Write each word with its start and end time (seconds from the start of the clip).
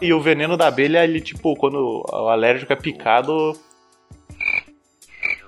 E 0.00 0.12
o 0.12 0.20
veneno 0.20 0.56
da 0.56 0.68
abelha, 0.68 1.04
ele, 1.04 1.20
tipo, 1.20 1.56
quando 1.56 2.04
o 2.06 2.28
alérgico 2.28 2.72
é 2.72 2.76
picado. 2.76 3.52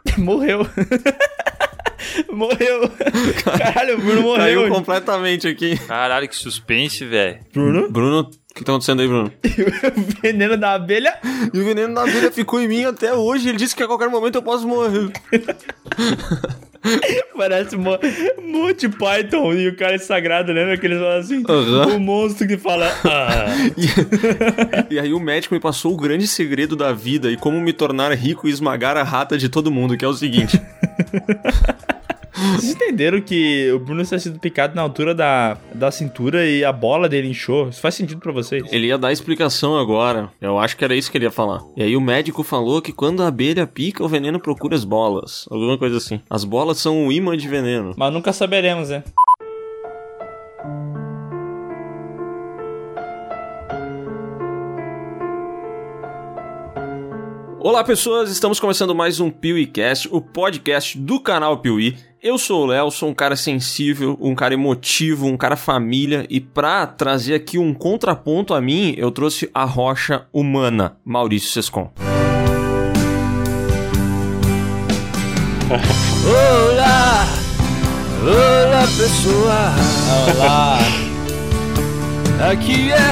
Morreu. 0.18 0.60
morreu. 2.32 2.90
Caralho, 3.58 3.98
o 3.98 4.00
Bruno 4.00 4.22
morreu. 4.22 4.60
Caiu 4.62 4.68
completamente 4.68 5.48
aqui. 5.48 5.76
Caralho, 5.86 6.28
que 6.28 6.36
suspense, 6.36 7.04
velho. 7.04 7.40
Bruno? 7.52 7.90
Bruno, 7.90 8.30
o 8.54 8.56
que 8.56 8.64
tá 8.64 8.70
acontecendo 8.70 9.02
aí, 9.02 9.08
Bruno? 9.08 9.32
o 9.42 10.22
veneno 10.22 10.56
da 10.56 10.74
abelha. 10.74 11.18
E 11.52 11.58
o 11.58 11.64
veneno 11.64 11.92
da 11.92 12.02
abelha 12.02 12.30
ficou 12.30 12.60
em 12.60 12.68
mim 12.68 12.84
até 12.84 13.12
hoje. 13.12 13.48
Ele 13.48 13.58
disse 13.58 13.74
que 13.74 13.82
a 13.82 13.86
qualquer 13.88 14.08
momento 14.08 14.36
eu 14.36 14.42
posso 14.42 14.68
morrer. 14.68 15.10
Parece 17.36 17.76
Mo 17.76 17.98
Monty 18.40 18.88
Python 18.88 19.54
e 19.54 19.68
o 19.68 19.76
cara 19.76 19.94
é 19.94 19.98
sagrado, 19.98 20.52
lembra 20.52 20.78
que 20.78 20.86
eles 20.86 20.98
falam 20.98 21.18
assim? 21.18 21.42
Aham. 21.48 21.96
O 21.96 21.98
monstro 21.98 22.46
que 22.46 22.56
fala. 22.56 22.86
Ah. 23.04 23.46
E 24.88 25.00
aí 25.00 25.12
o 25.12 25.18
médico 25.18 25.54
me 25.54 25.60
passou 25.60 25.92
o 25.92 25.96
grande 25.96 26.28
segredo 26.28 26.76
da 26.76 26.92
vida 26.92 27.32
e 27.32 27.36
como 27.36 27.60
me 27.60 27.72
tornar 27.72 28.12
rico 28.12 28.46
e 28.46 28.50
esmagar 28.50 28.96
a 28.96 29.02
rata 29.02 29.36
de 29.36 29.48
todo 29.48 29.70
mundo, 29.70 29.96
que 29.96 30.04
é 30.04 30.08
o 30.08 30.14
seguinte. 30.14 30.60
Vocês 32.34 32.72
entenderam 32.72 33.20
que 33.20 33.70
o 33.70 33.78
Bruno 33.78 34.04
tinha 34.04 34.18
sido 34.18 34.40
picado 34.40 34.74
na 34.74 34.82
altura 34.82 35.14
da, 35.14 35.56
da 35.72 35.90
cintura 35.92 36.44
e 36.44 36.64
a 36.64 36.72
bola 36.72 37.08
dele 37.08 37.28
inchou? 37.28 37.68
Isso 37.68 37.80
faz 37.80 37.94
sentido 37.94 38.20
pra 38.20 38.32
vocês? 38.32 38.64
Ele 38.72 38.88
ia 38.88 38.98
dar 38.98 39.12
explicação 39.12 39.78
agora. 39.78 40.28
Eu 40.40 40.58
acho 40.58 40.76
que 40.76 40.84
era 40.84 40.96
isso 40.96 41.10
que 41.12 41.16
ele 41.16 41.26
ia 41.26 41.30
falar. 41.30 41.62
E 41.76 41.82
aí 41.82 41.96
o 41.96 42.00
médico 42.00 42.42
falou 42.42 42.82
que 42.82 42.92
quando 42.92 43.22
a 43.22 43.28
abelha 43.28 43.66
pica, 43.68 44.02
o 44.02 44.08
veneno 44.08 44.40
procura 44.40 44.74
as 44.74 44.84
bolas. 44.84 45.46
Alguma 45.48 45.78
coisa 45.78 45.96
assim. 45.96 46.20
As 46.28 46.42
bolas 46.42 46.78
são 46.78 47.04
um 47.04 47.12
imã 47.12 47.36
de 47.36 47.46
veneno. 47.46 47.94
Mas 47.96 48.12
nunca 48.12 48.32
saberemos, 48.32 48.88
né? 48.88 49.04
Olá 57.60 57.82
pessoas, 57.82 58.30
estamos 58.30 58.60
começando 58.60 58.94
mais 58.94 59.20
um 59.20 59.30
PeeWeeCast, 59.30 60.08
o 60.12 60.20
podcast 60.20 60.98
do 60.98 61.18
canal 61.18 61.56
Piuí. 61.58 61.96
Eu 62.26 62.38
sou 62.38 62.62
o 62.62 62.66
Léo, 62.68 62.90
sou 62.90 63.10
um 63.10 63.14
cara 63.14 63.36
sensível, 63.36 64.16
um 64.18 64.34
cara 64.34 64.54
emotivo, 64.54 65.26
um 65.26 65.36
cara 65.36 65.56
família 65.56 66.24
e 66.30 66.40
pra 66.40 66.86
trazer 66.86 67.34
aqui 67.34 67.58
um 67.58 67.74
contraponto 67.74 68.54
a 68.54 68.62
mim, 68.62 68.94
eu 68.96 69.10
trouxe 69.10 69.50
a 69.52 69.64
rocha 69.64 70.26
humana, 70.32 70.96
Maurício 71.04 71.50
Sescon. 71.50 71.92
Olá! 76.24 77.26
Olá, 78.22 78.88
pessoal! 78.96 79.74
Olá! 80.34 80.78
Aqui 82.50 82.90
é 82.90 83.10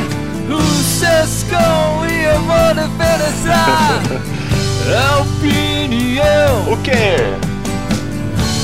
o 0.51 0.59
Sescon 0.83 2.07
e 2.09 2.25
eu 2.25 2.41
vou 2.41 2.75
defender 2.75 2.97
a 4.97 5.21
opinião 5.21 6.73
O 6.73 6.83
quê? 6.83 7.53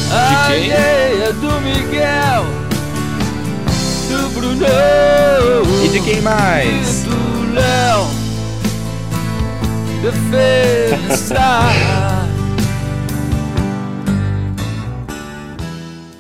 Quem? 0.09 0.73
alheia 0.73 1.33
do 1.33 1.61
Miguel, 1.61 2.45
do 4.09 4.29
Bruno 4.35 4.65
E 5.85 5.89
de 5.89 6.01
quem 6.01 6.19
e 6.19 6.21
mais? 6.23 7.05
do 7.05 7.55
Léo. 7.55 8.07
Defesa! 10.03 11.39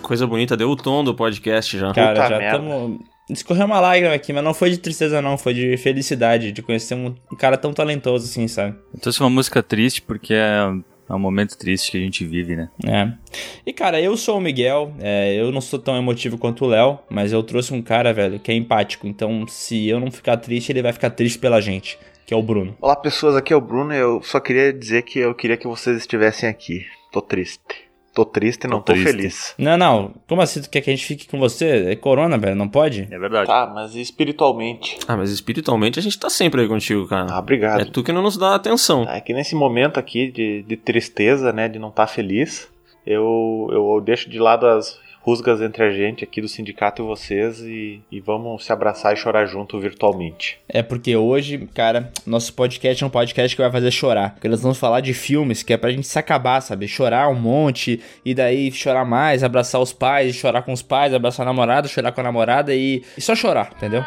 Coisa 0.02 0.26
bonita, 0.26 0.56
deu 0.56 0.70
o 0.70 0.76
tom 0.76 1.04
do 1.04 1.14
podcast 1.14 1.78
já. 1.78 1.92
Cara, 1.92 2.22
Puta 2.22 2.28
já 2.28 2.46
estamos. 2.46 2.98
Escorreu 3.28 3.66
uma 3.66 3.78
lágrima 3.78 4.14
aqui, 4.14 4.32
mas 4.32 4.42
não 4.42 4.54
foi 4.54 4.70
de 4.70 4.78
tristeza, 4.78 5.20
não. 5.20 5.36
Foi 5.36 5.52
de 5.52 5.76
felicidade 5.76 6.50
de 6.50 6.62
conhecer 6.62 6.94
um 6.94 7.14
cara 7.38 7.58
tão 7.58 7.74
talentoso 7.74 8.24
assim, 8.24 8.48
sabe? 8.48 8.74
Eu 8.94 9.00
trouxe 9.00 9.20
uma 9.20 9.28
música 9.28 9.62
triste 9.62 10.00
porque 10.00 10.32
é, 10.32 10.72
é 11.08 11.14
um 11.14 11.18
momento 11.18 11.56
triste 11.56 11.90
que 11.90 11.96
a 11.96 12.00
gente 12.00 12.24
vive, 12.24 12.54
né? 12.54 12.68
É. 12.86 13.12
E 13.64 13.72
cara, 13.72 14.00
eu 14.00 14.16
sou 14.16 14.38
o 14.38 14.40
Miguel, 14.40 14.92
é, 15.00 15.34
eu 15.34 15.50
não 15.50 15.60
sou 15.60 15.78
tão 15.78 15.96
emotivo 15.96 16.36
quanto 16.36 16.64
o 16.64 16.68
Léo, 16.68 16.98
mas 17.08 17.32
eu 17.32 17.42
trouxe 17.42 17.72
um 17.72 17.80
cara, 17.80 18.12
velho, 18.12 18.38
que 18.38 18.50
é 18.50 18.54
empático. 18.54 19.06
Então, 19.06 19.46
se 19.48 19.88
eu 19.88 19.98
não 19.98 20.10
ficar 20.10 20.36
triste, 20.36 20.70
ele 20.70 20.82
vai 20.82 20.92
ficar 20.92 21.10
triste 21.10 21.38
pela 21.38 21.60
gente, 21.60 21.98
que 22.26 22.34
é 22.34 22.36
o 22.36 22.42
Bruno. 22.42 22.76
Olá 22.80 22.96
pessoas, 22.96 23.36
aqui 23.36 23.52
é 23.52 23.56
o 23.56 23.60
Bruno. 23.60 23.92
Eu 23.94 24.22
só 24.22 24.38
queria 24.38 24.72
dizer 24.72 25.02
que 25.02 25.18
eu 25.18 25.34
queria 25.34 25.56
que 25.56 25.66
vocês 25.66 25.96
estivessem 25.96 26.48
aqui. 26.48 26.84
Tô 27.10 27.22
triste. 27.22 27.87
Tô 28.18 28.24
triste 28.24 28.64
e 28.64 28.66
não 28.66 28.78
tô, 28.80 28.86
Tô 28.86 28.92
triste. 28.94 29.10
feliz. 29.12 29.54
Não, 29.56 29.78
não, 29.78 30.12
como 30.26 30.42
assim 30.42 30.60
tu 30.60 30.68
quer 30.68 30.80
que 30.80 30.90
a 30.90 30.92
gente 30.92 31.06
fique 31.06 31.28
com 31.28 31.38
você? 31.38 31.92
É 31.92 31.94
corona, 31.94 32.36
velho, 32.36 32.56
não 32.56 32.68
pode? 32.68 33.06
É 33.08 33.16
verdade. 33.16 33.46
Tá, 33.46 33.70
mas 33.72 33.94
espiritualmente? 33.94 34.98
Ah, 35.06 35.16
mas 35.16 35.30
espiritualmente 35.30 36.00
a 36.00 36.02
gente 36.02 36.18
tá 36.18 36.28
sempre 36.28 36.62
aí 36.62 36.66
contigo, 36.66 37.06
cara. 37.06 37.28
Ah, 37.30 37.38
obrigado. 37.38 37.80
É 37.80 37.84
tu 37.84 38.02
que 38.02 38.10
não 38.10 38.20
nos 38.20 38.36
dá 38.36 38.56
atenção. 38.56 39.04
É 39.08 39.20
que 39.20 39.32
nesse 39.32 39.54
momento 39.54 40.00
aqui 40.00 40.32
de, 40.32 40.64
de 40.64 40.76
tristeza, 40.76 41.52
né, 41.52 41.68
de 41.68 41.78
não 41.78 41.90
estar 41.90 42.08
feliz, 42.08 42.68
eu, 43.06 43.68
eu 43.70 44.00
deixo 44.04 44.28
de 44.28 44.40
lado 44.40 44.66
as 44.66 44.98
rusgas 45.28 45.60
entre 45.60 45.84
a 45.84 45.90
gente 45.90 46.24
aqui 46.24 46.40
do 46.40 46.48
sindicato 46.48 47.02
e 47.02 47.04
vocês 47.04 47.60
e, 47.60 48.00
e 48.10 48.18
vamos 48.18 48.64
se 48.64 48.72
abraçar 48.72 49.12
e 49.12 49.16
chorar 49.16 49.44
junto 49.44 49.78
virtualmente. 49.78 50.58
É 50.66 50.82
porque 50.82 51.14
hoje, 51.14 51.68
cara, 51.74 52.10
nosso 52.24 52.54
podcast 52.54 53.04
é 53.04 53.06
um 53.06 53.10
podcast 53.10 53.54
que 53.54 53.60
vai 53.60 53.70
fazer 53.70 53.90
chorar. 53.90 54.30
Porque 54.30 54.48
nós 54.48 54.62
vamos 54.62 54.78
falar 54.78 55.02
de 55.02 55.12
filmes 55.12 55.62
que 55.62 55.74
é 55.74 55.76
pra 55.76 55.90
gente 55.90 56.06
se 56.06 56.18
acabar, 56.18 56.62
sabe? 56.62 56.88
Chorar 56.88 57.28
um 57.28 57.34
monte, 57.34 58.00
e 58.24 58.34
daí 58.34 58.72
chorar 58.72 59.04
mais, 59.04 59.44
abraçar 59.44 59.82
os 59.82 59.92
pais, 59.92 60.34
chorar 60.34 60.62
com 60.62 60.72
os 60.72 60.80
pais, 60.80 61.12
abraçar 61.12 61.46
a 61.46 61.50
namorada, 61.50 61.88
chorar 61.88 62.10
com 62.12 62.22
a 62.22 62.24
namorada 62.24 62.74
e, 62.74 63.02
e 63.16 63.20
só 63.20 63.34
chorar, 63.34 63.72
entendeu? 63.76 64.02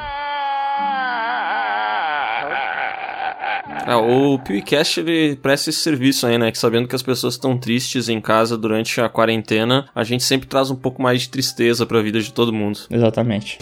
Ah, 3.86 3.98
o 3.98 4.40
PewCast 4.40 5.00
ele 5.00 5.36
presta 5.36 5.70
esse 5.70 5.80
serviço 5.80 6.28
aí, 6.28 6.38
né? 6.38 6.52
Que 6.52 6.58
sabendo 6.58 6.88
que 6.88 6.96
as 6.96 7.02
pessoas 7.02 7.34
estão 7.34 7.58
tristes 7.58 8.10
em 8.10 8.22
casa 8.22 8.58
durante 8.58 9.02
a 9.02 9.10
quarentena, 9.10 9.90
a 9.94 10.04
gente 10.04 10.24
sempre 10.24 10.48
traz 10.48 10.70
um 10.70 10.76
pouco 10.76 11.02
mais 11.02 11.22
de 11.22 11.30
tristeza 11.30 11.86
pra 11.86 12.02
vida 12.02 12.22
de 12.22 12.32
todo 12.34 12.54
mundo. 12.54 12.80
Exatamente. 12.90 13.58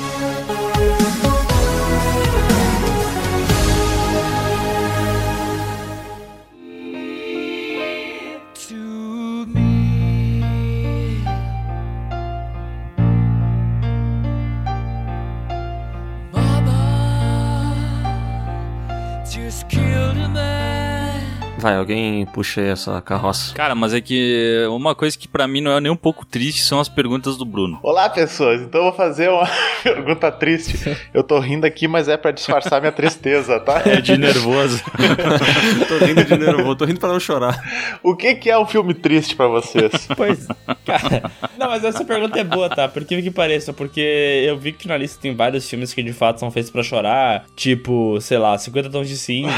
Alguém 21.75 22.25
puxa 22.27 22.61
aí 22.61 22.67
essa 22.67 23.01
carroça. 23.01 23.53
Cara, 23.53 23.75
mas 23.75 23.93
é 23.93 24.01
que 24.01 24.65
uma 24.69 24.95
coisa 24.95 25.17
que 25.17 25.27
pra 25.27 25.47
mim 25.47 25.61
não 25.61 25.71
é 25.71 25.79
nem 25.81 25.91
um 25.91 25.95
pouco 25.95 26.25
triste 26.25 26.63
são 26.63 26.79
as 26.79 26.89
perguntas 26.89 27.37
do 27.37 27.45
Bruno. 27.45 27.79
Olá 27.83 28.09
pessoas, 28.09 28.61
então 28.61 28.81
eu 28.81 28.85
vou 28.87 28.93
fazer 28.93 29.29
uma 29.29 29.47
pergunta 29.83 30.31
triste. 30.31 30.97
Eu 31.13 31.23
tô 31.23 31.39
rindo 31.39 31.65
aqui, 31.65 31.87
mas 31.87 32.07
é 32.07 32.17
pra 32.17 32.31
disfarçar 32.31 32.79
minha 32.79 32.91
tristeza, 32.91 33.59
tá? 33.59 33.81
É 33.85 34.01
de 34.01 34.17
nervoso. 34.17 34.81
tô 35.87 36.05
rindo 36.05 36.23
de 36.23 36.37
nervoso, 36.37 36.75
tô 36.75 36.85
rindo 36.85 36.99
pra 36.99 37.09
não 37.09 37.19
chorar. 37.19 37.61
O 38.03 38.15
que, 38.15 38.35
que 38.35 38.49
é 38.49 38.57
um 38.57 38.65
filme 38.65 38.93
triste 38.93 39.35
pra 39.35 39.47
vocês? 39.47 40.07
Pois, 40.19 40.47
cara. 40.85 41.31
Não, 41.57 41.69
mas 41.69 41.83
essa 41.83 42.03
pergunta 42.03 42.37
é 42.39 42.43
boa, 42.43 42.69
tá? 42.69 42.87
Por 42.87 43.05
que 43.05 43.21
que 43.21 43.31
pareça? 43.31 43.71
Porque 43.71 44.43
eu 44.45 44.57
vi 44.57 44.73
que 44.73 44.87
na 44.87 44.97
lista 44.97 45.21
tem 45.21 45.33
vários 45.33 45.69
filmes 45.69 45.93
que 45.93 46.03
de 46.03 46.11
fato 46.11 46.39
são 46.39 46.51
feitos 46.51 46.71
pra 46.71 46.83
chorar. 46.83 47.45
Tipo, 47.55 48.19
sei 48.19 48.37
lá, 48.37 48.57
50 48.57 48.89
tons 48.89 49.07
de 49.07 49.17
cinza. 49.17 49.53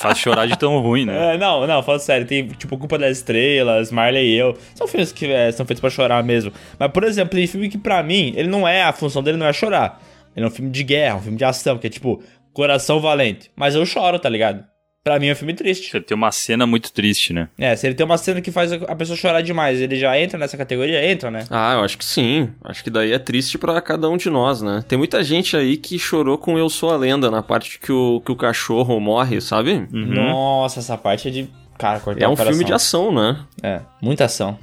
Faz 0.00 0.18
chorar 0.18 0.46
de 0.46 0.58
tão 0.58 0.80
ruim, 0.80 1.04
né? 1.04 1.34
É, 1.34 1.38
não, 1.38 1.66
não, 1.66 1.82
fala 1.82 1.98
sério. 1.98 2.26
Tem, 2.26 2.48
tipo, 2.48 2.78
Culpa 2.78 2.96
das 2.96 3.18
Estrelas, 3.18 3.92
Marley 3.92 4.34
e 4.34 4.38
eu. 4.38 4.56
São 4.74 4.88
filmes 4.88 5.12
que 5.12 5.26
é, 5.26 5.52
são 5.52 5.66
feitos 5.66 5.80
pra 5.80 5.90
chorar 5.90 6.24
mesmo. 6.24 6.52
Mas, 6.78 6.90
por 6.90 7.04
exemplo, 7.04 7.36
tem 7.36 7.46
filme 7.46 7.68
que 7.68 7.76
pra 7.76 8.02
mim, 8.02 8.32
ele 8.34 8.48
não 8.48 8.66
é, 8.66 8.82
a 8.82 8.92
função 8.92 9.22
dele 9.22 9.36
não 9.36 9.46
é 9.46 9.52
chorar. 9.52 10.00
Ele 10.34 10.46
é 10.46 10.48
um 10.48 10.50
filme 10.50 10.70
de 10.70 10.82
guerra, 10.82 11.16
um 11.16 11.20
filme 11.20 11.36
de 11.36 11.44
ação, 11.44 11.76
que 11.76 11.86
é 11.86 11.90
tipo, 11.90 12.22
Coração 12.52 13.00
Valente. 13.00 13.50
Mas 13.54 13.74
eu 13.74 13.84
choro, 13.84 14.18
tá 14.18 14.28
ligado? 14.28 14.64
Pra 15.02 15.18
mim 15.18 15.28
é 15.28 15.32
um 15.32 15.36
filme 15.36 15.54
triste. 15.54 15.90
Você 15.90 16.00
tem 16.00 16.14
uma 16.14 16.30
cena 16.30 16.66
muito 16.66 16.92
triste, 16.92 17.32
né? 17.32 17.48
É, 17.58 17.74
se 17.74 17.86
ele 17.86 17.94
tem 17.94 18.04
uma 18.04 18.18
cena 18.18 18.42
que 18.42 18.50
faz 18.50 18.70
a 18.70 18.94
pessoa 18.94 19.16
chorar 19.16 19.40
demais, 19.40 19.80
ele 19.80 19.96
já 19.96 20.18
entra 20.20 20.38
nessa 20.38 20.58
categoria? 20.58 21.10
Entra, 21.10 21.30
né? 21.30 21.46
Ah, 21.48 21.72
eu 21.72 21.80
acho 21.80 21.96
que 21.96 22.04
sim. 22.04 22.50
Acho 22.62 22.84
que 22.84 22.90
daí 22.90 23.12
é 23.12 23.18
triste 23.18 23.56
pra 23.56 23.80
cada 23.80 24.10
um 24.10 24.18
de 24.18 24.28
nós, 24.28 24.60
né? 24.60 24.84
Tem 24.86 24.98
muita 24.98 25.24
gente 25.24 25.56
aí 25.56 25.78
que 25.78 25.98
chorou 25.98 26.36
com 26.36 26.58
Eu 26.58 26.68
Sou 26.68 26.90
a 26.90 26.96
Lenda, 26.98 27.30
na 27.30 27.42
parte 27.42 27.78
que 27.78 27.90
o, 27.90 28.20
que 28.20 28.30
o 28.30 28.36
cachorro 28.36 29.00
morre, 29.00 29.40
sabe? 29.40 29.88
Uhum. 29.90 30.14
Nossa, 30.14 30.80
essa 30.80 30.98
parte 30.98 31.28
é 31.28 31.30
de. 31.30 31.50
Cara, 31.80 31.98
cortar 31.98 32.22
É 32.22 32.28
o 32.28 32.32
um 32.32 32.36
filme 32.36 32.62
de 32.64 32.72
ação, 32.74 33.10
né? 33.10 33.38
É, 33.62 33.80
muita 34.02 34.26
ação. 34.26 34.58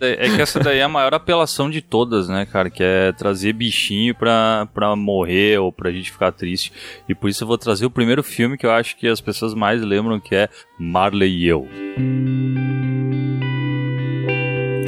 É 0.00 0.26
é 0.26 0.34
que 0.34 0.40
essa 0.42 0.58
daí 0.58 0.78
é 0.78 0.82
a 0.82 0.88
maior 0.88 1.12
apelação 1.14 1.68
de 1.70 1.80
todas, 1.82 2.28
né, 2.28 2.46
cara? 2.46 2.70
Que 2.70 2.82
é 2.82 3.12
trazer 3.12 3.52
bichinho 3.52 4.14
pra, 4.14 4.66
pra 4.72 4.96
morrer 4.96 5.58
ou 5.60 5.70
pra 5.70 5.92
gente 5.92 6.10
ficar 6.10 6.32
triste. 6.32 6.72
E 7.08 7.14
por 7.14 7.28
isso 7.28 7.44
eu 7.44 7.48
vou 7.48 7.58
trazer 7.58 7.84
o 7.86 7.90
primeiro 7.90 8.22
filme 8.22 8.56
que 8.56 8.64
eu 8.66 8.72
acho 8.72 8.96
que 8.96 9.06
as 9.06 9.20
pessoas 9.20 9.52
mais 9.54 9.82
lembram, 9.82 10.18
que 10.18 10.34
é 10.34 10.48
Marley 10.78 11.30
e 11.30 11.46
eu. 11.46 11.68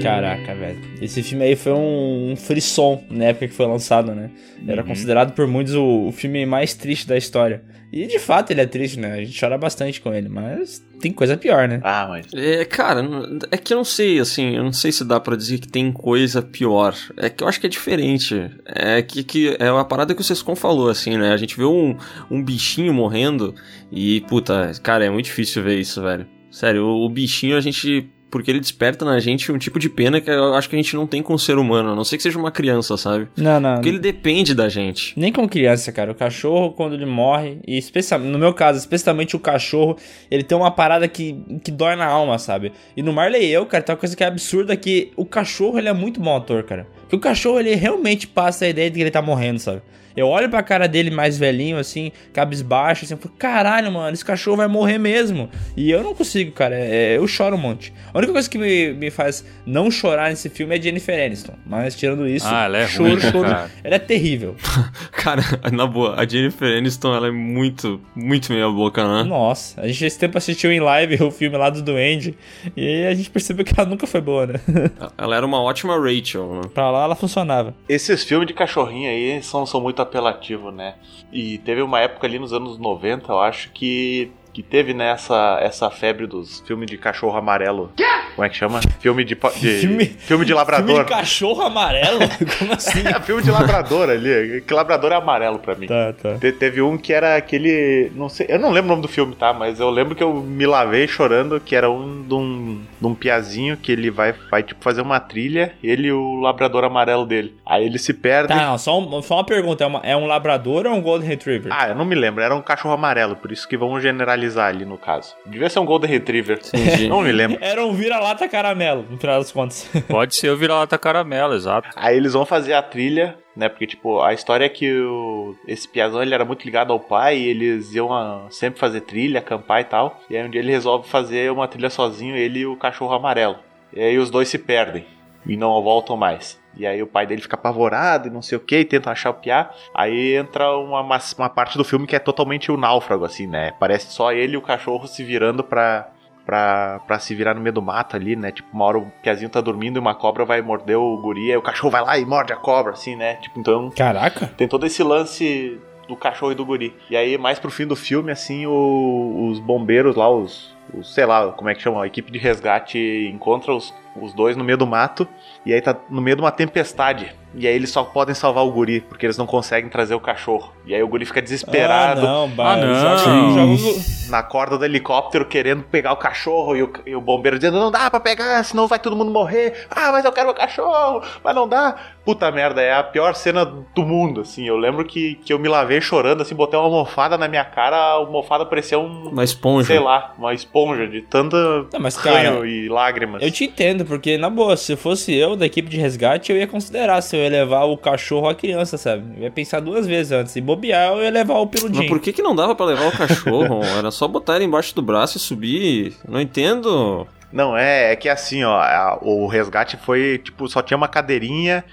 Caraca, 0.02 0.54
velho. 0.54 0.78
Esse 1.00 1.22
filme 1.22 1.44
aí 1.44 1.56
foi 1.56 1.72
um, 1.72 2.32
um 2.32 2.36
frisson 2.36 3.02
na 3.10 3.26
época 3.26 3.48
que 3.48 3.54
foi 3.54 3.66
lançado, 3.66 4.14
né? 4.14 4.30
Era 4.66 4.82
Uhum. 4.82 4.88
considerado 4.88 5.32
por 5.32 5.46
muitos 5.46 5.74
o, 5.74 6.06
o 6.08 6.12
filme 6.12 6.46
mais 6.46 6.74
triste 6.74 7.06
da 7.06 7.16
história. 7.16 7.62
E 7.92 8.06
de 8.06 8.18
fato 8.18 8.50
ele 8.50 8.60
é 8.60 8.66
triste, 8.66 8.98
né? 8.98 9.12
A 9.12 9.24
gente 9.24 9.38
chora 9.38 9.56
bastante 9.56 10.00
com 10.00 10.12
ele, 10.12 10.28
mas 10.28 10.84
tem 11.00 11.12
coisa 11.12 11.36
pior, 11.36 11.68
né? 11.68 11.80
Ah, 11.82 12.06
mas. 12.08 12.26
É, 12.34 12.64
cara, 12.64 13.02
é 13.50 13.56
que 13.56 13.72
eu 13.72 13.76
não 13.76 13.84
sei, 13.84 14.18
assim, 14.18 14.56
eu 14.56 14.64
não 14.64 14.72
sei 14.72 14.90
se 14.92 15.04
dá 15.04 15.20
pra 15.20 15.36
dizer 15.36 15.58
que 15.58 15.68
tem 15.68 15.92
coisa 15.92 16.42
pior. 16.42 16.94
É 17.16 17.28
que 17.30 17.42
eu 17.42 17.48
acho 17.48 17.60
que 17.60 17.66
é 17.66 17.70
diferente. 17.70 18.50
É 18.64 19.02
que, 19.02 19.22
que 19.22 19.56
é 19.58 19.70
uma 19.70 19.84
parada 19.84 20.14
que 20.14 20.20
o 20.20 20.24
Sescon 20.24 20.56
falou, 20.56 20.88
assim, 20.88 21.16
né? 21.16 21.32
A 21.32 21.36
gente 21.36 21.56
vê 21.56 21.64
um, 21.64 21.96
um 22.30 22.42
bichinho 22.42 22.92
morrendo 22.92 23.54
e, 23.90 24.20
puta, 24.22 24.72
cara, 24.82 25.04
é 25.04 25.10
muito 25.10 25.26
difícil 25.26 25.62
ver 25.62 25.78
isso, 25.78 26.02
velho. 26.02 26.26
Sério, 26.50 26.84
o, 26.84 27.04
o 27.04 27.08
bichinho 27.08 27.56
a 27.56 27.60
gente. 27.60 28.10
Porque 28.36 28.50
ele 28.50 28.60
desperta 28.60 29.04
na 29.04 29.18
gente 29.18 29.50
um 29.50 29.58
tipo 29.58 29.78
de 29.78 29.88
pena 29.88 30.20
que 30.20 30.30
eu 30.30 30.54
acho 30.54 30.68
que 30.68 30.76
a 30.76 30.78
gente 30.78 30.94
não 30.94 31.06
tem 31.06 31.22
com 31.22 31.34
o 31.34 31.38
ser 31.38 31.58
humano, 31.58 31.92
a 31.92 31.94
não 31.94 32.04
ser 32.04 32.16
que 32.16 32.22
seja 32.22 32.38
uma 32.38 32.50
criança, 32.50 32.96
sabe? 32.96 33.28
Não, 33.36 33.58
não. 33.58 33.74
Porque 33.74 33.88
ele 33.88 33.98
depende 33.98 34.54
da 34.54 34.68
gente. 34.68 35.18
Nem 35.18 35.32
com 35.32 35.48
criança, 35.48 35.90
cara. 35.92 36.12
O 36.12 36.14
cachorro, 36.14 36.72
quando 36.72 36.94
ele 36.94 37.06
morre, 37.06 37.58
e 37.66 37.76
especialmente, 37.78 38.30
no 38.30 38.38
meu 38.38 38.52
caso, 38.52 38.78
especialmente 38.78 39.34
o 39.34 39.38
cachorro, 39.38 39.96
ele 40.30 40.42
tem 40.42 40.56
uma 40.56 40.70
parada 40.70 41.08
que, 41.08 41.42
que 41.64 41.70
dói 41.70 41.96
na 41.96 42.06
alma, 42.06 42.38
sabe? 42.38 42.72
E 42.96 43.02
no 43.02 43.12
Marley 43.12 43.46
e 43.46 43.52
eu, 43.52 43.66
cara, 43.66 43.82
tem 43.82 43.94
uma 43.94 43.98
coisa 43.98 44.16
que 44.16 44.22
é 44.22 44.26
absurda 44.26 44.76
que 44.76 45.12
o 45.16 45.24
cachorro, 45.24 45.78
ele 45.78 45.88
é 45.88 45.92
muito 45.92 46.20
bom 46.20 46.36
ator, 46.36 46.62
cara. 46.64 46.86
Porque 47.02 47.16
o 47.16 47.20
cachorro, 47.20 47.60
ele 47.60 47.74
realmente 47.74 48.26
passa 48.26 48.64
a 48.64 48.68
ideia 48.68 48.90
de 48.90 48.96
que 48.96 49.02
ele 49.02 49.10
tá 49.10 49.22
morrendo, 49.22 49.58
sabe? 49.58 49.82
Eu 50.16 50.28
olho 50.28 50.48
pra 50.48 50.62
cara 50.62 50.86
dele 50.88 51.10
mais 51.10 51.36
velhinho, 51.38 51.78
assim, 51.78 52.10
cabisbaixo, 52.32 53.04
assim, 53.04 53.14
eu 53.14 53.18
falo, 53.18 53.34
caralho, 53.38 53.90
mano, 53.92 54.12
esse 54.14 54.24
cachorro 54.24 54.56
vai 54.56 54.66
morrer 54.68 54.98
mesmo. 54.98 55.48
E 55.76 55.90
eu 55.90 56.02
não 56.02 56.14
consigo, 56.14 56.52
cara, 56.52 56.74
é- 56.78 57.16
eu 57.16 57.26
choro 57.28 57.56
um 57.56 57.58
monte. 57.58 57.92
A 58.12 58.18
única 58.18 58.32
coisa 58.32 58.48
que 58.48 58.58
me, 58.58 58.92
me 58.92 59.10
faz 59.10 59.44
não 59.66 59.90
chorar 59.90 60.30
nesse 60.30 60.48
filme 60.48 60.76
é 60.76 60.80
Jennifer 60.80 61.24
Aniston. 61.26 61.54
Mas 61.66 61.94
tirando 61.96 62.26
isso, 62.26 62.46
Ah, 62.48 62.64
ela 62.64 62.78
é 62.78 62.86
choro, 62.86 63.10
ruim, 63.10 63.20
choro. 63.20 63.42
cara. 63.48 63.70
Ela 63.84 63.94
é 63.96 63.98
terrível. 63.98 64.56
Cara, 65.12 65.42
na 65.72 65.86
boa, 65.86 66.14
a 66.20 66.26
Jennifer 66.26 66.76
Aniston, 66.78 67.14
ela 67.14 67.28
é 67.28 67.30
muito, 67.32 68.00
muito 68.14 68.52
meia 68.52 68.68
boca, 68.68 69.06
né? 69.06 69.24
Nossa, 69.24 69.80
a 69.80 69.86
gente 69.88 70.04
esse 70.04 70.18
tempo 70.18 70.38
assistiu 70.38 70.70
em 70.72 70.78
live 70.80 71.20
o 71.24 71.30
filme 71.30 71.56
lá 71.56 71.68
do 71.68 71.82
Duende 71.82 72.36
e 72.76 72.86
aí 72.86 73.06
a 73.06 73.14
gente 73.14 73.28
percebeu 73.30 73.64
que 73.64 73.72
ela 73.76 73.88
nunca 73.88 74.06
foi 74.06 74.20
boa, 74.20 74.46
né? 74.46 74.54
Ela 75.18 75.36
era 75.36 75.44
uma 75.46 75.60
ótima 75.60 75.96
Rachel, 75.98 76.54
né? 76.56 76.60
pra 76.72 76.90
lá 76.90 77.04
ela 77.04 77.14
funcionava. 77.16 77.74
Esses 77.88 78.22
filmes 78.24 78.46
de 78.46 78.54
cachorrinho 78.54 79.10
aí 79.10 79.42
são, 79.42 79.66
são 79.66 79.80
muito 79.80 80.00
apelativos, 80.06 80.72
né? 80.72 80.94
E 81.32 81.58
teve 81.58 81.82
uma 81.82 82.00
época 82.00 82.26
ali 82.26 82.38
nos 82.38 82.52
anos 82.52 82.78
90, 82.78 83.32
eu 83.32 83.40
acho, 83.40 83.70
que, 83.72 84.32
que 84.56 84.62
teve 84.62 84.94
né, 84.94 85.10
essa, 85.10 85.58
febre 85.90 86.26
dos 86.26 86.60
filmes 86.66 86.88
de 86.88 86.96
cachorro 86.96 87.36
amarelo. 87.36 87.92
Como 88.34 88.44
é 88.44 88.48
que 88.48 88.56
chama? 88.56 88.80
Filme 89.00 89.22
de, 89.22 89.34
de 89.34 89.40
Filme- 89.80 90.04
filme, 90.04 90.04
de 90.06 90.14
Filme 90.14 90.44
labrador. 90.54 91.04
de 91.04 91.10
cachorro 91.10 91.60
amarelo? 91.62 92.20
Como 92.58 92.72
assim? 92.72 93.06
É, 93.06 93.20
filme 93.20 93.42
de 93.42 93.50
labrador 93.50 94.08
ali. 94.08 94.62
Que 94.66 94.72
labrador 94.72 95.12
é 95.12 95.14
amarelo 95.16 95.58
pra 95.58 95.74
mim. 95.74 95.86
tá, 95.86 96.14
tá. 96.14 96.38
Te- 96.38 96.52
Teve 96.52 96.80
um 96.80 96.96
que 96.96 97.12
era 97.12 97.36
aquele. 97.36 98.10
Não 98.14 98.30
sei, 98.30 98.46
eu 98.48 98.58
não 98.58 98.70
lembro 98.70 98.86
o 98.86 98.90
nome 98.92 99.02
do 99.02 99.08
filme, 99.08 99.34
tá? 99.34 99.52
Mas 99.52 99.78
eu 99.78 99.90
lembro 99.90 100.14
que 100.14 100.22
eu 100.22 100.32
me 100.34 100.64
lavei 100.66 101.06
chorando, 101.06 101.60
que 101.60 101.76
era 101.76 101.90
um 101.90 102.22
de 102.22 102.34
um, 102.34 102.80
de 102.98 103.06
um 103.06 103.14
piazinho 103.14 103.76
que 103.76 103.92
ele 103.92 104.10
vai, 104.10 104.34
vai 104.50 104.62
tipo, 104.62 104.82
fazer 104.82 105.02
uma 105.02 105.20
trilha, 105.20 105.74
ele 105.82 106.08
e 106.08 106.12
o 106.12 106.40
labrador 106.40 106.82
amarelo 106.84 107.26
dele. 107.26 107.54
Aí 107.66 107.84
ele 107.84 107.98
se 107.98 108.14
perde. 108.14 108.48
Tá, 108.48 108.56
não, 108.66 108.78
só, 108.78 108.98
um- 108.98 109.20
só 109.22 109.34
uma 109.34 109.44
pergunta: 109.44 109.84
é, 109.84 109.86
uma- 109.86 110.00
é 110.02 110.16
um 110.16 110.26
labrador 110.26 110.86
ou 110.86 110.94
um 110.94 111.00
Golden 111.02 111.28
Retriever? 111.28 111.70
Ah, 111.74 111.88
eu 111.88 111.94
não 111.94 112.04
me 112.06 112.14
lembro, 112.14 112.42
era 112.42 112.54
um 112.54 112.62
cachorro 112.62 112.94
amarelo, 112.94 113.36
por 113.36 113.52
isso 113.52 113.66
que 113.68 113.76
vamos 113.76 114.02
generalizar 114.02 114.45
ali 114.54 114.84
no 114.84 114.98
caso. 114.98 115.34
Devia 115.46 115.68
ser 115.68 115.78
um 115.78 115.86
Golden 115.86 116.10
Retriever. 116.10 116.60
Entendi. 116.74 117.08
Não 117.08 117.22
me 117.22 117.32
lembro. 117.32 117.58
Era 117.60 117.84
um 117.84 117.92
vira-lata 117.92 118.48
caramelo, 118.48 119.06
no 119.08 119.18
final 119.18 119.38
das 119.38 119.50
contas. 119.50 119.88
Pode 120.08 120.34
ser 120.34 120.50
o 120.50 120.56
vira-lata 120.56 120.98
caramelo, 120.98 121.54
exato. 121.54 121.88
Aí 121.96 122.16
eles 122.16 122.34
vão 122.34 122.44
fazer 122.44 122.74
a 122.74 122.82
trilha, 122.82 123.36
né? 123.56 123.68
Porque, 123.68 123.86
tipo, 123.86 124.20
a 124.20 124.32
história 124.32 124.66
é 124.66 124.68
que 124.68 125.00
o, 125.00 125.56
esse 125.66 125.88
piazão 125.88 126.22
ele 126.22 126.34
era 126.34 126.44
muito 126.44 126.64
ligado 126.64 126.92
ao 126.92 127.00
pai 127.00 127.38
e 127.38 127.48
eles 127.48 127.94
iam 127.94 128.12
ah, 128.12 128.46
sempre 128.50 128.78
fazer 128.78 129.00
trilha, 129.00 129.38
acampar 129.38 129.80
e 129.80 129.84
tal. 129.84 130.20
E 130.28 130.36
aí 130.36 130.46
um 130.46 130.50
dia 130.50 130.60
ele 130.60 130.72
resolve 130.72 131.08
fazer 131.08 131.50
uma 131.50 131.66
trilha 131.66 131.90
sozinho, 131.90 132.36
ele 132.36 132.60
e 132.60 132.66
o 132.66 132.76
cachorro 132.76 133.14
amarelo. 133.14 133.56
E 133.92 134.00
aí 134.00 134.18
os 134.18 134.30
dois 134.30 134.48
se 134.48 134.58
perdem 134.58 135.06
e 135.46 135.56
não 135.56 135.82
voltam 135.82 136.16
mais. 136.16 136.60
E 136.76 136.86
aí 136.86 137.02
o 137.02 137.06
pai 137.06 137.26
dele 137.26 137.40
fica 137.42 137.54
apavorado 137.56 138.28
e 138.28 138.30
não 138.30 138.42
sei 138.42 138.58
o 138.58 138.60
que, 138.60 138.84
tenta 138.84 139.10
achar 139.10 139.30
o 139.30 139.34
piá. 139.34 139.70
Aí 139.94 140.34
entra 140.36 140.76
uma, 140.76 141.00
uma, 141.00 141.18
uma 141.38 141.48
parte 141.48 141.78
do 141.78 141.84
filme 141.84 142.06
que 142.06 142.14
é 142.14 142.18
totalmente 142.18 142.70
o 142.70 142.76
náufrago, 142.76 143.24
assim, 143.24 143.46
né? 143.46 143.72
Parece 143.80 144.12
só 144.12 144.32
ele 144.32 144.54
e 144.54 144.56
o 144.56 144.62
cachorro 144.62 145.06
se 145.06 145.24
virando 145.24 145.64
pra, 145.64 146.08
pra, 146.44 147.00
pra 147.06 147.18
se 147.18 147.34
virar 147.34 147.54
no 147.54 147.60
meio 147.60 147.72
do 147.72 147.82
mato 147.82 148.14
ali, 148.16 148.36
né? 148.36 148.50
Tipo, 148.52 148.68
uma 148.72 148.84
hora 148.84 148.98
o 148.98 149.10
piazinho 149.22 149.48
tá 149.50 149.60
dormindo 149.60 149.96
e 149.96 150.00
uma 150.00 150.14
cobra 150.14 150.44
vai 150.44 150.60
morder 150.60 150.98
o 150.98 151.16
guri, 151.20 151.50
aí 151.50 151.56
o 151.56 151.62
cachorro 151.62 151.90
vai 151.90 152.02
lá 152.02 152.18
e 152.18 152.24
morde 152.24 152.52
a 152.52 152.56
cobra, 152.56 152.92
assim, 152.92 153.16
né? 153.16 153.36
Tipo, 153.36 153.58
então 153.58 153.90
Caraca. 153.96 154.46
tem 154.56 154.68
todo 154.68 154.84
esse 154.86 155.02
lance 155.02 155.80
do 156.06 156.14
cachorro 156.14 156.52
e 156.52 156.54
do 156.54 156.64
guri. 156.64 156.94
E 157.10 157.16
aí, 157.16 157.36
mais 157.36 157.58
pro 157.58 157.70
fim 157.70 157.86
do 157.86 157.96
filme, 157.96 158.30
assim, 158.30 158.64
o- 158.66 159.48
os 159.50 159.58
bombeiros 159.58 160.14
lá, 160.14 160.30
os, 160.30 160.72
os- 160.94 161.12
sei 161.14 161.26
lá, 161.26 161.50
como 161.52 161.68
é 161.68 161.74
que 161.74 161.82
chama, 161.82 162.04
a 162.04 162.06
equipe 162.06 162.30
de 162.30 162.38
resgate 162.38 163.28
encontra 163.34 163.72
os, 163.74 163.92
os 164.20 164.32
dois 164.32 164.56
no 164.56 164.64
meio 164.64 164.78
do 164.78 164.86
mato, 164.86 165.26
e 165.64 165.72
aí 165.72 165.80
tá 165.80 165.96
no 166.08 166.20
meio 166.20 166.36
de 166.36 166.42
uma 166.42 166.52
tempestade. 166.52 167.34
E 167.56 167.66
aí 167.66 167.74
eles 167.74 167.90
só 167.90 168.04
podem 168.04 168.34
salvar 168.34 168.64
o 168.64 168.70
guri, 168.70 169.00
porque 169.00 169.24
eles 169.26 169.38
não 169.38 169.46
conseguem 169.46 169.88
trazer 169.88 170.14
o 170.14 170.20
cachorro. 170.20 170.72
E 170.84 170.94
aí 170.94 171.02
o 171.02 171.08
guri 171.08 171.24
fica 171.24 171.40
desesperado 171.42 172.20
Ah, 172.20 172.22
não, 172.22 172.50
Ah, 172.64 172.76
não. 172.76 172.94
Joga, 172.94 173.76
joga 173.76 174.00
na 174.28 174.42
corda 174.42 174.76
do 174.76 174.84
helicóptero 174.84 175.44
querendo 175.46 175.82
pegar 175.84 176.12
o 176.12 176.16
cachorro 176.16 176.76
e 176.76 176.82
o, 176.82 176.92
e 177.06 177.14
o 177.16 177.20
bombeiro 177.20 177.58
dizendo 177.58 177.78
não 177.78 177.90
dá 177.90 178.10
pra 178.10 178.20
pegar, 178.20 178.62
senão 178.64 178.86
vai 178.86 178.98
todo 178.98 179.16
mundo 179.16 179.30
morrer. 179.30 179.86
Ah, 179.90 180.12
mas 180.12 180.24
eu 180.24 180.32
quero 180.32 180.50
o 180.50 180.54
cachorro, 180.54 181.22
mas 181.42 181.54
não 181.54 181.68
dá. 181.68 181.96
Puta 182.24 182.50
merda, 182.50 182.82
é 182.82 182.92
a 182.92 183.04
pior 183.04 183.34
cena 183.34 183.64
do 183.64 184.02
mundo, 184.02 184.40
assim. 184.40 184.66
Eu 184.66 184.76
lembro 184.76 185.04
que, 185.04 185.36
que 185.36 185.52
eu 185.52 185.58
me 185.60 185.68
lavei 185.68 186.00
chorando, 186.00 186.42
assim, 186.42 186.56
botei 186.56 186.76
uma 186.78 186.86
almofada 186.86 187.38
na 187.38 187.46
minha 187.46 187.64
cara, 187.64 187.96
a 187.96 188.10
almofada 188.14 188.66
parecia 188.66 188.98
um, 188.98 189.28
Uma 189.28 189.44
esponja. 189.44 189.86
sei 189.86 190.00
lá, 190.00 190.34
uma 190.36 190.52
esponja 190.52 191.06
de 191.06 191.22
tanta 191.22 191.56
Não, 191.92 192.00
mas, 192.00 192.16
ranho 192.16 192.54
cara, 192.56 192.68
e 192.68 192.88
lágrimas. 192.88 193.40
Eu 193.42 193.50
te 193.52 193.64
entendo, 193.64 194.04
porque, 194.04 194.36
na 194.36 194.50
boa, 194.50 194.76
se 194.76 194.96
fosse 194.96 195.32
eu 195.34 195.54
da 195.54 195.66
equipe 195.66 195.88
de 195.88 195.98
resgate, 195.98 196.50
eu 196.50 196.58
ia 196.58 196.66
considerar 196.66 197.22
se 197.22 197.36
eu 197.36 197.45
ia 197.46 197.50
levar 197.50 197.84
o 197.84 197.96
cachorro 197.96 198.44
ou 198.44 198.50
a 198.50 198.54
criança, 198.54 198.96
sabe? 198.98 199.24
Eu 199.36 199.42
ia 199.44 199.50
pensar 199.50 199.80
duas 199.80 200.06
vezes 200.06 200.32
antes. 200.32 200.54
E 200.56 200.60
bobear, 200.60 201.12
eu 201.12 201.22
ia 201.24 201.30
levar 201.30 201.54
o 201.54 201.64
Mas 201.66 201.80
peludinho. 201.80 202.08
por 202.08 202.20
que, 202.20 202.32
que 202.32 202.42
não 202.42 202.54
dava 202.54 202.74
pra 202.74 202.86
levar 202.86 203.08
o 203.08 203.12
cachorro? 203.16 203.80
Era 203.98 204.10
só 204.10 204.26
botar 204.28 204.56
ele 204.56 204.64
embaixo 204.64 204.94
do 204.94 205.02
braço 205.02 205.36
e 205.36 205.40
subir. 205.40 206.14
Não 206.28 206.40
entendo. 206.40 207.26
Não, 207.52 207.76
é, 207.76 208.12
é 208.12 208.16
que 208.16 208.28
assim, 208.28 208.64
ó, 208.64 208.76
a- 208.78 209.18
o 209.22 209.46
resgate 209.46 209.96
foi, 209.96 210.38
tipo, 210.44 210.68
só 210.68 210.82
tinha 210.82 210.96
uma 210.96 211.08
cadeirinha 211.08 211.84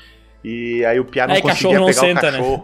e 0.43 0.83
aí 0.85 0.99
o 0.99 1.05
piá 1.05 1.25
não 1.27 1.35
Aí 1.35 1.41
conseguia 1.41 1.79
cachorro 1.79 1.79
não 1.79 1.85
pegar 1.87 1.99
senta, 2.01 2.27
o 2.27 2.31
né? 2.31 2.37
cachorro. 2.37 2.63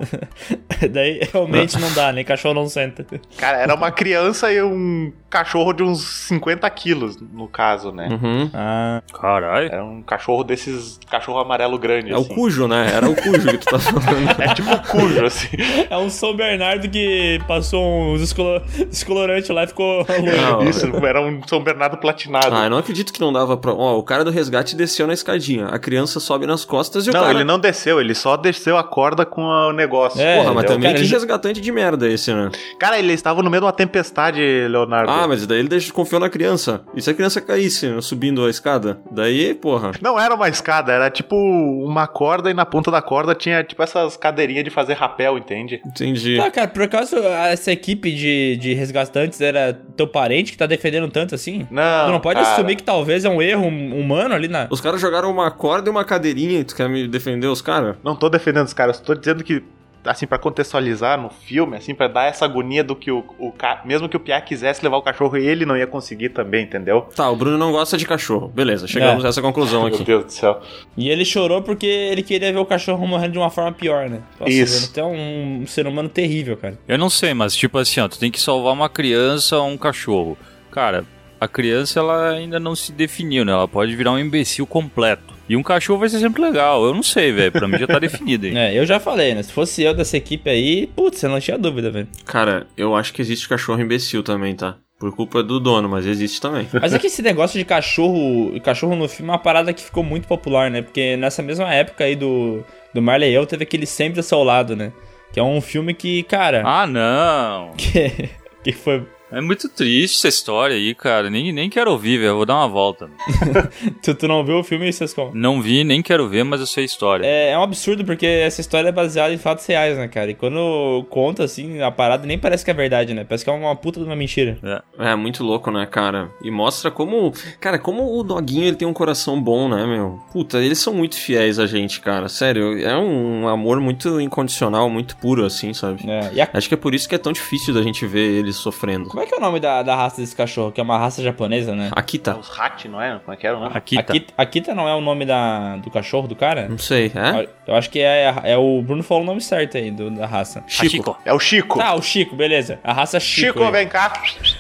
Daí 0.92 1.20
realmente 1.34 1.80
não 1.80 1.92
dá, 1.94 2.12
nem 2.12 2.24
cachorro 2.24 2.54
não 2.54 2.68
senta. 2.68 3.06
Cara, 3.38 3.58
era 3.58 3.74
uma 3.76 3.92
criança 3.92 4.52
e 4.52 4.62
um 4.62 5.12
cachorro 5.30 5.74
de 5.74 5.84
uns 5.84 6.02
50 6.28 6.68
quilos, 6.72 7.18
no 7.22 7.48
caso, 7.48 7.92
né? 7.92 8.08
Uhum. 8.10 8.50
Ah, 8.54 9.02
Caralho. 9.14 9.68
Era 9.72 9.84
um 9.84 10.02
cachorro 10.02 10.44
desses 10.44 11.00
cachorro 11.10 11.40
amarelo 11.40 11.78
grande, 11.78 12.12
É 12.12 12.16
o 12.16 12.20
assim. 12.22 12.34
cujo, 12.34 12.68
né? 12.68 12.92
Era 12.94 13.08
o 13.10 13.16
cujo 13.16 13.48
que 13.50 13.58
tu 13.58 13.66
tá 13.66 13.80
falando. 13.80 14.30
É 14.40 14.54
tipo 14.54 14.72
o 14.74 14.80
cujo, 14.82 15.26
assim. 15.26 15.48
é 15.90 15.98
um 15.98 16.10
São 16.10 16.36
Bernardo 16.36 16.90
que 16.90 17.40
passou 17.48 18.14
uns 18.14 18.22
descolo- 18.22 18.62
descolorantes 18.90 19.50
lá 19.50 19.64
e 19.64 19.68
ficou 19.68 20.06
loiro. 20.08 20.42
Não, 20.42 20.64
Isso, 20.64 20.86
era 21.06 21.22
um 21.22 21.42
São 21.48 21.62
Bernardo 21.62 21.98
platinado. 21.98 22.56
Ah, 22.56 22.64
eu 22.66 22.70
não 22.70 22.78
acredito 22.78 23.12
que 23.14 23.20
não 23.22 23.32
dava 23.34 23.56
pra. 23.58 23.74
Ó, 23.74 23.98
o 23.98 24.04
cara 24.04 24.24
do 24.24 24.32
resgate 24.32 24.76
desceu 24.76 25.06
na 25.06 25.14
escadinha. 25.14 25.68
A 25.68 25.78
criança 25.80 26.20
sobe 26.20 26.46
nas 26.48 26.64
costas 26.66 27.06
e 27.06 27.10
o 27.10 27.14
não, 27.14 27.20
cara. 27.22 27.34
ele 27.34 27.44
não 27.44 27.60
desceu, 27.70 28.00
ele 28.02 28.14
só 28.16 28.36
desceu 28.36 28.78
a 28.78 28.84
corda 28.84 29.26
com 29.26 29.42
o 29.42 29.72
negócio. 29.72 30.20
É, 30.22 30.38
Porra, 30.38 30.54
mas 30.54 30.64
Entendeu? 30.64 30.76
também 30.76 30.90
Cara, 30.90 31.00
que 31.00 31.06
ele- 31.06 31.14
resgatante 31.14 31.62
de 31.62 31.72
merda 31.72 32.08
esse, 32.10 32.34
né? 32.34 32.50
Cara, 32.80 32.98
ele 33.00 33.14
estava 33.14 33.42
no 33.44 33.50
meio 33.50 33.62
de 33.62 33.66
uma 33.66 33.72
tempestade, 33.74 34.40
Leonardo. 34.68 35.12
Ah, 35.12 35.28
mas 35.28 35.46
daí 35.46 35.60
ele 35.60 35.68
deixa, 35.70 35.92
confiou 35.94 36.20
na 36.20 36.30
criança. 36.30 36.82
E 36.96 37.02
se 37.02 37.10
a 37.10 37.14
criança 37.14 37.40
caísse 37.42 37.88
né, 37.88 38.02
subindo 38.02 38.46
a 38.46 38.50
escada? 38.50 39.00
Daí, 39.12 39.54
porra. 39.54 39.92
Não 40.02 40.20
era 40.20 40.34
uma 40.34 40.50
escada, 40.50 40.92
era 40.92 41.10
tipo 41.10 41.36
uma 41.36 42.08
corda 42.08 42.50
e 42.50 42.54
na 42.54 42.66
ponta 42.66 42.90
da 42.92 43.02
corda 43.02 43.34
tinha 43.36 43.64
tipo 43.64 43.82
essas 43.84 44.18
cadeirinhas 44.18 44.64
de 44.64 44.70
fazer 44.70 44.94
rapel, 44.94 45.38
entende? 45.38 45.82
Entendi. 45.86 46.38
Tá, 46.38 46.50
cara, 46.52 46.68
por 46.68 46.84
acaso 46.84 47.18
essa 47.18 47.72
equipe 47.72 48.12
de, 48.12 48.58
de 48.58 48.74
resgatantes 48.74 49.40
era 49.42 49.74
teu 49.96 50.08
parente 50.08 50.52
que 50.52 50.58
tá 50.58 50.66
defendendo 50.66 51.10
tanto 51.10 51.36
assim? 51.36 51.68
Não. 51.70 52.06
tu 52.06 52.12
não 52.12 52.20
pode 52.20 52.40
cara. 52.40 52.54
assumir 52.54 52.76
que 52.76 52.84
talvez 52.84 53.26
é 53.26 53.30
um 53.30 53.42
erro 53.42 53.66
hum- 53.68 54.00
humano 54.00 54.34
ali 54.34 54.48
na. 54.48 54.68
Os 54.70 54.82
caras 54.82 55.00
jogaram 55.02 55.30
uma 55.32 55.50
corda 55.52 55.90
e 55.90 55.92
uma 55.92 56.04
cadeirinha 56.04 56.60
e 56.60 56.64
tu 56.64 56.76
quer 56.76 56.88
me 56.90 57.08
defender 57.08 57.48
os 57.48 57.59
caras? 57.62 57.96
Não 58.04 58.16
tô 58.16 58.30
defendendo 58.30 58.66
os 58.66 58.74
caras, 58.74 59.00
tô 59.00 59.14
dizendo 59.14 59.44
que 59.44 59.64
assim 60.06 60.26
pra 60.26 60.38
contextualizar 60.40 61.20
no 61.22 61.30
filme, 61.30 61.76
assim 61.76 61.94
pra 61.94 62.08
dar 62.08 62.24
essa 62.24 62.46
agonia 62.46 62.82
do 62.82 62.96
que 62.96 63.12
o, 63.12 63.24
o 63.38 63.52
ca- 63.52 63.82
mesmo 63.84 64.08
que 64.08 64.16
o 64.16 64.20
Piá 64.20 64.40
quisesse 64.40 64.82
levar 64.82 64.96
o 64.96 65.02
cachorro, 65.02 65.36
ele 65.36 65.66
não 65.66 65.76
ia 65.76 65.86
conseguir 65.86 66.30
também, 66.30 66.64
entendeu? 66.64 67.02
Tá, 67.14 67.30
o 67.30 67.36
Bruno 67.36 67.58
não 67.58 67.74
gosta 67.74 67.98
de 67.98 68.06
cachorro. 68.08 68.48
Beleza, 68.48 68.88
chegamos 68.88 69.24
É. 69.26 69.28
a 69.28 69.30
essa 69.30 69.42
conclusão 69.42 69.84
Meu 69.84 69.94
aqui. 69.94 70.04
Deus 70.06 70.24
do 70.26 70.32
céu. 70.32 70.62
E 70.96 71.10
ele 71.10 71.26
chorou 71.26 71.62
porque 71.62 71.86
ele 71.86 72.24
queria 72.24 72.52
ver 72.52 72.58
o 72.60 72.66
cachorro 72.66 73.06
morrendo 73.06 73.34
de 73.34 73.38
uma 73.40 73.50
forma 73.50 73.74
pior, 73.74 74.10
né? 74.10 74.22
Nossa, 74.40 74.52
Isso. 74.52 74.92
Ele 74.96 75.02
é 75.02 75.06
um 75.06 75.66
ser 75.68 75.86
humano 75.86 76.08
terrível, 76.08 76.56
cara. 76.56 76.80
Eu 76.88 76.98
não 76.98 77.10
sei, 77.10 77.34
mas 77.34 77.54
tipo 77.54 77.78
assim, 77.78 78.00
ó, 78.00 78.08
tu 78.08 78.18
tem 78.18 78.32
que 78.32 78.40
salvar 78.40 78.72
uma 78.74 78.88
criança 78.90 79.58
ou 79.58 79.68
um 79.68 79.78
cachorro. 79.78 80.38
Cara, 80.72 81.04
a 81.40 81.48
criança 81.48 82.00
ela 82.00 82.32
ainda 82.32 82.60
não 82.60 82.76
se 82.76 82.92
definiu, 82.92 83.46
né? 83.46 83.52
Ela 83.52 83.68
pode 83.68 83.96
virar 83.96 84.12
um 84.12 84.20
imbecil 84.20 84.68
completo. 84.68 85.34
E 85.48 85.56
um 85.56 85.64
cachorro 85.64 86.00
vai 86.00 86.10
ser 86.10 86.20
sempre 86.20 86.42
legal. 86.42 86.86
Eu 86.86 86.94
não 86.94 87.02
sei, 87.02 87.32
velho. 87.32 87.52
Pra 87.52 87.68
mim 87.68 87.78
já 87.80 87.88
tá 87.88 87.98
definido 88.00 88.46
aí. 88.46 88.56
É, 88.56 88.78
eu 88.78 88.86
já 88.86 89.00
falei, 89.00 89.34
né? 89.34 89.42
Se 89.42 89.52
fosse 89.52 89.82
eu 89.82 89.94
dessa 89.94 90.16
equipe 90.18 90.50
aí, 90.50 90.88
putz, 90.88 91.20
você 91.20 91.28
não 91.28 91.40
tinha 91.40 91.58
dúvida, 91.58 91.90
velho. 91.90 92.08
Cara, 92.26 92.68
eu 92.78 92.96
acho 92.96 93.14
que 93.14 93.22
existe 93.22 93.50
cachorro 93.50 93.82
imbecil 93.82 94.22
também, 94.22 94.56
tá? 94.56 94.78
Por 95.00 95.16
culpa 95.16 95.42
do 95.42 95.60
dono, 95.60 95.88
mas 95.88 96.06
existe 96.06 96.42
também. 96.42 96.68
Mas 96.80 96.94
é 96.94 97.00
que 97.00 97.08
esse 97.08 97.22
negócio 97.22 97.58
de 97.58 97.64
cachorro, 97.64 98.60
cachorro 98.62 98.98
no 98.98 99.08
filme 99.08 99.32
é 99.32 99.34
uma 99.34 99.40
parada 99.40 99.74
que 99.74 99.82
ficou 99.82 100.04
muito 100.04 100.28
popular, 100.28 100.70
né? 100.70 100.82
Porque 100.82 101.16
nessa 101.16 101.42
mesma 101.42 101.74
época 101.74 102.04
aí 102.04 102.18
do, 102.18 102.64
do 102.94 103.02
Marley 103.02 103.32
e 103.32 103.34
eu, 103.34 103.46
teve 103.46 103.64
aquele 103.64 103.86
Sempre 103.86 104.20
ao 104.20 104.24
Seu 104.24 104.44
Lado, 104.44 104.76
né? 104.76 104.92
Que 105.32 105.40
é 105.40 105.44
um 105.44 105.62
filme 105.62 105.94
que, 105.94 106.22
cara... 106.24 106.64
Ah, 106.66 106.86
não. 106.86 107.72
Que, 107.80 108.30
que 108.62 108.72
foi... 108.74 109.06
É 109.32 109.40
muito 109.42 109.70
triste 109.70 110.18
essa 110.18 110.28
história 110.28 110.76
aí, 110.76 110.94
cara. 110.96 111.30
Nem, 111.30 111.52
nem 111.52 111.70
quero 111.70 111.92
ouvir, 111.92 112.18
velho. 112.18 112.30
Eu 112.30 112.36
Vou 112.38 112.46
dar 112.46 112.56
uma 112.56 112.68
volta. 112.68 113.10
Tu, 114.02 114.14
tu 114.16 114.28
não 114.28 114.44
viu 114.46 114.58
o 114.60 114.64
filme, 114.64 114.92
vocês 114.92 115.14
como? 115.14 115.32
Não 115.34 115.62
vi, 115.62 115.84
nem 115.84 116.02
quero 116.02 116.28
ver, 116.28 116.44
mas 116.44 116.60
eu 116.60 116.66
sei 116.66 116.84
a 116.84 116.86
história. 116.86 117.26
É, 117.26 117.52
é 117.52 117.58
um 117.58 117.64
absurdo, 117.64 118.04
porque 118.06 118.26
essa 118.26 118.62
história 118.62 118.90
é 118.90 118.92
baseada 118.92 119.34
em 119.34 119.38
fatos 119.38 119.66
reais, 119.66 119.98
né, 119.98 120.08
cara? 120.08 120.32
E 120.32 120.34
quando 120.36 121.06
conta, 121.10 121.44
assim, 121.44 121.82
a 121.82 121.92
parada 121.92 122.26
nem 122.26 122.38
parece 122.40 122.64
que 122.66 122.72
é 122.72 122.74
verdade, 122.74 123.14
né? 123.14 123.24
Parece 123.24 123.44
que 123.44 123.50
é 123.50 123.54
uma 123.54 123.76
puta 123.76 124.00
de 124.00 124.06
uma 124.06 124.16
mentira. 124.16 124.58
É. 124.98 125.12
É, 125.12 125.16
muito 125.16 125.44
louco, 125.44 125.70
né, 125.72 125.86
cara? 125.86 126.30
E 126.44 126.50
mostra 126.52 126.90
como. 126.90 127.34
Cara, 127.60 127.78
como 127.78 128.18
o 128.18 128.24
doguinho 128.24 128.66
ele 128.66 128.76
tem 128.76 128.88
um 128.88 128.94
coração 128.94 129.42
bom, 129.42 129.68
né, 129.70 129.86
meu? 129.86 130.20
Puta, 130.32 130.60
eles 130.60 130.80
são 130.80 130.94
muito 130.94 131.16
fiéis 131.16 131.60
a 131.60 131.68
gente, 131.68 132.00
cara. 132.02 132.28
Sério, 132.30 132.80
é 132.80 132.98
um 132.98 133.48
amor 133.48 133.80
muito 133.80 134.20
incondicional, 134.20 134.90
muito 134.90 135.18
puro, 135.18 135.46
assim, 135.46 135.74
sabe? 135.74 136.02
É, 136.10 136.32
e 136.34 136.42
a- 136.42 136.50
Acho 136.54 136.68
que 136.68 136.74
é 136.74 136.78
por 136.78 136.94
isso 136.96 137.08
que 137.08 137.16
é 137.16 137.20
tão 137.20 137.32
difícil 137.32 137.74
da 137.74 137.82
gente 137.82 138.06
ver 138.06 138.40
eles 138.40 138.56
sofrendo. 138.56 139.10
Como 139.20 139.24
é 139.24 139.28
que 139.28 139.36
é 139.36 139.38
o 139.38 139.42
nome 139.42 139.60
da, 139.60 139.84
da 139.84 139.98
raça 139.98 140.22
desse 140.22 140.34
cachorro? 140.34 140.72
Que 140.72 140.80
é 140.80 140.84
uma 140.84 140.98
raça 140.98 141.22
japonesa, 141.22 141.76
né? 141.76 141.90
Aqui 141.92 142.18
tá. 142.18 142.38
Os 142.38 142.58
Hat, 142.58 142.88
não 142.88 143.02
é? 143.02 143.20
Como 143.20 143.34
é 143.34 143.38
que 143.38 143.46
era 143.46 143.58
o 143.58 143.60
nome? 143.60 143.76
Aqui 143.76 143.96
tá. 143.96 144.02
Akita, 144.02 144.34
Akita 144.38 144.74
não 144.74 144.88
é 144.88 144.96
o 144.96 145.02
nome 145.02 145.26
da, 145.26 145.76
do 145.76 145.92
cachorro 145.92 146.26
do 146.26 146.38
cara? 146.38 146.70
Não 146.70 146.78
sei, 146.78 147.12
é? 147.14 147.50
Eu 147.68 147.76
acho 147.76 147.90
que 147.90 148.00
é, 148.00 148.34
é 148.46 148.58
o 148.58 148.82
Bruno 148.82 149.04
falou 149.04 149.24
o 149.24 149.26
nome 149.26 149.42
certo 149.42 149.78
aí 149.78 149.92
do, 149.92 150.10
da 150.10 150.26
raça. 150.26 150.64
Chico. 150.68 151.18
É 151.26 151.34
o 151.34 151.40
Chico. 151.40 151.78
Tá, 151.78 151.96
o 151.96 152.02
Chico, 152.02 152.34
beleza. 152.34 152.80
A 152.82 152.94
raça 152.94 153.20
Chico. 153.20 153.48
Chico, 153.48 153.64
aí. 153.64 153.72
vem 153.72 153.88
cá. 153.90 154.14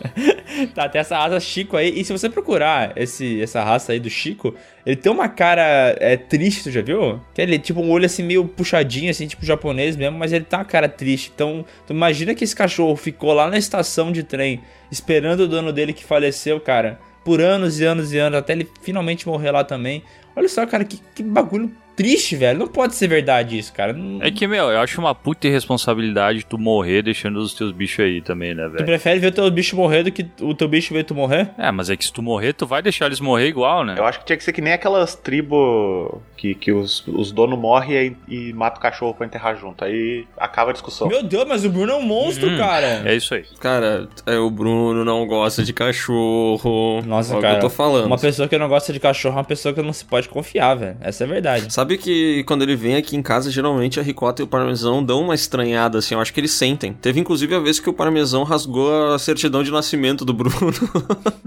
Tá, 0.74 0.88
tem 0.88 1.00
essa 1.00 1.18
raça 1.18 1.40
Chico 1.40 1.78
aí. 1.78 2.00
E 2.00 2.04
se 2.04 2.12
você 2.12 2.30
procurar 2.30 2.94
esse, 2.96 3.42
essa 3.42 3.64
raça 3.64 3.92
aí 3.92 4.00
do 4.00 4.10
Chico, 4.10 4.56
ele 4.86 4.96
tem 4.96 5.12
uma 5.12 5.28
cara 5.28 5.96
é, 6.00 6.18
triste, 6.18 6.64
tu 6.64 6.72
já 6.72 6.82
viu? 6.82 7.20
Que 7.34 7.42
ele 7.42 7.60
tipo 7.60 7.82
um 7.82 7.90
olho 7.90 8.06
assim 8.06 8.24
meio 8.24 8.46
puxadinho, 8.46 9.10
assim, 9.10 9.28
tipo 9.28 9.46
japonês 9.46 9.96
mesmo, 9.96 10.18
mas 10.18 10.34
ele 10.34 10.46
tem 10.46 10.58
uma 10.58 10.66
cara 10.66 10.88
triste. 10.88 11.32
Então, 11.34 11.66
tu 11.86 11.94
imagina 11.94 12.34
que 12.36 12.44
esse 12.44 12.56
cachorro 12.56 12.96
ficou 12.96 13.34
lá 13.34 13.50
na 13.50 13.58
estação 13.58 14.12
de 14.12 14.24
trem, 14.24 14.62
esperando 14.92 15.42
o 15.42 15.48
dono 15.48 15.72
dele 15.72 15.94
que 15.94 16.04
faleceu, 16.04 16.60
cara, 16.60 17.00
por 17.24 17.42
anos 17.42 17.80
e 17.80 17.86
anos 17.86 18.14
e 18.14 18.18
anos, 18.18 18.40
até 18.40 18.54
ele 18.54 18.70
finalmente 18.82 19.28
morrer 19.28 19.52
lá 19.52 19.64
também. 19.64 20.04
Olha 20.36 20.50
só, 20.50 20.66
cara, 20.66 20.84
que, 20.84 21.00
que 21.14 21.24
bagulho 21.24 21.72
triste, 21.96 22.36
velho. 22.36 22.60
Não 22.60 22.68
pode 22.68 22.96
ser 22.96 23.08
verdade 23.08 23.58
isso, 23.58 23.74
cara. 23.74 23.94
Não- 23.94 24.22
É 24.22 24.32
que, 24.32 24.48
meu, 24.48 24.70
eu 24.72 24.80
acho 24.80 25.00
uma 25.00 25.14
puta 25.16 25.48
irresponsabilidade 25.48 26.46
tu 26.46 26.58
morrer 26.58 27.02
deixando 27.04 27.38
os 27.38 27.54
teus 27.54 27.72
bichos 27.72 28.00
aí 28.06 28.22
também, 28.22 28.54
né, 28.54 28.66
Tu 28.66 28.72
velho? 28.74 28.86
prefere 28.86 29.20
ver 29.20 29.32
teu 29.32 29.50
bicho 29.52 29.76
morrer 29.76 30.04
do 30.04 30.12
que 30.12 30.26
o 30.42 30.54
teu 30.54 30.68
bicho 30.68 30.94
ver 30.94 31.04
tu 31.04 31.14
morrer? 31.16 31.50
É, 31.58 31.72
mas 31.72 31.90
é 31.90 31.96
que 31.98 32.06
se 32.06 32.12
tu 32.14 32.22
morrer, 32.22 32.54
tu 32.54 32.66
vai 32.66 32.82
deixar 32.82 33.06
eles 33.08 33.20
morrer 33.20 33.48
igual, 33.48 33.84
né? 33.86 33.96
Eu 33.98 34.06
acho 34.06 34.20
que 34.20 34.26
tinha 34.26 34.38
que 34.38 34.44
ser 34.44 34.54
que 34.54 34.62
nem 34.62 34.74
aquelas 34.74 35.16
tribos 35.16 36.10
que, 36.38 36.54
que 36.56 36.72
os, 36.72 37.06
os 37.08 37.32
donos 37.32 37.58
morrem 37.58 38.18
e, 38.28 38.50
e 38.50 38.54
matam 38.54 38.80
o 38.80 38.82
cachorro 38.82 39.14
pra 39.14 39.26
enterrar 39.26 39.56
junto. 39.58 39.84
Aí 39.84 40.26
acaba 40.38 40.72
a 40.72 40.74
discussão. 40.74 41.08
Meu 41.08 41.24
Deus, 41.24 41.46
mas 41.48 41.64
o 41.66 41.70
Bruno 41.70 41.92
é 41.92 41.96
um 41.96 42.02
monstro, 42.02 42.50
Hum, 42.50 42.58
cara. 42.58 43.02
É 43.06 43.16
isso 43.16 43.34
aí. 43.34 43.46
Cara, 43.60 44.08
é, 44.26 44.38
o 44.38 44.50
Bruno 44.50 45.06
não 45.06 45.26
gosta 45.26 45.64
de 45.64 45.72
cachorro. 45.74 47.02
Nossa, 47.06 47.32
Olha 47.34 47.40
o 47.40 47.42
cara. 47.42 47.54
que 47.60 47.66
eu 47.66 47.70
tô 47.70 47.76
falando. 47.76 48.06
Uma 48.06 48.18
pessoa 48.18 48.48
que 48.48 48.58
não 48.58 48.68
gosta 48.68 48.92
de 48.94 49.00
cachorro 49.00 49.36
é 49.36 49.38
uma 49.40 49.44
pessoa 49.44 49.74
que 49.74 49.82
não 49.82 49.94
se 49.94 50.06
pode 50.06 50.30
confiar, 50.30 50.76
velho. 50.76 50.98
Essa 51.02 51.24
é 51.24 51.26
a 51.26 51.30
verdade. 51.30 51.74
Sabe 51.74 51.83
que 51.98 52.44
quando 52.46 52.64
ele 52.64 52.76
vem 52.76 52.96
aqui 52.96 53.16
em 53.16 53.22
casa, 53.22 53.52
geralmente 53.52 54.00
a 54.00 54.04
ricota 54.04 54.42
e 54.42 54.46
o 54.46 54.48
parmesão 54.48 55.04
dão 55.04 55.22
uma 55.22 55.36
estranhada, 55.36 55.98
assim, 55.98 56.16
eu 56.16 56.22
acho 56.22 56.34
que 56.34 56.40
eles 56.40 56.52
sentem. 56.52 56.94
Teve 56.94 57.20
inclusive 57.20 57.54
a 57.56 57.60
vez 57.60 57.80
que 57.80 57.90
o 57.90 57.94
parmesão 57.94 58.44
rasgou 58.44 59.14
a 59.14 59.20
certidão 59.20 59.64
de 59.64 59.72
nascimento 59.72 60.26
do 60.26 60.34
Bruno. 60.34 60.56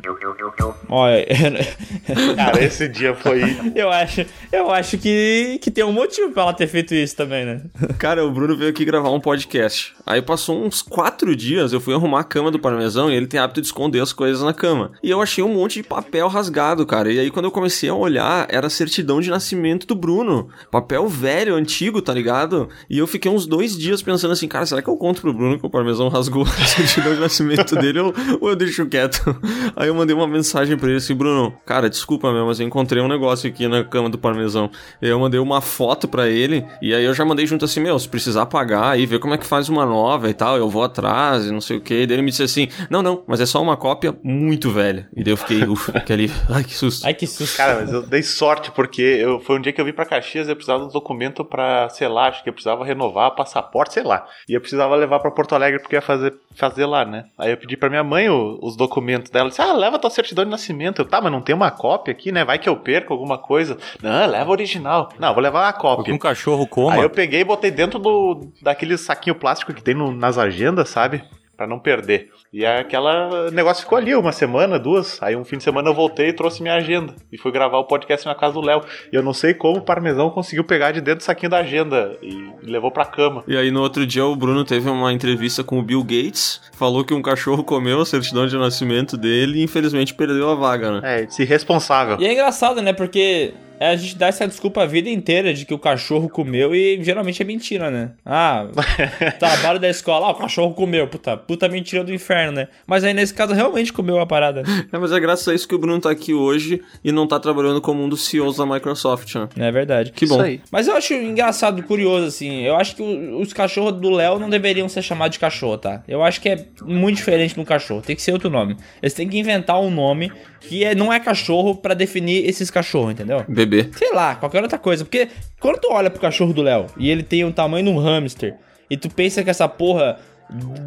Olha, 0.88 1.26
Cara, 2.36 2.64
esse 2.64 2.88
dia 2.88 3.14
foi. 3.14 3.42
eu 3.74 3.90
acho, 3.90 4.24
eu 4.52 4.70
acho 4.70 4.96
que, 4.98 5.58
que 5.60 5.70
tem 5.70 5.84
um 5.84 5.92
motivo 5.92 6.30
pra 6.30 6.44
ela 6.44 6.52
ter 6.52 6.66
feito 6.66 6.94
isso 6.94 7.16
também, 7.16 7.44
né? 7.44 7.62
Cara, 7.98 8.24
o 8.24 8.30
Bruno 8.30 8.56
veio 8.56 8.70
aqui 8.70 8.84
gravar 8.84 9.10
um 9.10 9.20
podcast. 9.20 9.94
Aí 10.06 10.22
passou 10.22 10.64
uns 10.64 10.82
quatro 10.82 11.34
dias, 11.34 11.72
eu 11.72 11.80
fui 11.80 11.94
arrumar 11.94 12.20
a 12.20 12.24
cama 12.24 12.50
do 12.50 12.58
parmesão 12.58 13.10
e 13.10 13.14
ele 13.14 13.26
tem 13.26 13.40
hábito 13.40 13.60
de 13.60 13.66
esconder 13.66 14.00
as 14.00 14.12
coisas 14.12 14.42
na 14.42 14.54
cama. 14.54 14.92
E 15.02 15.10
eu 15.10 15.20
achei 15.20 15.42
um 15.42 15.54
monte 15.54 15.82
de 15.82 15.82
papel 15.82 16.28
rasgado, 16.28 16.86
cara. 16.86 17.10
E 17.12 17.18
aí 17.18 17.30
quando 17.30 17.46
eu 17.46 17.50
comecei 17.50 17.88
a 17.88 17.94
olhar, 17.94 18.46
era 18.48 18.68
a 18.68 18.70
certidão 18.70 19.20
de 19.20 19.30
nascimento 19.30 19.86
do 19.86 19.94
Bruno. 19.94 20.25
Papel 20.70 21.08
velho, 21.08 21.54
antigo, 21.54 22.02
tá 22.02 22.12
ligado? 22.12 22.68
E 22.88 22.98
eu 22.98 23.06
fiquei 23.06 23.30
uns 23.30 23.46
dois 23.46 23.76
dias 23.76 24.02
pensando 24.02 24.32
assim, 24.32 24.48
cara, 24.48 24.66
será 24.66 24.82
que 24.82 24.88
eu 24.88 24.96
conto 24.96 25.20
pro 25.20 25.32
Bruno 25.32 25.58
que 25.58 25.66
o 25.66 25.70
parmesão 25.70 26.08
rasgou 26.08 26.42
a 26.42 26.46
certidão 26.66 27.14
de 27.14 27.20
nascimento 27.20 27.74
dele 27.76 28.00
ou, 28.00 28.14
ou 28.40 28.50
eu 28.50 28.56
deixo 28.56 28.86
quieto? 28.86 29.22
Aí 29.76 29.88
eu 29.88 29.94
mandei 29.94 30.14
uma 30.14 30.26
mensagem 30.26 30.76
pra 30.76 30.88
ele 30.88 30.98
assim, 30.98 31.14
Bruno, 31.14 31.54
cara, 31.64 31.88
desculpa 31.88 32.32
mesmo, 32.32 32.46
mas 32.46 32.60
eu 32.60 32.66
encontrei 32.66 33.02
um 33.02 33.08
negócio 33.08 33.48
aqui 33.48 33.68
na 33.68 33.84
cama 33.84 34.08
do 34.08 34.18
parmesão. 34.18 34.70
Aí 35.02 35.08
eu 35.08 35.18
mandei 35.18 35.40
uma 35.40 35.60
foto 35.60 36.08
pra 36.08 36.28
ele, 36.28 36.64
e 36.80 36.94
aí 36.94 37.04
eu 37.04 37.14
já 37.14 37.24
mandei 37.24 37.46
junto 37.46 37.64
assim, 37.64 37.80
meu, 37.80 37.98
se 37.98 38.08
precisar 38.08 38.46
pagar 38.46 38.90
aí, 38.90 39.06
ver 39.06 39.18
como 39.18 39.34
é 39.34 39.38
que 39.38 39.46
faz 39.46 39.68
uma 39.68 39.84
nova 39.84 40.28
e 40.28 40.34
tal, 40.34 40.56
eu 40.56 40.68
vou 40.68 40.82
atrás 40.82 41.46
e 41.46 41.50
não 41.50 41.60
sei 41.60 41.76
o 41.76 41.80
que. 41.80 42.02
E 42.02 42.06
daí 42.06 42.16
ele 42.16 42.22
me 42.22 42.30
disse 42.30 42.42
assim, 42.42 42.68
não, 42.90 43.02
não, 43.02 43.22
mas 43.26 43.40
é 43.40 43.46
só 43.46 43.62
uma 43.62 43.76
cópia 43.76 44.16
muito 44.22 44.70
velha. 44.70 45.08
E 45.14 45.22
daí 45.22 45.32
eu 45.32 45.36
fiquei, 45.36 45.64
ufa, 45.64 46.00
que 46.00 46.12
ali, 46.12 46.30
ai 46.48 46.64
que 46.64 46.74
susto. 46.74 47.06
Ai, 47.06 47.14
que 47.14 47.26
susto. 47.26 47.56
Cara, 47.56 47.80
mas 47.80 47.92
eu 47.92 48.02
dei 48.02 48.22
sorte, 48.22 48.70
porque 48.70 49.02
eu, 49.02 49.40
foi 49.40 49.58
um 49.58 49.60
dia 49.60 49.72
que 49.72 49.80
eu 49.80 49.84
vim 49.84 49.92
pra 49.92 50.04
Caxias 50.16 50.48
eu 50.48 50.56
precisava 50.56 50.84
um 50.84 50.88
documento 50.88 51.44
pra, 51.44 51.88
sei 51.90 52.08
lá, 52.08 52.28
acho 52.28 52.42
que 52.42 52.48
eu 52.48 52.52
precisava 52.52 52.84
renovar 52.84 53.30
passaporte, 53.34 53.94
sei 53.94 54.02
lá. 54.02 54.26
E 54.48 54.54
eu 54.54 54.60
precisava 54.60 54.94
levar 54.96 55.20
pra 55.20 55.30
Porto 55.30 55.54
Alegre 55.54 55.78
porque 55.80 55.94
ia 55.96 56.02
fazer, 56.02 56.34
fazer 56.54 56.86
lá, 56.86 57.04
né? 57.04 57.24
Aí 57.38 57.50
eu 57.50 57.56
pedi 57.56 57.76
pra 57.76 57.88
minha 57.90 58.02
mãe 58.04 58.28
o- 58.28 58.58
os 58.62 58.76
documentos 58.76 59.30
dela. 59.30 59.44
Ela 59.44 59.48
disse, 59.50 59.60
ah, 59.62 59.72
leva 59.72 59.98
tua 59.98 60.10
certidão 60.10 60.44
de 60.44 60.50
nascimento. 60.50 61.00
Eu, 61.02 61.04
tá, 61.04 61.20
mas 61.20 61.30
não 61.30 61.40
tem 61.42 61.54
uma 61.54 61.70
cópia 61.70 62.12
aqui, 62.12 62.32
né? 62.32 62.44
Vai 62.44 62.58
que 62.58 62.68
eu 62.68 62.76
perco 62.76 63.12
alguma 63.12 63.38
coisa. 63.38 63.76
Não, 64.02 64.26
leva 64.26 64.48
a 64.48 64.52
original. 64.52 65.10
Não, 65.18 65.32
vou 65.34 65.42
levar 65.42 65.68
a 65.68 65.72
cópia. 65.72 66.12
um 66.14 66.18
cachorro 66.18 66.66
coma. 66.66 66.94
Aí 66.94 67.02
eu 67.02 67.10
peguei 67.10 67.40
e 67.40 67.44
botei 67.44 67.70
dentro 67.70 67.98
do 67.98 68.48
daquele 68.62 68.96
saquinho 68.96 69.34
plástico 69.36 69.72
que 69.74 69.82
tem 69.82 69.94
no- 69.94 70.12
nas 70.12 70.38
agendas, 70.38 70.88
sabe? 70.88 71.22
Pra 71.56 71.66
não 71.66 71.78
perder. 71.78 72.30
E 72.52 72.64
aí 72.66 72.80
aquela 72.80 73.50
negócio 73.50 73.82
ficou 73.82 73.96
ali 73.96 74.14
uma 74.14 74.32
semana, 74.32 74.78
duas. 74.78 75.22
Aí 75.22 75.34
um 75.34 75.44
fim 75.44 75.56
de 75.56 75.64
semana 75.64 75.88
eu 75.88 75.94
voltei 75.94 76.28
e 76.28 76.32
trouxe 76.32 76.62
minha 76.62 76.74
agenda. 76.74 77.14
E 77.32 77.38
fui 77.38 77.50
gravar 77.50 77.78
o 77.78 77.84
podcast 77.84 78.26
na 78.26 78.34
casa 78.34 78.54
do 78.54 78.60
Léo. 78.60 78.82
E 79.12 79.16
eu 79.16 79.22
não 79.22 79.32
sei 79.32 79.54
como 79.54 79.78
o 79.78 79.82
parmesão 79.82 80.30
conseguiu 80.30 80.64
pegar 80.64 80.92
de 80.92 81.00
dentro 81.00 81.20
do 81.20 81.24
saquinho 81.24 81.50
da 81.50 81.58
agenda 81.58 82.16
e 82.22 82.50
levou 82.62 82.90
pra 82.90 83.04
cama. 83.04 83.42
E 83.46 83.56
aí 83.56 83.70
no 83.70 83.80
outro 83.80 84.06
dia 84.06 84.24
o 84.24 84.36
Bruno 84.36 84.64
teve 84.64 84.88
uma 84.88 85.12
entrevista 85.12 85.64
com 85.64 85.78
o 85.78 85.82
Bill 85.82 86.02
Gates, 86.02 86.60
falou 86.72 87.04
que 87.04 87.14
um 87.14 87.22
cachorro 87.22 87.64
comeu 87.64 88.00
a 88.00 88.06
certidão 88.06 88.46
de 88.46 88.56
nascimento 88.56 89.16
dele 89.16 89.60
e 89.60 89.62
infelizmente 89.62 90.14
perdeu 90.14 90.50
a 90.50 90.54
vaga, 90.54 91.00
né? 91.00 91.22
É, 91.22 91.26
se 91.28 91.44
responsável. 91.44 92.18
E 92.20 92.26
é 92.26 92.32
engraçado, 92.32 92.82
né? 92.82 92.92
Porque 92.92 93.54
a 93.80 93.96
gente 93.96 94.16
dá 94.16 94.28
essa 94.28 94.46
desculpa 94.46 94.82
a 94.82 94.86
vida 94.86 95.08
inteira 95.10 95.52
de 95.52 95.64
que 95.64 95.74
o 95.74 95.78
cachorro 95.78 96.28
comeu 96.28 96.74
e 96.74 97.02
geralmente 97.02 97.42
é 97.42 97.44
mentira, 97.44 97.90
né? 97.90 98.10
Ah, 98.24 98.66
trabalho 99.38 99.78
da 99.78 99.88
escola, 99.88 100.26
ah, 100.26 100.30
o 100.30 100.34
cachorro 100.34 100.74
comeu. 100.74 101.06
Puta, 101.06 101.36
puta 101.36 101.68
mentira 101.68 102.02
do 102.04 102.12
inferno, 102.12 102.52
né? 102.52 102.68
Mas 102.86 103.04
aí 103.04 103.12
nesse 103.12 103.34
caso 103.34 103.52
realmente 103.54 103.92
comeu 103.92 104.18
a 104.20 104.26
parada. 104.26 104.62
É, 104.92 104.98
mas 104.98 105.12
é 105.12 105.20
graças 105.20 105.46
a 105.48 105.54
isso 105.54 105.68
que 105.68 105.74
o 105.74 105.78
Bruno 105.78 106.00
tá 106.00 106.10
aqui 106.10 106.32
hoje 106.32 106.80
e 107.04 107.12
não 107.12 107.26
tá 107.26 107.38
trabalhando 107.38 107.80
como 107.80 108.02
um 108.02 108.08
dos 108.08 108.26
CEOs 108.26 108.56
da 108.56 108.66
Microsoft, 108.66 109.34
né? 109.34 109.48
É 109.58 109.70
verdade. 109.72 110.12
Que 110.12 110.26
bom. 110.26 110.36
Isso 110.36 110.44
aí. 110.44 110.60
Mas 110.70 110.88
eu 110.88 110.96
acho 110.96 111.14
engraçado, 111.14 111.82
curioso, 111.82 112.26
assim. 112.26 112.62
Eu 112.62 112.76
acho 112.76 112.96
que 112.96 113.02
o- 113.02 113.40
os 113.40 113.52
cachorros 113.52 113.92
do 114.00 114.10
Léo 114.10 114.38
não 114.38 114.48
deveriam 114.48 114.88
ser 114.88 115.02
chamados 115.02 115.34
de 115.34 115.38
cachorro, 115.40 115.78
tá? 115.78 116.02
Eu 116.08 116.22
acho 116.22 116.40
que 116.40 116.48
é 116.48 116.64
muito 116.82 117.16
diferente 117.16 117.54
de 117.54 117.60
um 117.60 117.64
cachorro. 117.64 118.02
Tem 118.02 118.16
que 118.16 118.22
ser 118.22 118.32
outro 118.32 118.50
nome. 118.50 118.76
Eles 119.02 119.14
têm 119.14 119.28
que 119.28 119.38
inventar 119.38 119.80
um 119.80 119.90
nome 119.90 120.32
que 120.60 120.84
é- 120.84 120.94
não 120.94 121.12
é 121.12 121.20
cachorro 121.20 121.74
pra 121.76 121.94
definir 121.94 122.48
esses 122.48 122.70
cachorros, 122.70 123.12
entendeu? 123.12 123.44
Bebê. 123.48 123.65
Sei 123.92 124.12
lá, 124.12 124.34
qualquer 124.34 124.62
outra 124.62 124.78
coisa. 124.78 125.04
Porque 125.04 125.28
quando 125.60 125.78
tu 125.78 125.88
olha 125.90 126.10
pro 126.10 126.20
cachorro 126.20 126.52
do 126.52 126.62
Léo 126.62 126.86
e 126.96 127.10
ele 127.10 127.22
tem 127.22 127.44
o 127.44 127.52
tamanho 127.52 127.84
de 127.84 127.90
um 127.90 127.98
hamster 127.98 128.56
e 128.90 128.96
tu 128.96 129.08
pensa 129.08 129.42
que 129.42 129.50
essa 129.50 129.68
porra 129.68 130.18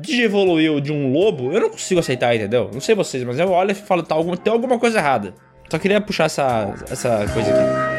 evoluiu 0.08 0.80
de 0.80 0.92
um 0.92 1.12
lobo, 1.12 1.52
eu 1.52 1.62
não 1.62 1.70
consigo 1.70 2.00
aceitar, 2.00 2.36
entendeu? 2.36 2.70
Não 2.74 2.80
sei 2.80 2.96
vocês, 2.96 3.24
mas 3.24 3.38
eu 3.38 3.50
olho 3.52 3.72
e 3.72 3.76
falo, 3.76 4.04
tá, 4.04 4.16
tem 4.44 4.54
alguma 4.54 4.80
coisa 4.80 5.00
errada. 5.00 5.34
Só 5.70 5.78
queria 5.78 6.02
puxar 6.02 6.26
essa, 6.26 6.74
essa 6.90 7.28
coisa 7.34 7.52
aqui. 7.52 7.99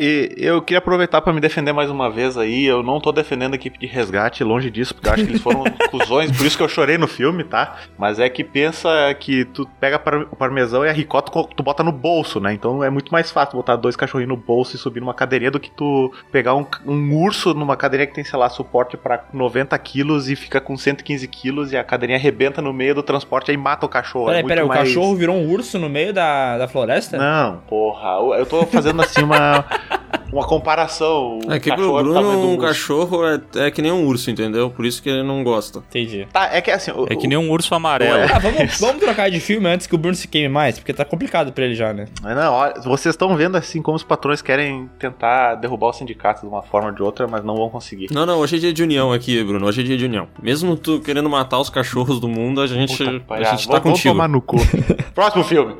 E 0.00 0.34
eu 0.38 0.60
queria 0.62 0.78
aproveitar 0.78 1.20
pra 1.20 1.32
me 1.32 1.40
defender 1.40 1.72
mais 1.72 1.90
uma 1.90 2.10
vez 2.10 2.36
aí. 2.36 2.64
Eu 2.66 2.82
não 2.82 3.00
tô 3.00 3.12
defendendo 3.12 3.52
a 3.52 3.56
equipe 3.56 3.78
de 3.78 3.86
resgate, 3.86 4.42
longe 4.44 4.70
disso, 4.70 4.94
porque 4.94 5.08
eu 5.08 5.12
acho 5.12 5.24
que 5.24 5.30
eles 5.30 5.42
foram 5.42 5.64
cuzões, 5.90 6.30
por 6.36 6.46
isso 6.46 6.56
que 6.56 6.62
eu 6.62 6.68
chorei 6.68 6.98
no 6.98 7.06
filme, 7.06 7.44
tá? 7.44 7.76
Mas 7.98 8.18
é 8.18 8.28
que 8.28 8.42
pensa 8.42 8.88
que 9.18 9.44
tu 9.44 9.68
pega 9.80 10.00
o 10.30 10.36
parmesão 10.36 10.84
e 10.84 10.88
a 10.88 10.92
ricota 10.92 11.30
co- 11.30 11.48
tu 11.54 11.62
bota 11.62 11.82
no 11.82 11.92
bolso, 11.92 12.40
né? 12.40 12.52
Então 12.52 12.82
é 12.82 12.90
muito 12.90 13.12
mais 13.12 13.30
fácil 13.30 13.56
botar 13.56 13.76
dois 13.76 13.96
cachorrinhos 13.96 14.28
no 14.36 14.36
bolso 14.36 14.76
e 14.76 14.78
subir 14.78 15.00
numa 15.00 15.14
cadeirinha 15.14 15.50
do 15.50 15.60
que 15.60 15.70
tu 15.70 16.12
pegar 16.32 16.54
um, 16.54 16.66
um 16.86 17.14
urso 17.22 17.54
numa 17.54 17.76
cadeirinha 17.76 18.06
que 18.06 18.14
tem, 18.14 18.24
sei 18.24 18.38
lá, 18.38 18.48
suporte 18.48 18.96
pra 18.96 19.24
90 19.32 19.78
quilos 19.78 20.28
e 20.28 20.36
fica 20.36 20.60
com 20.60 20.76
115 20.76 21.26
quilos 21.28 21.72
e 21.72 21.76
a 21.76 21.84
cadeirinha 21.84 22.18
arrebenta 22.18 22.60
no 22.60 22.72
meio 22.72 22.94
do 22.94 23.02
transporte 23.02 23.50
aí 23.50 23.56
mata 23.56 23.86
o 23.86 23.88
cachorro. 23.88 24.26
Peraí, 24.26 24.40
é 24.42 24.46
peraí, 24.46 24.64
o 24.64 24.68
mais... 24.68 24.80
cachorro 24.88 25.14
virou 25.14 25.36
um 25.36 25.48
urso 25.50 25.78
no 25.78 25.88
meio 25.88 26.12
da, 26.12 26.58
da 26.58 26.68
floresta? 26.68 27.16
Não, 27.16 27.58
porra, 27.68 28.18
eu 28.38 28.46
tô 28.46 28.64
fazendo 28.66 29.00
assim 29.02 29.22
uma, 29.22 29.64
uma 30.32 30.44
comparação. 30.46 31.38
É 31.48 31.60
que 31.60 31.72
pro 31.72 31.98
é 31.98 32.02
Bruno, 32.02 32.50
um 32.52 32.56
cachorro 32.58 33.24
é, 33.26 33.40
é 33.56 33.70
que 33.70 33.80
nem 33.80 33.92
um 33.92 34.04
urso, 34.06 34.30
entendeu? 34.30 34.68
Por 34.70 34.84
isso 34.84 35.00
que 35.02 35.08
ele 35.08 35.22
não 35.22 35.44
gosta. 35.44 35.78
Entendi. 35.78 36.26
Tá, 36.32 36.48
é 36.52 36.60
que 36.60 36.70
assim. 36.70 36.90
o- 36.90 37.06
É 37.08 37.14
que 37.14 37.26
nem 37.28 37.38
um 37.38 37.50
urso 37.50 37.74
amarelo. 37.74 38.28
Ah, 38.34 38.38
vamos, 38.38 38.80
vamos 38.80 39.00
trocar 39.02 39.30
de 39.30 39.38
filme 39.38 39.68
antes 39.68 39.86
que 39.86 39.94
o 39.94 39.98
Bruno 39.98 40.14
se 40.16 40.26
queime 40.26 40.48
mais, 40.48 40.78
porque 40.78 40.92
tá 40.92 41.04
complicado 41.04 41.52
pra 41.52 41.64
ele 41.64 41.74
já, 41.74 41.92
né? 41.92 42.06
Mas 42.22 42.34
Não, 42.36 42.52
olha, 42.52 42.74
vocês 42.82 43.14
estão 43.14 43.36
vendo 43.36 43.56
assim 43.56 43.80
como 43.80 43.96
os 43.96 44.02
patrões 44.02 44.42
querem 44.42 44.90
tentar 44.98 45.54
derrubar 45.56 45.88
o 45.88 45.92
sindicato 45.92 46.40
de 46.40 46.46
uma 46.48 46.62
forma 46.62 46.88
ou 46.88 46.94
de 46.94 47.02
outra, 47.02 47.28
mas 47.28 47.44
não 47.44 47.54
vão 47.56 47.68
conseguir. 47.70 48.08
Não, 48.10 48.26
não, 48.26 48.38
hoje 48.38 48.56
é 48.56 48.58
dia 48.58 48.72
de 48.72 48.82
união 48.82 49.12
aqui, 49.12 49.42
Bruno. 49.44 49.64
Hoje 49.66 49.82
é 49.82 49.84
dia 49.84 49.96
de 49.96 50.04
união. 50.04 50.26
Mesmo 50.42 50.76
tu 50.76 51.00
querendo 51.00 51.30
matar 51.30 51.60
os 51.60 51.70
cachorros 51.70 52.18
do 52.18 52.28
mundo, 52.28 52.60
a 52.60 52.66
gente, 52.66 52.96
Puta, 52.96 53.34
a 53.34 53.42
gente 53.44 53.68
tá 53.68 53.74
Vamos- 53.74 53.82
vamos 53.82 53.82
contigo. 53.82 54.14
tomar 54.14 54.28
no 54.28 54.40
cu. 54.42 54.56
Próximo 55.14 55.44
filme. 55.44 55.76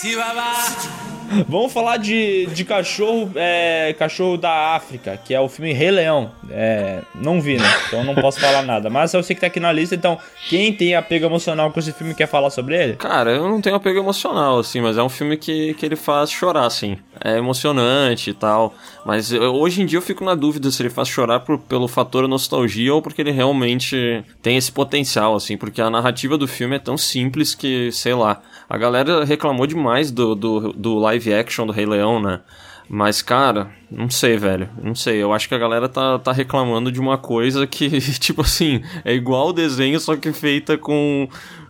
Chihuahua. 0.00 0.99
Vamos 1.48 1.72
falar 1.72 1.96
de, 1.96 2.46
de 2.46 2.64
cachorro, 2.64 3.30
é, 3.36 3.94
cachorro 3.98 4.36
da 4.36 4.74
África, 4.74 5.16
que 5.24 5.32
é 5.32 5.40
o 5.40 5.48
filme 5.48 5.72
Rei 5.72 5.90
Leão. 5.90 6.30
É, 6.50 7.02
não 7.14 7.40
vi, 7.40 7.56
né? 7.56 7.64
Então 7.86 8.02
não 8.04 8.14
posso 8.14 8.40
falar 8.40 8.62
nada. 8.62 8.90
Mas 8.90 9.14
eu 9.14 9.22
sei 9.22 9.34
que 9.34 9.40
tá 9.40 9.46
aqui 9.46 9.60
na 9.60 9.70
lista, 9.72 9.94
então 9.94 10.18
quem 10.48 10.72
tem 10.72 10.94
apego 10.94 11.26
emocional 11.26 11.70
com 11.70 11.78
esse 11.78 11.92
filme 11.92 12.14
quer 12.14 12.26
falar 12.26 12.50
sobre 12.50 12.76
ele? 12.82 12.96
Cara, 12.96 13.30
eu 13.30 13.48
não 13.48 13.60
tenho 13.60 13.76
apego 13.76 13.98
emocional, 14.00 14.58
assim, 14.58 14.80
mas 14.80 14.98
é 14.98 15.02
um 15.02 15.08
filme 15.08 15.36
que, 15.36 15.74
que 15.74 15.86
ele 15.86 15.96
faz 15.96 16.30
chorar, 16.30 16.66
assim. 16.66 16.96
É 17.22 17.36
emocionante 17.36 18.30
e 18.30 18.34
tal. 18.34 18.74
Mas 19.04 19.30
eu- 19.32 19.54
hoje 19.54 19.82
em 19.82 19.86
dia 19.86 19.98
eu 19.98 20.02
fico 20.02 20.24
na 20.24 20.34
dúvida 20.34 20.70
se 20.70 20.82
ele 20.82 20.90
faz 20.90 21.08
chorar 21.08 21.40
por- 21.40 21.58
pelo 21.58 21.86
fator 21.86 22.26
nostalgia 22.26 22.94
ou 22.94 23.02
porque 23.02 23.20
ele 23.20 23.30
realmente 23.30 24.24
tem 24.42 24.56
esse 24.56 24.72
potencial, 24.72 25.34
assim. 25.34 25.56
Porque 25.56 25.80
a 25.80 25.90
narrativa 25.90 26.36
do 26.38 26.48
filme 26.48 26.76
é 26.76 26.78
tão 26.78 26.96
simples 26.96 27.54
que, 27.54 27.92
sei 27.92 28.14
lá, 28.14 28.40
a 28.68 28.78
galera 28.78 29.24
reclamou 29.24 29.66
demais 29.66 30.10
do, 30.10 30.34
do, 30.34 30.72
do 30.72 30.94
live 30.98 31.19
action 31.28 31.66
do 31.66 31.72
Rei 31.72 31.86
Leão, 31.86 32.20
né? 32.20 32.40
Mas, 32.88 33.22
cara, 33.22 33.70
não 33.90 34.10
sei, 34.10 34.36
velho. 34.36 34.68
Não 34.82 34.96
sei. 34.96 35.22
Eu 35.22 35.32
acho 35.32 35.48
que 35.48 35.54
a 35.54 35.58
galera 35.58 35.88
tá, 35.88 36.18
tá 36.18 36.32
reclamando 36.32 36.90
de 36.90 36.98
uma 36.98 37.16
coisa 37.16 37.64
que, 37.66 38.00
tipo 38.18 38.42
assim, 38.42 38.82
é 39.04 39.14
igual 39.14 39.48
o 39.48 39.52
desenho, 39.52 40.00
só 40.00 40.16
que 40.16 40.32
feita 40.32 40.76
com, 40.76 41.28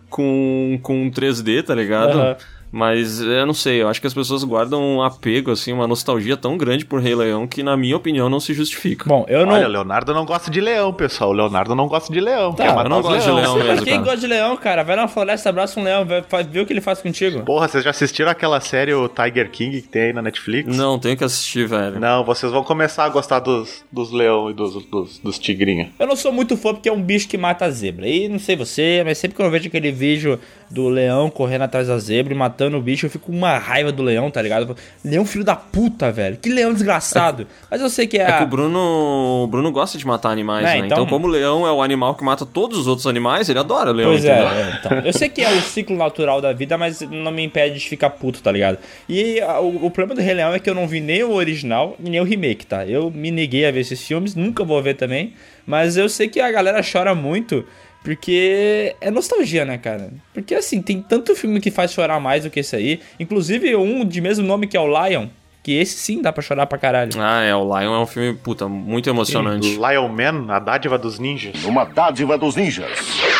com, 0.09 0.79
com 0.81 1.11
3D, 1.11 1.63
tá 1.63 1.75
ligado? 1.75 2.19
Aham. 2.19 2.37
Mas 2.71 3.19
eu 3.19 3.45
não 3.45 3.53
sei, 3.53 3.81
eu 3.81 3.89
acho 3.89 3.99
que 3.99 4.07
as 4.07 4.13
pessoas 4.13 4.43
guardam 4.43 4.81
um 4.81 5.01
apego, 5.01 5.51
assim, 5.51 5.73
uma 5.73 5.87
nostalgia 5.87 6.37
tão 6.37 6.57
grande 6.57 6.85
por 6.85 7.01
Rei 7.01 7.13
Leão 7.13 7.45
que, 7.45 7.61
na 7.61 7.75
minha 7.75 7.97
opinião, 7.97 8.29
não 8.29 8.39
se 8.39 8.53
justifica. 8.53 9.05
Bom, 9.07 9.25
eu 9.27 9.45
não. 9.45 9.53
Olha, 9.53 9.67
o 9.67 9.71
Leonardo 9.71 10.13
não 10.13 10.25
gosta 10.25 10.49
de 10.49 10.61
leão, 10.61 10.93
pessoal. 10.93 11.31
O 11.31 11.33
Leonardo 11.33 11.75
não 11.75 11.87
gosta 11.87 12.11
de 12.11 12.21
leão. 12.21 12.53
Tá, 12.53 12.65
eu 12.65 12.89
não 12.89 12.99
os 12.99 13.05
gosto 13.05 13.25
de 13.25 13.31
leão 13.31 13.57
Mas 13.57 13.67
mesmo, 13.67 13.85
quem 13.85 13.93
cara. 13.95 14.05
gosta 14.05 14.19
de 14.19 14.27
leão, 14.27 14.57
cara? 14.57 14.83
Vai 14.83 14.95
na 14.95 15.07
floresta, 15.07 15.49
abraça 15.49 15.79
um 15.79 15.83
leão, 15.83 16.05
vai, 16.05 16.43
ver 16.43 16.61
o 16.61 16.65
que 16.65 16.71
ele 16.71 16.81
faz 16.81 17.01
contigo. 17.01 17.41
Porra, 17.41 17.67
vocês 17.67 17.83
já 17.83 17.89
assistiram 17.89 18.31
aquela 18.31 18.61
série 18.61 18.93
o 18.93 19.09
Tiger 19.09 19.51
King 19.51 19.81
que 19.81 19.87
tem 19.87 20.03
aí 20.03 20.13
na 20.13 20.21
Netflix? 20.21 20.75
Não, 20.75 20.97
tenho 20.97 21.17
que 21.17 21.23
assistir, 21.23 21.67
velho. 21.67 21.99
Não, 21.99 22.23
vocês 22.23 22.51
vão 22.51 22.63
começar 22.63 23.05
a 23.05 23.09
gostar 23.09 23.39
dos, 23.39 23.83
dos 23.91 24.11
leão 24.11 24.49
e 24.49 24.53
dos, 24.53 24.73
dos, 24.85 25.17
dos 25.19 25.37
tigrinhos. 25.37 25.89
Eu 25.99 26.07
não 26.07 26.15
sou 26.15 26.31
muito 26.31 26.55
fã 26.55 26.73
porque 26.73 26.87
é 26.87 26.93
um 26.93 27.01
bicho 27.01 27.27
que 27.27 27.37
mata 27.37 27.65
a 27.65 27.69
zebra. 27.69 28.07
E 28.07 28.29
não 28.29 28.39
sei 28.39 28.55
você, 28.55 29.01
mas 29.03 29.17
sempre 29.17 29.35
que 29.35 29.41
eu 29.41 29.51
vejo 29.51 29.67
aquele 29.67 29.91
vídeo 29.91 30.39
do 30.69 30.87
leão 30.87 31.29
correndo 31.29 31.63
atrás 31.63 31.87
da 31.87 31.97
zebra 31.97 32.33
e 32.33 32.37
matando 32.37 32.60
o 32.65 32.81
bicho, 32.81 33.05
eu 33.05 33.09
fico 33.09 33.27
com 33.27 33.31
uma 33.37 33.57
raiva 33.57 33.91
do 33.91 34.01
leão, 34.03 34.29
tá 34.31 34.41
ligado? 34.41 34.75
Leão 35.03 35.25
filho 35.25 35.43
da 35.43 35.55
puta, 35.55 36.11
velho. 36.11 36.37
Que 36.37 36.49
leão 36.49 36.73
desgraçado. 36.73 37.47
Mas 37.69 37.81
eu 37.81 37.89
sei 37.89 38.07
que 38.07 38.17
é. 38.17 38.23
É 38.29 38.37
que 38.37 38.43
o 38.43 38.47
Bruno, 38.47 39.43
o 39.43 39.47
Bruno 39.47 39.71
gosta 39.71 39.97
de 39.97 40.05
matar 40.05 40.29
animais, 40.31 40.65
É, 40.67 40.79
né? 40.79 40.85
então- 40.85 40.97
Então... 40.99 41.05
como 41.07 41.27
o 41.27 41.29
leão 41.29 41.65
é 41.65 41.71
o 41.71 41.81
animal 41.81 42.15
que 42.15 42.23
mata 42.23 42.45
todos 42.45 42.77
os 42.77 42.87
outros 42.87 43.07
animais, 43.07 43.49
ele 43.49 43.59
adora 43.59 43.91
o 43.91 43.93
leão, 43.93 44.11
Pois 44.11 44.23
entendeu? 44.23 44.47
é, 44.47 44.61
é, 44.61 44.79
então. 44.79 44.97
Eu 44.99 45.13
sei 45.13 45.29
que 45.29 45.41
é 45.41 45.49
o 45.51 45.61
ciclo 45.61 45.95
natural 45.97 46.41
da 46.41 46.51
vida, 46.53 46.77
mas 46.77 47.01
não 47.01 47.31
me 47.31 47.43
impede 47.43 47.79
de 47.79 47.87
ficar 47.89 48.09
puto, 48.11 48.41
tá 48.41 48.51
ligado? 48.51 48.77
E 49.09 49.39
a- 49.41 49.59
o, 49.59 49.85
o 49.85 49.91
problema 49.91 50.19
do 50.21 50.23
Rei 50.25 50.33
Leão 50.33 50.53
é 50.53 50.59
que 50.59 50.69
eu 50.69 50.75
não 50.75 50.87
vi 50.87 50.99
nem 51.01 51.23
o 51.23 51.31
original 51.31 51.95
e 52.03 52.09
nem 52.09 52.19
o 52.19 52.23
remake, 52.23 52.65
tá? 52.65 52.85
Eu 52.85 53.09
me 53.09 53.31
neguei 53.31 53.65
a 53.65 53.71
ver 53.71 53.79
esses 53.81 54.01
filmes, 54.05 54.35
nunca 54.35 54.63
vou 54.63 54.81
ver 54.81 54.95
também. 54.95 55.33
Mas 55.65 55.95
eu 55.95 56.09
sei 56.09 56.27
que 56.27 56.39
a 56.39 56.51
galera 56.51 56.81
chora 56.81 57.13
muito 57.13 57.63
porque 58.03 58.95
é 58.99 59.11
nostalgia, 59.11 59.63
né, 59.63 59.77
cara? 59.77 60.11
Porque 60.33 60.55
assim, 60.55 60.81
tem 60.81 61.01
tanto 61.01 61.35
filme 61.35 61.59
que 61.59 61.69
faz 61.69 61.91
chorar 61.91 62.19
mais 62.19 62.43
do 62.43 62.49
que 62.49 62.59
esse 62.59 62.75
aí. 62.75 62.99
Inclusive 63.19 63.75
um 63.75 64.03
de 64.05 64.19
mesmo 64.21 64.45
nome 64.45 64.67
que 64.67 64.75
é 64.75 64.79
o 64.79 64.87
Lion, 64.87 65.27
que 65.63 65.73
esse 65.73 65.95
sim 65.97 66.21
dá 66.21 66.33
pra 66.33 66.41
chorar 66.41 66.65
pra 66.65 66.77
caralho. 66.77 67.11
Ah, 67.19 67.43
é, 67.43 67.55
o 67.55 67.63
Lion 67.63 67.93
é 67.93 67.99
um 67.99 68.07
filme, 68.07 68.33
puta, 68.33 68.67
muito 68.67 69.07
emocionante. 69.07 69.75
Lion 69.75 70.07
Man, 70.07 70.51
a 70.51 70.57
dádiva 70.57 70.97
dos 70.97 71.19
ninjas. 71.19 71.63
Uma 71.63 71.85
dádiva 71.85 72.37
dos 72.37 72.55
ninjas. 72.55 72.89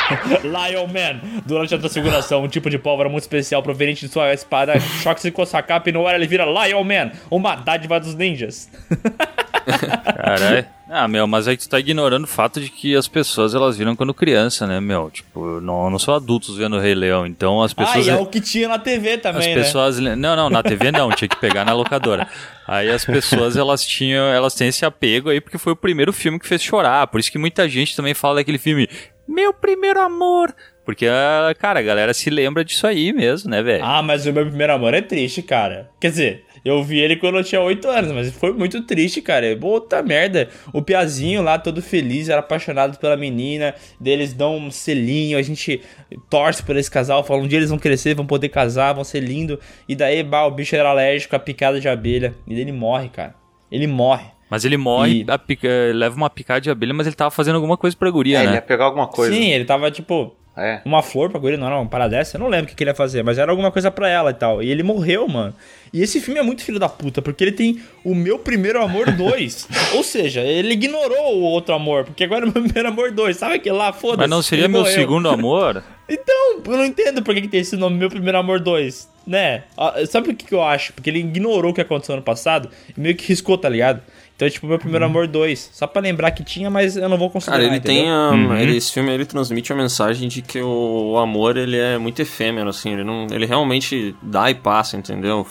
Lion 0.44 0.88
Man. 0.88 1.20
Durante 1.46 1.74
a 1.74 1.80
transfiguração, 1.80 2.44
um 2.44 2.48
tipo 2.48 2.70
de 2.70 2.78
pólvora 2.78 3.10
muito 3.10 3.24
especial 3.24 3.64
proveniente 3.64 4.06
de 4.06 4.14
sua 4.14 4.32
espada 4.34 4.80
choque 4.80 5.22
se 5.22 5.32
com 5.32 5.46
sua 5.46 5.64
capa 5.64 5.90
e 5.90 5.92
no 5.92 6.06
ar 6.06 6.16
ele 6.16 6.28
vira 6.28 6.46
Lion 6.46 6.84
Man, 6.84 7.12
uma 7.32 7.56
dádiva 7.56 8.00
dos 8.00 8.14
ninjas. 8.14 8.70
Caralho. 9.66 10.66
Ah, 10.94 11.08
meu, 11.08 11.26
mas 11.26 11.48
aí 11.48 11.56
tu 11.56 11.70
tá 11.70 11.80
ignorando 11.80 12.26
o 12.26 12.28
fato 12.28 12.60
de 12.60 12.70
que 12.70 12.96
as 12.98 13.08
pessoas 13.08 13.56
elas 13.56 13.78
viram 13.78 13.96
quando 13.96 14.14
criança, 14.14 14.68
né, 14.68 14.82
meu? 14.82 15.10
Tipo, 15.10 15.62
não, 15.62 15.90
não 15.90 15.98
são 15.98 16.14
adultos 16.14 16.58
vendo 16.58 16.76
o 16.76 16.80
Rei 16.80 16.94
Leão, 16.94 17.26
então 17.26 17.62
as 17.62 17.72
Ah, 17.72 17.76
pessoas. 17.86 18.08
e 18.08 18.10
é 18.10 18.16
o 18.16 18.26
que 18.26 18.42
tinha 18.42 18.68
na 18.68 18.78
TV 18.78 19.14
As 19.14 19.22
também, 19.22 19.56
né? 19.56 19.62
pessoas. 19.62 20.00
Não, 20.00 20.36
não, 20.36 20.50
na 20.50 20.62
TV 20.62 20.92
não, 20.92 21.10
tinha 21.12 21.30
que 21.30 21.38
pegar 21.40 21.64
na 21.64 21.72
locadora. 21.74 22.28
Aí 22.68 22.90
as 22.90 23.06
pessoas, 23.06 23.56
elas 23.56 23.86
tinham. 23.86 24.26
Elas 24.26 24.54
têm 24.54 24.68
esse 24.68 24.86
apego 24.86 25.30
aí 25.30 25.40
porque 25.40 25.58
foi 25.58 25.72
o 25.72 25.78
primeiro 25.78 26.12
filme 26.12 26.38
que 26.40 26.48
fez 26.48 26.62
chorar. 26.62 27.08
Por 27.08 27.20
isso 27.22 27.32
que 27.32 27.38
muita 27.38 27.70
gente 27.70 27.96
também 27.96 28.14
fala 28.14 28.36
daquele 28.36 28.58
filme 28.58 28.90
Meu 29.28 29.54
Primeiro 29.54 30.02
Amor. 30.02 30.54
Porque, 30.84 31.08
ah, 31.08 31.54
cara, 31.58 31.80
a 31.80 31.84
galera 31.84 32.14
se 32.14 32.30
lembra 32.30 32.66
disso 32.66 32.86
aí 32.88 33.14
mesmo, 33.14 33.50
né, 33.50 33.62
velho? 33.62 33.86
Ah, 33.86 34.02
mas 34.02 34.26
o 34.26 34.34
meu 34.34 34.46
primeiro 34.46 34.74
amor 34.74 34.94
é 34.96 35.02
triste, 35.02 35.42
cara. 35.42 35.90
Quer 36.02 36.10
dizer, 36.10 36.46
eu 36.64 36.84
vi 36.84 37.00
ele 37.00 37.16
quando 37.16 37.38
eu 37.38 37.44
tinha 37.44 37.60
8 37.62 37.88
anos, 37.88 38.12
mas 38.12 38.32
foi 38.32 38.54
muito 38.54 38.82
triste, 38.84 39.22
cara. 39.22 39.56
Puta 39.58 40.02
merda. 40.04 40.50
O 40.74 40.82
Piazinho 40.82 41.42
lá, 41.42 41.58
todo 41.58 41.82
feliz, 41.82 42.30
era 42.30 42.40
apaixonado 42.40 42.98
pela 43.00 43.18
menina. 43.18 43.74
Daí 44.00 44.14
eles 44.14 44.34
dão 44.34 44.58
um 44.58 44.72
selinho, 44.72 45.38
a 45.38 45.42
gente 45.42 45.82
torce 46.30 46.64
por 46.64 46.76
esse 46.76 46.90
casal, 46.92 47.24
fala 47.24 47.42
um 47.42 47.48
dia 47.48 47.58
eles 47.60 47.70
vão 47.70 47.80
crescer, 47.80 48.14
vão 48.16 48.26
poder 48.26 48.50
casar, 48.50 48.94
vão 48.94 49.04
ser 49.04 49.20
lindo. 49.22 49.60
E 49.88 49.96
daí, 49.96 50.22
bah, 50.24 50.46
o 50.46 50.52
bicho 50.52 50.76
era 50.76 50.90
alérgico 50.90 51.36
à 51.36 51.40
picada 51.40 51.80
de 51.80 51.88
abelha. 51.90 52.34
E 52.48 52.52
daí 52.54 52.62
ele 52.62 52.72
morre, 52.72 53.10
cara. 53.10 53.34
Ele 53.72 53.88
morre. 53.88 54.26
Mas 54.50 54.66
ele 54.66 54.76
morre, 54.76 55.22
E- 55.22 55.32
a 55.32 55.38
pica- 55.40 55.70
leva 55.94 56.16
uma 56.16 56.30
picada 56.30 56.60
de 56.60 56.70
abelha, 56.70 56.94
mas 56.94 57.08
ele 57.08 57.16
tava 57.16 57.32
fazendo 57.32 57.56
alguma 57.56 57.78
coisa 57.78 57.96
pra 57.96 58.10
guria, 58.12 58.38
É, 58.38 58.42
ele 58.42 58.50
né? 58.50 58.56
ia 58.56 58.62
pegar 58.62 58.84
alguma 58.86 59.08
coisa. 59.08 59.34
Sim, 59.34 59.50
ele 59.52 59.64
tava 59.64 59.90
tipo. 59.90 60.36
É. 60.56 60.82
Uma 60.84 61.02
flor 61.02 61.30
pra 61.30 61.40
guria, 61.40 61.58
não 61.58 61.68
era 61.68 61.78
uma 61.78 61.86
parada 61.88 62.18
dessa? 62.18 62.36
Eu 62.36 62.42
não 62.42 62.48
lembro 62.50 62.66
o 62.66 62.70
que, 62.70 62.76
que 62.76 62.84
ele 62.84 62.92
ia 62.92 62.96
fazer, 62.96 63.24
mas 63.24 63.38
era 63.38 63.50
alguma 63.52 63.72
coisa 63.72 63.90
pra 63.90 64.10
ela 64.10 64.32
e 64.32 64.34
tal. 64.34 64.62
E 64.62 64.70
ele 64.70 64.84
morreu, 64.84 65.28
mano. 65.28 65.56
E 65.94 66.02
esse 66.02 66.20
filme 66.20 66.40
é 66.40 66.44
muito 66.44 66.64
filho 66.64 66.78
da 66.80 66.90
puta, 66.90 67.22
porque 67.22 67.44
ele 67.44 67.52
tem 67.54 67.82
o 68.04 68.14
meu 68.14 68.38
primeiro 68.38 68.82
amor 68.84 69.10
2. 69.12 69.68
Ou 69.96 70.04
seja, 70.04 70.42
ele 70.42 70.74
ignorou 70.74 71.38
o 71.38 71.42
outro 71.42 71.74
amor, 71.74 72.04
porque 72.04 72.26
agora 72.26 72.46
é 72.46 72.50
o 72.50 72.52
meu 72.52 72.62
primeiro 72.64 72.90
amor 72.90 73.12
2. 73.12 73.38
Sabe 73.38 73.56
aquele 73.56 73.76
lá? 73.78 73.94
Foda-se. 73.94 74.20
Mas 74.20 74.30
não 74.30 74.42
seria 74.42 74.68
meu 74.68 74.82
morreu. 74.82 74.94
segundo 74.94 75.30
amor? 75.32 75.82
Então, 76.10 76.62
eu 76.66 76.78
não 76.78 76.86
entendo 76.86 77.24
por 77.24 77.34
que, 77.34 77.42
que 77.42 77.48
tem 77.48 77.62
esse 77.62 77.78
nome, 77.78 77.98
meu 77.98 78.10
primeiro 78.10 78.38
amor 78.38 78.60
2. 78.60 79.10
Né? 79.26 79.64
Ah, 79.78 79.94
Sabe 80.10 80.26
por 80.28 80.36
que, 80.36 80.46
que 80.46 80.54
eu 80.54 80.64
acho? 80.64 80.92
Porque 80.94 81.10
ele 81.10 81.20
ignorou 81.20 81.72
o 81.72 81.74
que 81.74 81.80
aconteceu 81.80 82.14
ano 82.16 82.24
passado 82.24 82.70
e 82.96 83.00
meio 83.00 83.16
que 83.16 83.26
riscou, 83.28 83.58
tá 83.58 83.70
ligado? 83.70 84.02
Então 84.42 84.48
é 84.48 84.50
tipo 84.50 84.66
meu 84.66 84.80
primeiro 84.80 85.06
amor 85.06 85.28
2. 85.28 85.70
Só 85.72 85.86
pra 85.86 86.02
lembrar 86.02 86.32
que 86.32 86.44
tinha, 86.44 86.68
mas 86.68 86.98
eu 86.98 87.08
não 87.08 87.16
vou 87.16 87.30
considerar. 87.30 87.58
Cara, 87.58 87.68
ele 87.68 87.78
entendeu? 87.78 88.02
tem 88.02 88.12
a, 88.12 88.60
ele- 88.60 88.76
esse 88.76 88.92
filme 88.92 89.12
ele 89.12 89.24
transmite 89.24 89.72
a 89.72 89.76
mensagem 89.76 90.28
de 90.28 90.42
que 90.42 90.60
o, 90.60 91.16
amor 91.20 91.58
ele 91.58 91.78
é 91.78 92.00
muito 92.00 92.20
efêmero 92.24 92.68
assim, 92.68 92.94
ele 92.94 93.04
não, 93.04 93.28
ele 93.30 93.46
realmente 93.46 94.16
dá 94.20 94.50
e 94.50 94.56
passa, 94.56 94.98
entendeu? 94.98 95.46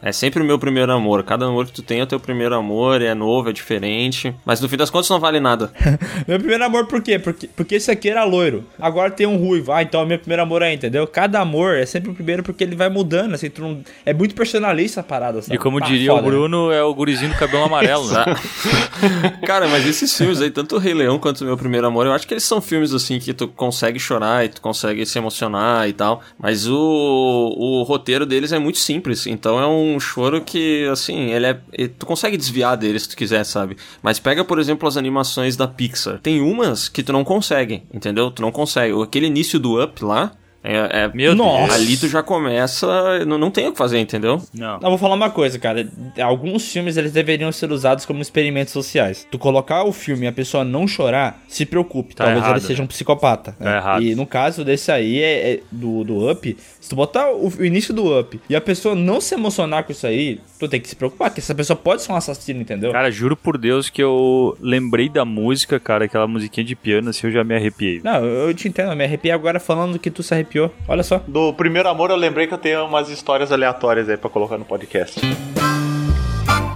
É 0.00 0.12
sempre 0.12 0.40
o 0.40 0.46
meu 0.46 0.60
primeiro 0.60 0.92
amor. 0.92 1.24
Cada 1.24 1.44
amor 1.46 1.66
que 1.66 1.72
tu 1.72 1.82
tem 1.82 1.98
é 1.98 2.02
o 2.04 2.06
teu 2.06 2.20
primeiro 2.20 2.54
amor, 2.54 3.02
é 3.02 3.14
novo, 3.14 3.50
é 3.50 3.52
diferente, 3.52 4.32
mas 4.44 4.60
no 4.60 4.68
fim 4.68 4.76
das 4.76 4.90
contas 4.90 5.10
não 5.10 5.18
vale 5.18 5.40
nada. 5.40 5.72
Meu 6.28 6.38
primeiro 6.38 6.64
amor 6.64 6.86
por 6.86 7.02
quê? 7.02 7.18
Porque, 7.18 7.48
porque 7.48 7.74
esse 7.76 7.90
aqui 7.90 8.08
era 8.08 8.22
loiro. 8.24 8.64
Agora 8.78 9.10
tem 9.10 9.26
um 9.26 9.36
ruivo. 9.36 9.72
Ah, 9.72 9.82
então 9.82 10.02
é 10.02 10.04
meu 10.04 10.18
primeiro 10.18 10.42
amor 10.42 10.62
aí, 10.62 10.74
entendeu? 10.74 11.06
Cada 11.06 11.40
amor 11.40 11.76
é 11.76 11.86
sempre 11.86 12.10
o 12.10 12.14
primeiro 12.14 12.42
porque 12.42 12.62
ele 12.62 12.76
vai 12.76 12.88
mudando 12.88 13.34
assim, 13.34 13.50
tu 13.50 13.60
não... 13.62 13.80
é 14.04 14.12
muito 14.12 14.34
personalista 14.34 15.00
a 15.00 15.02
parada, 15.02 15.42
sabe? 15.42 15.54
E 15.54 15.58
como 15.58 15.80
Tá 15.80 15.86
diria 15.86 16.10
foda, 16.10 16.22
o 16.22 16.24
Bruno, 16.30 16.70
é 16.70 16.82
o 16.82 16.94
gurizinho 16.94 17.32
do 17.32 17.38
cabelo 17.38 17.64
amarelo, 17.64 18.06
né? 18.12 18.24
Cara, 19.46 19.68
mas 19.68 19.86
esses 19.86 20.16
filmes 20.16 20.40
aí, 20.40 20.50
tanto 20.50 20.76
o 20.76 20.78
Rei 20.78 20.94
Leão 20.94 21.18
quanto 21.18 21.40
o 21.42 21.44
Meu 21.44 21.56
Primeiro 21.56 21.86
Amor, 21.86 22.06
eu 22.06 22.12
acho 22.12 22.26
que 22.26 22.34
eles 22.34 22.44
são 22.44 22.60
filmes 22.60 22.92
assim 22.92 23.18
que 23.18 23.32
tu 23.32 23.48
consegue 23.48 23.98
chorar 23.98 24.44
e 24.44 24.48
tu 24.48 24.60
consegue 24.60 25.04
se 25.06 25.18
emocionar 25.18 25.88
e 25.88 25.92
tal. 25.92 26.22
Mas 26.38 26.66
o, 26.66 26.76
o 26.76 27.82
roteiro 27.82 28.26
deles 28.26 28.52
é 28.52 28.58
muito 28.58 28.78
simples. 28.78 29.26
Então 29.26 29.58
é 29.60 29.66
um 29.66 29.98
choro 30.00 30.40
que, 30.40 30.86
assim, 30.90 31.30
ele 31.30 31.46
é. 31.46 31.88
Tu 31.88 32.06
consegue 32.06 32.36
desviar 32.36 32.76
dele 32.76 32.98
se 32.98 33.08
tu 33.08 33.16
quiser, 33.16 33.44
sabe? 33.44 33.76
Mas 34.02 34.18
pega, 34.18 34.44
por 34.44 34.58
exemplo, 34.58 34.88
as 34.88 34.96
animações 34.96 35.56
da 35.56 35.68
Pixar. 35.68 36.18
Tem 36.18 36.40
umas 36.40 36.88
que 36.88 37.02
tu 37.02 37.12
não 37.12 37.24
consegue, 37.24 37.82
entendeu? 37.92 38.30
Tu 38.30 38.42
não 38.42 38.52
consegue. 38.52 39.00
Aquele 39.02 39.26
início 39.26 39.58
do 39.58 39.82
Up 39.82 40.04
lá. 40.04 40.32
É, 40.66 41.04
é- 41.04 41.10
Meu 41.14 41.34
Nossa. 41.34 41.74
Ali 41.74 41.96
tu 41.96 42.08
já 42.08 42.22
começa. 42.22 43.24
Não, 43.24 43.36
não 43.36 43.50
tem 43.50 43.68
o 43.68 43.72
que 43.72 43.78
fazer, 43.78 43.98
entendeu? 43.98 44.40
Não. 44.54 44.74
Eu 44.74 44.88
vou 44.88 44.98
falar 44.98 45.14
uma 45.14 45.30
coisa, 45.30 45.58
cara. 45.58 45.86
Alguns 46.22 46.70
filmes 46.70 46.96
eles 46.96 47.12
deveriam 47.12 47.50
ser 47.52 47.70
usados 47.70 48.06
como 48.06 48.22
experimentos 48.22 48.72
sociais. 48.72 49.26
Tu 49.30 49.38
colocar 49.38 49.84
o 49.84 49.92
filme 49.92 50.24
e 50.24 50.28
a 50.28 50.32
pessoa 50.32 50.64
não 50.64 50.88
chorar, 50.88 51.42
se 51.48 51.66
preocupe. 51.66 52.14
Tá 52.14 52.24
Talvez 52.24 52.44
errado. 52.44 52.56
ele 52.58 52.66
seja 52.66 52.82
um 52.82 52.86
psicopata. 52.86 53.52
Tá 53.58 53.64
né? 53.64 53.76
errado. 53.76 54.02
E 54.02 54.14
no 54.14 54.26
caso 54.26 54.64
desse 54.64 54.90
aí, 54.90 55.20
é, 55.20 55.52
é 55.52 55.60
do, 55.70 56.04
do 56.04 56.30
Up, 56.30 56.56
se 56.80 56.88
tu 56.88 56.96
botar 56.96 57.30
o, 57.30 57.48
o 57.48 57.64
início 57.64 57.92
do 57.92 58.18
Up 58.18 58.40
e 58.48 58.56
a 58.56 58.60
pessoa 58.60 58.94
não 58.94 59.20
se 59.20 59.34
emocionar 59.34 59.84
com 59.84 59.92
isso 59.92 60.06
aí, 60.06 60.40
tu 60.58 60.68
tem 60.68 60.80
que 60.80 60.88
se 60.88 60.96
preocupar, 60.96 61.30
que 61.32 61.40
essa 61.40 61.54
pessoa 61.54 61.76
pode 61.76 62.02
ser 62.02 62.12
um 62.12 62.16
assassino, 62.16 62.60
entendeu? 62.60 62.92
Cara, 62.92 63.10
juro 63.10 63.36
por 63.36 63.58
Deus 63.58 63.90
que 63.90 64.02
eu 64.02 64.56
lembrei 64.60 65.08
da 65.08 65.24
música, 65.24 65.78
cara, 65.78 66.06
aquela 66.06 66.26
musiquinha 66.26 66.64
de 66.64 66.74
piano, 66.74 67.10
assim, 67.10 67.26
eu 67.26 67.32
já 67.32 67.44
me 67.44 67.54
arrepiei. 67.54 68.00
Não, 68.02 68.24
eu 68.24 68.46
eu 68.46 68.54
te 68.54 68.68
entendo, 68.68 68.90
eu 68.90 68.96
me 68.96 69.04
arrepiei 69.04 69.32
agora 69.32 69.58
falando 69.58 69.98
que 69.98 70.10
tu 70.10 70.22
se 70.22 70.32
arrepiou. 70.32 70.55
Olha 70.88 71.02
só. 71.02 71.20
Do 71.26 71.52
primeiro 71.52 71.88
amor 71.88 72.10
eu 72.10 72.16
lembrei 72.16 72.46
que 72.46 72.54
eu 72.54 72.58
tenho 72.58 72.84
umas 72.84 73.08
histórias 73.08 73.52
aleatórias 73.52 74.08
aí 74.08 74.16
pra 74.16 74.30
colocar 74.30 74.58
no 74.58 74.64
podcast. 74.64 75.20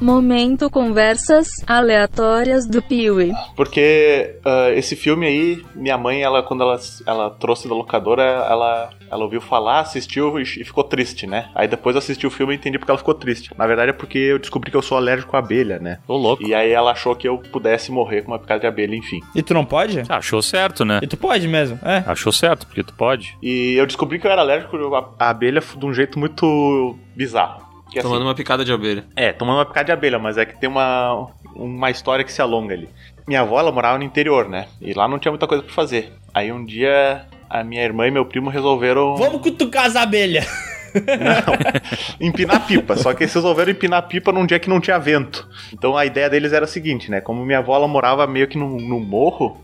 Momento 0.01 0.71
conversas 0.71 1.49
aleatórias 1.67 2.67
do 2.67 2.81
Piuí. 2.81 3.33
Porque 3.55 4.37
ah, 4.45 4.71
esse 4.75 4.97
filme 4.97 5.27
aí, 5.27 5.63
minha 5.75 5.99
mãe, 5.99 6.23
ela 6.23 6.43
quando 6.43 6.63
ela, 6.63 6.79
ela 7.07 7.31
trouxe 7.31 7.69
da 7.69 7.75
locadora, 7.75 8.23
ela, 8.23 8.91
ela 9.11 9.25
ouviu 9.25 9.41
falar, 9.41 9.81
assistiu 9.81 10.39
e, 10.39 10.43
e 10.43 10.65
ficou 10.65 10.85
triste, 10.85 11.27
né? 11.27 11.51
Aí 11.55 11.69
depois 11.69 11.95
eu 11.95 11.99
assisti 11.99 12.27
o 12.27 12.31
filme 12.31 12.55
e 12.55 12.57
entendi 12.57 12.79
porque 12.79 12.91
ela 12.91 12.99
ficou 12.99 13.15
triste. 13.15 13.51
Na 13.59 13.67
verdade 13.67 13.91
é 13.91 13.93
porque 13.93 14.19
eu 14.19 14.39
descobri 14.39 14.71
que 14.71 14.77
eu 14.77 14.83
sou 14.83 14.97
alérgico 14.97 15.37
à 15.37 15.41
abelha, 15.41 15.79
né? 15.79 15.99
Ô, 16.09 16.17
louco. 16.17 16.43
E 16.43 16.55
aí 16.55 16.71
ela 16.71 16.93
achou 16.93 17.15
que 17.15 17.29
eu 17.29 17.39
pudesse 17.39 17.93
morrer 17.93 18.23
com 18.23 18.33
uma 18.33 18.39
picada 18.39 18.61
de 18.61 18.67
abelha, 18.67 18.95
enfim. 18.97 19.21
E 19.35 19.43
tu 19.43 19.53
não 19.53 19.65
pode? 19.65 20.03
Ah, 20.09 20.21
Achou 20.21 20.43
certo, 20.43 20.85
né? 20.85 21.01
E 21.03 21.07
tu 21.07 21.17
pode 21.17 21.49
mesmo, 21.49 21.79
é. 21.83 22.05
Achou 22.07 22.31
certo, 22.31 22.67
porque 22.67 22.83
tu 22.83 22.95
pode. 22.95 23.37
E 23.43 23.75
eu 23.77 23.87
descobri 23.87 24.19
que 24.19 24.27
eu 24.27 24.31
era 24.31 24.43
alérgico 24.43 24.77
à 25.19 25.31
abelha 25.31 25.61
de 25.61 25.87
um 25.87 25.93
jeito 25.93 26.19
muito 26.19 26.97
bizarro. 27.17 27.70
Que, 27.91 27.99
assim, 27.99 28.09
Tomando 28.09 28.23
uma 28.23 28.35
picada 28.35 28.65
de 28.65 28.73
abelha. 28.73 29.05
É, 29.17 29.33
tomando 29.33 29.59
uma 29.59 29.67
picada 29.67 29.87
de 29.87 29.93
abelha, 29.93 30.19
mas 30.19 30.39
é 30.39 30.45
que 30.45 30.59
tem 30.59 30.69
uma, 30.69 31.29
uma 31.55 31.91
história 31.91 32.25
que 32.25 32.33
se 32.33 32.41
alonga 32.41 32.75
ali. 32.75 32.89
Minha 33.27 33.41
avó, 33.43 33.59
ela 33.59 33.73
morava 33.73 33.99
no 33.99 34.05
interior, 34.05 34.49
né? 34.49 34.67
E 34.81 34.93
lá 34.93 35.07
não 35.07 35.19
tinha 35.19 35.33
muita 35.33 35.47
coisa 35.47 35.63
pra 35.63 35.73
fazer. 35.73 36.13
Aí 36.33 36.51
um 36.53 36.65
dia, 36.65 37.27
a 37.49 37.63
minha 37.65 37.83
irmã 37.83 38.07
e 38.07 38.11
meu 38.11 38.25
primo 38.25 38.51
resolveram 38.51 39.17
Vamos 39.17 39.43
cutucar 39.43 39.87
as 39.87 39.97
abelhas! 39.97 40.47
empinar 42.21 42.67
pipa. 42.67 42.97
Só 42.97 43.15
que 43.15 43.25
eles 43.25 43.35
resolveram 43.35 43.71
empinar 43.71 44.07
pipa 44.09 44.33
num 44.33 44.47
dia 44.47 44.59
que 44.59 44.69
não 44.69 44.81
tinha 44.81 44.99
vento. 44.99 45.49
Então 45.73 45.97
a 45.97 46.05
ideia 46.05 46.29
deles 46.29 46.53
era 46.53 46.65
a 46.65 46.69
seguinte, 46.69 47.11
né? 47.11 47.21
Como 47.21 47.45
minha 47.45 47.59
avó, 47.59 47.77
ela 47.77 47.89
morava 47.89 48.27
meio 48.27 48.49
que 48.49 48.59
num, 48.59 48.77
num 48.77 49.01
morro... 49.01 49.57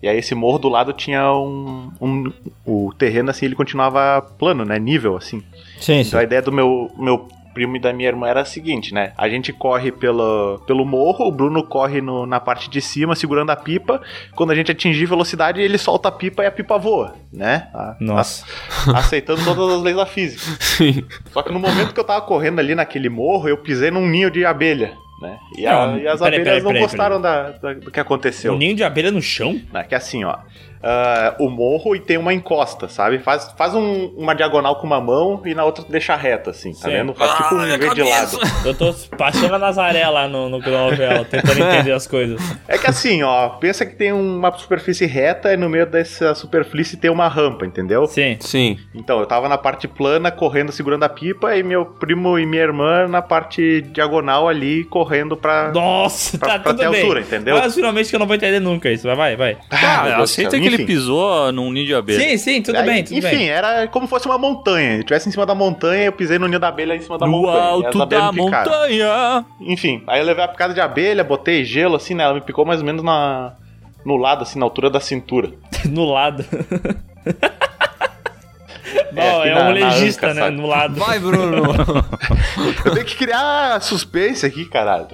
E 0.00 0.08
aí 0.08 0.16
esse 0.16 0.32
morro 0.32 0.60
do 0.60 0.68
lado 0.68 0.92
tinha 0.92 1.32
um, 1.32 1.90
um... 2.00 2.32
O 2.64 2.92
terreno, 2.96 3.30
assim, 3.30 3.46
ele 3.46 3.56
continuava 3.56 4.22
plano, 4.22 4.64
né? 4.64 4.78
Nível, 4.78 5.16
assim. 5.16 5.42
Sim, 5.80 6.02
Então 6.02 6.20
a 6.20 6.22
ideia 6.22 6.40
do 6.40 6.52
meu, 6.52 6.88
meu 6.96 7.26
primo 7.58 7.76
e 7.76 7.80
da 7.80 7.92
minha 7.92 8.08
irmã 8.08 8.28
era 8.28 8.42
a 8.42 8.44
seguinte, 8.44 8.94
né? 8.94 9.12
A 9.18 9.28
gente 9.28 9.52
corre 9.52 9.90
pelo, 9.90 10.60
pelo 10.64 10.84
morro, 10.84 11.26
o 11.26 11.32
Bruno 11.32 11.64
corre 11.64 12.00
no- 12.00 12.24
na 12.24 12.38
parte 12.38 12.70
de 12.70 12.80
cima 12.80 13.16
segurando 13.16 13.50
a 13.50 13.56
pipa. 13.56 14.00
Quando 14.36 14.52
a 14.52 14.54
gente 14.54 14.70
atingir 14.70 15.06
velocidade, 15.06 15.60
ele 15.60 15.76
solta 15.76 16.08
a 16.08 16.12
pipa 16.12 16.44
e 16.44 16.46
a 16.46 16.52
pipa 16.52 16.78
voa, 16.78 17.16
né? 17.32 17.66
A- 17.74 17.96
Nossa. 18.00 18.44
a- 18.94 18.98
aceitando 18.98 19.42
todas 19.44 19.74
as 19.76 19.82
leis 19.82 19.96
da 19.96 20.06
física. 20.06 20.42
Sim. 20.60 21.04
Só 21.32 21.42
que 21.42 21.52
no 21.52 21.58
momento 21.58 21.92
que 21.92 21.98
eu 21.98 22.04
tava 22.04 22.20
correndo 22.20 22.60
ali 22.60 22.74
naquele 22.76 23.08
morro, 23.08 23.48
eu 23.48 23.56
pisei 23.58 23.90
num 23.90 24.06
ninho 24.06 24.30
de 24.30 24.44
abelha. 24.44 24.92
Né? 25.20 25.36
E, 25.56 25.66
a- 25.66 25.86
Não, 25.86 25.98
e 25.98 26.06
as 26.06 26.20
peraí, 26.20 26.34
abelhas 26.40 26.44
peraí, 26.44 26.62
não 26.62 26.68
peraí, 26.70 26.82
gostaram 26.82 27.20
da- 27.20 27.50
da- 27.50 27.74
do 27.74 27.90
que 27.90 27.98
aconteceu. 27.98 28.52
Um 28.54 28.56
ninho 28.56 28.76
de 28.76 28.84
abelha 28.84 29.10
no 29.10 29.20
chão? 29.20 29.60
Né? 29.72 29.82
Que 29.82 29.94
é 29.94 29.98
assim, 29.98 30.22
ó. 30.22 30.36
Ah, 30.82 31.34
o 31.38 31.48
morro 31.48 31.94
e 31.96 32.00
tem 32.00 32.16
uma 32.16 32.32
encosta, 32.32 32.88
sabe? 32.88 33.18
Faz, 33.18 33.52
faz 33.56 33.74
um- 33.74 34.06
uma 34.16 34.34
diagonal 34.34 34.76
com 34.76 34.86
uma 34.86 35.00
mão 35.00 35.40
e 35.44 35.54
na 35.54 35.64
outra 35.64 35.84
deixa 35.88 36.14
reta, 36.16 36.50
assim, 36.50 36.72
tá 36.72 36.88
Sim. 36.88 36.90
vendo? 36.90 37.14
Faz 37.14 37.34
tipo 37.34 37.54
um 37.54 37.62
minha 37.62 37.78
V 37.78 37.94
de 37.94 38.02
lado. 38.02 38.38
Eu 38.64 38.74
tô 38.74 38.92
passando 39.16 39.54
a 39.54 39.58
Nazaré 39.58 40.06
lá 40.08 40.28
no, 40.28 40.48
no 40.48 40.58
novela, 40.58 41.24
tentando 41.24 41.60
entender 41.62 41.92
as 41.92 42.06
coisas. 42.06 42.40
É 42.66 42.76
que 42.78 42.86
assim, 42.88 43.22
ó, 43.22 43.48
pensa 43.50 43.84
que 43.86 43.94
tem 43.96 44.12
uma 44.12 44.56
superfície 44.56 45.06
reta 45.06 45.52
e 45.52 45.56
no 45.56 45.68
meio 45.68 45.86
dessa 45.86 46.34
superfície 46.34 46.96
tem 46.96 47.10
uma 47.10 47.28
rampa, 47.28 47.64
entendeu? 47.66 48.06
Sim. 48.06 48.36
Sim. 48.40 48.78
Então, 48.94 49.18
eu 49.20 49.26
tava 49.26 49.48
na 49.48 49.58
parte 49.58 49.88
plana, 49.88 50.30
correndo, 50.30 50.70
segurando 50.72 51.02
a 51.04 51.08
pipa, 51.08 51.56
e 51.56 51.62
meu 51.62 51.84
primo 51.86 52.38
e 52.38 52.46
minha 52.46 52.62
irmã 52.62 53.06
na 53.08 53.22
parte 53.22 53.82
diagonal 53.92 54.48
ali, 54.48 54.84
correndo 54.84 55.36
pra. 55.36 55.70
Nossa, 55.72 56.38
Pra- 56.38 56.48
tá 56.48 56.58
pra 56.58 56.72
tudo 56.72 56.80
ter 56.82 56.90
bem. 56.90 57.00
altura, 57.02 57.20
entendeu? 57.20 57.56
Mas 57.56 57.74
finalmente 57.74 58.08
que 58.10 58.14
eu 58.16 58.20
não 58.20 58.26
vou 58.26 58.36
entender 58.36 58.60
nunca 58.60 58.90
isso. 58.90 59.04
Vai, 59.06 59.16
vai, 59.16 59.36
vai. 59.36 59.56
Ah, 59.70 60.02
Deus 60.04 60.16
do 60.16 60.22
aceita 60.22 60.50
céu. 60.52 60.60
Que 60.76 60.82
ele 60.82 60.86
pisou 60.86 61.50
num 61.52 61.70
ninho 61.72 61.86
de 61.86 61.94
abelha. 61.94 62.20
Sim, 62.20 62.36
sim, 62.38 62.62
tudo 62.62 62.76
Aí, 62.78 62.84
bem, 62.86 63.04
tudo 63.04 63.16
enfim, 63.18 63.36
bem. 63.36 63.48
era 63.48 63.86
como 63.88 64.06
se 64.06 64.10
fosse 64.10 64.26
uma 64.26 64.38
montanha. 64.38 64.92
Eu 64.94 64.98
estivesse 65.00 65.28
em 65.28 65.32
cima 65.32 65.44
da 65.46 65.54
montanha, 65.54 66.04
eu 66.04 66.12
pisei 66.12 66.38
no 66.38 66.46
ninho 66.46 66.60
da 66.60 66.68
abelha 66.68 66.94
em 66.94 67.00
cima 67.00 67.18
da 67.18 67.26
No 67.26 67.32
montanha. 67.32 67.58
as 67.64 67.70
alto 67.84 68.06
da 68.06 68.32
montanha. 68.32 69.44
Enfim, 69.60 70.02
aí 70.06 70.20
eu 70.20 70.26
levei 70.26 70.44
a 70.44 70.48
picada 70.48 70.72
de 70.74 70.80
abelha, 70.80 71.22
botei 71.24 71.64
gelo 71.64 71.96
assim, 71.96 72.14
né? 72.14 72.24
Ela 72.24 72.34
me 72.34 72.40
picou 72.40 72.64
mais 72.64 72.80
ou 72.80 72.86
menos 72.86 73.02
na, 73.02 73.52
no 74.04 74.16
lado, 74.16 74.42
assim, 74.42 74.58
na 74.58 74.64
altura 74.66 74.90
da 74.90 75.00
cintura. 75.00 75.50
No 75.88 76.04
lado. 76.10 76.44
Não, 79.12 79.42
é, 79.44 79.54
na- 79.54 79.60
um 79.60 79.64
na 79.64 79.70
legista, 79.70 80.26
anca, 80.28 80.34
né? 80.34 80.40
sabe? 80.42 80.56
No 80.56 80.66
lado. 80.66 80.94
Vai, 80.94 81.18
Bruno! 81.18 81.62
Eu 82.84 82.92
tenho 82.94 83.06
que 83.06 83.16
criar 83.16 83.80
suspense 83.82 84.44
aqui, 84.46 84.64
caralho. 84.64 85.08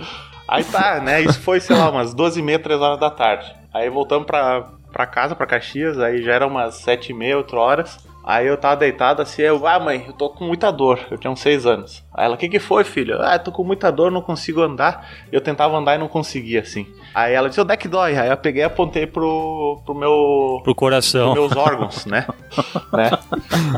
Aí 0.47 0.62
tá, 0.64 1.01
né? 1.01 1.23
Isso 1.23 1.40
foi, 1.40 1.61
sei 1.61 1.75
lá, 1.77 1.90
umas 1.90 2.12
12 2.14 2.38
e 2.38 2.43
meia, 2.43 2.59
3 2.59 2.81
horas 2.81 3.01
da 3.01 3.11
tarde. 3.11 3.51
Aí 3.73 3.88
voltamos 3.88 4.27
pra, 4.27 4.69
pra 4.94 5.07
casa, 5.07 5.35
pra 5.35 5.44
Caxias, 5.46 5.98
aí 5.98 6.22
já 6.22 6.33
era 6.33 6.46
umas 6.46 6.76
7 6.76 7.11
e 7.11 7.14
meia, 7.14 7.37
8 7.37 7.57
horas. 7.57 7.98
Aí 8.26 8.46
eu 8.46 8.57
tava 8.57 8.76
deitado 8.76 9.20
assim, 9.20 9.42
eu, 9.42 9.66
ah 9.66 9.78
mãe, 9.78 10.04
eu 10.07 10.14
tô 10.14 10.30
com 10.30 10.46
muita 10.46 10.70
dor. 10.72 10.98
Eu 11.11 11.18
tinha 11.18 11.30
uns 11.30 11.40
6 11.40 11.66
anos. 11.66 12.02
Aí 12.14 12.24
ela, 12.24 12.37
o 12.37 12.38
que 12.38 12.48
que 12.48 12.59
foi, 12.59 12.83
filho? 12.83 13.18
Ah, 13.20 13.35
eu 13.35 13.38
tô 13.38 13.52
com 13.52 13.62
muita 13.62 13.92
dor, 13.92 14.11
não 14.11 14.22
consigo 14.22 14.62
andar. 14.62 15.07
Eu 15.30 15.42
tentava 15.42 15.76
andar 15.76 15.96
e 15.96 15.98
não 15.98 16.09
conseguia, 16.09 16.61
assim. 16.61 16.87
Aí 17.14 17.35
ela 17.35 17.50
disse, 17.50 17.61
onde 17.61 17.74
é 17.74 17.76
que 17.76 17.87
dói? 17.87 18.16
Aí 18.16 18.30
eu 18.30 18.37
peguei 18.38 18.62
e 18.62 18.64
apontei 18.64 19.07
pro, 19.07 19.78
pro 19.85 19.94
meu 19.94 20.59
Pro 20.64 20.74
coração. 20.74 21.35
meus 21.35 21.54
órgãos, 21.54 22.07
né? 22.07 22.26
né? 22.94 23.11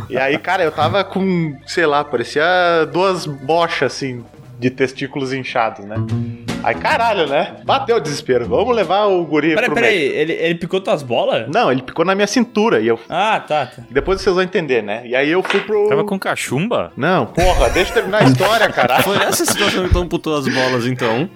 E 0.08 0.16
aí, 0.16 0.38
cara, 0.38 0.62
eu 0.62 0.70
tava 0.70 1.02
com, 1.02 1.58
sei 1.66 1.84
lá, 1.86 2.04
parecia 2.04 2.44
duas 2.92 3.26
bochas, 3.26 3.94
assim, 3.94 4.24
de 4.58 4.70
testículos 4.70 5.32
inchados, 5.32 5.84
né? 5.84 5.96
Aí, 6.62 6.74
caralho, 6.74 7.28
né? 7.28 7.56
Bateu 7.64 7.96
o 7.96 8.00
desespero. 8.00 8.46
Vamos 8.46 8.74
levar 8.74 9.04
o 9.06 9.24
guri 9.24 9.54
Peraí, 9.54 9.66
pro 9.66 9.74
peraí, 9.74 9.98
médico. 9.98 10.18
ele, 10.18 10.32
ele 10.32 10.54
picou 10.56 10.80
tuas 10.80 11.02
bolas? 11.02 11.48
Não, 11.48 11.70
ele 11.70 11.82
picou 11.82 12.04
na 12.04 12.14
minha 12.14 12.26
cintura 12.26 12.80
e 12.80 12.88
eu... 12.88 12.98
Ah, 13.08 13.38
tá, 13.38 13.66
tá. 13.66 13.82
Depois 13.90 14.20
vocês 14.20 14.34
vão 14.34 14.42
entender, 14.42 14.82
né? 14.82 15.06
E 15.06 15.14
aí 15.14 15.30
eu 15.30 15.42
fui 15.42 15.60
pro... 15.60 15.88
Tava 15.88 16.04
com 16.04 16.18
cachumba? 16.18 16.92
Não, 16.96 17.26
porra, 17.26 17.70
deixa 17.70 17.90
eu 17.90 17.94
terminar 17.94 18.22
a 18.22 18.24
história, 18.24 18.68
caralho. 18.70 19.04
Foi 19.04 19.16
essa 19.16 19.44
situação 19.44 19.84
que 19.86 19.92
tu 19.92 19.98
amputou 20.00 20.36
as 20.36 20.48
bolas, 20.48 20.86
então. 20.86 21.28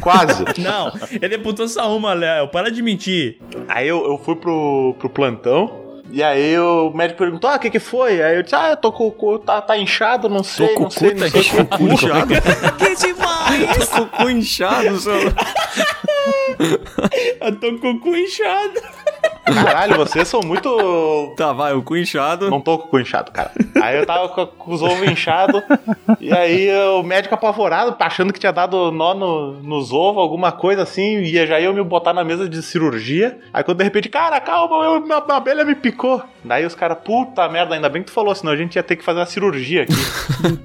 Quase. 0.00 0.44
Não, 0.58 0.92
ele 1.20 1.34
apontou 1.34 1.68
só 1.68 1.94
uma, 1.96 2.12
Léo. 2.14 2.48
Para 2.48 2.70
de 2.70 2.82
mentir. 2.82 3.38
Aí 3.68 3.86
eu, 3.86 4.04
eu 4.04 4.18
fui 4.18 4.34
pro, 4.34 4.96
pro 4.98 5.08
plantão. 5.10 5.83
E 6.14 6.22
aí 6.22 6.56
o 6.56 6.92
médico 6.94 7.18
perguntou: 7.18 7.50
Ah, 7.50 7.56
o 7.56 7.58
que 7.58 7.68
que 7.68 7.80
foi? 7.80 8.22
Aí 8.22 8.36
eu 8.36 8.44
disse: 8.44 8.54
Ah, 8.54 8.70
eu 8.70 8.76
tô 8.76 8.92
com 8.92 9.08
o 9.08 9.10
cu, 9.10 9.36
tá, 9.36 9.60
tá 9.60 9.76
inchado, 9.76 10.28
não 10.28 10.44
sei, 10.44 10.68
com 10.68 10.82
não 10.82 10.86
o 10.86 10.90
sei, 10.92 11.10
cu, 11.10 11.18
não 11.18 11.64
tá 11.64 11.76
com. 11.76 11.88
Inchado. 11.88 12.34
que 12.78 12.94
demais! 12.94 13.88
Tô 13.88 13.96
com 13.96 14.02
o 14.02 14.06
cu 14.06 14.30
inchado, 14.30 14.96
seu... 15.00 15.12
Eu 17.40 17.56
tô 17.56 17.78
com 17.80 17.90
o 17.90 17.98
cu 17.98 18.16
inchado. 18.16 18.80
Caralho, 19.44 19.96
vocês 19.96 20.26
são 20.28 20.40
muito. 20.40 21.34
Tá, 21.36 21.52
vai, 21.52 21.74
o 21.74 21.82
cu 21.82 21.96
inchado. 21.96 22.48
Não 22.50 22.60
tô 22.60 22.78
com 22.78 22.86
o 22.86 22.88
cu 22.90 23.00
inchado, 23.00 23.30
cara. 23.30 23.50
Aí 23.82 23.98
eu 23.98 24.06
tava 24.06 24.28
com, 24.28 24.46
com 24.46 24.72
os 24.72 24.82
ovos 24.82 25.08
inchados. 25.08 25.62
e 26.20 26.32
aí 26.32 26.68
o 26.88 27.02
médico 27.02 27.34
apavorado, 27.34 27.94
achando 28.00 28.32
que 28.32 28.40
tinha 28.40 28.52
dado 28.52 28.90
nó 28.90 29.12
no- 29.14 29.52
nos 29.62 29.92
ovos, 29.92 30.22
alguma 30.22 30.50
coisa 30.52 30.82
assim. 30.82 31.18
E 31.18 31.46
já 31.46 31.60
ia 31.60 31.72
me 31.72 31.82
botar 31.82 32.12
na 32.12 32.24
mesa 32.24 32.48
de 32.48 32.62
cirurgia. 32.62 33.38
Aí 33.52 33.62
quando 33.62 33.78
de 33.78 33.84
repente, 33.84 34.08
cara, 34.08 34.40
calma, 34.40 34.76
eu, 34.84 35.00
minha, 35.00 35.20
minha 35.20 35.36
abelha 35.36 35.64
me 35.64 35.74
picou. 35.74 36.22
Daí 36.42 36.64
os 36.64 36.74
caras, 36.74 36.98
puta 37.04 37.48
merda, 37.48 37.74
ainda 37.74 37.88
bem 37.88 38.02
que 38.02 38.06
tu 38.10 38.14
falou, 38.14 38.34
senão 38.34 38.52
a 38.52 38.56
gente 38.56 38.76
ia 38.76 38.82
ter 38.82 38.96
que 38.96 39.04
fazer 39.04 39.18
uma 39.20 39.26
cirurgia 39.26 39.82
aqui. 39.82 39.92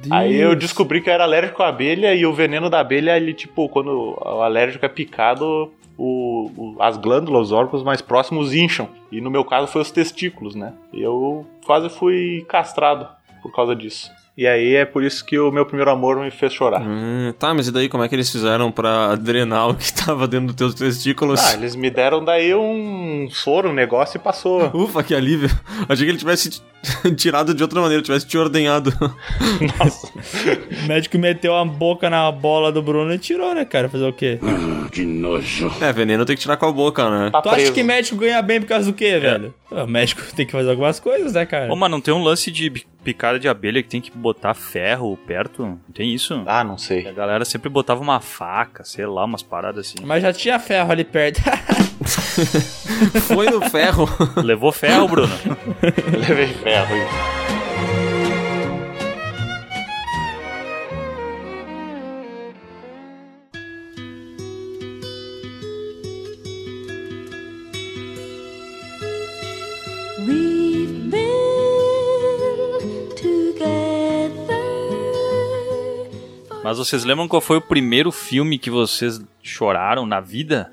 Aí 0.10 0.36
eu 0.36 0.56
descobri 0.56 1.02
que 1.02 1.10
eu 1.10 1.13
era 1.13 1.24
alérgico 1.24 1.63
à 1.63 1.68
abelha 1.70 2.13
e 2.13 2.26
o 2.26 2.34
veneno 2.34 2.70
da 2.70 2.80
abelha, 2.80 3.15
ele, 3.18 3.34
tipo, 3.34 3.68
quando 3.70 4.18
o 4.20 4.42
alérgico 4.42 4.86
é 4.86 4.89
picado, 4.89 5.72
o, 6.00 6.50
o- 6.58 6.76
as 6.82 6.98
glândulas, 6.98 7.48
os 7.48 7.52
órgãos 7.52 7.84
mais 7.84 8.02
próximos 8.02 8.54
incham. 8.54 8.88
E 9.12 9.20
no 9.20 9.30
meu 9.30 9.44
caso 9.44 9.68
foi 9.68 9.82
os 9.82 9.92
testículos, 9.92 10.56
né? 10.56 10.74
Eu 10.94 11.46
quase 11.66 11.90
fui 11.90 12.46
castrado 12.48 13.08
por 13.42 13.52
causa 13.54 13.76
disso. 13.76 14.10
E 14.39 14.47
aí 14.47 14.73
é 14.75 14.86
por 14.86 15.04
isso 15.04 15.25
que 15.25 15.38
o 15.38 15.52
meu 15.52 15.65
primeiro 15.65 15.91
amor 15.91 16.17
me 16.17 16.32
fez 16.32 16.54
chorar. 16.54 16.82
Hum, 16.82 17.34
tá, 17.38 17.54
mas 17.54 17.67
e 17.67 17.73
daí 17.73 17.89
como 17.89 18.06
é 18.06 18.08
que 18.08 18.15
eles 18.15 18.32
fizeram 18.32 18.71
pra 18.71 19.15
drenar 19.15 19.67
o 19.67 19.75
que 19.75 19.91
tava 19.91 20.30
dentro 20.30 20.54
dos 20.54 20.56
teus 20.56 20.75
testículos? 20.75 21.41
Ah, 21.41 21.56
eles 21.56 21.75
me 21.75 21.89
deram 21.89 22.23
daí 22.23 22.56
um 22.56 23.28
soro, 23.30 23.67
um 23.67 23.73
negócio 23.73 24.15
e 24.15 24.19
passou. 24.21 24.71
Ufa, 24.73 25.04
que 25.04 25.13
alívio. 25.13 25.49
Achei 25.89 26.06
que 26.06 26.12
ele 26.12 26.17
tivesse 26.17 26.62
tirado 27.17 27.54
de 27.54 27.62
outra 27.62 27.82
maneira, 27.82 28.02
tivesse 28.02 28.25
te 28.25 28.38
ordenhado. 28.38 28.93
Nossa. 29.78 30.08
O 30.08 30.88
médico 30.88 31.17
meteu 31.17 31.54
a 31.54 31.65
boca 31.65 32.10
na 32.10 32.32
bola 32.32 32.71
do 32.71 32.82
Bruno 32.82 33.13
e 33.13 33.19
tirou, 33.19 33.54
né, 33.54 33.65
cara? 33.65 33.89
Fazer 33.89 34.06
o 34.06 34.13
quê? 34.13 34.39
é, 35.82 35.91
veneno 35.91 36.23
tem 36.23 36.38
que 36.38 36.41
tirar 36.41 36.56
com 36.56 36.65
a 36.65 36.71
boca, 36.71 37.10
né? 37.10 37.30
Tá 37.30 37.41
tu 37.41 37.49
acha 37.49 37.58
preso. 37.58 37.73
que 37.73 37.84
médico 37.84 38.15
ganha 38.15 38.41
bem 38.41 38.62
por 38.62 38.67
causa 38.67 38.89
do 38.89 38.95
quê, 38.95 39.19
velho? 39.19 39.54
O 39.71 39.86
médico 39.86 40.21
tem 40.36 40.45
que 40.45 40.51
fazer 40.51 40.69
algumas 40.69 40.99
coisas, 40.99 41.34
né, 41.34 41.45
cara? 41.45 41.71
Ô, 41.71 41.75
mas 41.75 41.91
não 41.91 42.01
tem 42.01 42.13
um 42.13 42.23
lance 42.23 42.49
de 42.51 42.71
picada 43.03 43.39
de 43.39 43.47
abelha 43.47 43.84
que 43.84 43.89
tem 43.89 44.01
que 44.01 44.12
botar 44.12 44.53
ferro 44.53 45.15
perto? 45.27 45.63
Não 45.63 45.79
tem 45.93 46.13
isso? 46.13 46.43
Ah, 46.45 46.63
não 46.63 46.77
sei. 46.77 47.08
A 47.08 47.12
galera 47.12 47.45
sempre 47.45 47.69
botava 47.69 48.01
uma 48.01 48.19
faca, 48.19 48.84
sei 48.84 49.05
lá, 49.05 49.25
umas 49.25 49.43
paradas 49.43 49.88
assim. 49.88 50.05
Mas 50.05 50.23
já 50.23 50.34
tinha 50.34 50.60
ferro 50.60 50.91
ali 50.91 51.03
perto. 51.03 51.39
Foi 53.27 53.49
no 53.49 53.62
ferro. 53.69 54.10
Levou 54.38 54.71
ferro, 54.71 55.08
Bruno? 55.08 55.34
Levei 56.27 56.47
ferro. 56.47 57.49
Mas 76.69 76.77
vocês 76.77 77.03
lembram 77.03 77.27
qual 77.27 77.41
foi 77.41 77.58
o 77.58 77.62
primeiro 77.62 78.12
filme 78.12 78.60
que 78.60 78.69
vocês 78.69 79.19
choraram 79.41 80.05
na 80.05 80.19
vida? 80.19 80.71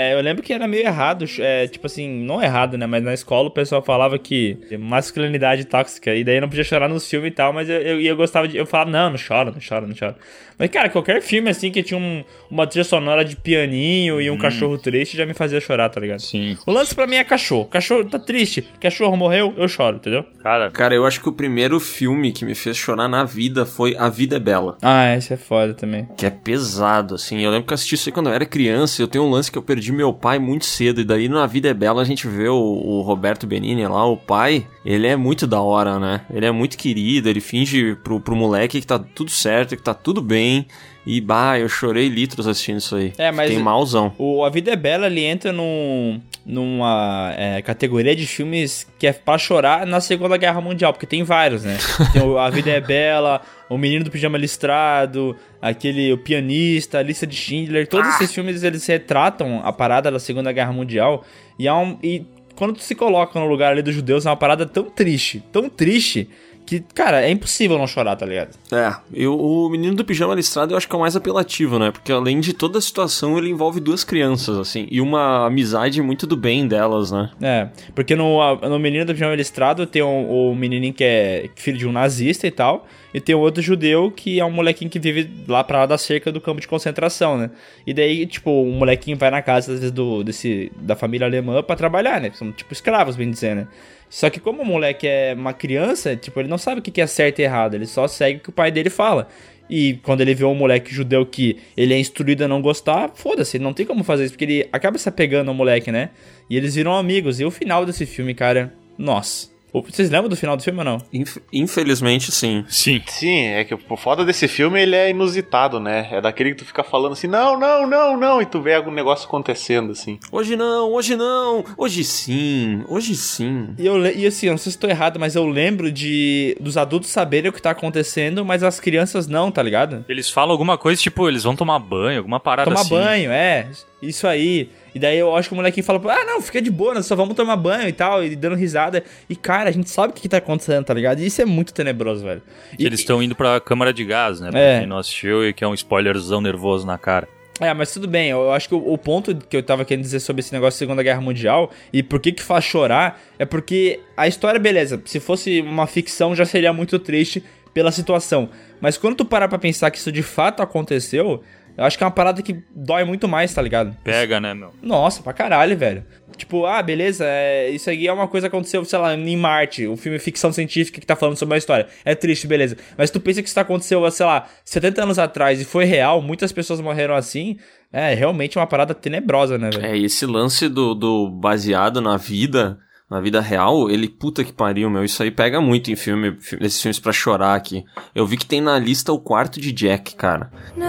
É, 0.00 0.14
eu 0.14 0.20
lembro 0.20 0.44
que 0.44 0.52
era 0.52 0.68
meio 0.68 0.86
errado, 0.86 1.24
é, 1.40 1.66
tipo 1.66 1.86
assim, 1.88 2.08
não 2.24 2.40
errado, 2.40 2.78
né? 2.78 2.86
Mas 2.86 3.02
na 3.02 3.12
escola 3.12 3.48
o 3.48 3.50
pessoal 3.50 3.82
falava 3.82 4.16
que 4.16 4.56
masculinidade 4.78 5.64
tóxica, 5.64 6.14
e 6.14 6.22
daí 6.22 6.40
não 6.40 6.48
podia 6.48 6.62
chorar 6.62 6.88
nos 6.88 7.08
filmes 7.10 7.32
e 7.32 7.34
tal, 7.34 7.52
mas 7.52 7.68
eu, 7.68 7.76
eu, 7.80 8.00
eu 8.00 8.16
gostava 8.16 8.46
de. 8.46 8.56
Eu 8.56 8.64
falava, 8.64 8.90
não, 8.90 9.10
não 9.10 9.16
chora, 9.18 9.50
não 9.50 9.58
chora, 9.66 9.86
não 9.88 9.94
chora. 9.98 10.16
Mas, 10.58 10.70
cara, 10.70 10.88
qualquer 10.88 11.20
filme 11.22 11.50
assim 11.50 11.70
que 11.70 11.82
tinha 11.84 11.98
um- 11.98 12.24
uma 12.50 12.66
trilha 12.66 12.82
sonora 12.84 13.24
de 13.24 13.36
pianinho 13.36 14.20
e 14.20 14.28
um 14.30 14.36
cachorro 14.36 14.76
triste 14.76 15.16
já 15.16 15.24
me 15.24 15.32
fazia 15.34 15.60
chorar, 15.60 15.88
tá 15.88 16.00
ligado? 16.00 16.20
Sim. 16.20 16.56
O 16.66 16.72
lance 16.72 16.92
pra 16.94 17.06
mim 17.06 17.14
é 17.16 17.22
cachorro. 17.22 17.66
Cachorro 17.66 18.04
tá 18.04 18.18
triste, 18.18 18.62
cachorro 18.80 19.16
morreu, 19.16 19.54
eu 19.56 19.68
choro, 19.68 19.96
entendeu? 19.96 20.24
Cara, 20.42 20.70
Cara, 20.70 20.94
eu 20.94 21.06
acho 21.06 21.20
que 21.20 21.28
o 21.28 21.32
primeiro 21.32 21.78
filme 21.78 22.32
que 22.32 22.44
me 22.44 22.54
fez 22.56 22.76
chorar 22.76 23.08
na 23.08 23.22
vida 23.24 23.64
foi 23.66 23.96
A 23.96 24.08
Vida 24.08 24.36
é 24.36 24.40
Bela. 24.40 24.76
Ah, 24.82 25.14
esse 25.16 25.32
é 25.32 25.36
foda 25.36 25.74
também. 25.74 26.08
Que 26.16 26.26
é 26.26 26.30
pesado, 26.30 27.14
assim. 27.14 27.40
Eu 27.40 27.50
lembro 27.52 27.66
que 27.66 27.72
eu 27.72 27.76
assisti 27.76 27.94
isso 27.94 28.08
aí 28.08 28.12
quando 28.12 28.28
eu 28.28 28.34
era 28.34 28.44
criança. 28.44 29.00
e 29.00 29.04
Eu 29.04 29.08
tenho 29.08 29.22
um 29.24 29.30
lance 29.30 29.52
que 29.52 29.58
eu 29.58 29.62
perdi 29.62 29.87
meu 29.92 30.12
pai 30.12 30.38
muito 30.38 30.64
cedo. 30.64 31.00
E 31.00 31.04
daí 31.04 31.28
na 31.28 31.46
Vida 31.46 31.68
é 31.68 31.74
Bela 31.74 32.02
a 32.02 32.04
gente 32.04 32.26
vê 32.26 32.48
o, 32.48 32.54
o 32.54 33.02
Roberto 33.02 33.46
Benini 33.46 33.86
lá, 33.86 34.06
o 34.06 34.16
pai. 34.16 34.66
Ele 34.84 35.06
é 35.06 35.16
muito 35.16 35.46
da 35.46 35.60
hora, 35.60 35.98
né? 35.98 36.22
Ele 36.30 36.46
é 36.46 36.50
muito 36.50 36.76
querido. 36.76 37.28
Ele 37.28 37.40
finge 37.40 37.94
pro, 37.96 38.20
pro 38.20 38.36
moleque 38.36 38.80
que 38.80 38.86
tá 38.86 38.98
tudo 38.98 39.30
certo, 39.30 39.76
que 39.76 39.82
tá 39.82 39.94
tudo 39.94 40.20
bem. 40.22 40.66
E 41.10 41.22
bah, 41.22 41.58
eu 41.58 41.70
chorei 41.70 42.06
litros 42.06 42.46
assistindo 42.46 42.76
isso 42.76 42.94
aí. 42.94 43.14
É, 43.16 43.32
mas- 43.32 43.48
Fiquei 43.48 43.62
malzão. 43.62 44.12
O 44.18 44.44
A 44.44 44.50
Vida 44.50 44.70
é 44.72 44.76
Bela, 44.76 45.06
ele 45.06 45.24
entra 45.24 45.50
num, 45.54 46.20
numa 46.44 47.32
é, 47.34 47.62
categoria 47.62 48.14
de 48.14 48.26
filmes 48.26 48.86
que 48.98 49.06
é 49.06 49.12
pra 49.14 49.38
chorar 49.38 49.86
na 49.86 50.00
Segunda 50.02 50.36
Guerra 50.36 50.60
Mundial, 50.60 50.92
porque 50.92 51.06
tem 51.06 51.22
vários, 51.22 51.64
né? 51.64 51.78
Tem 52.12 52.20
o 52.22 52.36
A 52.36 52.50
Vida 52.50 52.70
é 52.70 52.78
Bela, 52.80 53.40
O 53.70 53.78
Menino 53.78 54.04
do 54.04 54.10
Pijama 54.10 54.36
Listrado, 54.36 55.34
aquele 55.62 56.12
O 56.12 56.18
Pianista, 56.18 56.98
A 56.98 57.02
Lista 57.02 57.26
de 57.26 57.34
Schindler, 57.34 57.88
todos 57.88 58.06
esses 58.16 58.30
filmes 58.34 58.62
eles 58.62 58.86
retratam 58.86 59.62
a 59.64 59.72
parada 59.72 60.10
da 60.10 60.18
Segunda 60.18 60.52
Guerra 60.52 60.72
Mundial 60.74 61.24
e, 61.58 61.70
um, 61.70 61.98
e 62.02 62.26
quando 62.54 62.74
tu 62.74 62.82
se 62.82 62.94
coloca 62.94 63.38
no 63.40 63.46
lugar 63.46 63.72
ali 63.72 63.80
dos 63.82 63.94
judeus 63.94 64.26
é 64.26 64.28
uma 64.30 64.36
parada 64.36 64.66
tão 64.66 64.84
triste, 64.90 65.42
tão 65.50 65.70
triste, 65.70 66.28
que, 66.68 66.80
cara, 66.80 67.22
é 67.22 67.30
impossível 67.30 67.78
não 67.78 67.86
chorar, 67.86 68.14
tá 68.14 68.26
ligado? 68.26 68.50
É, 68.70 68.94
eu, 69.14 69.34
o 69.34 69.70
Menino 69.70 69.96
do 69.96 70.04
Pijama 70.04 70.34
Listrado 70.34 70.74
eu 70.74 70.76
acho 70.76 70.86
que 70.86 70.94
é 70.94 70.98
o 70.98 71.00
mais 71.00 71.16
apelativo, 71.16 71.78
né? 71.78 71.90
Porque 71.90 72.12
além 72.12 72.40
de 72.40 72.52
toda 72.52 72.78
a 72.78 72.82
situação, 72.82 73.38
ele 73.38 73.48
envolve 73.48 73.80
duas 73.80 74.04
crianças, 74.04 74.58
assim. 74.58 74.86
E 74.90 75.00
uma 75.00 75.46
amizade 75.46 76.02
muito 76.02 76.26
do 76.26 76.36
bem 76.36 76.68
delas, 76.68 77.10
né? 77.10 77.30
É, 77.40 77.68
porque 77.94 78.14
no, 78.14 78.38
no 78.56 78.78
Menino 78.78 79.06
do 79.06 79.14
Pijama 79.14 79.34
Listrado 79.34 79.86
tem 79.86 80.02
o, 80.02 80.50
o 80.50 80.54
menininho 80.54 80.92
que 80.92 81.02
é 81.02 81.48
filho 81.56 81.78
de 81.78 81.86
um 81.86 81.92
nazista 81.92 82.46
e 82.46 82.50
tal, 82.50 82.86
e 83.14 83.20
tem 83.20 83.34
o 83.34 83.38
outro 83.38 83.62
judeu 83.62 84.10
que 84.10 84.38
é 84.38 84.44
um 84.44 84.50
molequinho 84.50 84.90
que 84.90 84.98
vive 84.98 85.30
lá 85.48 85.64
pra 85.64 85.78
lá 85.78 85.86
da 85.86 85.96
cerca 85.96 86.30
do 86.30 86.38
campo 86.38 86.60
de 86.60 86.68
concentração, 86.68 87.38
né? 87.38 87.50
E 87.86 87.94
daí, 87.94 88.26
tipo, 88.26 88.50
o 88.50 88.70
molequinho 88.72 89.16
vai 89.16 89.30
na 89.30 89.40
casa, 89.40 89.72
às 89.72 89.78
vezes, 89.80 89.92
do, 89.92 90.22
desse, 90.22 90.70
da 90.76 90.94
família 90.94 91.26
alemã 91.26 91.62
pra 91.62 91.74
trabalhar, 91.74 92.20
né? 92.20 92.30
São, 92.34 92.52
tipo, 92.52 92.74
escravos, 92.74 93.16
bem 93.16 93.30
dizer, 93.30 93.56
né? 93.56 93.66
Só 94.08 94.30
que 94.30 94.40
como 94.40 94.62
o 94.62 94.66
moleque 94.66 95.06
é 95.06 95.34
uma 95.34 95.52
criança, 95.52 96.16
tipo, 96.16 96.40
ele 96.40 96.48
não 96.48 96.58
sabe 96.58 96.80
o 96.80 96.82
que 96.82 97.00
é 97.00 97.06
certo 97.06 97.40
e 97.40 97.42
errado, 97.42 97.74
ele 97.74 97.86
só 97.86 98.08
segue 98.08 98.38
o 98.38 98.40
que 98.40 98.50
o 98.50 98.52
pai 98.52 98.70
dele 98.70 98.90
fala. 98.90 99.28
E 99.70 99.98
quando 100.02 100.22
ele 100.22 100.34
vê 100.34 100.44
um 100.44 100.54
moleque 100.54 100.94
judeu 100.94 101.26
que 101.26 101.58
ele 101.76 101.92
é 101.92 101.98
instruído 101.98 102.42
a 102.44 102.48
não 102.48 102.62
gostar, 102.62 103.10
foda-se, 103.14 103.58
não 103.58 103.74
tem 103.74 103.84
como 103.84 104.02
fazer 104.02 104.24
isso, 104.24 104.32
porque 104.32 104.44
ele 104.44 104.68
acaba 104.72 104.96
se 104.96 105.08
apegando 105.08 105.48
ao 105.48 105.54
moleque, 105.54 105.92
né? 105.92 106.10
E 106.48 106.56
eles 106.56 106.74
viram 106.74 106.96
amigos. 106.96 107.38
E 107.38 107.44
o 107.44 107.50
final 107.50 107.84
desse 107.84 108.06
filme, 108.06 108.34
cara, 108.34 108.72
nossa. 108.96 109.57
Vocês 109.72 110.10
lembram 110.10 110.28
do 110.28 110.36
final 110.36 110.56
do 110.56 110.62
filme 110.62 110.78
ou 110.78 110.84
não? 110.84 110.98
Inf- 111.12 111.38
infelizmente, 111.52 112.32
sim. 112.32 112.64
sim. 112.68 113.02
Sim, 113.06 113.46
é 113.46 113.64
que 113.64 113.74
o 113.74 113.78
foda 113.96 114.24
desse 114.24 114.48
filme 114.48 114.80
ele 114.80 114.96
é 114.96 115.10
inusitado, 115.10 115.78
né? 115.78 116.08
É 116.10 116.20
daquele 116.20 116.50
que 116.50 116.56
tu 116.56 116.64
fica 116.64 116.82
falando 116.82 117.12
assim, 117.12 117.26
não, 117.26 117.58
não, 117.58 117.86
não, 117.86 118.16
não, 118.16 118.42
e 118.42 118.46
tu 118.46 118.60
vê 118.60 118.74
algum 118.74 118.90
negócio 118.90 119.26
acontecendo 119.26 119.92
assim. 119.92 120.18
Hoje 120.32 120.56
não, 120.56 120.92
hoje 120.92 121.16
não, 121.16 121.64
hoje 121.76 122.04
sim, 122.04 122.82
hoje 122.88 123.14
sim. 123.14 123.74
E, 123.78 123.86
eu, 123.86 124.04
e 124.06 124.26
assim, 124.26 124.46
eu 124.46 124.52
não 124.52 124.58
sei 124.58 124.70
se 124.72 124.76
estou 124.76 124.88
errado, 124.88 125.18
mas 125.18 125.34
eu 125.34 125.46
lembro 125.46 125.90
de 125.92 126.56
dos 126.60 126.76
adultos 126.76 127.10
saberem 127.10 127.50
o 127.50 127.52
que 127.52 127.60
tá 127.62 127.70
acontecendo, 127.70 128.44
mas 128.44 128.62
as 128.62 128.80
crianças 128.80 129.26
não, 129.26 129.50
tá 129.50 129.62
ligado? 129.62 130.04
Eles 130.08 130.30
falam 130.30 130.52
alguma 130.52 130.78
coisa, 130.78 131.00
tipo, 131.00 131.28
eles 131.28 131.42
vão 131.44 131.54
tomar 131.56 131.78
banho, 131.78 132.18
alguma 132.18 132.40
parada 132.40 132.70
Tomar 132.70 132.80
assim. 132.80 132.90
banho, 132.90 133.30
é. 133.30 133.68
Isso 134.00 134.26
aí. 134.26 134.70
E 134.98 135.00
daí 135.00 135.16
eu 135.16 135.32
acho 135.36 135.48
que 135.48 135.52
o 135.52 135.56
molequinho 135.56 135.84
fala, 135.86 136.00
ah, 136.12 136.24
não, 136.24 136.42
fica 136.42 136.60
de 136.60 136.72
boa, 136.72 136.92
nós 136.92 137.06
só 137.06 137.14
vamos 137.14 137.36
tomar 137.36 137.54
banho 137.54 137.88
e 137.88 137.92
tal, 137.92 138.24
e 138.24 138.34
dando 138.34 138.56
risada. 138.56 139.04
E, 139.30 139.36
cara, 139.36 139.68
a 139.68 139.72
gente 139.72 139.88
sabe 139.88 140.10
o 140.10 140.12
que, 140.16 140.22
que 140.22 140.28
tá 140.28 140.38
acontecendo, 140.38 140.84
tá 140.84 140.92
ligado? 140.92 141.20
E 141.20 141.26
isso 141.26 141.40
é 141.40 141.44
muito 141.44 141.72
tenebroso, 141.72 142.24
velho. 142.24 142.42
E- 142.76 142.84
eles 142.84 142.98
estão 142.98 143.22
indo 143.22 143.36
pra 143.36 143.60
câmara 143.60 143.92
de 143.92 144.04
gás, 144.04 144.40
né? 144.40 144.50
Pra 144.50 144.58
É. 144.58 144.78
quem 144.80 144.88
não 144.88 144.98
assistiu 144.98 145.48
e 145.48 145.52
que 145.52 145.62
é 145.62 145.68
um 145.68 145.74
spoilerzão 145.74 146.40
nervoso 146.40 146.84
na 146.84 146.98
cara. 146.98 147.28
É, 147.60 147.72
mas 147.74 147.92
tudo 147.92 148.06
bem, 148.08 148.28
eu 148.30 148.38
eu 148.42 148.52
acho 148.52 148.68
que 148.68 148.74
o, 148.74 148.92
o 148.92 148.98
ponto 148.98 149.34
que 149.36 149.56
eu 149.56 149.62
tava 149.62 149.84
querendo 149.84 150.02
dizer 150.04 150.20
sobre 150.20 150.40
esse 150.40 150.52
negócio 150.52 150.76
da 150.76 150.78
Segunda 150.78 151.02
Guerra 151.02 151.20
Mundial 151.20 151.70
e 151.92 152.02
por 152.02 152.20
que 152.20 152.32
que 152.32 152.42
faz 152.42 152.64
chorar 152.64 153.20
é 153.38 153.44
porque 153.44 154.00
a 154.16 154.28
história, 154.28 154.58
beleza, 154.60 155.00
se 155.04 155.18
fosse 155.20 155.60
uma 155.60 155.86
ficção 155.86 156.34
já 156.36 156.44
seria 156.44 156.72
muito 156.72 156.98
triste 156.98 157.42
pela 157.74 157.90
situação. 157.92 158.48
Mas 158.80 158.96
quando 158.96 159.16
tu 159.16 159.24
parar 159.24 159.48
pra 159.48 159.58
pensar 159.58 159.90
que 159.90 159.98
isso 159.98 160.10
de 160.12 160.22
fato 160.22 160.62
aconteceu, 160.62 161.42
eu 161.78 161.84
acho 161.84 161.96
que 161.96 162.02
é 162.04 162.06
uma 162.06 162.12
parada 162.12 162.42
que 162.42 162.62
dói 162.74 163.04
muito 163.04 163.26
mais, 163.28 163.54
tá 163.54 163.62
ligado? 163.62 163.96
Pega, 164.04 164.38
né, 164.40 164.52
meu? 164.52 164.72
Nossa, 164.82 165.22
pra 165.22 165.32
caralho, 165.32 165.78
velho. 165.78 166.04
Tipo, 166.36 166.66
ah, 166.66 166.82
beleza, 166.82 167.24
é, 167.26 167.70
isso 167.70 167.88
aí 167.88 168.06
é 168.06 168.12
uma 168.12 168.28
coisa 168.28 168.48
que 168.48 168.54
aconteceu, 168.54 168.84
sei 168.84 168.98
lá, 168.98 169.14
em 169.14 169.36
Marte, 169.36 169.88
um 169.88 169.96
filme 169.96 170.18
ficção 170.18 170.52
científica 170.52 171.00
que 171.00 171.06
tá 171.06 171.16
falando 171.16 171.36
sobre 171.36 171.54
uma 171.54 171.58
história. 171.58 171.86
É 172.04 172.14
triste, 172.14 172.46
beleza. 172.46 172.76
Mas 172.96 173.10
tu 173.10 173.18
pensa 173.18 173.42
que 173.42 173.48
isso 173.48 173.58
aconteceu, 173.58 174.08
sei 174.10 174.26
lá, 174.26 174.46
70 174.64 175.02
anos 175.02 175.18
atrás 175.18 175.60
e 175.60 175.64
foi 175.64 175.84
real, 175.84 176.20
muitas 176.20 176.52
pessoas 176.52 176.80
morreram 176.80 177.14
assim, 177.16 177.56
é 177.92 178.12
realmente 178.14 178.58
uma 178.58 178.66
parada 178.66 178.94
tenebrosa, 178.94 179.56
né, 179.58 179.70
velho? 179.70 179.86
É, 179.86 179.96
e 179.96 180.04
esse 180.04 180.26
lance 180.26 180.68
do, 180.68 180.94
do 180.94 181.28
baseado 181.30 182.00
na 182.00 182.16
vida, 182.16 182.78
na 183.10 183.20
vida 183.20 183.40
real, 183.40 183.90
ele 183.90 184.06
puta 184.08 184.44
que 184.44 184.52
pariu, 184.52 184.88
meu. 184.90 185.02
Isso 185.02 185.22
aí 185.22 185.30
pega 185.30 185.60
muito 185.60 185.90
em 185.90 185.96
filme, 185.96 186.36
fi- 186.40 186.58
nesses 186.60 186.80
filmes 186.80 187.00
pra 187.00 187.10
chorar 187.12 187.54
aqui. 187.54 187.82
Eu 188.14 188.26
vi 188.26 188.36
que 188.36 188.46
tem 188.46 188.60
na 188.60 188.78
lista 188.78 189.10
o 189.12 189.18
quarto 189.18 189.58
de 189.60 189.72
Jack, 189.72 190.14
cara. 190.14 190.50
No 190.76 190.84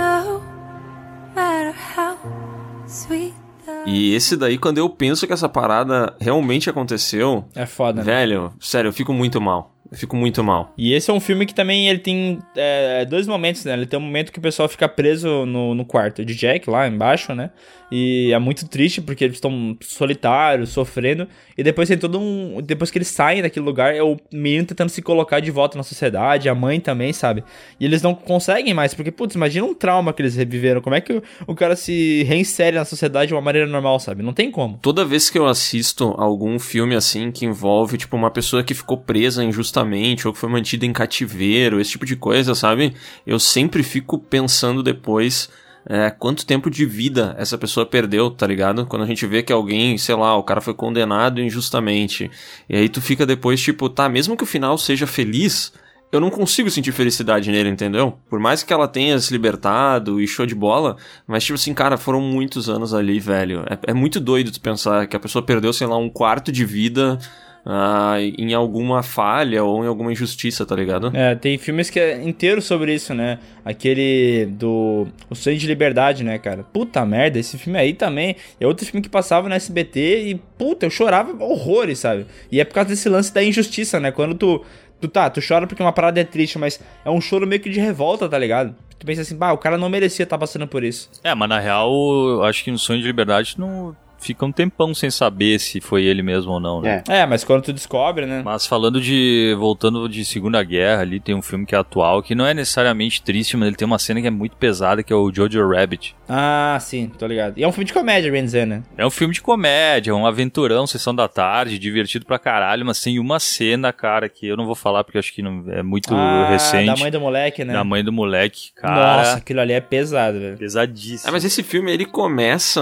E 3.86 4.14
esse 4.14 4.36
daí, 4.36 4.58
quando 4.58 4.78
eu 4.78 4.90
penso 4.90 5.26
que 5.26 5.34
essa 5.34 5.48
parada 5.48 6.16
realmente 6.20 6.70
aconteceu, 6.70 7.46
É 7.56 7.66
foda, 7.66 8.02
né? 8.02 8.04
velho, 8.04 8.52
sério, 8.60 8.90
eu 8.90 8.94
fico 8.94 9.14
muito 9.14 9.40
mal. 9.40 9.76
Eu 9.92 9.98
fico 9.98 10.16
muito 10.16 10.44
mal. 10.44 10.72
E 10.78 10.94
esse 10.94 11.10
é 11.10 11.14
um 11.14 11.20
filme 11.20 11.46
que 11.48 11.54
também 11.54 11.90
ele 11.90 12.00
tem 12.00 12.40
é, 12.56 13.06
dois 13.06 13.28
momentos, 13.28 13.66
né? 13.66 13.74
Ele 13.74 13.88
tem 13.88 13.98
um 13.98 14.04
momento 14.04 14.32
que 14.32 14.38
o 14.38 14.42
pessoal 14.42 14.70
fica 14.70 14.88
preso 14.88 15.48
no, 15.48 15.74
no 15.74 15.84
quarto 15.84 16.24
de 16.24 16.36
Jack, 16.36 16.70
lá 16.70 16.88
embaixo, 16.88 17.34
né? 17.34 17.50
E 17.92 18.32
é 18.32 18.38
muito 18.38 18.68
triste 18.68 19.02
porque 19.02 19.24
eles 19.24 19.38
estão 19.38 19.76
solitários, 19.82 20.70
sofrendo. 20.70 21.28
E 21.58 21.64
depois 21.64 21.90
tem 21.90 21.98
todo 21.98 22.20
um. 22.20 22.62
Depois 22.62 22.92
que 22.92 23.00
eles 23.00 23.08
saem 23.08 23.42
daquele 23.42 23.66
lugar, 23.66 23.96
é 23.96 24.04
o 24.04 24.16
menino 24.32 24.68
tentando 24.68 24.90
se 24.90 25.02
colocar 25.02 25.40
de 25.40 25.50
volta 25.50 25.76
na 25.76 25.84
sociedade, 25.84 26.48
a 26.48 26.54
mãe 26.54 26.80
também, 26.80 27.12
sabe? 27.12 27.44
E 27.80 27.86
eles 27.86 28.04
não 28.04 28.14
conseguem 28.14 28.76
mais, 28.76 28.94
porque, 28.94 29.10
putz, 29.10 29.34
imagina 29.34 29.66
um 29.66 29.74
trauma 29.74 30.14
que 30.14 30.22
eles 30.22 30.36
reviveram. 30.36 30.82
Como 30.82 30.96
é 30.96 31.02
que 31.02 31.14
o, 31.14 31.24
o 31.48 31.56
cara 31.56 31.76
se 31.76 32.22
reinsere 32.28 32.76
na 32.76 32.86
sociedade 32.86 33.30
de 33.30 33.34
uma 33.34 33.42
maneira 33.42 33.68
normal, 33.68 34.00
sabe? 34.00 34.22
Não 34.22 34.34
tem 34.34 34.52
como. 34.52 34.78
Toda 34.80 35.04
vez 35.04 35.32
que 35.32 35.40
eu 35.40 35.48
assisto 35.48 36.14
algum 36.16 36.60
filme 36.60 36.94
assim 36.94 37.32
que 37.32 37.44
envolve, 37.44 37.98
tipo, 37.98 38.16
uma 38.16 38.30
pessoa 38.30 38.64
que 38.64 38.76
ficou 38.76 38.98
presa 38.98 39.44
injustamente 39.44 39.79
injustamente, 39.80 40.28
ou 40.28 40.34
que 40.34 40.40
foi 40.40 40.50
mantido 40.50 40.86
em 40.86 40.94
cativeiro, 40.94 41.80
esse 41.80 41.92
tipo 41.92 42.06
de 42.06 42.16
coisa, 42.16 42.56
sabe? 42.56 42.94
Eu 43.26 43.40
sempre 43.40 43.84
fico 43.84 44.18
pensando 44.18 44.84
depois 44.84 45.50
é, 45.86 46.10
quanto 46.10 46.46
tempo 46.46 46.70
de 46.70 46.86
vida 46.86 47.36
essa 47.38 47.58
pessoa 47.58 47.86
perdeu, 47.86 48.30
tá 48.30 48.46
ligado? 48.46 48.86
Quando 48.86 49.04
a 49.04 49.08
gente 49.08 49.26
vê 49.26 49.42
que 49.42 49.54
alguém, 49.54 49.98
sei 49.98 50.16
lá, 50.16 50.36
o 50.36 50.44
cara 50.44 50.62
foi 50.62 50.74
condenado 50.74 51.42
injustamente. 51.42 52.30
E 52.68 52.76
aí 52.76 52.90
tu 52.90 53.02
fica 53.02 53.26
depois, 53.26 53.62
tipo, 53.62 53.90
tá, 53.90 54.10
mesmo 54.10 54.36
que 54.36 54.44
o 54.44 54.48
final 54.48 54.78
seja 54.78 55.08
feliz, 55.08 55.74
eu 56.12 56.20
não 56.20 56.30
consigo 56.30 56.70
sentir 56.72 56.92
felicidade 56.92 57.52
nele, 57.52 57.70
entendeu? 57.70 58.18
Por 58.30 58.40
mais 58.40 58.64
que 58.64 58.74
ela 58.74 58.88
tenha 58.88 59.20
se 59.20 59.32
libertado 59.32 60.20
e 60.20 60.28
show 60.28 60.46
de 60.46 60.56
bola, 60.56 60.98
mas 61.28 61.44
tipo 61.44 61.56
assim, 61.56 61.74
cara, 61.74 61.98
foram 61.98 62.20
muitos 62.20 62.68
anos 62.68 62.94
ali, 62.94 63.20
velho. 63.20 63.64
É, 63.70 63.92
é 63.92 63.94
muito 63.94 64.20
doido 64.20 64.52
tu 64.52 64.60
pensar 64.60 65.08
que 65.08 65.16
a 65.16 65.20
pessoa 65.20 65.44
perdeu, 65.44 65.72
sei 65.72 65.88
lá, 65.88 65.98
um 65.98 66.10
quarto 66.10 66.52
de 66.52 66.66
vida 66.66 67.20
ah, 67.66 68.16
em 68.20 68.54
alguma 68.54 69.04
falha 69.04 69.64
ou 69.64 69.84
em 69.84 69.88
alguma 69.88 70.12
injustiça, 70.12 70.66
tá 70.66 70.76
ligado? 70.76 71.12
É, 71.16 71.36
tem 71.36 71.58
filmes 71.58 71.90
que 71.90 72.00
é 72.00 72.22
inteiro 72.24 72.62
sobre 72.62 72.94
isso, 72.94 73.14
né? 73.14 73.40
Aquele 73.64 74.48
do 74.48 75.08
O 75.30 75.36
Sonho 75.36 75.58
de 75.58 75.68
Liberdade, 75.68 76.24
né, 76.24 76.38
cara? 76.38 76.64
Puta 76.64 77.06
merda, 77.06 77.40
esse 77.40 77.58
filme 77.58 77.78
aí 77.78 77.94
também 77.94 78.36
é 78.60 78.68
outro 78.68 78.86
filme 78.86 79.02
que 79.02 79.10
passava 79.10 79.48
no 79.48 79.56
SBT 79.56 80.30
e, 80.30 80.36
puta, 80.58 80.86
eu 80.86 80.90
chorava 80.90 81.32
horrores, 81.44 82.00
sabe? 82.00 82.26
E 82.52 82.60
é 82.60 82.66
por 82.66 82.74
causa 82.74 82.90
desse 82.90 83.10
lance 83.10 83.34
da 83.34 83.44
injustiça, 83.44 84.00
né? 84.00 84.12
Quando 84.12 84.36
tu, 84.36 84.64
tu 85.00 85.08
tá, 85.08 85.30
tu 85.30 85.42
chora 85.46 85.68
porque 85.68 85.84
uma 85.84 85.94
parada 85.94 86.20
é 86.20 86.24
triste, 86.24 86.58
mas 86.58 86.80
é 87.04 87.10
um 87.10 87.22
choro 87.22 87.46
meio 87.46 87.62
que 87.62 87.70
de 87.70 87.80
revolta, 87.80 88.28
tá 88.28 88.38
ligado? 88.38 88.76
Tu 88.98 89.06
pensa 89.06 89.22
assim, 89.22 89.36
bah, 89.36 89.54
o 89.54 89.58
cara 89.58 89.78
não 89.78 89.90
merecia 89.90 90.24
estar 90.24 90.38
passando 90.38 90.68
por 90.68 90.84
isso. 90.84 91.10
É, 91.24 91.34
mas 91.34 91.48
na 91.48 91.60
real, 91.60 91.92
eu 92.28 92.44
acho 92.44 92.64
que 92.64 92.72
no 92.72 92.78
Sonho 92.78 93.00
de 93.00 93.08
Liberdade 93.08 93.56
não 93.58 93.96
fica 94.20 94.46
um 94.46 94.52
tempão 94.52 94.94
sem 94.94 95.10
saber 95.10 95.60
se 95.60 95.80
foi 95.80 96.04
ele 96.04 96.22
mesmo 96.22 96.52
ou 96.52 96.60
não, 96.60 96.82
né? 96.82 97.04
É. 97.08 97.20
É, 97.20 97.26
mas 97.26 97.44
quando 97.44 97.64
tu 97.64 97.74
descobre, 97.74 98.26
né? 98.26 98.42
Mas 98.44 98.66
falando 98.66 99.02
de. 99.02 99.56
voltando 99.58 100.08
de 100.08 100.24
Segunda 100.24 100.64
Guerra 100.64 101.02
ali, 101.02 101.20
tem 101.20 101.36
um 101.36 101.42
filme 101.42 101.66
que 101.66 101.76
é 101.76 101.78
atual, 101.78 102.22
que 102.22 102.36
não 102.36 102.46
é 102.46 102.54
necessariamente 102.54 103.22
triste, 103.22 103.58
mas 103.58 103.68
ele 103.68 103.76
tem 103.76 103.86
uma 103.86 104.00
cena 104.00 104.22
que 104.22 104.28
é 104.28 104.32
muito 104.32 104.56
pesada, 104.56 105.04
que 105.04 105.12
é 105.12 105.16
o 105.16 105.32
Jojo 105.34 105.68
Rabbit. 105.68 106.16
Ah, 106.28 106.78
sim, 106.80 107.12
tô 107.18 107.26
ligado. 107.26 107.58
E 107.58 107.64
é 107.64 107.68
um 107.68 107.72
filme 107.72 107.86
de 107.86 107.94
comédia, 107.94 108.32
bem 108.32 108.44
dizer, 108.44 108.66
né? 108.66 108.84
É 108.98 109.06
um 109.06 109.10
filme 109.10 109.34
de 109.34 109.42
comédia, 109.42 110.16
um 110.16 110.26
aventurão, 110.26 110.86
sessão 110.86 111.14
da 111.14 111.28
tarde, 111.28 111.80
divertido 111.80 112.26
pra 112.26 112.38
caralho, 112.40 112.86
mas 112.86 113.02
tem 113.02 113.20
uma 113.20 113.40
cena, 113.40 113.92
cara, 113.92 114.30
que 114.30 114.48
eu 114.48 114.56
não 114.56 114.66
vou 114.66 114.76
falar 114.76 115.04
porque 115.04 115.18
eu 115.18 115.20
acho 115.20 115.34
que 115.34 115.42
não, 115.42 115.64
é 115.68 115.82
muito 115.84 116.14
ah, 116.14 116.48
recente. 116.50 116.86
Da 116.86 116.96
mãe 116.96 117.12
do 117.12 117.20
moleque, 117.20 117.66
né? 117.66 117.74
Da 117.74 117.84
mãe 117.84 118.04
do 118.04 118.14
moleque, 118.14 118.72
cara. 118.76 119.18
Nossa, 119.18 119.38
aquilo 119.38 119.60
ali 119.60 119.74
é 119.74 119.82
pesado, 119.82 120.40
velho. 120.40 120.58
Pesadíssimo. 120.58 121.30
É, 121.30 121.32
mas 121.32 121.44
esse 121.44 121.64
filme, 121.64 121.92
ele 121.92 122.06
começa 122.06 122.82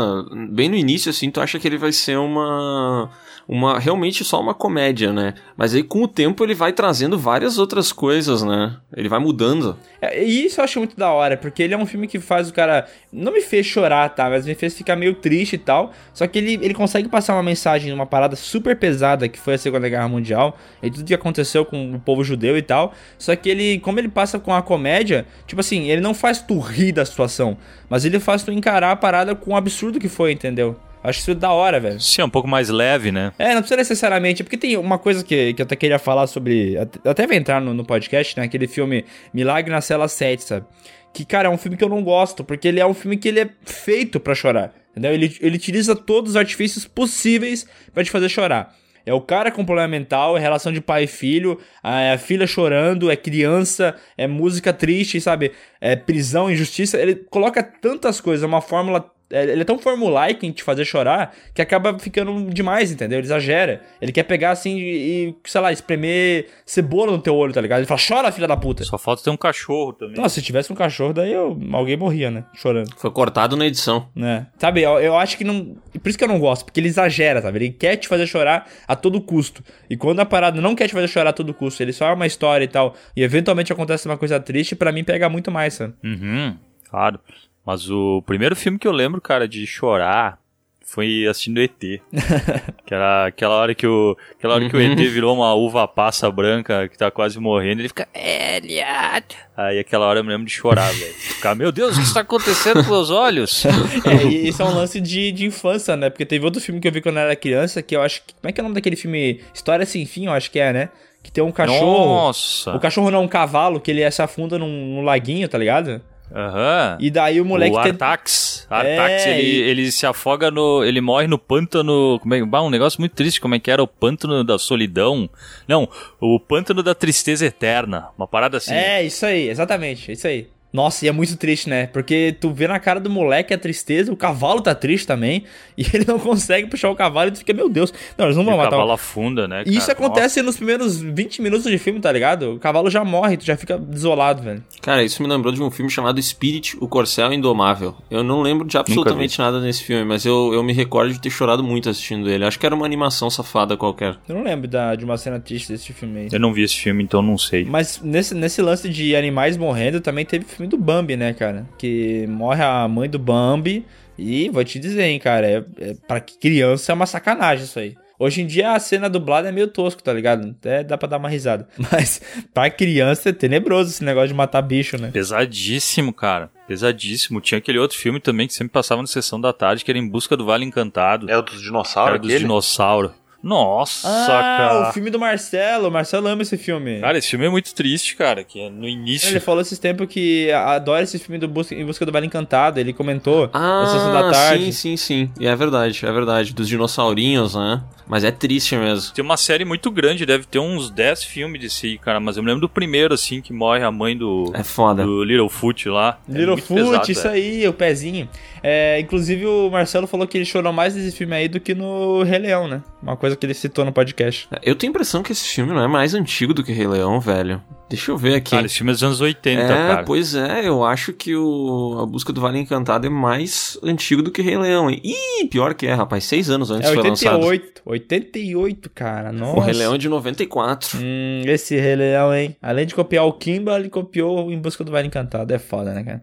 bem 0.50 0.70
no 0.70 0.76
início, 0.76 1.10
assim, 1.10 1.27
tu 1.32 1.42
acha 1.42 1.60
que 1.60 1.68
ele 1.68 1.78
vai 1.78 1.92
ser 1.92 2.18
uma... 2.18 3.10
uma 3.48 3.80
realmente 3.80 4.24
só 4.24 4.40
uma 4.42 4.54
comédia, 4.54 5.14
né? 5.14 5.34
Mas 5.56 5.74
aí, 5.74 5.84
com 5.84 6.04
o 6.04 6.08
tempo, 6.08 6.44
ele 6.44 6.54
vai 6.54 6.74
trazendo 6.74 7.18
várias 7.18 7.58
outras 7.58 7.92
coisas, 7.92 8.44
né? 8.44 8.78
Ele 8.96 9.10
vai 9.10 9.20
mudando. 9.20 9.78
É, 10.02 10.24
e 10.24 10.46
isso 10.46 10.60
eu 10.60 10.64
acho 10.64 10.80
muito 10.80 10.96
da 10.98 11.12
hora, 11.12 11.38
porque 11.38 11.64
ele 11.64 11.74
é 11.74 11.78
um 11.78 11.86
filme 11.86 12.08
que 12.08 12.20
faz 12.20 12.50
o 12.50 12.54
cara. 12.54 12.88
Não 13.12 13.32
me 13.32 13.42
fez 13.42 13.66
chorar, 13.66 14.10
tá? 14.10 14.30
Mas 14.30 14.46
me 14.46 14.54
fez 14.54 14.78
ficar 14.78 14.96
meio 14.96 15.16
triste 15.16 15.54
e 15.54 15.58
tal. 15.58 15.92
Só 16.14 16.28
que 16.28 16.38
ele, 16.38 16.54
ele 16.62 16.74
consegue 16.74 17.08
passar 17.10 17.34
uma 17.34 17.44
mensagem, 17.44 17.92
uma 17.92 18.06
parada 18.06 18.36
super 18.36 18.76
pesada 18.76 19.28
que 19.28 19.40
foi 19.40 19.56
a 19.56 19.58
Segunda 19.58 19.90
Guerra 19.90 20.08
Mundial. 20.08 20.58
E 20.84 20.92
tudo 20.92 21.06
que 21.06 21.14
aconteceu 21.14 21.66
com 21.66 21.96
o 21.96 22.00
povo 22.00 22.24
judeu 22.24 22.58
e 22.58 22.62
tal. 22.62 22.94
Só 23.18 23.36
que 23.36 23.50
ele, 23.50 23.80
como 23.80 24.00
ele 24.00 24.10
passa 24.10 24.38
com 24.40 24.54
a 24.54 24.62
comédia, 24.62 25.26
tipo 25.46 25.62
assim, 25.62 25.90
ele 25.90 26.02
não 26.02 26.14
faz 26.14 26.40
tu 26.42 26.60
rir 26.60 26.92
da 26.92 27.06
situação. 27.06 27.58
Mas 27.90 28.06
ele 28.06 28.20
faz 28.20 28.44
tu 28.44 28.52
encarar 28.52 28.92
a 28.92 28.96
parada 28.96 29.34
com 29.36 29.52
o 29.52 29.56
absurdo 29.56 30.00
que 30.00 30.10
foi, 30.10 30.32
entendeu? 30.32 30.78
Acho 31.04 31.20
isso 31.20 31.36
da 31.36 31.52
hora, 31.52 31.80
velho. 31.80 32.00
Sim, 32.00 32.22
é 32.22 32.26
um 32.26 32.30
pouco 32.30 32.48
mais 32.48 32.70
leve, 32.70 33.12
né? 33.12 33.32
É, 33.38 33.54
não 33.54 33.62
precisa 33.62 33.78
necessariamente, 33.78 34.44
porque 34.44 34.58
tem 34.58 34.78
uma 34.78 34.98
coisa 34.98 35.24
que, 35.24 35.54
que 35.54 35.62
eu 35.62 35.66
até 35.66 35.76
queria 35.76 36.00
falar 36.00 36.28
sobre. 36.28 36.76
Até 37.06 37.26
vai 37.28 37.38
entrar 37.38 37.62
no, 37.62 37.74
no 37.74 37.86
podcast, 37.86 38.38
né? 38.38 38.46
Aquele 38.46 38.68
filme 38.68 39.06
Milagre 39.34 39.72
na 39.72 39.82
Cela 39.82 40.08
7, 40.08 40.44
sabe? 40.44 40.66
Que, 41.14 41.26
cara, 41.26 41.48
é 41.48 41.52
um 41.52 41.58
filme 41.58 41.78
que 41.78 41.84
eu 41.84 41.90
não 41.90 42.04
gosto, 42.04 42.44
porque 42.44 42.68
ele 42.68 42.80
é 42.80 42.86
um 42.86 42.94
filme 42.94 43.18
que 43.18 43.28
ele 43.28 43.40
é 43.40 43.50
feito 43.64 44.20
pra 44.20 44.36
chorar. 44.36 44.74
Entendeu? 44.92 45.14
Ele, 45.14 45.38
ele 45.42 45.56
utiliza 45.56 45.96
todos 45.96 46.32
os 46.32 46.36
artifícios 46.36 46.86
possíveis 46.86 47.68
pra 47.94 48.04
te 48.04 48.12
fazer 48.12 48.30
chorar. 48.30 48.76
É 49.06 49.14
o 49.14 49.22
cara 49.22 49.50
com 49.52 49.64
problema 49.64 49.88
mental, 49.88 50.36
é 50.36 50.40
relação 50.42 50.70
de 50.70 50.82
pai 50.82 51.06
e 51.06 51.08
filho, 51.08 51.58
é 51.82 52.12
a 52.12 52.18
filha 52.18 52.46
chorando, 52.46 53.10
é 53.10 53.16
criança, 53.16 53.96
é 54.18 54.28
música 54.28 54.74
triste, 54.74 55.22
sabe? 55.22 55.54
É 55.80 55.96
prisão, 55.96 56.52
injustiça. 56.52 57.00
Ele 57.00 57.16
coloca 57.16 57.64
tantas 57.64 58.20
coisas, 58.20 58.44
é 58.44 58.46
uma 58.48 58.60
fórmula 58.60 59.10
ele 59.30 59.62
é 59.62 59.66
tão 59.66 59.78
formulaico 59.78 60.46
em 60.46 60.52
te 60.52 60.64
fazer 60.64 60.86
chorar 60.86 61.36
que 61.54 61.62
acaba 61.62 62.00
ficando 62.00 62.50
demais, 62.50 62.92
entendeu? 62.92 63.20
Ele 63.20 63.28
exagera. 63.28 63.82
Ele 64.02 64.12
quer 64.12 64.24
pegar 64.24 64.52
assim 64.52 64.78
e, 64.78 65.36
sei 65.46 65.60
lá, 65.62 65.72
espremer 65.72 66.48
cebola 66.66 67.12
no 67.12 67.20
teu 67.20 67.36
olho, 67.36 67.52
tá 67.52 67.60
ligado? 67.60 67.80
Ele 67.80 67.88
fala, 67.88 68.00
chora, 68.06 68.32
filha 68.32 68.48
da 68.48 68.56
puta. 68.56 68.86
Só 68.86 68.98
falta 68.98 69.24
ter 69.24 69.30
um 69.30 69.38
cachorro 69.38 69.92
também. 69.94 70.16
Nossa, 70.16 70.36
se 70.36 70.42
tivesse 70.42 70.72
um 70.72 70.76
cachorro, 70.76 71.14
daí 71.14 71.34
eu, 71.34 71.60
alguém 71.74 71.98
morria, 71.98 72.32
né? 72.32 72.46
Chorando. 72.54 72.90
Foi 72.96 73.12
cortado 73.12 73.58
na 73.58 73.66
edição. 73.66 74.08
Né? 74.16 74.48
Sabe, 74.58 74.82
eu, 74.82 74.98
eu 75.00 75.18
acho 75.18 75.38
que 75.38 75.44
não. 75.44 75.76
Por 76.02 76.08
isso 76.08 76.18
que 76.18 76.24
eu 76.24 76.30
não 76.30 76.40
gosto, 76.40 76.64
porque 76.64 76.80
ele 76.80 76.88
exagera, 76.88 77.42
sabe? 77.42 77.58
Ele 77.58 77.70
quer 77.72 77.98
te 77.98 78.08
fazer 78.08 78.28
chorar 78.28 78.70
a 78.88 78.96
todo 78.96 79.20
custo. 79.20 79.62
E 79.90 79.98
quando 79.98 80.22
a 80.22 80.26
parada 80.26 80.62
não 80.62 80.74
quer 80.74 80.88
te 80.88 80.94
fazer 80.94 81.08
chorar 81.08 81.32
a 81.32 81.34
todo 81.34 81.54
custo, 81.54 81.84
ele 81.84 81.92
só 81.92 82.08
é 82.08 82.14
uma 82.14 82.28
história 82.28 82.64
e 82.64 82.68
tal, 82.68 82.96
e 83.16 83.24
eventualmente 83.24 83.74
acontece 83.74 84.06
uma 84.08 84.18
coisa 84.18 84.40
triste, 84.40 84.76
pra 84.76 84.92
mim 84.92 85.04
pega 85.04 85.28
muito 85.28 85.52
mais, 85.52 85.74
sabe? 85.74 85.94
Uhum, 86.04 86.56
claro. 86.90 87.20
Mas 87.68 87.90
o 87.90 88.24
primeiro 88.26 88.56
filme 88.56 88.80
que 88.80 88.88
eu 88.88 88.94
lembro, 88.94 89.20
cara, 89.20 89.46
de 89.46 89.68
chorar 89.68 90.40
foi 90.86 91.28
assistindo 91.28 91.60
ET. 91.60 91.78
que 92.86 92.94
era 92.94 93.26
aquela 93.26 93.56
hora 93.56 93.76
que 93.76 93.86
o, 93.86 94.16
aquela 94.40 94.54
hora 94.54 94.70
que 94.70 94.78
o 94.78 94.80
ET 94.80 94.98
virou 94.98 95.36
uma 95.36 95.54
uva 95.54 95.86
passa 95.86 96.32
branca 96.32 96.88
que 96.88 96.98
tá 96.98 97.12
quase 97.12 97.38
morrendo, 97.42 97.82
ele 97.82 97.90
fica 97.90 98.08
Elliot. 98.16 99.36
Aí 99.58 99.80
aquela 99.80 100.06
hora 100.06 100.22
eu 100.22 100.24
me 100.24 100.30
lembro 100.30 100.46
de 100.46 100.54
chorar, 100.54 100.90
velho. 100.94 101.14
Ficar, 101.20 101.56
meu 101.56 101.70
Deus, 101.74 101.98
o 101.98 102.00
que 102.00 102.06
está 102.06 102.22
acontecendo 102.22 102.86
com 102.86 102.94
os 102.94 103.12
olhos? 103.12 103.66
É, 104.06 104.24
e 104.24 104.48
isso 104.48 104.62
é 104.62 104.66
um 104.66 104.74
lance 104.74 105.02
de, 105.02 105.34
de 105.34 105.46
infância, 105.46 105.98
né? 105.98 106.10
Porque 106.10 106.26
teve 106.26 106.46
outro 106.46 106.62
filme 106.62 106.80
que 106.80 106.88
eu 106.88 106.92
vi 106.92 107.02
quando 107.02 107.18
eu 107.18 107.24
era 107.24 107.36
criança, 107.36 107.82
que 107.82 107.94
eu 107.94 108.02
acho 108.02 108.22
que. 108.26 108.34
Como 108.34 108.50
é 108.50 108.54
que 108.54 108.62
é 108.62 108.64
o 108.64 108.64
nome 108.64 108.76
daquele 108.76 108.96
filme? 108.96 109.42
História 109.54 109.86
Sem 109.86 110.06
Fim, 110.06 110.28
eu 110.28 110.32
acho 110.32 110.50
que 110.50 110.60
é, 110.60 110.72
né? 110.72 110.90
Que 111.22 111.30
tem 111.30 111.44
um 111.44 111.52
cachorro. 111.52 112.16
Nossa. 112.16 112.74
O 112.74 112.80
cachorro 112.80 113.12
não 113.12 113.20
é 113.20 113.22
um 113.22 113.28
cavalo, 113.28 113.82
que 113.82 113.92
ele 113.92 114.10
se 114.10 114.22
afunda 114.22 114.58
num, 114.58 114.96
num 114.96 115.02
laguinho, 115.02 115.50
tá 115.50 115.58
ligado? 115.58 116.02
Aham. 116.34 116.98
E 117.00 117.10
daí 117.10 117.40
o 117.40 117.46
moleque 117.46 117.76
o 117.76 117.82
tem- 117.82 117.92
Artax. 117.92 118.68
Artax, 118.70 119.26
É, 119.26 119.40
ele, 119.40 119.48
e- 119.48 119.62
ele 119.62 119.92
se 119.92 120.06
afoga 120.06 120.52
no. 120.52 120.84
Ele 120.84 121.00
morre 121.02 121.28
no 121.28 121.38
pântano. 121.40 122.20
Como 122.22 122.34
é, 122.34 122.46
bah, 122.46 122.62
um 122.62 122.70
negócio 122.70 123.00
muito 123.00 123.14
triste, 123.14 123.40
como 123.42 123.56
é 123.56 123.60
que 123.60 123.72
era? 123.72 123.82
O 123.82 123.88
pântano 123.88 124.44
da 124.44 124.58
solidão. 124.60 125.30
Não, 125.68 125.88
o 126.20 126.40
pântano 126.40 126.84
da 126.84 126.94
tristeza 126.94 127.46
eterna. 127.46 128.08
Uma 128.18 128.28
parada 128.28 128.58
assim. 128.58 128.74
É, 128.74 129.04
isso 129.04 129.26
aí, 129.26 129.50
exatamente, 129.50 130.12
isso 130.12 130.28
aí. 130.28 130.48
Nossa, 130.72 131.06
e 131.06 131.08
é 131.08 131.12
muito 131.12 131.36
triste, 131.38 131.70
né? 131.70 131.88
Porque 131.88 132.36
tu 132.40 132.52
vê 132.52 132.68
na 132.68 132.80
cara 132.80 133.00
do 133.00 133.10
moleque 133.10 133.54
a 133.54 133.58
tristeza, 133.58 134.12
o 134.12 134.18
cavalo 134.18 134.62
tá 134.62 134.76
triste 134.76 135.08
também, 135.08 135.44
e 135.78 135.86
ele 135.94 136.06
não 136.06 136.20
consegue 136.20 136.68
puxar 136.68 136.90
o 136.90 136.96
cavalo 136.96 137.30
e 137.30 137.32
tu 137.32 137.40
fica, 137.40 137.54
meu 137.54 137.70
Deus, 137.70 137.94
não, 138.18 138.26
eles 138.26 138.36
não 138.36 138.44
E 138.44 138.46
vão 138.46 138.56
o 138.56 138.58
matar 138.58 138.72
cavalo 138.72 138.90
o... 138.90 138.94
afunda, 138.94 139.48
né? 139.48 139.64
E 139.66 139.78
isso 139.78 139.92
acontece 139.92 140.42
nos 140.42 140.58
primeiros 140.58 141.02
20 141.02 141.42
minutos 141.42 141.70
de 141.70 141.78
filme, 141.78 142.00
tá 142.00 142.12
ligado? 142.12 142.56
O 142.56 142.60
cavalo 142.60 142.90
já 142.90 143.04
morre, 143.04 143.38
tu 143.38 143.46
já 143.46 143.56
fica 143.56 143.78
desolado, 143.78 144.44
velho. 144.44 144.64
Cara, 144.82 145.04
isso 145.04 145.22
me 145.22 145.30
lembrou 145.30 145.54
de 145.54 145.62
um 145.62 145.72
filme 145.72 145.90
chamado 145.90 146.22
Spirit, 146.22 146.78
o 146.80 146.88
Corcel 146.88 147.32
Indomável. 147.34 147.96
Eu 148.10 148.24
não 148.24 148.42
lembro 148.42 148.68
de 148.68 148.78
absolutamente 148.78 149.40
nada 149.40 149.60
nesse 149.60 149.84
filme, 149.84 150.04
mas 150.04 150.26
eu, 150.26 150.52
eu 150.54 150.64
me 150.64 150.74
recordo 150.74 151.14
de 151.14 151.20
ter 151.20 151.30
chorado 151.30 151.64
muito 151.64 151.90
assistindo 151.90 152.30
ele. 152.30 152.46
Acho 152.46 152.60
que 152.60 152.66
era 152.66 152.76
uma 152.76 152.86
animação 152.86 153.30
safada 153.30 153.78
qualquer. 153.78 154.18
Eu 154.28 154.36
não 154.36 154.44
lembro 154.44 154.68
da, 154.68 154.96
de 154.96 155.06
uma 155.06 155.18
cena 155.18 155.40
triste 155.40 155.72
desse 155.72 155.94
filme 155.94 156.22
aí. 156.22 156.30
Eu 156.32 156.40
não 156.40 156.54
vi 156.54 156.64
esse 156.64 156.76
filme, 156.76 157.04
então 157.04 157.22
não 157.22 157.38
sei. 157.38 157.66
Mas 157.66 158.02
nesse, 158.04 158.36
nesse 158.36 158.62
lance 158.62 158.90
de 158.90 159.16
animais 159.16 159.58
morrendo, 159.58 160.02
também 160.02 160.26
teve 160.26 160.46
filme 160.58 160.70
do 160.70 160.78
Bambi, 160.78 161.16
né, 161.16 161.34
cara? 161.34 161.68
Que 161.78 162.26
morre 162.28 162.64
a 162.64 162.88
mãe 162.88 163.10
do 163.10 163.20
Bambi. 163.20 163.86
E 164.18 164.50
vou 164.50 164.64
te 164.64 164.80
dizer, 164.80 165.04
hein, 165.04 165.20
cara, 165.20 165.48
é, 165.48 165.64
é, 165.80 165.94
pra 166.08 166.20
criança 166.20 166.92
é 166.92 166.96
uma 166.96 167.06
sacanagem 167.06 167.66
isso 167.66 167.80
aí. 167.80 167.96
Hoje 168.20 168.42
em 168.42 168.48
dia 168.48 168.72
a 168.72 168.80
cena 168.80 169.08
dublada 169.08 169.50
é 169.50 169.52
meio 169.52 169.68
tosco, 169.68 170.02
tá 170.02 170.12
ligado? 170.12 170.50
Até 170.50 170.84
dá 170.84 170.98
pra 170.98 171.08
dar 171.08 171.18
uma 171.18 171.30
risada. 171.30 171.68
Mas 171.92 172.20
pra 172.52 172.68
criança 172.68 173.30
é 173.30 173.32
tenebroso 173.32 173.92
esse 173.92 174.04
negócio 174.04 174.30
de 174.30 174.34
matar 174.34 174.64
bicho, 174.64 175.00
né? 175.00 175.12
Pesadíssimo, 175.12 176.12
cara. 176.12 176.50
Pesadíssimo. 176.68 177.40
Tinha 177.40 177.60
aquele 177.60 177.78
outro 177.78 177.96
filme 177.96 178.20
também 178.20 178.48
que 178.48 178.56
sempre 178.56 178.74
passava 178.74 179.02
na 179.02 179.08
sessão 179.08 179.40
da 179.40 179.54
tarde, 179.54 179.86
que 179.86 179.92
era 179.92 180.00
Em 180.00 180.10
Busca 180.10 180.36
do 180.36 180.46
Vale 180.46 180.66
Encantado. 180.66 181.30
É 181.30 181.38
o 181.38 181.44
dos 181.44 181.62
dinossauros, 181.62 182.16
Era 182.16 182.20
dos 182.20 182.40
dinossauros. 182.40 183.12
Nossa, 183.44 184.08
Ah, 184.08 184.28
cara. 184.28 184.90
o 184.90 184.94
filme 184.94 185.10
do 185.10 185.20
Marcelo. 185.20 185.88
O 185.88 185.92
Marcelo 185.92 186.28
ama 186.28 186.42
esse 186.42 186.58
filme. 186.58 187.00
Cara, 187.00 187.18
esse 187.18 187.30
filme 187.30 187.46
é 187.46 187.50
muito 187.50 187.74
triste, 187.74 188.16
cara. 188.16 188.44
Que 188.44 188.62
é 188.62 188.70
no 188.70 188.88
início. 188.88 189.30
Ele 189.30 189.40
falou 189.40 189.62
esses 189.62 189.78
tempos 189.80 190.08
que 190.08 190.52
adora 190.52 191.04
esse 191.04 191.18
filme 191.20 191.38
do 191.40 191.48
Busca, 191.48 191.74
Em 191.76 191.86
Busca 191.86 192.06
do 192.06 192.12
Vale 192.12 192.26
Encantado. 192.26 192.80
Ele 192.80 192.94
comentou 192.94 193.50
Ah, 193.54 193.82
na 193.84 193.88
sessão 193.88 194.12
da 194.14 194.32
tarde. 194.32 194.66
sim, 194.66 194.72
sim, 194.72 194.98
sim. 194.98 195.32
E 195.40 195.48
é 195.48 195.56
verdade, 195.56 196.06
é 196.06 196.12
verdade. 196.12 196.54
Dos 196.54 196.68
dinossaurinhos, 196.68 197.56
né? 197.56 197.82
Mas 198.08 198.24
é 198.24 198.32
triste 198.32 198.76
mesmo. 198.76 199.14
Tem 199.14 199.24
uma 199.24 199.36
série 199.38 199.66
muito 199.66 199.92
grande, 199.92 200.26
deve 200.26 200.46
ter 200.46 200.60
uns 200.60 200.90
10 200.90 201.24
filmes 201.24 201.60
desse 201.62 201.88
aí, 201.88 201.98
cara. 201.98 202.20
Mas 202.20 202.38
eu 202.38 202.44
me 202.44 202.48
lembro 202.50 202.62
do 202.62 202.70
primeiro, 202.70 203.14
assim, 203.14 203.42
que 203.42 203.52
morre 203.54 203.84
a 203.84 203.92
mãe 203.92 204.16
do, 204.18 204.52
É 204.56 204.64
foda. 204.64 205.04
do 205.06 205.24
Littlefoot 205.24 205.90
lá. 205.90 206.18
É 206.28 206.32
Little 206.32 206.54
muito 206.56 206.66
Foot, 206.66 206.84
pesado, 206.92 207.12
isso 207.12 207.28
é. 207.28 207.32
aí, 207.32 207.68
o 207.68 207.74
pezinho. 207.74 208.30
É, 208.70 209.00
inclusive 209.00 209.46
o 209.46 209.70
Marcelo 209.70 210.06
falou 210.08 210.28
que 210.28 210.38
ele 210.38 210.44
chorou 210.44 210.74
mais 210.74 210.94
nesse 210.94 211.16
filme 211.16 211.34
aí 211.34 211.48
do 211.48 211.58
que 211.58 211.74
no 211.74 212.22
Rei 212.24 212.38
Leão, 212.38 212.68
né? 212.68 212.84
Uma 213.02 213.16
coisa 213.16 213.34
que 213.38 213.46
ele 213.46 213.54
citou 213.54 213.86
no 213.86 213.94
podcast. 213.94 214.50
Eu 214.62 214.76
tenho 214.76 214.92
a 214.92 214.94
impressão 214.94 215.24
que 215.24 215.32
esse 215.32 215.48
filme 215.48 215.72
não 215.74 215.82
é 215.82 215.88
mais 215.88 216.14
antigo 216.14 216.54
do 216.54 216.62
que 216.62 216.74
Rei 216.74 216.86
Leão, 216.86 217.18
velho. 217.22 217.62
Deixa 217.90 218.12
eu 218.12 218.18
ver 218.18 218.36
aqui. 218.36 218.52
Cara, 218.52 218.66
esse 218.66 218.76
filme 218.76 218.92
é 218.92 218.94
dos 218.94 219.04
anos 219.04 219.22
80, 219.22 219.62
é, 219.62 219.68
cara. 219.70 220.04
pois 220.04 220.36
é, 220.36 220.68
eu 220.68 220.84
acho 220.84 221.14
que 221.14 221.34
o 221.34 222.00
A 222.02 222.06
Busca 222.06 222.34
do 222.34 222.42
Vale 222.42 222.60
Encantado 222.60 223.08
é 223.08 223.10
mais 223.10 223.80
antigo 223.82 224.22
do 224.22 224.32
que 224.32 224.42
Rei 224.42 224.58
Leão. 224.58 224.90
hein? 224.90 225.02
Ih, 225.02 225.48
pior 225.48 225.74
que 225.74 225.88
é, 225.88 225.94
rapaz, 225.94 226.26
seis 226.26 226.50
anos 226.50 226.70
antes 226.70 226.90
É 226.90 226.94
foi 226.94 227.08
lançado. 227.08 227.46
88. 227.46 227.82
88, 227.86 228.90
cara. 228.90 229.32
Nossa. 229.32 229.56
O 229.56 229.60
Rei 229.62 229.74
Leão 229.76 229.96
é 229.96 229.98
de 229.98 230.10
94. 230.10 230.98
Hum, 231.02 231.44
esse 231.46 231.78
Rei 231.78 231.96
Leão, 231.96 232.36
hein? 232.36 232.56
Além 232.62 232.86
de 232.86 232.94
copiar 232.94 233.26
o 233.26 233.32
Kimba, 233.32 233.80
ele 233.80 233.88
copiou 233.90 234.52
Em 234.52 234.60
Busca 234.60 234.84
do 234.84 234.92
Vale 234.92 235.08
Encantado. 235.08 235.54
É 235.54 235.60
foda, 235.60 235.94
né, 235.94 236.04
cara? 236.04 236.22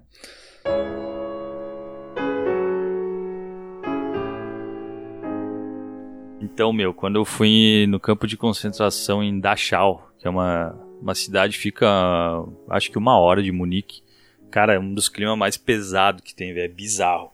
Então, 6.54 6.72
meu, 6.72 6.94
quando 6.94 7.16
eu 7.16 7.24
fui 7.24 7.84
no 7.88 7.98
campo 7.98 8.28
de 8.28 8.36
concentração 8.36 9.20
em 9.24 9.40
Dachau, 9.40 10.08
que 10.20 10.28
é 10.28 10.30
uma, 10.30 10.72
uma 11.02 11.12
cidade 11.12 11.58
fica, 11.58 11.84
acho 12.70 12.92
que 12.92 12.96
uma 12.96 13.18
hora 13.18 13.42
de 13.42 13.50
Munique, 13.50 14.02
cara, 14.52 14.74
é 14.74 14.78
um 14.78 14.94
dos 14.94 15.08
climas 15.08 15.36
mais 15.36 15.56
pesados 15.56 16.22
que 16.22 16.32
tem, 16.32 16.54
velho, 16.54 16.66
é 16.66 16.68
bizarro. 16.68 17.32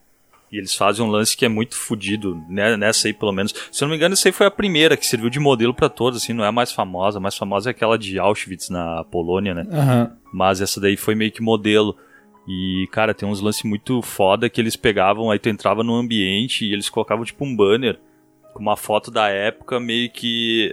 E 0.51 0.57
eles 0.57 0.75
fazem 0.75 1.05
um 1.05 1.11
lance 1.11 1.37
que 1.37 1.45
é 1.45 1.51
muito 1.51 1.77
fodido, 1.77 2.43
né, 2.49 2.79
nessa 2.79 3.09
aí 3.09 3.13
pelo 3.13 3.31
menos. 3.31 3.55
Se 3.71 3.85
eu 3.85 3.87
não 3.87 3.91
me 3.91 3.97
engano, 3.97 4.15
essa 4.15 4.27
aí 4.27 4.33
foi 4.33 4.47
a 4.47 4.51
primeira 4.51 4.97
que 4.97 5.07
serviu 5.07 5.29
de 5.29 5.39
modelo 5.39 5.75
pra 5.75 5.91
todos, 5.91 6.23
assim, 6.23 6.33
não 6.33 6.43
é 6.43 6.49
a 6.49 6.53
mais 6.53 6.73
famosa. 6.73 7.19
A 7.19 7.21
mais 7.21 7.37
famosa 7.37 7.69
é 7.69 7.73
aquela 7.73 7.99
de 7.99 8.19
Auschwitz 8.19 8.71
na 8.71 9.05
Polônia, 9.05 9.53
né? 9.53 9.67
Aham. 9.71 10.17
Mas 10.33 10.63
essa 10.63 10.81
daí 10.81 10.97
foi 10.97 11.15
meio 11.15 11.31
que 11.31 11.43
modelo. 11.43 11.95
E, 12.49 12.89
cara, 12.91 13.13
tem 13.13 13.29
uns 13.29 13.43
lances 13.43 13.65
muito 13.65 14.01
foda 14.01 14.49
que 14.49 14.59
eles 14.59 14.77
pegavam, 14.77 15.31
aí 15.31 15.39
tu 15.39 15.51
entrava 15.51 15.85
no 15.85 15.95
ambiente 15.95 16.65
e 16.65 16.73
eles 16.73 16.89
colocavam 16.89 17.23
tipo 17.23 17.45
um 17.45 17.55
banner 17.55 17.99
com 18.53 18.61
uma 18.61 18.77
foto 18.77 19.11
da 19.11 19.29
época 19.29 19.79
meio 19.81 20.11
que 20.11 20.73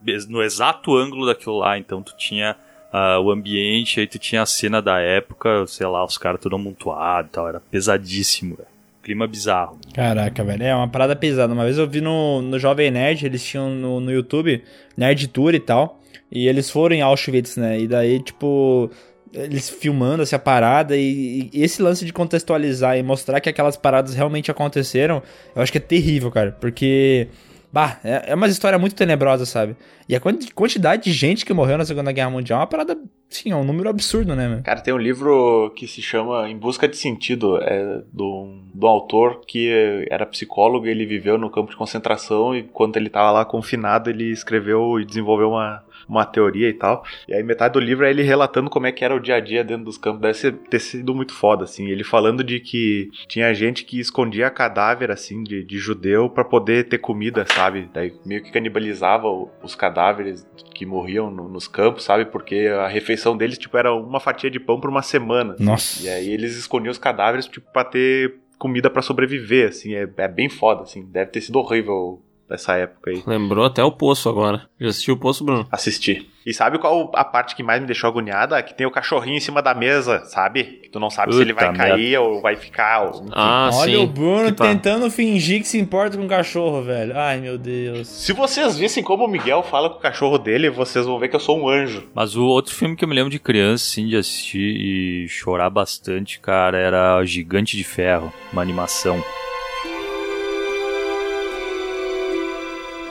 bes- 0.00 0.26
no 0.28 0.42
exato 0.42 0.96
ângulo 0.96 1.26
daquilo 1.26 1.58
lá. 1.58 1.78
Então 1.78 2.02
tu 2.02 2.14
tinha 2.16 2.56
ah, 2.92 3.18
o 3.20 3.30
ambiente, 3.30 4.00
aí 4.00 4.06
tu 4.06 4.18
tinha 4.18 4.42
a 4.42 4.46
cena 4.46 4.80
da 4.80 5.00
época, 5.00 5.66
sei 5.66 5.86
lá, 5.86 6.04
os 6.04 6.16
caras 6.18 6.40
tudo 6.40 6.56
amontoado 6.56 7.28
e 7.28 7.30
tal. 7.30 7.48
Era 7.48 7.60
pesadíssimo, 7.60 8.56
velho. 8.56 8.68
Clima 9.02 9.26
bizarro. 9.26 9.78
Caraca, 9.92 10.42
velho. 10.42 10.62
É 10.62 10.74
uma 10.74 10.88
parada 10.88 11.14
pesada. 11.14 11.52
Uma 11.52 11.64
vez 11.64 11.76
eu 11.76 11.86
vi 11.86 12.00
no, 12.00 12.40
no 12.40 12.58
Jovem 12.58 12.90
Nerd, 12.90 13.26
eles 13.26 13.44
tinham 13.44 13.68
no, 13.70 14.00
no 14.00 14.10
YouTube 14.10 14.62
Nerd 14.96 15.28
Tour 15.28 15.54
e 15.54 15.60
tal. 15.60 16.00
E 16.32 16.48
eles 16.48 16.70
foram 16.70 16.96
em 16.96 17.02
Auschwitz, 17.02 17.56
né? 17.58 17.78
E 17.78 17.86
daí, 17.86 18.18
tipo, 18.20 18.90
eles 19.34 19.68
filmando 19.68 20.22
essa 20.22 20.38
parada 20.38 20.96
e, 20.96 21.50
e 21.52 21.62
esse 21.62 21.82
lance 21.82 22.04
de 22.04 22.12
contextualizar 22.12 22.96
e 22.96 23.02
mostrar 23.02 23.40
que 23.40 23.48
aquelas 23.48 23.76
paradas 23.76 24.14
realmente 24.14 24.50
aconteceram, 24.50 25.22
eu 25.54 25.62
acho 25.62 25.72
que 25.72 25.78
é 25.78 25.80
terrível, 25.80 26.30
cara. 26.30 26.56
Porque. 26.60 27.28
Bah, 27.72 27.98
é, 28.04 28.30
é 28.30 28.34
uma 28.36 28.46
história 28.46 28.78
muito 28.78 28.94
tenebrosa, 28.94 29.44
sabe? 29.44 29.74
E 30.08 30.14
a 30.14 30.20
quanti- 30.20 30.54
quantidade 30.54 31.02
de 31.02 31.12
gente 31.12 31.44
que 31.44 31.52
morreu 31.52 31.76
na 31.76 31.84
Segunda 31.84 32.12
Guerra 32.12 32.30
Mundial 32.30 32.58
é 32.58 32.60
uma 32.60 32.68
parada, 32.68 32.96
sim, 33.28 33.50
é 33.50 33.56
um 33.56 33.64
número 33.64 33.88
absurdo, 33.88 34.36
né, 34.36 34.46
mano? 34.46 34.62
Cara, 34.62 34.80
tem 34.80 34.94
um 34.94 34.98
livro 34.98 35.72
que 35.74 35.88
se 35.88 36.00
chama 36.00 36.48
Em 36.48 36.56
Busca 36.56 36.86
de 36.86 36.96
Sentido, 36.96 37.58
é 37.60 38.00
do, 38.12 38.60
do 38.72 38.86
autor 38.86 39.40
que 39.44 40.06
era 40.08 40.24
psicólogo 40.24 40.86
ele 40.86 41.04
viveu 41.04 41.36
no 41.36 41.50
campo 41.50 41.72
de 41.72 41.76
concentração 41.76 42.54
e 42.54 42.62
quando 42.62 42.96
ele 42.96 43.10
tava 43.10 43.32
lá 43.32 43.44
confinado 43.44 44.08
ele 44.08 44.30
escreveu 44.30 45.00
e 45.00 45.04
desenvolveu 45.04 45.48
uma, 45.48 45.82
uma 46.08 46.24
teoria 46.24 46.68
e 46.68 46.72
tal. 46.72 47.04
E 47.28 47.34
aí 47.34 47.42
metade 47.42 47.74
do 47.74 47.80
livro 47.80 48.04
é 48.04 48.10
ele 48.10 48.22
relatando 48.22 48.70
como 48.70 48.86
é 48.86 48.92
que 48.92 49.04
era 49.04 49.14
o 49.14 49.20
dia 49.20 49.36
a 49.36 49.40
dia 49.40 49.62
dentro 49.64 49.84
dos 49.84 49.98
campos. 49.98 50.20
Deve 50.20 50.34
ser, 50.34 50.52
ter 50.52 50.78
sido 50.78 51.14
muito 51.14 51.32
foda, 51.34 51.64
assim. 51.64 51.88
Ele 51.88 52.04
falando 52.04 52.42
de 52.44 52.60
que 52.60 53.10
tinha 53.28 53.52
gente 53.54 53.84
que 53.84 53.98
escondia 53.98 54.50
cadáver, 54.50 55.10
assim, 55.10 55.42
de, 55.42 55.62
de 55.64 55.78
judeu 55.78 56.28
pra 56.28 56.44
poder 56.44 56.88
ter 56.88 56.98
comida, 56.98 57.44
sabe? 57.46 57.88
Daí 57.92 58.12
meio 58.24 58.42
que 58.42 58.50
canibalizava 58.52 59.28
os 59.62 59.74
cadáveres 59.74 60.46
que 60.74 60.84
morriam 60.86 61.30
no- 61.30 61.48
nos 61.48 61.66
campos, 61.68 62.04
sabe? 62.04 62.24
Porque 62.26 62.66
a 62.68 62.86
refeição 62.88 63.36
deles, 63.36 63.58
tipo, 63.58 63.76
era 63.76 63.92
uma 63.94 64.20
fatia 64.20 64.50
de 64.50 64.60
pão 64.60 64.80
por 64.80 64.90
uma 64.90 65.02
semana. 65.02 65.56
Nossa. 65.58 66.02
E 66.04 66.08
aí 66.08 66.30
eles 66.32 66.56
escondiam 66.56 66.90
os 66.90 66.98
cadáveres, 66.98 67.46
tipo, 67.46 67.70
pra 67.72 67.84
ter 67.84 68.34
comida 68.58 68.88
pra 68.88 69.02
sobreviver, 69.02 69.68
assim. 69.68 69.94
É, 69.94 70.08
é 70.16 70.28
bem 70.28 70.48
foda, 70.48 70.82
assim. 70.82 71.04
Deve 71.04 71.30
ter 71.30 71.40
sido 71.40 71.58
horrível 71.58 72.22
essa 72.54 72.74
época 72.76 73.10
aí. 73.10 73.22
Lembrou 73.26 73.64
até 73.64 73.82
o 73.82 73.92
Poço 73.92 74.28
agora. 74.28 74.62
Já 74.80 74.88
assistiu 74.88 75.14
o 75.14 75.18
Poço, 75.18 75.44
Bruno? 75.44 75.66
Assistir. 75.70 76.28
E 76.46 76.52
sabe 76.52 76.78
qual 76.78 77.10
a 77.14 77.24
parte 77.24 77.56
que 77.56 77.62
mais 77.62 77.80
me 77.80 77.86
deixou 77.86 78.08
agoniada? 78.08 78.62
Que 78.62 78.74
tem 78.74 78.86
o 78.86 78.90
cachorrinho 78.90 79.38
em 79.38 79.40
cima 79.40 79.62
da 79.62 79.72
mesa, 79.74 80.24
sabe? 80.26 80.64
Que 80.82 80.90
tu 80.90 81.00
não 81.00 81.08
sabe 81.08 81.34
se 81.34 81.40
ele 81.40 81.54
vai 81.54 81.68
Puta 81.68 81.78
cair 81.78 82.18
ou 82.18 82.42
vai 82.42 82.54
ficar. 82.54 83.02
Ou... 83.06 83.26
Ah, 83.32 83.70
Olha 83.72 83.96
sim. 83.96 84.04
o 84.04 84.06
Bruno 84.06 84.46
Que 84.48 84.52
pá. 84.52 84.66
tentando 84.66 85.10
fingir 85.10 85.60
que 85.62 85.66
se 85.66 85.78
importa 85.78 86.18
com 86.18 86.24
o 86.26 86.28
cachorro, 86.28 86.82
velho. 86.82 87.16
Ai, 87.16 87.40
meu 87.40 87.56
Deus. 87.56 88.06
Se 88.08 88.34
vocês 88.34 88.76
vissem 88.76 89.02
como 89.02 89.24
o 89.24 89.28
Miguel 89.28 89.62
fala 89.62 89.88
com 89.88 89.96
o 89.96 90.00
cachorro 90.02 90.36
dele, 90.36 90.68
vocês 90.68 91.06
vão 91.06 91.18
ver 91.18 91.28
que 91.28 91.36
eu 91.36 91.40
sou 91.40 91.58
um 91.58 91.66
anjo. 91.66 92.06
Mas 92.14 92.36
o 92.36 92.44
outro 92.44 92.74
filme 92.74 92.94
que 92.94 93.04
eu 93.04 93.08
me 93.08 93.14
lembro 93.14 93.30
de 93.30 93.38
criança, 93.38 93.82
sim, 93.82 94.06
de 94.06 94.16
assistir 94.16 94.58
e 94.60 95.28
chorar 95.28 95.70
bastante, 95.70 96.38
cara, 96.40 96.76
era 96.76 97.24
Gigante 97.24 97.74
de 97.74 97.84
Ferro, 97.84 98.30
uma 98.52 98.60
animação. 98.60 99.24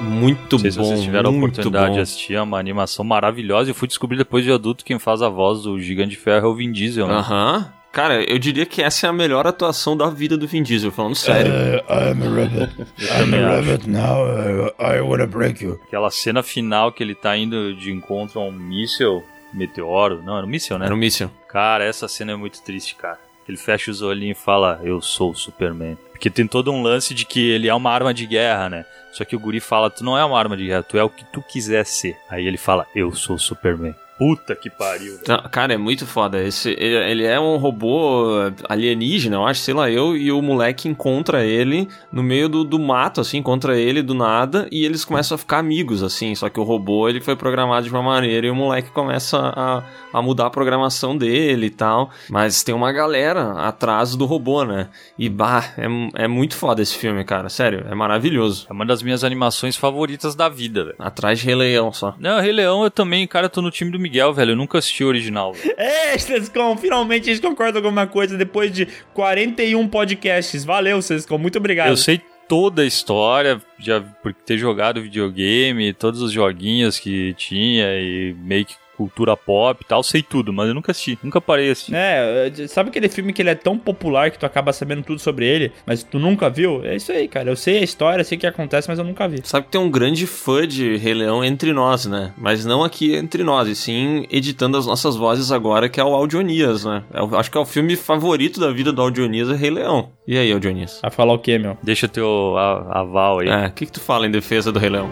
Muito 0.01 0.53
Não 0.53 0.59
sei 0.59 0.71
se 0.71 0.77
bom. 0.77 0.85
vocês 0.85 1.01
tiveram 1.01 1.29
a 1.29 1.33
oportunidade 1.33 1.87
bom. 1.87 1.93
de 1.93 1.99
assistir, 2.01 2.33
é 2.33 2.41
uma 2.41 2.59
animação 2.59 3.05
maravilhosa. 3.05 3.69
Eu 3.71 3.75
fui 3.75 3.87
descobrir 3.87 4.17
depois 4.17 4.43
de 4.43 4.51
adulto 4.51 4.83
quem 4.83 4.99
faz 4.99 5.21
a 5.21 5.29
voz 5.29 5.63
do 5.63 5.79
Gigante 5.79 6.11
de 6.11 6.17
Ferro 6.17 6.47
é 6.47 6.49
o 6.49 6.55
Vin 6.55 6.71
Diesel, 6.71 7.07
né? 7.07 7.13
Aham. 7.15 7.73
Cara, 7.91 8.23
eu 8.23 8.39
diria 8.39 8.65
que 8.65 8.81
essa 8.81 9.05
é 9.05 9.09
a 9.09 9.13
melhor 9.13 9.45
atuação 9.45 9.95
da 9.95 10.09
vida 10.09 10.35
do 10.35 10.47
Vin 10.47 10.63
Diesel, 10.63 10.91
falando 10.91 11.13
sério. 11.15 11.51
I'm 11.87 12.23
a 12.23 12.41
rabbit. 12.41 12.73
I'm 12.99 13.33
a 13.35 13.55
rabbit 13.55 13.87
now. 13.87 14.73
I 14.79 14.99
wanna 14.99 15.27
break 15.27 15.63
you. 15.63 15.79
Aquela 15.87 16.09
cena 16.09 16.41
final 16.41 16.91
que 16.91 17.03
ele 17.03 17.13
tá 17.13 17.37
indo 17.37 17.75
de 17.75 17.91
encontro 17.91 18.39
a 18.39 18.43
um 18.43 18.51
míssil, 18.51 19.23
meteoro, 19.53 20.23
não, 20.23 20.35
era 20.37 20.45
um 20.45 20.49
míssil, 20.49 20.79
né? 20.79 20.85
Era 20.87 20.95
um 20.95 20.97
míssil. 20.97 21.29
Cara, 21.47 21.85
essa 21.85 22.07
cena 22.07 22.31
é 22.31 22.35
muito 22.35 22.63
triste, 22.63 22.95
cara. 22.95 23.19
Ele 23.47 23.57
fecha 23.57 23.91
os 23.91 24.01
olhinhos 24.01 24.39
e 24.39 24.41
fala, 24.41 24.81
eu 24.83 24.99
sou 24.99 25.29
o 25.31 25.35
Superman. 25.35 25.95
Porque 26.11 26.29
tem 26.31 26.47
todo 26.47 26.71
um 26.71 26.81
lance 26.81 27.13
de 27.13 27.25
que 27.25 27.51
ele 27.51 27.67
é 27.67 27.75
uma 27.75 27.91
arma 27.91 28.11
de 28.11 28.25
guerra, 28.25 28.69
né? 28.69 28.85
Só 29.14 29.24
que 29.24 29.36
o 29.36 29.39
guri 29.39 29.59
fala, 29.59 29.91
tu 29.91 30.03
não 30.03 30.18
é 30.18 30.26
uma 30.26 30.38
arma 30.38 30.57
de 30.57 30.66
guerra, 30.66 30.84
tu 30.84 30.97
é 30.97 31.03
o 31.03 31.09
que 31.09 31.24
tu 31.24 31.41
quiser 31.41 31.86
ser. 31.86 32.18
Aí 32.28 32.45
ele 32.47 32.57
fala, 32.57 32.88
eu 32.95 33.14
sou 33.14 33.38
Superman. 33.38 33.95
Puta 34.24 34.55
que 34.55 34.69
pariu. 34.69 35.19
Tá, 35.24 35.49
Cara, 35.49 35.74
é 35.74 35.78
muito 35.78 36.05
foda. 36.05 36.41
Esse, 36.41 36.71
ele 36.80 37.24
ele 37.24 37.26
é 37.26 37.39
um 37.39 37.57
robô 37.57 38.51
alienígena, 38.67 39.38
eu 39.38 39.45
acho, 39.45 39.61
sei 39.61 39.74
lá, 39.74 39.89
eu, 39.89 40.15
e 40.15 40.32
o 40.32 40.41
moleque 40.41 40.88
encontra 40.88 41.45
ele 41.45 41.88
no 42.11 42.21
meio 42.21 42.49
do, 42.49 42.63
do 42.63 42.80
mato, 42.80 43.21
assim, 43.21 43.38
encontra 43.38 43.78
ele 43.78 44.01
do 44.01 44.13
nada, 44.13 44.67
e 44.71 44.86
eles 44.86 45.05
começam 45.05 45.36
a 45.36 45.38
ficar 45.38 45.59
amigos, 45.59 46.03
assim, 46.03 46.36
só 46.36 46.49
que 46.49 46.59
o 46.59 46.63
robô, 46.63 47.07
ele 47.07 47.21
foi 47.21 47.36
programado 47.36 47.86
de 47.86 47.91
uma 47.91 48.01
maneira, 48.01 48.47
e 48.47 48.49
o 48.49 48.55
moleque 48.55 48.91
começa 48.91 49.38
a, 49.38 49.84
a 50.11 50.21
mudar 50.21 50.47
a 50.47 50.49
programação 50.49 51.17
dele 51.17 51.67
e 51.67 51.69
tal, 51.69 52.09
mas 52.30 52.63
tem 52.63 52.74
uma 52.74 52.91
galera 52.91 53.53
atrás 53.53 54.15
do 54.15 54.26
robô, 54.26 54.63
né? 54.63 54.89
E, 55.17 55.30
bah, 55.30 55.74
é, 55.78 56.24
é 56.24 56.28
muito 56.28 56.55
foda 56.55 56.82
esse 56.82 56.95
filme, 56.97 57.24
cara, 57.24 57.49
sério, 57.49 57.86
é 57.89 57.95
maravilhoso. 57.95 58.67
É 58.69 58.74
uma 58.74 58.86
das 58.86 59.01
minhas 59.01 59.24
animações 59.24 59.76
favoritas 59.76 60.36
da 60.36 60.49
vida, 60.49 60.86
velho. 60.86 60.95
Atrás 60.99 61.39
de 61.39 61.45
Rei 61.45 61.55
Leão, 61.55 61.91
só. 61.91 62.15
Não, 62.19 62.39
Rei 62.41 62.51
Leão 62.51 62.84
eu 62.84 62.91
também, 62.91 63.26
cara, 63.28 63.49
tô 63.49 63.61
no 63.61 63.71
time 63.71 63.91
do 63.91 63.99
Miguel, 63.99 64.12
velho. 64.34 64.51
Eu 64.51 64.55
nunca 64.55 64.78
assisti 64.78 65.03
o 65.03 65.07
original, 65.07 65.53
velho. 65.53 65.74
É, 65.78 66.18
Sescom, 66.18 66.78
finalmente 66.78 67.30
a 67.30 67.34
gente 67.34 67.41
concorda 67.41 67.82
com 67.82 67.88
alguma 67.88 68.07
coisa 68.07 68.38
depois 68.38 68.72
de 68.72 68.88
41 69.14 69.88
podcasts. 69.88 70.64
Valeu, 70.64 71.01
Sescom, 71.01 71.38
muito 71.38 71.57
obrigado. 71.57 71.89
Eu 71.89 71.97
sei 71.97 72.22
toda 72.47 72.82
a 72.82 72.86
história, 72.86 73.61
já 73.80 74.01
por 74.01 74.34
ter 74.34 74.57
jogado 74.57 75.01
videogame, 75.01 75.93
todos 75.93 76.22
os 76.22 76.32
joguinhos 76.32 76.99
que 76.99 77.34
tinha 77.34 77.86
e 77.99 78.36
meio 78.38 78.66
que 78.66 78.76
cultura 79.03 79.35
pop 79.35 79.81
e 79.83 79.87
tal, 79.87 80.01
sei 80.03 80.21
tudo, 80.21 80.53
mas 80.53 80.67
eu 80.67 80.73
nunca 80.73 80.91
assisti, 80.91 81.17
nunca 81.23 81.41
parei 81.41 81.71
assim. 81.71 81.91
É, 81.93 82.51
sabe 82.67 82.89
aquele 82.89 83.09
filme 83.09 83.33
que 83.33 83.41
ele 83.41 83.49
é 83.49 83.55
tão 83.55 83.77
popular 83.77 84.31
que 84.31 84.39
tu 84.39 84.45
acaba 84.45 84.71
sabendo 84.71 85.03
tudo 85.03 85.19
sobre 85.19 85.45
ele, 85.45 85.71
mas 85.85 86.03
tu 86.03 86.19
nunca 86.19 86.49
viu? 86.49 86.83
É 86.83 86.95
isso 86.95 87.11
aí, 87.11 87.27
cara. 87.27 87.49
Eu 87.49 87.55
sei 87.55 87.79
a 87.79 87.83
história, 87.83 88.23
sei 88.23 88.37
o 88.37 88.41
que 88.41 88.47
acontece, 88.47 88.87
mas 88.87 88.99
eu 88.99 89.05
nunca 89.05 89.27
vi. 89.27 89.41
Sabe 89.43 89.65
que 89.65 89.71
tem 89.71 89.81
um 89.81 89.89
grande 89.89 90.25
fã 90.25 90.67
de 90.67 90.95
Rei 90.97 91.13
Leão 91.13 91.43
entre 91.43 91.73
nós, 91.73 92.05
né? 92.05 92.33
Mas 92.37 92.65
não 92.65 92.83
aqui 92.83 93.15
entre 93.15 93.43
nós, 93.43 93.67
e 93.67 93.75
sim 93.75 94.25
editando 94.29 94.77
as 94.77 94.85
nossas 94.85 95.15
vozes 95.15 95.51
agora, 95.51 95.89
que 95.89 95.99
é 95.99 96.03
o 96.03 96.13
Audionias, 96.13 96.85
né? 96.85 97.03
Eu 97.13 97.37
acho 97.37 97.51
que 97.51 97.57
é 97.57 97.61
o 97.61 97.65
filme 97.65 97.95
favorito 97.95 98.59
da 98.59 98.71
vida 98.71 98.91
do 98.91 99.01
Audionias 99.01 99.49
é 99.49 99.55
Rei 99.55 99.69
Leão. 99.69 100.09
E 100.27 100.37
aí, 100.37 100.51
Audionias? 100.51 100.99
Vai 101.01 101.11
falar 101.11 101.33
o 101.33 101.39
quê, 101.39 101.57
meu? 101.57 101.77
Deixa 101.83 102.07
teu 102.07 102.55
aval 102.57 103.39
aí. 103.39 103.49
É, 103.49 103.67
o 103.67 103.71
que, 103.71 103.85
que 103.85 103.91
tu 103.91 103.99
fala 103.99 104.25
em 104.25 104.31
defesa 104.31 104.71
do 104.71 104.79
Rei 104.79 104.89
Leão? 104.89 105.09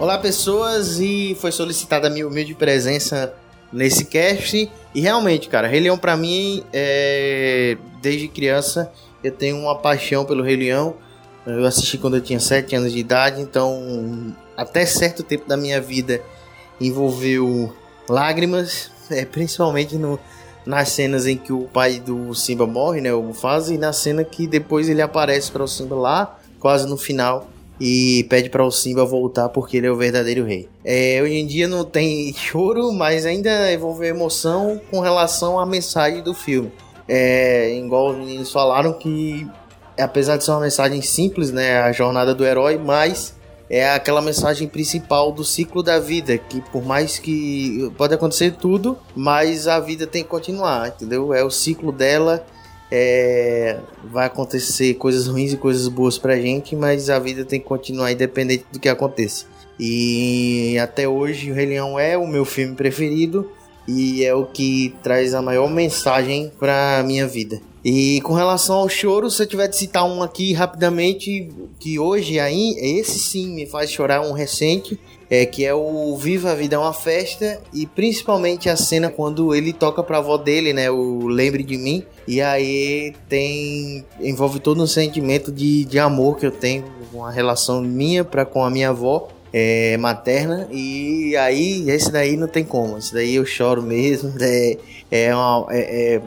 Olá, 0.00 0.16
pessoas, 0.16 0.98
e 0.98 1.36
foi 1.38 1.52
solicitada 1.52 2.06
a 2.06 2.10
minha 2.10 2.26
humilde 2.26 2.54
presença 2.54 3.34
nesse 3.70 4.06
cast. 4.06 4.72
E 4.94 5.00
realmente, 5.02 5.46
cara, 5.46 5.68
Rei 5.68 5.78
Leão 5.78 5.98
pra 5.98 6.16
mim, 6.16 6.64
é... 6.72 7.76
desde 8.00 8.26
criança, 8.26 8.90
eu 9.22 9.30
tenho 9.30 9.58
uma 9.58 9.76
paixão 9.76 10.24
pelo 10.24 10.42
Rei 10.42 10.56
Leão. 10.56 10.94
Eu 11.46 11.66
assisti 11.66 11.98
quando 11.98 12.16
eu 12.16 12.22
tinha 12.22 12.40
7 12.40 12.74
anos 12.76 12.94
de 12.94 12.98
idade, 12.98 13.42
então 13.42 14.34
até 14.56 14.86
certo 14.86 15.22
tempo 15.22 15.46
da 15.46 15.54
minha 15.54 15.82
vida 15.82 16.22
envolveu 16.80 17.70
lágrimas, 18.08 18.90
é, 19.12 19.26
principalmente 19.26 19.96
no, 19.96 20.18
nas 20.64 20.88
cenas 20.88 21.26
em 21.26 21.36
que 21.36 21.52
o 21.52 21.64
pai 21.64 22.00
do 22.00 22.34
Simba 22.34 22.66
morre, 22.66 23.02
né, 23.02 23.12
o 23.12 23.22
Mufasa, 23.22 23.74
e 23.74 23.76
na 23.76 23.92
cena 23.92 24.24
que 24.24 24.46
depois 24.46 24.88
ele 24.88 25.02
aparece 25.02 25.52
para 25.52 25.62
o 25.62 25.68
Simba 25.68 25.94
lá, 25.94 26.38
quase 26.58 26.88
no 26.88 26.96
final, 26.96 27.50
e 27.80 28.24
pede 28.28 28.50
para 28.50 28.64
o 28.64 28.70
Simba 28.70 29.04
voltar 29.04 29.48
porque 29.48 29.78
ele 29.78 29.86
é 29.86 29.90
o 29.90 29.96
verdadeiro 29.96 30.44
rei. 30.44 30.68
É, 30.84 31.20
hoje 31.22 31.34
em 31.34 31.46
dia 31.46 31.66
não 31.66 31.84
tem 31.84 32.32
choro, 32.34 32.92
mas 32.92 33.24
ainda 33.24 33.72
envolve 33.72 34.06
emoção 34.06 34.80
com 34.90 35.00
relação 35.00 35.58
à 35.58 35.64
mensagem 35.64 36.22
do 36.22 36.34
filme. 36.34 36.70
É, 37.08 37.74
igual 37.74 38.10
os 38.10 38.18
meninos 38.18 38.52
falaram 38.52 38.92
que 38.92 39.48
apesar 39.98 40.36
de 40.36 40.44
ser 40.44 40.50
uma 40.50 40.60
mensagem 40.60 41.02
simples, 41.02 41.50
né, 41.50 41.80
a 41.80 41.92
jornada 41.92 42.34
do 42.34 42.44
herói, 42.44 42.78
mas 42.78 43.34
é 43.68 43.88
aquela 43.92 44.20
mensagem 44.20 44.66
principal 44.66 45.30
do 45.30 45.44
ciclo 45.44 45.82
da 45.82 45.98
vida, 46.00 46.36
que 46.36 46.60
por 46.72 46.84
mais 46.84 47.18
que 47.18 47.90
pode 47.96 48.12
acontecer 48.12 48.52
tudo, 48.52 48.98
mas 49.14 49.68
a 49.68 49.78
vida 49.78 50.06
tem 50.06 50.22
que 50.22 50.28
continuar, 50.28 50.88
entendeu? 50.88 51.32
É 51.32 51.44
o 51.44 51.50
ciclo 51.50 51.92
dela, 51.92 52.44
é, 52.90 53.78
vai 54.04 54.26
acontecer 54.26 54.94
coisas 54.94 55.26
ruins 55.26 55.52
e 55.52 55.56
coisas 55.56 55.86
boas 55.88 56.18
pra 56.18 56.36
gente, 56.36 56.74
mas 56.74 57.08
a 57.08 57.18
vida 57.18 57.44
tem 57.44 57.60
que 57.60 57.66
continuar 57.66 58.10
independente 58.10 58.64
do 58.72 58.80
que 58.80 58.88
aconteça. 58.88 59.46
E 59.78 60.76
até 60.78 61.08
hoje 61.08 61.50
o 61.50 61.54
Rei 61.54 61.66
Leão 61.66 61.98
é 61.98 62.18
o 62.18 62.26
meu 62.26 62.44
filme 62.44 62.74
preferido 62.74 63.50
e 63.88 64.24
é 64.24 64.34
o 64.34 64.44
que 64.44 64.94
traz 65.02 65.34
a 65.34 65.40
maior 65.40 65.70
mensagem 65.70 66.52
pra 66.58 67.02
minha 67.06 67.26
vida. 67.26 67.60
E 67.82 68.20
com 68.20 68.34
relação 68.34 68.76
ao 68.76 68.88
choro, 68.88 69.30
se 69.30 69.42
eu 69.42 69.46
tiver 69.46 69.66
de 69.66 69.76
citar 69.76 70.04
um 70.04 70.22
aqui 70.22 70.52
rapidamente, 70.52 71.48
que 71.78 71.98
hoje 71.98 72.38
aí, 72.38 72.74
esse 72.78 73.18
sim 73.18 73.54
me 73.54 73.64
faz 73.64 73.90
chorar, 73.90 74.20
um 74.20 74.32
recente, 74.32 75.00
é 75.30 75.46
que 75.46 75.64
é 75.64 75.72
o 75.72 76.16
Viva 76.16 76.50
a 76.50 76.54
Vida 76.56 76.74
é 76.74 76.78
uma 76.78 76.92
Festa, 76.92 77.60
e 77.72 77.86
principalmente 77.86 78.68
a 78.68 78.76
cena 78.76 79.08
quando 79.08 79.54
ele 79.54 79.72
toca 79.72 80.02
pra 80.02 80.18
avó 80.18 80.36
dele, 80.36 80.72
né, 80.72 80.90
o 80.90 81.28
Lembre 81.28 81.62
de 81.62 81.78
Mim, 81.78 82.04
e 82.26 82.42
aí 82.42 83.14
tem, 83.28 84.04
envolve 84.20 84.58
todo 84.58 84.82
um 84.82 84.86
sentimento 84.86 85.52
de, 85.52 85.84
de 85.84 85.98
amor 86.00 86.36
que 86.36 86.44
eu 86.44 86.50
tenho, 86.50 86.84
uma 87.12 87.30
relação 87.30 87.80
minha 87.80 88.24
pra, 88.24 88.44
com 88.44 88.64
a 88.64 88.70
minha 88.70 88.88
avó, 88.88 89.28
é, 89.52 89.96
materna, 89.96 90.68
e 90.70 91.36
aí 91.36 91.88
esse 91.88 92.10
daí 92.10 92.36
não 92.36 92.48
tem 92.48 92.64
como, 92.64 92.98
esse 92.98 93.14
daí 93.14 93.36
eu 93.36 93.46
choro 93.46 93.82
mesmo, 93.82 94.34
é, 94.42 94.76
é, 95.10 95.34
uma, 95.34 95.66
é, 95.70 96.14
é 96.16 96.22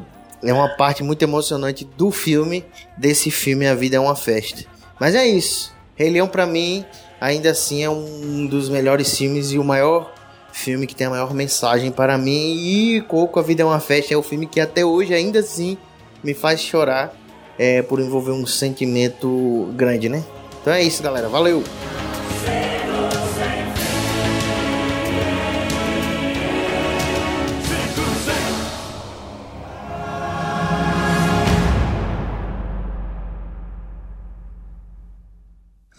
é 0.45 0.53
uma 0.53 0.67
parte 0.67 1.03
muito 1.03 1.21
emocionante 1.21 1.87
do 1.97 2.11
filme, 2.11 2.65
desse 2.97 3.31
filme 3.31 3.65
A 3.65 3.73
Vida 3.73 3.95
é 3.95 3.99
uma 3.99 4.15
Festa. 4.15 4.65
Mas 4.99 5.15
é 5.15 5.25
isso. 5.25 5.73
Rei 5.95 6.09
Leão 6.09 6.27
pra 6.27 6.45
mim, 6.45 6.83
ainda 7.23 7.51
assim 7.51 7.81
é 7.81 7.89
um 7.89 8.45
dos 8.45 8.67
melhores 8.67 9.17
filmes 9.17 9.53
e 9.53 9.57
o 9.57 9.63
maior 9.63 10.13
filme 10.51 10.85
que 10.85 10.93
tem 10.93 11.07
a 11.07 11.09
maior 11.09 11.33
mensagem 11.33 11.89
para 11.89 12.17
mim. 12.17 12.57
E 12.57 13.01
Coco 13.07 13.39
A 13.39 13.41
Vida 13.41 13.63
é 13.63 13.65
uma 13.65 13.79
Festa 13.79 14.13
é 14.13 14.17
o 14.17 14.21
filme 14.21 14.45
que 14.45 14.59
até 14.59 14.83
hoje 14.83 15.13
ainda 15.13 15.39
assim 15.39 15.77
me 16.21 16.33
faz 16.33 16.59
chorar 16.59 17.15
é, 17.57 17.81
por 17.81 18.01
envolver 18.01 18.31
um 18.31 18.45
sentimento 18.45 19.71
grande, 19.73 20.09
né? 20.09 20.21
Então 20.61 20.73
é 20.73 20.83
isso, 20.83 21.01
galera. 21.01 21.29
Valeu! 21.29 21.63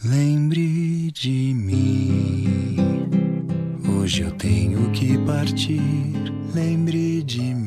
Lembre 0.05 0.64
de 1.15 1.55
mim. 1.55 2.77
Hoje 3.89 4.23
eu 4.23 4.33
tenho 4.33 4.91
que 4.91 5.17
partir. 5.19 5.81
Lembre 6.53 7.23
de 7.23 7.41
mim. 7.41 7.64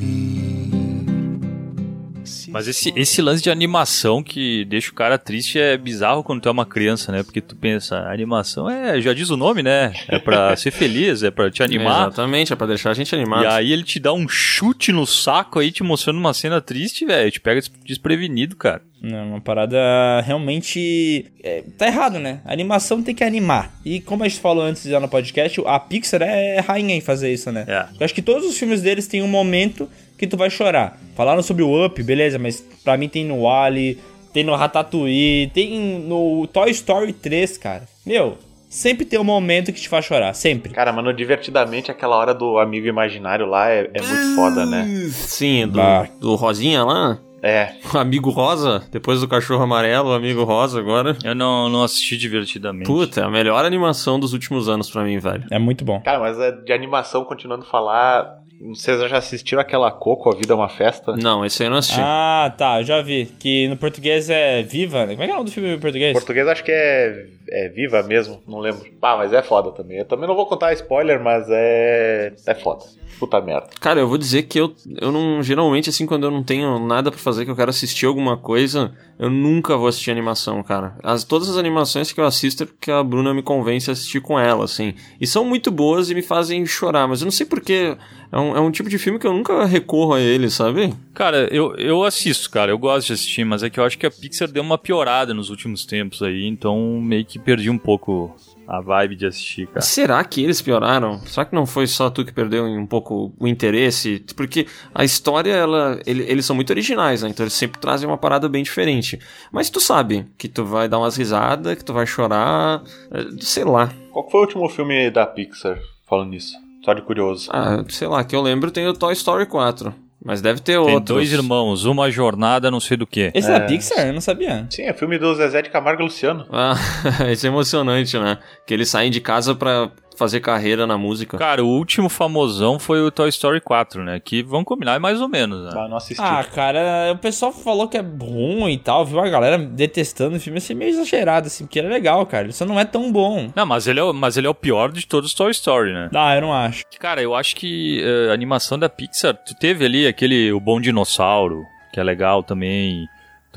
Mas 2.58 2.68
esse, 2.68 2.92
esse 2.96 3.22
lance 3.22 3.42
de 3.44 3.50
animação 3.50 4.24
que 4.24 4.66
deixa 4.66 4.90
o 4.92 4.94
cara 4.94 5.18
triste 5.18 5.60
é 5.60 5.78
bizarro 5.78 6.24
quando 6.24 6.42
tu 6.42 6.50
é 6.50 6.52
uma 6.52 6.66
criança, 6.66 7.12
né? 7.12 7.24
Porque 7.24 7.40
tu 7.42 7.56
pensa, 7.56 7.98
animação 8.10 8.70
é, 8.70 9.00
já 9.00 9.14
diz 9.14 9.30
o 9.30 9.38
nome, 9.38 9.62
né? 9.62 9.94
É 10.08 10.18
pra 10.20 10.56
ser 10.58 10.72
feliz, 10.72 11.22
é 11.24 11.30
pra 11.32 11.50
te 11.52 11.62
animar. 11.62 12.08
Exatamente, 12.08 12.52
é 12.52 12.56
pra 12.56 12.68
deixar 12.68 12.92
a 12.92 12.94
gente 12.94 13.14
animado. 13.14 13.44
E 13.44 13.48
aí 13.48 13.72
ele 13.72 13.84
te 13.84 14.00
dá 14.00 14.12
um 14.14 14.28
chute 14.28 14.92
no 14.92 15.06
saco 15.06 15.60
aí, 15.60 15.72
te 15.72 15.84
mostrando 15.84 16.18
uma 16.18 16.34
cena 16.34 16.60
triste, 16.60 17.06
velho. 17.06 17.32
Te 17.32 17.40
pega 17.40 17.60
des- 17.62 17.72
desprevenido, 17.86 18.56
cara. 18.56 18.82
Não, 19.00 19.30
uma 19.30 19.42
parada 19.42 19.78
realmente. 20.26 21.26
é, 21.44 21.64
tá 21.78 21.86
errado, 21.88 22.18
né? 22.20 22.42
A 22.44 22.52
animação 22.52 23.04
tem 23.04 23.14
que 23.14 23.24
animar. 23.24 23.72
E 23.86 24.00
como 24.02 24.24
a 24.24 24.28
gente 24.28 24.40
falou 24.42 24.64
antes 24.64 24.84
já 24.84 25.00
no 25.00 25.08
podcast, 25.08 25.62
a 25.66 25.80
Pixar 25.80 26.22
é 26.24 26.60
rainha 26.60 26.96
em 26.96 27.02
fazer 27.02 27.32
isso, 27.32 27.52
né? 27.52 27.64
É. 27.68 27.86
Eu 28.00 28.06
acho 28.06 28.14
que 28.14 28.22
todos 28.24 28.48
os 28.48 28.58
filmes 28.58 28.82
deles 28.82 29.08
têm 29.08 29.22
um 29.22 29.28
momento 29.28 29.88
que 30.18 30.28
tu 30.28 30.36
vai 30.38 30.50
chorar. 30.50 30.98
Falaram 31.16 31.42
sobre 31.42 31.64
o 31.64 31.86
Up, 31.86 32.02
beleza, 32.04 32.38
mas 32.40 32.62
pra 32.84 32.98
mim 32.98 33.08
tem 33.10 33.26
no 33.26 33.44
Wally, 33.44 33.98
tem 34.34 34.44
no 34.44 34.56
Ratatouille, 34.56 35.48
tem 35.54 36.00
no 36.00 36.48
Toy 36.48 36.70
Story 36.72 37.14
3, 37.14 37.58
cara. 37.58 37.84
Meu, 38.06 38.38
sempre 38.70 39.06
tem 39.06 39.20
um 39.20 39.24
momento 39.24 39.72
que 39.74 39.80
te 39.82 39.90
faz 39.90 40.06
chorar, 40.06 40.34
sempre. 40.34 40.72
Cara, 40.74 40.92
mano, 40.94 41.14
divertidamente 41.14 41.92
aquela 41.92 42.16
hora 42.16 42.34
do 42.34 42.58
amigo 42.60 42.88
imaginário 42.88 43.46
lá 43.46 43.70
é, 43.70 43.90
é 43.94 44.02
muito 44.02 44.36
foda, 44.36 44.66
né? 44.66 44.86
Sim, 45.12 45.68
do, 45.68 45.78
Bah. 45.78 46.08
do 46.20 46.36
Rosinha 46.36 46.84
lá. 46.84 47.20
É, 47.40 47.76
O 47.94 47.98
amigo 48.00 48.32
rosa, 48.32 48.84
depois 48.92 49.22
do 49.22 49.28
cachorro 49.28 49.62
amarelo, 49.64 50.10
o 50.10 50.14
amigo 50.14 50.44
rosa 50.44 50.80
agora. 50.80 51.16
Eu 51.24 51.36
não, 51.36 51.70
não 51.70 51.84
assisti 51.84 52.18
divertidamente. 52.18 52.88
Puta, 52.88 53.22
é 53.22 53.24
a 53.24 53.30
melhor 53.30 53.64
animação 53.64 54.20
dos 54.20 54.34
últimos 54.34 54.68
anos 54.68 54.90
pra 54.90 55.04
mim, 55.04 55.20
velho. 55.20 55.44
É 55.52 55.60
muito 55.60 55.86
bom. 55.86 56.02
cara, 56.02 56.20
mas 56.20 56.38
é 56.40 56.52
de 56.52 56.74
animação, 56.74 57.24
continuando 57.24 57.64
a 57.64 57.68
falar, 57.70 58.40
vocês 58.60 59.10
já 59.10 59.18
assistiram 59.18 59.62
aquela 59.62 59.92
Coco, 59.92 60.30
A 60.30 60.36
Vida 60.36 60.54
é 60.54 60.56
uma 60.56 60.70
Festa? 60.70 61.16
Não, 61.16 61.46
esse 61.46 61.62
aí 61.62 61.68
eu 61.68 61.72
não 61.72 61.78
assisti. 61.78 62.00
Ah, 62.02 62.54
tá, 62.58 62.82
já 62.84 63.02
vi. 63.02 63.26
Que 63.40 63.68
no 63.68 63.78
português 63.78 64.30
é 64.30 64.64
Viva, 64.64 65.06
né? 65.06 65.14
Como 65.14 65.24
é 65.24 65.26
que 65.26 65.32
é 65.32 65.34
o 65.34 65.38
nome 65.38 65.50
do 65.50 65.54
filme 65.54 65.70
em 65.70 65.74
Em 65.74 65.80
português? 65.80 66.14
português 66.14 66.48
acho 66.48 66.64
que 66.64 66.72
é, 66.72 67.28
é 67.50 67.70
Viva 67.70 68.02
mesmo, 68.04 68.42
não 68.48 68.60
lembro. 68.60 68.86
Ah, 69.02 69.18
mas 69.18 69.32
é 69.34 69.42
foda 69.42 69.72
também. 69.72 70.00
Eu 70.00 70.06
também 70.06 70.28
não 70.28 70.36
vou 70.36 70.46
contar 70.48 70.74
spoiler, 70.74 71.22
mas 71.22 71.46
é. 71.50 72.34
É 72.46 72.54
foda. 72.56 72.86
Puta 73.20 73.42
merda. 73.42 73.68
Cara, 73.80 74.00
eu 74.00 74.08
vou 74.08 74.18
dizer 74.18 74.44
que 74.44 74.60
eu, 74.60 74.76
eu 75.02 75.12
não. 75.12 75.42
Geralmente, 75.42 75.90
assim, 75.90 76.06
quando 76.06 76.26
eu 76.26 76.32
não 76.32 76.44
tenho 76.44 76.78
nada 76.86 77.10
pra 77.10 77.20
fazer, 77.20 77.46
que 77.46 77.52
eu 77.52 77.56
quero 77.56 77.72
assistir 77.72 78.06
alguma 78.06 78.38
coisa, 78.38 78.94
eu 79.18 79.30
nunca 79.30 79.76
vou 79.76 79.88
assistir 79.88 80.12
animação, 80.12 80.62
cara. 80.62 80.96
As, 81.02 81.24
todas 81.24 81.50
as 81.50 81.58
animações 81.58 82.12
que 82.12 82.22
eu 82.22 82.26
assisto 82.26 82.62
é 82.64 82.66
porque 82.68 82.92
a 82.92 83.04
Bruna 83.04 83.34
me 83.34 83.42
convence 83.42 83.90
a 83.90 83.94
assistir 83.94 84.22
com 84.22 84.40
ela, 84.40 84.66
assim. 84.66 84.94
E 85.20 85.26
são 85.26 85.44
muito 85.44 85.72
boas 85.72 86.12
e 86.12 86.16
me 86.16 86.22
fazem 86.22 86.64
chorar, 86.68 87.08
mas 87.08 87.22
eu 87.22 87.26
não 87.26 87.32
sei 87.32 87.46
porquê. 87.48 87.98
É 88.32 88.38
um, 88.38 88.58
é 88.58 88.60
um 88.60 88.70
tipo 88.72 88.90
de 88.90 88.98
filme 88.98 89.18
que 89.20 89.26
eu 89.26 89.34
nunca 89.34 89.64
recorro 89.66 90.14
a 90.14 90.20
ele, 90.20 90.50
sabe? 90.50 90.94
Cara, 91.14 91.48
eu, 91.50 91.76
eu 91.78 92.04
assisto, 92.04 92.50
cara. 92.52 92.72
Eu 92.72 92.78
gosto 92.78 93.08
de 93.08 93.14
assistir, 93.14 93.46
mas 93.46 93.64
é 93.64 93.70
que 93.70 93.80
eu 93.80 93.84
acho 93.86 93.98
que 93.98 94.06
a 94.06 94.12
Pixar 94.12 94.50
deu 94.52 94.62
uma 94.62 94.78
piorada 94.78 95.34
nos 95.34 95.50
últimos 95.50 95.86
tempos 95.86 96.22
aí, 96.22 96.46
então 96.46 97.00
meio 97.02 97.24
que 97.26 97.40
perdi 97.40 97.70
um 97.70 97.78
pouco 97.78 98.36
a 98.68 98.82
vibe 98.82 99.16
de 99.16 99.26
assistir, 99.26 99.66
cara. 99.68 99.80
Será 99.80 100.22
que 100.26 100.44
eles 100.44 100.62
pioraram? 100.62 101.20
Será 101.26 101.46
que 101.46 101.56
não 101.56 101.66
foi 101.66 101.88
só 101.88 102.10
tu 102.10 102.26
que 102.26 102.34
perdeu 102.34 102.66
um 102.66 102.86
pouco 102.86 103.32
o 103.40 103.48
interesse? 103.48 104.22
Porque 104.36 104.68
a 104.94 105.06
história, 105.06 105.54
ela, 105.54 105.98
ele- 106.06 106.26
eles 106.28 106.46
são 106.46 106.54
muito 106.54 106.70
originais, 106.72 107.24
né? 107.24 107.30
Então 107.30 107.46
eles 107.46 107.54
sempre 107.54 107.80
trazem 107.80 108.06
uma 108.10 108.18
parada 108.18 108.50
bem 108.50 108.62
diferente. 108.62 109.18
Mas 109.54 109.70
tu 109.70 109.80
sabe 109.80 110.26
que 110.38 110.50
tu 110.50 110.66
vai 110.66 110.90
dar 110.90 111.00
umas 111.00 111.16
risadas, 111.16 111.76
que 111.78 111.86
tu 111.86 111.94
vai 111.94 112.06
chorar, 112.06 112.84
eh, 113.10 113.26
sei 113.40 113.64
lá. 113.64 113.90
Qual 114.12 114.30
foi 114.30 114.42
o 114.42 114.44
último 114.44 114.68
filme 114.68 115.10
da 115.10 115.26
Pixar 115.26 115.80
falando 116.06 116.32
nisso? 116.32 116.67
Só 116.88 116.94
de 116.94 117.02
curioso. 117.02 117.50
Ah, 117.52 117.84
sei 117.90 118.08
lá, 118.08 118.24
que 118.24 118.34
eu 118.34 118.42
lembro 118.42 118.72
tem 118.72 118.88
o 118.88 118.94
Toy 118.94 119.12
Story 119.12 119.46
4. 119.46 119.94
Mas 120.24 120.42
deve 120.42 120.62
ter 120.62 120.72
Tem 120.72 120.78
outros. 120.78 121.04
dois 121.04 121.34
irmãos, 121.34 121.84
uma 121.84 122.10
jornada 122.10 122.72
não 122.72 122.80
sei 122.80 122.96
do 122.96 123.06
que. 123.06 123.30
Esse 123.36 123.52
é 123.52 123.60
da 123.60 123.66
Pixar? 123.66 124.08
Eu 124.08 124.14
não 124.14 124.22
sabia. 124.22 124.66
Sim, 124.70 124.84
é 124.84 124.94
filme 124.94 125.18
do 125.18 125.36
Zezé 125.36 125.62
de 125.62 125.70
Camargo 125.70 126.02
e 126.02 126.06
Luciano. 126.06 126.46
Ah, 126.50 126.76
isso 127.30 127.46
é 127.46 127.50
emocionante, 127.50 128.18
né? 128.18 128.38
Que 128.66 128.74
eles 128.74 128.88
saem 128.90 129.12
de 129.12 129.20
casa 129.20 129.54
pra 129.54 129.92
fazer 130.18 130.40
carreira 130.40 130.88
na 130.88 130.98
música. 130.98 131.38
Cara, 131.38 131.64
o 131.64 131.68
último 131.68 132.10
famosão 132.10 132.80
foi 132.80 133.02
o 133.02 133.12
Toy 133.12 133.30
Story 133.30 133.62
4, 133.62 134.04
né? 134.04 134.20
Que 134.20 134.42
vão 134.44 134.64
combinar 134.64 134.96
é 134.96 135.00
mais 135.00 135.22
ou 135.22 135.30
menos, 135.30 135.64
né? 135.66 135.72
Ah, 135.74 135.88
não 135.88 135.98
assisti. 135.98 136.22
Ah, 136.24 136.44
cara, 136.44 137.12
o 137.14 137.18
pessoal 137.18 137.52
falou 137.52 137.88
que 137.88 137.98
é 137.98 138.02
ruim 138.02 138.74
e 138.74 138.78
tal, 138.78 139.06
viu 139.06 139.20
a 139.20 139.30
galera 139.30 139.58
detestando 139.58 140.36
o 140.38 140.40
filme, 140.40 140.58
assim, 140.58 140.74
meio 140.74 140.90
exagerado, 140.90 141.48
assim, 141.48 141.66
porque 141.66 141.80
ele 141.80 141.88
é 141.88 141.92
legal, 141.92 142.26
cara. 142.26 142.46
Ele 142.46 142.54
só 142.54 142.66
não 142.66 142.80
é 142.80 142.86
tão 142.86 143.12
bom. 143.12 143.50
Não, 143.56 143.66
mas 143.66 143.88
ele, 143.88 144.00
é, 144.00 144.04
o- 144.04 144.14
mas 144.14 144.38
ele 144.38 144.48
é 144.48 144.50
o 144.50 144.56
pior 144.56 144.92
de 144.92 145.06
todos 145.06 145.30
os 145.30 145.36
Toy 145.36 145.52
Story, 145.52 145.94
né? 145.94 146.10
Ah, 146.14 146.36
eu 146.36 146.42
não 146.42 146.54
acho. 146.54 146.84
Cara, 147.00 147.22
eu 147.22 147.36
acho 147.36 147.56
que 147.56 148.02
eh, 148.04 148.32
a 148.32 148.34
animação 148.34 148.78
da 148.80 148.90
Pixar, 148.90 149.34
tu 149.36 149.54
teve 149.56 149.86
ali 149.86 150.08
aquele 150.08 150.52
O 150.52 150.60
Bom 150.60 150.82
Dinossauro, 150.82 151.66
que 151.94 152.00
é 152.00 152.04
legal 152.04 152.44
também. 152.44 153.08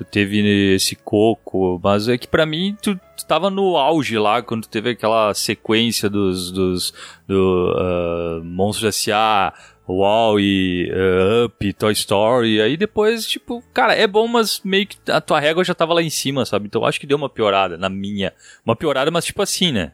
Tu 0.01 0.05
teve 0.07 0.75
esse 0.75 0.97
Coco, 0.97 1.79
mas 1.85 2.09
é 2.09 2.17
que 2.17 2.27
pra 2.27 2.47
mim 2.47 2.75
tu, 2.81 2.99
tu 3.15 3.27
tava 3.27 3.51
no 3.51 3.77
auge 3.77 4.19
lá 4.19 4.41
quando 4.41 4.67
teve 4.67 4.91
aquela 4.91 5.35
sequência 5.35 6.09
dos, 6.09 6.51
dos 6.51 6.95
do 7.29 7.75
ah, 7.77 8.41
Monstros 8.43 8.97
S.A., 8.97 9.53
Wall-E, 9.87 10.89
eh, 10.91 11.45
Up, 11.45 11.73
Toy 11.75 11.93
Story, 11.93 12.63
aí 12.63 12.77
depois, 12.77 13.27
tipo, 13.27 13.63
cara, 13.75 13.95
é 13.95 14.07
bom, 14.07 14.27
mas 14.27 14.63
meio 14.65 14.87
que 14.87 14.97
a 15.11 15.21
tua 15.21 15.39
régua 15.39 15.65
já 15.65 15.75
tava 15.75 15.93
lá 15.93 16.03
em 16.03 16.09
cima, 16.09 16.47
sabe? 16.47 16.67
Então 16.67 16.87
acho 16.87 16.99
que 16.99 17.07
deu 17.07 17.19
uma 17.19 17.29
piorada 17.29 17.77
na 17.77 17.91
minha. 17.91 18.33
Uma 18.65 18.77
piorada, 18.77 19.11
mas 19.11 19.27
tipo 19.27 19.43
assim, 19.43 19.71
né? 19.71 19.93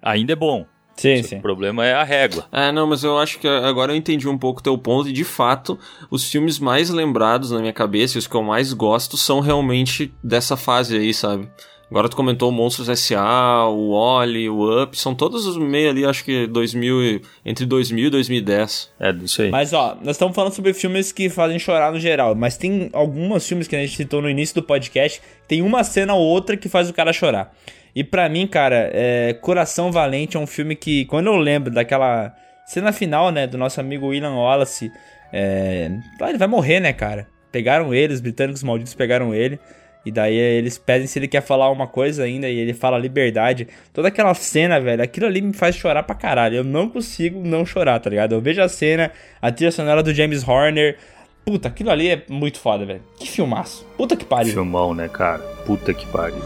Ainda 0.00 0.32
é 0.32 0.36
bom. 0.36 0.64
Sim, 0.96 1.22
sim. 1.22 1.38
O 1.38 1.42
problema 1.42 1.84
é 1.84 1.92
a 1.94 2.04
régua. 2.04 2.46
É, 2.52 2.70
não, 2.70 2.86
mas 2.86 3.02
eu 3.02 3.18
acho 3.18 3.38
que 3.38 3.48
agora 3.48 3.92
eu 3.92 3.96
entendi 3.96 4.28
um 4.28 4.38
pouco 4.38 4.60
o 4.60 4.62
teu 4.62 4.76
ponto 4.78 5.08
e 5.08 5.12
de 5.12 5.24
fato, 5.24 5.78
os 6.10 6.24
filmes 6.30 6.58
mais 6.58 6.88
lembrados 6.90 7.50
na 7.50 7.60
minha 7.60 7.72
cabeça, 7.72 8.16
e 8.16 8.20
os 8.20 8.26
que 8.26 8.34
eu 8.34 8.42
mais 8.42 8.72
gosto, 8.72 9.16
são 9.16 9.40
realmente 9.40 10.12
dessa 10.22 10.56
fase 10.56 10.96
aí, 10.96 11.12
sabe? 11.12 11.48
Agora 11.90 12.08
tu 12.08 12.16
comentou 12.16 12.48
o 12.48 12.52
Monstros 12.52 12.88
S.A., 12.88 13.68
o 13.68 13.92
Wally, 13.92 14.48
o 14.48 14.82
Up, 14.82 14.98
são 14.98 15.14
todos 15.14 15.46
os 15.46 15.56
meio 15.56 15.90
ali, 15.90 16.04
acho 16.04 16.24
que 16.24 16.46
2000, 16.46 17.02
e- 17.04 17.22
entre 17.44 17.66
2000 17.66 18.06
e 18.06 18.10
2010. 18.10 18.90
É 18.98 19.12
disso 19.12 19.42
aí. 19.42 19.50
Mas 19.50 19.72
ó, 19.72 19.96
nós 20.02 20.16
estamos 20.16 20.34
falando 20.34 20.52
sobre 20.54 20.72
filmes 20.72 21.12
que 21.12 21.28
fazem 21.28 21.58
chorar 21.58 21.92
no 21.92 22.00
geral, 22.00 22.34
mas 22.34 22.56
tem 22.56 22.88
alguns 22.92 23.46
filmes 23.46 23.68
que 23.68 23.76
a 23.76 23.80
gente 23.80 23.96
citou 23.96 24.22
no 24.22 24.30
início 24.30 24.54
do 24.56 24.62
podcast, 24.62 25.20
tem 25.46 25.60
uma 25.62 25.84
cena 25.84 26.14
ou 26.14 26.22
outra 26.22 26.56
que 26.56 26.68
faz 26.68 26.88
o 26.88 26.92
cara 26.94 27.12
chorar. 27.12 27.54
E 27.94 28.02
pra 28.02 28.28
mim, 28.28 28.46
cara, 28.46 28.90
é, 28.92 29.34
Coração 29.40 29.92
Valente 29.92 30.36
é 30.36 30.40
um 30.40 30.46
filme 30.46 30.74
que, 30.74 31.04
quando 31.04 31.28
eu 31.28 31.36
lembro 31.36 31.70
daquela 31.70 32.34
cena 32.66 32.92
final, 32.92 33.30
né, 33.30 33.46
do 33.46 33.56
nosso 33.56 33.80
amigo 33.80 34.08
William 34.08 34.34
Wallace, 34.34 34.90
é, 35.32 35.90
ah, 36.20 36.28
ele 36.28 36.38
vai 36.38 36.48
morrer, 36.48 36.80
né, 36.80 36.92
cara? 36.92 37.28
Pegaram 37.52 37.94
ele, 37.94 38.12
os 38.12 38.20
britânicos 38.20 38.62
malditos 38.62 38.94
pegaram 38.94 39.34
ele. 39.34 39.60
E 40.04 40.12
daí 40.12 40.36
eles 40.36 40.76
pedem 40.76 41.06
se 41.06 41.18
ele 41.18 41.26
quer 41.26 41.40
falar 41.40 41.70
uma 41.70 41.86
coisa 41.86 42.24
ainda 42.24 42.48
e 42.48 42.58
ele 42.58 42.74
fala 42.74 42.98
liberdade. 42.98 43.68
Toda 43.92 44.08
aquela 44.08 44.34
cena, 44.34 44.78
velho, 44.78 45.02
aquilo 45.02 45.26
ali 45.26 45.40
me 45.40 45.54
faz 45.54 45.74
chorar 45.76 46.02
pra 46.02 46.14
caralho. 46.14 46.56
Eu 46.56 46.64
não 46.64 46.88
consigo 46.88 47.40
não 47.42 47.64
chorar, 47.64 47.98
tá 48.00 48.10
ligado? 48.10 48.34
Eu 48.34 48.40
vejo 48.40 48.60
a 48.60 48.68
cena, 48.68 49.10
a 49.40 49.50
trilha 49.50 49.72
sonora 49.72 50.02
do 50.02 50.12
James 50.12 50.46
Horner. 50.46 50.98
Puta, 51.44 51.68
aquilo 51.68 51.90
ali 51.90 52.10
é 52.10 52.22
muito 52.28 52.58
foda, 52.58 52.84
velho. 52.84 53.02
Que 53.18 53.30
filmaço. 53.30 53.86
Puta 53.96 54.14
que 54.14 54.24
pariu. 54.24 54.52
Filmão, 54.52 54.94
né, 54.94 55.08
cara? 55.08 55.42
Puta 55.64 55.94
que 55.94 56.06
pariu. 56.08 56.42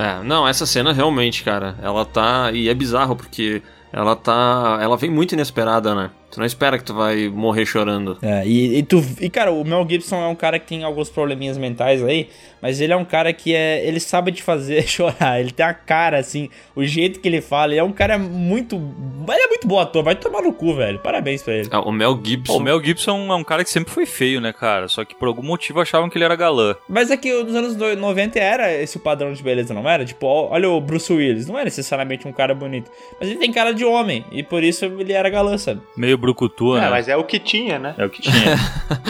É, 0.00 0.22
não, 0.24 0.48
essa 0.48 0.64
cena 0.64 0.94
realmente, 0.94 1.44
cara, 1.44 1.76
ela 1.82 2.06
tá. 2.06 2.50
E 2.52 2.70
é 2.70 2.74
bizarro 2.74 3.14
porque 3.14 3.62
ela 3.92 4.16
tá. 4.16 4.78
Ela 4.80 4.96
vem 4.96 5.10
muito 5.10 5.32
inesperada, 5.32 5.94
né? 5.94 6.10
Tu 6.30 6.38
não 6.38 6.46
espera 6.46 6.78
que 6.78 6.84
tu 6.84 6.94
vai 6.94 7.28
morrer 7.28 7.66
chorando. 7.66 8.16
É, 8.22 8.46
e, 8.46 8.78
e 8.78 8.82
tu. 8.82 9.04
E, 9.20 9.28
cara, 9.28 9.50
o 9.50 9.64
Mel 9.64 9.86
Gibson 9.88 10.16
é 10.22 10.28
um 10.28 10.34
cara 10.34 10.58
que 10.58 10.66
tem 10.68 10.84
alguns 10.84 11.08
probleminhas 11.10 11.58
mentais 11.58 12.02
aí, 12.04 12.28
mas 12.62 12.80
ele 12.80 12.92
é 12.92 12.96
um 12.96 13.04
cara 13.04 13.32
que 13.32 13.54
é. 13.54 13.84
Ele 13.86 13.98
sabe 13.98 14.30
te 14.32 14.42
fazer 14.42 14.82
chorar. 14.88 15.40
Ele 15.40 15.50
tem 15.50 15.66
a 15.66 15.74
cara, 15.74 16.18
assim, 16.18 16.48
o 16.76 16.84
jeito 16.84 17.18
que 17.20 17.26
ele 17.28 17.40
fala. 17.40 17.72
Ele 17.72 17.80
é 17.80 17.84
um 17.84 17.92
cara 17.92 18.16
muito. 18.18 18.76
Ele 18.76 19.40
é 19.42 19.48
muito 19.48 19.66
bom 19.66 19.78
ator, 19.80 20.04
vai 20.04 20.14
tomar 20.14 20.42
no 20.42 20.52
cu, 20.52 20.74
velho. 20.74 20.98
Parabéns 21.00 21.42
pra 21.42 21.54
ele. 21.54 21.68
Ah, 21.72 21.80
o 21.80 21.90
Mel 21.92 22.18
Gibson. 22.24 22.52
Pô, 22.52 22.58
o 22.58 22.62
Mel 22.62 22.82
Gibson 22.82 23.32
é 23.32 23.34
um 23.34 23.44
cara 23.44 23.64
que 23.64 23.70
sempre 23.70 23.92
foi 23.92 24.06
feio, 24.06 24.40
né, 24.40 24.52
cara? 24.52 24.86
Só 24.88 25.04
que 25.04 25.14
por 25.16 25.26
algum 25.26 25.42
motivo 25.42 25.80
achavam 25.80 26.08
que 26.08 26.16
ele 26.16 26.24
era 26.24 26.36
galã. 26.36 26.76
Mas 26.88 27.10
é 27.10 27.16
que 27.16 27.32
nos 27.42 27.54
anos 27.54 27.74
do- 27.74 27.96
90 27.96 28.38
era 28.38 28.72
esse 28.72 28.96
o 28.96 29.00
padrão 29.00 29.32
de 29.32 29.42
beleza, 29.42 29.74
não 29.74 29.88
era? 29.88 30.04
Tipo, 30.04 30.26
olha 30.26 30.70
o 30.70 30.80
Bruce 30.80 31.12
Willis, 31.12 31.46
não 31.48 31.58
é 31.58 31.64
necessariamente 31.64 32.26
um 32.28 32.32
cara 32.32 32.54
bonito. 32.54 32.90
Mas 33.18 33.28
ele 33.28 33.38
tem 33.38 33.52
cara 33.52 33.72
de 33.74 33.84
homem, 33.84 34.24
e 34.30 34.42
por 34.44 34.62
isso 34.62 34.84
ele 34.84 35.12
era 35.12 35.28
galã, 35.28 35.58
sabe? 35.58 35.80
Meio 35.96 36.19
brucutu, 36.20 36.76
É, 36.76 36.82
né? 36.82 36.90
mas 36.90 37.08
é 37.08 37.16
o 37.16 37.24
que 37.24 37.38
tinha, 37.38 37.78
né? 37.78 37.94
É 37.98 38.04
o 38.04 38.10
que 38.10 38.22
tinha. 38.22 38.54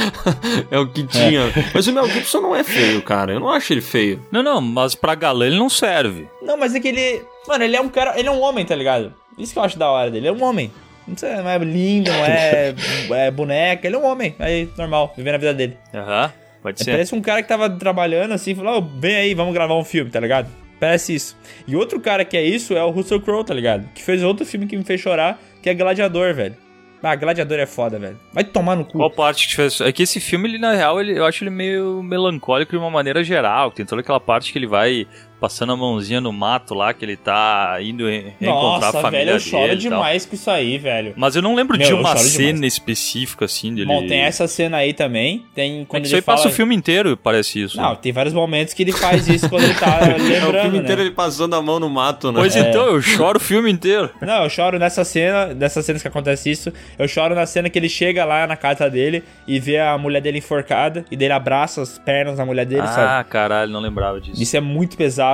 é 0.70 0.78
o 0.78 0.86
que 0.86 1.02
tinha. 1.04 1.42
Mas 1.74 1.86
o 1.86 1.92
Mel 1.92 2.08
Gibson 2.08 2.40
não 2.40 2.54
é 2.56 2.64
feio, 2.64 3.02
cara. 3.02 3.32
Eu 3.32 3.40
não 3.40 3.50
acho 3.50 3.72
ele 3.72 3.80
feio. 3.80 4.24
não, 4.30 4.42
não, 4.42 4.60
mas 4.60 4.94
pra 4.94 5.14
galã 5.14 5.46
ele 5.46 5.58
não 5.58 5.68
serve. 5.68 6.28
Não, 6.42 6.56
mas 6.56 6.74
é 6.74 6.80
que 6.80 6.88
ele. 6.88 7.22
Mano, 7.46 7.64
ele 7.64 7.76
é 7.76 7.80
um 7.80 7.88
cara. 7.88 8.18
Ele 8.18 8.28
é 8.28 8.30
um 8.30 8.40
homem, 8.40 8.64
tá 8.64 8.74
ligado? 8.74 9.12
Isso 9.36 9.52
que 9.52 9.58
eu 9.58 9.62
acho 9.62 9.78
da 9.78 9.90
hora 9.90 10.10
dele. 10.10 10.28
Ele 10.28 10.36
é 10.36 10.38
um 10.40 10.44
homem. 10.48 10.70
Não, 11.08 11.16
sei, 11.16 11.34
não 11.36 11.48
é 11.50 11.58
lindo, 11.58 12.10
não 12.10 12.24
é, 12.24 12.74
é 13.26 13.30
boneca. 13.30 13.86
Ele 13.86 13.96
é 13.96 13.98
um 13.98 14.04
homem. 14.04 14.34
Aí, 14.38 14.68
normal, 14.78 15.12
vivendo 15.16 15.34
a 15.34 15.38
vida 15.38 15.54
dele. 15.54 15.76
Aham, 15.92 16.32
pode 16.62 16.80
É, 16.80 16.84
ser. 16.84 16.90
parece 16.92 17.14
um 17.14 17.20
cara 17.20 17.42
que 17.42 17.48
tava 17.48 17.68
trabalhando 17.68 18.32
assim, 18.32 18.54
falou, 18.54 18.78
"Ô, 18.78 18.82
vem 19.00 19.16
aí, 19.16 19.34
vamos 19.34 19.52
gravar 19.52 19.74
um 19.76 19.84
filme, 19.84 20.10
tá 20.10 20.20
ligado? 20.20 20.48
Parece 20.78 21.14
isso. 21.14 21.36
E 21.66 21.74
outro 21.76 22.00
cara 22.00 22.24
que 22.24 22.36
é 22.36 22.42
isso 22.42 22.74
é 22.76 22.82
o 22.84 22.90
Russell 22.90 23.20
Crowe, 23.20 23.44
tá 23.44 23.52
ligado? 23.52 23.86
Que 23.94 24.02
fez 24.02 24.22
outro 24.22 24.46
filme 24.46 24.66
que 24.66 24.76
me 24.76 24.84
fez 24.84 25.00
chorar, 25.00 25.38
que 25.62 25.68
é 25.68 25.74
Gladiador, 25.74 26.32
velho. 26.32 26.56
Ah, 27.02 27.14
Gladiador 27.16 27.58
é 27.58 27.66
foda, 27.66 27.98
velho. 27.98 28.18
Vai 28.32 28.44
tomar 28.44 28.76
no 28.76 28.84
cu. 28.84 28.98
Qual 28.98 29.10
parte 29.10 29.48
que 29.48 29.56
fez. 29.56 29.80
É 29.80 29.90
que 29.90 30.02
esse 30.02 30.20
filme, 30.20 30.48
ele, 30.48 30.58
na 30.58 30.72
real, 30.72 31.00
ele, 31.00 31.18
eu 31.18 31.24
acho 31.24 31.42
ele 31.42 31.50
meio 31.50 32.02
melancólico 32.02 32.72
de 32.72 32.78
uma 32.78 32.90
maneira 32.90 33.24
geral. 33.24 33.70
Tem 33.70 33.86
toda 33.86 34.02
aquela 34.02 34.20
parte 34.20 34.52
que 34.52 34.58
ele 34.58 34.66
vai 34.66 35.06
passando 35.40 35.72
a 35.72 35.76
mãozinha 35.76 36.20
no 36.20 36.32
mato 36.32 36.74
lá, 36.74 36.92
que 36.92 37.04
ele 37.04 37.16
tá 37.16 37.78
indo 37.80 38.06
re- 38.06 38.32
reencontrar 38.38 38.90
a 38.90 38.92
Nossa, 38.92 39.00
família 39.00 39.24
velho, 39.26 39.36
eu 39.36 39.40
choro 39.40 39.68
dele 39.68 39.80
demais 39.80 40.26
com 40.26 40.34
isso 40.34 40.50
aí, 40.50 40.78
velho. 40.78 41.14
Mas 41.16 41.34
eu 41.34 41.42
não 41.42 41.54
lembro 41.54 41.78
Meu, 41.78 41.86
de 41.86 41.94
uma 41.94 42.16
cena 42.16 42.52
demais. 42.54 42.72
específica, 42.74 43.44
assim, 43.46 43.74
dele. 43.74 43.86
Bom, 43.86 44.06
tem 44.06 44.20
essa 44.20 44.46
cena 44.46 44.76
aí 44.78 44.92
também. 44.92 45.44
Tem 45.54 45.82
É 45.82 45.84
quando 45.86 45.88
que 45.88 45.96
ele 45.98 46.06
isso 46.08 46.16
aí 46.16 46.22
fala... 46.22 46.36
passa 46.38 46.48
o 46.48 46.52
filme 46.52 46.74
inteiro, 46.74 47.16
parece 47.16 47.62
isso. 47.62 47.76
Não, 47.76 47.96
tem 47.96 48.12
vários 48.12 48.34
momentos 48.34 48.74
que 48.74 48.82
ele 48.82 48.92
faz 48.92 49.26
isso 49.28 49.48
quando 49.48 49.64
ele 49.64 49.74
tá 49.74 49.98
lembrando, 50.00 50.56
é 50.56 50.58
o 50.58 50.62
filme 50.62 50.78
né? 50.78 50.84
inteiro 50.84 51.00
ele 51.02 51.10
passando 51.12 51.54
a 51.56 51.62
mão 51.62 51.80
no 51.80 51.88
mato, 51.88 52.30
né? 52.30 52.38
Pois 52.40 52.54
então, 52.54 52.86
eu 52.86 53.00
choro 53.00 53.38
o 53.38 53.40
filme 53.40 53.70
inteiro. 53.70 54.10
Não, 54.20 54.44
eu 54.44 54.50
choro 54.50 54.78
nessa 54.78 55.04
cena, 55.04 55.46
nessas 55.54 55.84
cenas 55.86 56.02
que 56.02 56.08
acontece 56.08 56.50
isso. 56.50 56.72
Eu 56.98 57.08
choro 57.08 57.34
na 57.34 57.46
cena 57.46 57.70
que 57.70 57.78
ele 57.78 57.88
chega 57.88 58.24
lá 58.24 58.46
na 58.46 58.56
casa 58.56 58.90
dele 58.90 59.22
e 59.46 59.58
vê 59.58 59.78
a 59.78 59.96
mulher 59.96 60.20
dele 60.20 60.38
enforcada 60.38 61.04
e 61.10 61.16
dele 61.16 61.32
abraça 61.32 61.80
as 61.82 61.98
pernas 61.98 62.36
da 62.36 62.44
mulher 62.44 62.66
dele, 62.66 62.86
sabe? 62.86 63.00
Ah, 63.20 63.24
caralho, 63.24 63.70
não 63.72 63.80
lembrava 63.80 64.20
disso. 64.20 64.42
Isso 64.42 64.56
é 64.56 64.60
muito 64.60 64.96
pesado. 64.96 65.29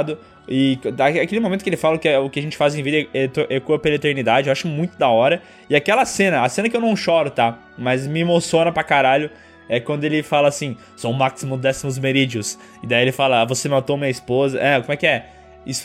E 0.49 0.79
da- 0.95 1.07
aquele 1.07 1.41
momento 1.41 1.63
que 1.65 1.69
ele 1.69 1.77
fala 1.77 1.99
que 1.99 2.09
é 2.09 2.19
o 2.19 2.31
que 2.31 2.39
a 2.39 2.43
gente 2.43 2.57
faz 2.57 2.75
em 2.77 2.83
vida 2.83 3.09
eto- 3.13 3.47
ecoa 3.51 3.79
pela 3.79 3.97
eternidade, 3.97 4.49
eu 4.49 4.53
acho 4.53 4.69
muito 4.69 4.97
da 4.97 5.09
hora. 5.09 5.43
E 5.69 5.75
aquela 5.75 6.05
cena, 6.05 6.43
a 6.43 6.49
cena 6.49 6.69
que 6.69 6.77
eu 6.77 6.81
não 6.81 6.95
choro, 6.95 7.31
tá? 7.31 7.59
Mas 7.77 8.07
me 8.07 8.21
emociona 8.21 8.71
pra 8.71 8.85
caralho. 8.85 9.29
É 9.69 9.81
quando 9.81 10.05
ele 10.05 10.23
fala 10.23 10.47
assim, 10.47 10.77
são 10.97 11.13
máximo 11.13 11.57
décimos 11.57 11.99
merídios. 11.99 12.57
E 12.85 12.87
daí 12.87 13.03
ele 13.03 13.11
fala, 13.11 13.43
"Ah, 13.43 13.45
você 13.45 13.69
matou 13.69 13.97
minha 13.97 14.09
esposa. 14.09 14.61
É, 14.61 14.81
como 14.81 14.93
é 14.93 14.97
que 14.97 15.07
é? 15.09 15.27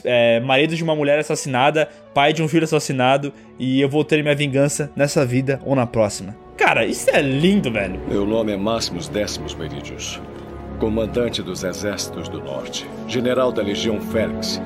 É, 0.05 0.39
marido 0.41 0.76
de 0.76 0.84
uma 0.84 0.95
mulher 0.95 1.18
assassinada, 1.18 1.89
pai 2.14 2.32
de 2.34 2.43
um 2.43 2.47
filho 2.47 2.66
assassinado, 2.66 3.34
e 3.57 3.82
eu 3.82 3.89
vou 3.89 4.03
ter 4.05 4.22
minha 4.22 4.36
vingança 4.36 4.91
nessa 4.95 5.26
vida 5.26 5.59
ou 5.66 5.76
na 5.76 5.88
próxima. 5.88 6.36
Cara, 6.55 6.86
isso 6.86 7.09
é 7.09 7.20
lindo, 7.24 7.72
velho. 7.72 7.99
Meu 8.07 8.24
nome 8.24 8.51
é 8.51 8.57
Máximos 8.57 9.07
Décimos 9.07 9.55
Meridius, 9.55 10.22
comandante 10.82 11.44
dos 11.44 11.64
Exércitos 11.64 12.28
do 12.28 12.42
Norte, 12.42 12.90
general 13.08 13.52
da 13.52 13.62
Legião 13.62 14.02
Félix, 14.02 14.60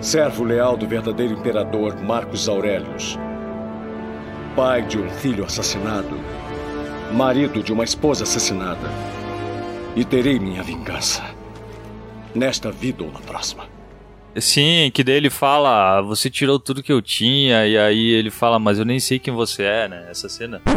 servo 0.00 0.44
leal 0.44 0.76
do 0.76 0.86
verdadeiro 0.86 1.34
imperador 1.34 2.00
Marcos 2.00 2.48
Aurelius, 2.48 3.18
pai 4.54 4.82
de 4.82 4.96
um 4.96 5.10
filho 5.10 5.44
assassinado, 5.44 6.16
marido 7.12 7.64
de 7.64 7.72
uma 7.72 7.82
esposa 7.82 8.22
assassinada, 8.22 8.88
e 9.96 10.04
terei 10.04 10.38
minha 10.38 10.62
vingança, 10.62 11.24
nesta 12.32 12.70
vida 12.70 13.02
ou 13.02 13.10
na 13.10 13.18
próxima. 13.18 13.66
Sim, 14.36 14.88
que 14.94 15.02
daí 15.02 15.16
ele 15.16 15.30
fala, 15.30 15.98
"Ah, 15.98 16.00
você 16.00 16.30
tirou 16.30 16.60
tudo 16.60 16.80
que 16.80 16.92
eu 16.92 17.02
tinha, 17.02 17.66
e 17.66 17.76
aí 17.76 18.06
ele 18.12 18.30
fala, 18.30 18.60
mas 18.60 18.78
eu 18.78 18.84
nem 18.84 19.00
sei 19.00 19.18
quem 19.18 19.34
você 19.34 19.64
é, 19.64 19.88
né? 19.88 20.06
Essa 20.08 20.28
cena. 20.28 20.62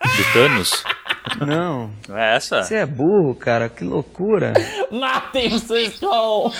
Do 0.00 0.32
Thanos. 0.32 0.82
Não. 1.38 1.90
Não 2.08 2.18
é 2.18 2.36
essa? 2.36 2.62
Você 2.62 2.76
é 2.76 2.86
burro, 2.86 3.34
cara. 3.34 3.68
Que 3.68 3.84
loucura. 3.84 4.52
Matem 4.90 5.54
o 5.54 5.58
Sextou! 5.58 6.52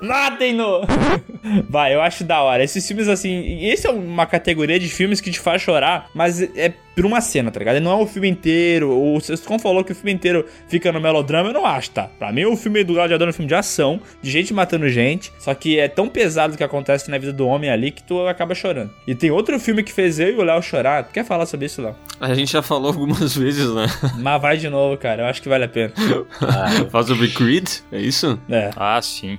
Matem-no! 0.00 0.82
Vai, 1.68 1.94
eu 1.94 2.00
acho 2.00 2.24
da 2.24 2.40
hora. 2.42 2.62
Esses 2.62 2.86
filmes, 2.86 3.08
assim, 3.08 3.64
esse 3.64 3.86
é 3.86 3.90
uma 3.90 4.26
categoria 4.26 4.78
de 4.78 4.88
filmes 4.88 5.20
que 5.20 5.30
te 5.30 5.40
faz 5.40 5.60
chorar, 5.62 6.08
mas 6.14 6.40
é 6.40 6.72
por 6.94 7.06
uma 7.06 7.20
cena, 7.20 7.50
tá 7.50 7.58
ligado? 7.58 7.80
Não 7.80 7.90
é 7.92 8.02
o 8.02 8.06
filme 8.06 8.28
inteiro. 8.28 8.90
O 8.90 9.20
Sescon 9.20 9.58
falou 9.58 9.82
que 9.82 9.92
o 9.92 9.94
filme 9.94 10.12
inteiro 10.12 10.46
fica 10.68 10.92
no 10.92 11.00
melodrama, 11.00 11.48
eu 11.48 11.52
não 11.52 11.66
acho, 11.66 11.90
tá? 11.90 12.08
Pra 12.18 12.32
mim, 12.32 12.44
o 12.44 12.56
filme 12.56 12.84
do 12.84 12.92
Gladiador 12.92 13.28
é 13.28 13.30
um 13.30 13.32
filme 13.32 13.48
de 13.48 13.54
ação, 13.54 14.00
de 14.20 14.30
gente 14.30 14.52
matando 14.52 14.88
gente, 14.88 15.32
só 15.38 15.54
que 15.54 15.78
é 15.78 15.88
tão 15.88 16.08
pesado 16.08 16.54
o 16.54 16.56
que 16.56 16.64
acontece 16.64 17.10
na 17.10 17.18
vida 17.18 17.32
do 17.32 17.46
homem 17.46 17.70
ali 17.70 17.90
que 17.90 18.02
tu 18.02 18.26
acaba 18.26 18.54
chorando. 18.54 18.90
E 19.06 19.14
tem 19.14 19.30
outro 19.30 19.58
filme 19.58 19.82
que 19.82 19.92
fez 19.92 20.20
eu 20.20 20.28
e 20.28 20.34
o 20.34 20.42
Léo 20.42 20.62
chorar. 20.62 21.04
Tu 21.04 21.12
quer 21.12 21.24
falar 21.24 21.46
sobre 21.46 21.66
isso, 21.66 21.80
Léo? 21.80 21.94
A 22.20 22.34
gente 22.34 22.52
já 22.52 22.62
falou 22.62 22.88
algumas 22.88 23.11
vezes, 23.36 23.72
né? 23.72 23.86
Mas 24.18 24.40
vai 24.42 24.56
de 24.56 24.68
novo, 24.68 24.96
cara. 24.96 25.22
Eu 25.22 25.26
acho 25.26 25.42
que 25.42 25.48
vale 25.48 25.64
a 25.64 25.68
pena. 25.68 25.92
Faz 26.90 27.06
sobre 27.06 27.28
Creed, 27.28 27.68
é 27.90 28.00
isso? 28.00 28.38
É. 28.48 28.70
Ah, 28.76 29.00
sim. 29.02 29.38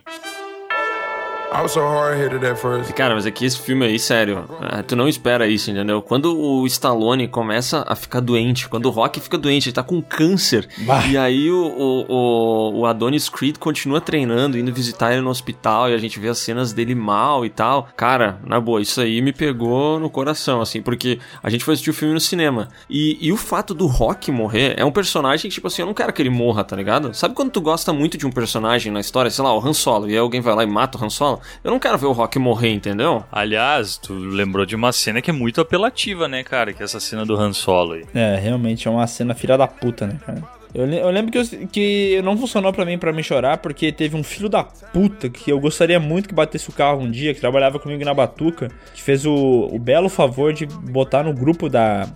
Cara, 2.94 3.14
mas 3.14 3.26
aqui 3.26 3.46
esse 3.46 3.60
filme 3.60 3.86
aí, 3.86 4.00
sério, 4.00 4.46
é, 4.72 4.82
tu 4.82 4.96
não 4.96 5.08
espera 5.08 5.48
isso, 5.48 5.70
entendeu? 5.70 6.02
Quando 6.02 6.36
o 6.38 6.66
Stallone 6.66 7.28
começa 7.28 7.86
a 7.88 7.96
ficar 7.96 8.20
doente, 8.20 8.68
quando 8.68 8.88
o 8.88 8.90
Rock 8.90 9.20
fica 9.20 9.38
doente, 9.38 9.70
ele 9.70 9.74
tá 9.76 9.84
com 9.84 10.02
câncer, 10.02 10.68
Bah. 10.80 11.06
e 11.08 11.18
aí 11.18 11.52
o, 11.52 11.64
o, 11.64 12.06
o, 12.12 12.80
o 12.80 12.86
Adonis 12.86 13.30
Creed 13.30 13.58
continua 13.58 14.02
treinando, 14.02 14.58
indo 14.58 14.74
visitar 14.74 15.14
ele 15.14 15.22
no 15.22 15.30
hospital, 15.30 15.90
e 15.90 15.94
a 15.94 15.98
gente 15.98 16.20
vê 16.20 16.30
as 16.30 16.40
cenas 16.40 16.74
dele 16.74 16.96
mal 16.96 17.46
e 17.46 17.50
tal. 17.50 17.88
Cara, 17.96 18.40
na 18.46 18.60
boa, 18.60 18.82
isso 18.82 19.00
aí 19.00 19.22
me 19.22 19.32
pegou 19.32 20.00
no 20.00 20.10
coração, 20.10 20.60
assim, 20.60 20.82
porque 20.82 21.20
a 21.42 21.50
gente 21.50 21.64
foi 21.64 21.76
assistir 21.76 21.92
o 21.92 21.94
filme 21.94 22.14
no 22.14 22.20
cinema, 22.20 22.70
e, 22.90 23.18
e 23.22 23.32
o 23.32 23.38
fato 23.38 23.74
do 23.74 23.86
Rock 23.86 24.32
morrer 24.32 24.74
é 24.78 24.84
um 24.84 24.92
personagem 24.92 25.50
que, 25.50 25.56
tipo 25.56 25.68
assim, 25.68 25.82
eu 25.84 25.86
não 25.86 25.94
quero 25.94 26.12
que 26.12 26.22
ele 26.22 26.30
morra, 26.30 26.64
tá 26.64 26.76
ligado? 26.76 27.14
Sabe 27.14 27.36
quando 27.36 27.52
tu 27.52 27.62
gosta 27.62 27.94
muito 27.94 28.18
de 28.18 28.26
um 28.26 28.32
personagem 28.32 28.92
na 28.92 29.00
história, 29.00 29.30
sei 29.30 29.44
lá, 29.44 29.54
o 29.56 29.60
Han 29.66 29.74
Solo, 29.74 30.10
e 30.10 30.14
aí 30.14 30.18
alguém 30.18 30.42
vai 30.42 30.56
lá 30.56 30.64
e 30.64 30.68
mata 30.68 30.98
o 30.98 31.06
Han 31.06 31.10
Solo? 31.10 31.43
Eu 31.64 31.72
não 31.72 31.80
quero 31.80 31.98
ver 31.98 32.06
o 32.08 32.12
Rock 32.12 32.38
morrer, 32.40 32.72
entendeu? 32.74 33.24
Aliás, 33.32 33.98
tu 33.98 34.14
lembrou 34.14 34.66
de 34.66 34.76
uma 34.76 34.92
cena 34.92 35.22
que 35.22 35.30
é 35.30 35.34
muito 35.34 35.60
apelativa, 35.62 36.28
né, 36.28 36.44
cara? 36.44 36.74
Que 36.74 36.82
é 36.82 36.86
essa 36.86 37.00
cena 37.00 37.26
do 37.26 37.36
Han 37.36 37.54
Solo 37.54 37.94
aí. 37.94 38.06
É, 38.14 38.36
realmente 38.38 38.88
é 38.88 38.92
uma 38.92 39.06
cena 39.08 39.34
filha 39.34 39.58
da 39.58 39.68
puta, 39.68 40.08
né, 40.08 40.20
cara? 40.26 40.44
Eu, 40.74 40.88
eu 40.92 41.10
lembro 41.12 41.32
que, 41.32 41.38
eu- 41.38 41.68
que 41.68 42.20
não 42.24 42.36
funcionou 42.36 42.74
pra 42.74 42.84
mim 42.84 42.98
pra 42.98 43.14
me 43.14 43.22
chorar, 43.22 43.58
porque 43.60 43.92
teve 43.92 44.16
um 44.16 44.24
filho 44.24 44.50
da 44.50 44.64
puta 44.64 45.30
que 45.30 45.52
eu 45.52 45.60
gostaria 45.60 46.00
muito 46.00 46.28
que 46.28 46.34
batesse 46.34 46.68
o 46.70 46.74
carro 46.74 47.00
um 47.02 47.12
dia, 47.12 47.32
que 47.34 47.40
trabalhava 47.40 47.78
comigo 47.78 48.04
na 48.04 48.14
Batuca, 48.14 48.70
que 48.94 49.02
fez 49.02 49.24
o, 49.24 49.70
o 49.72 49.78
belo 49.78 50.10
favor 50.10 50.52
de 50.52 50.66
botar 50.66 51.22
no 51.22 51.32
grupo 51.32 51.70
da, 51.70 52.08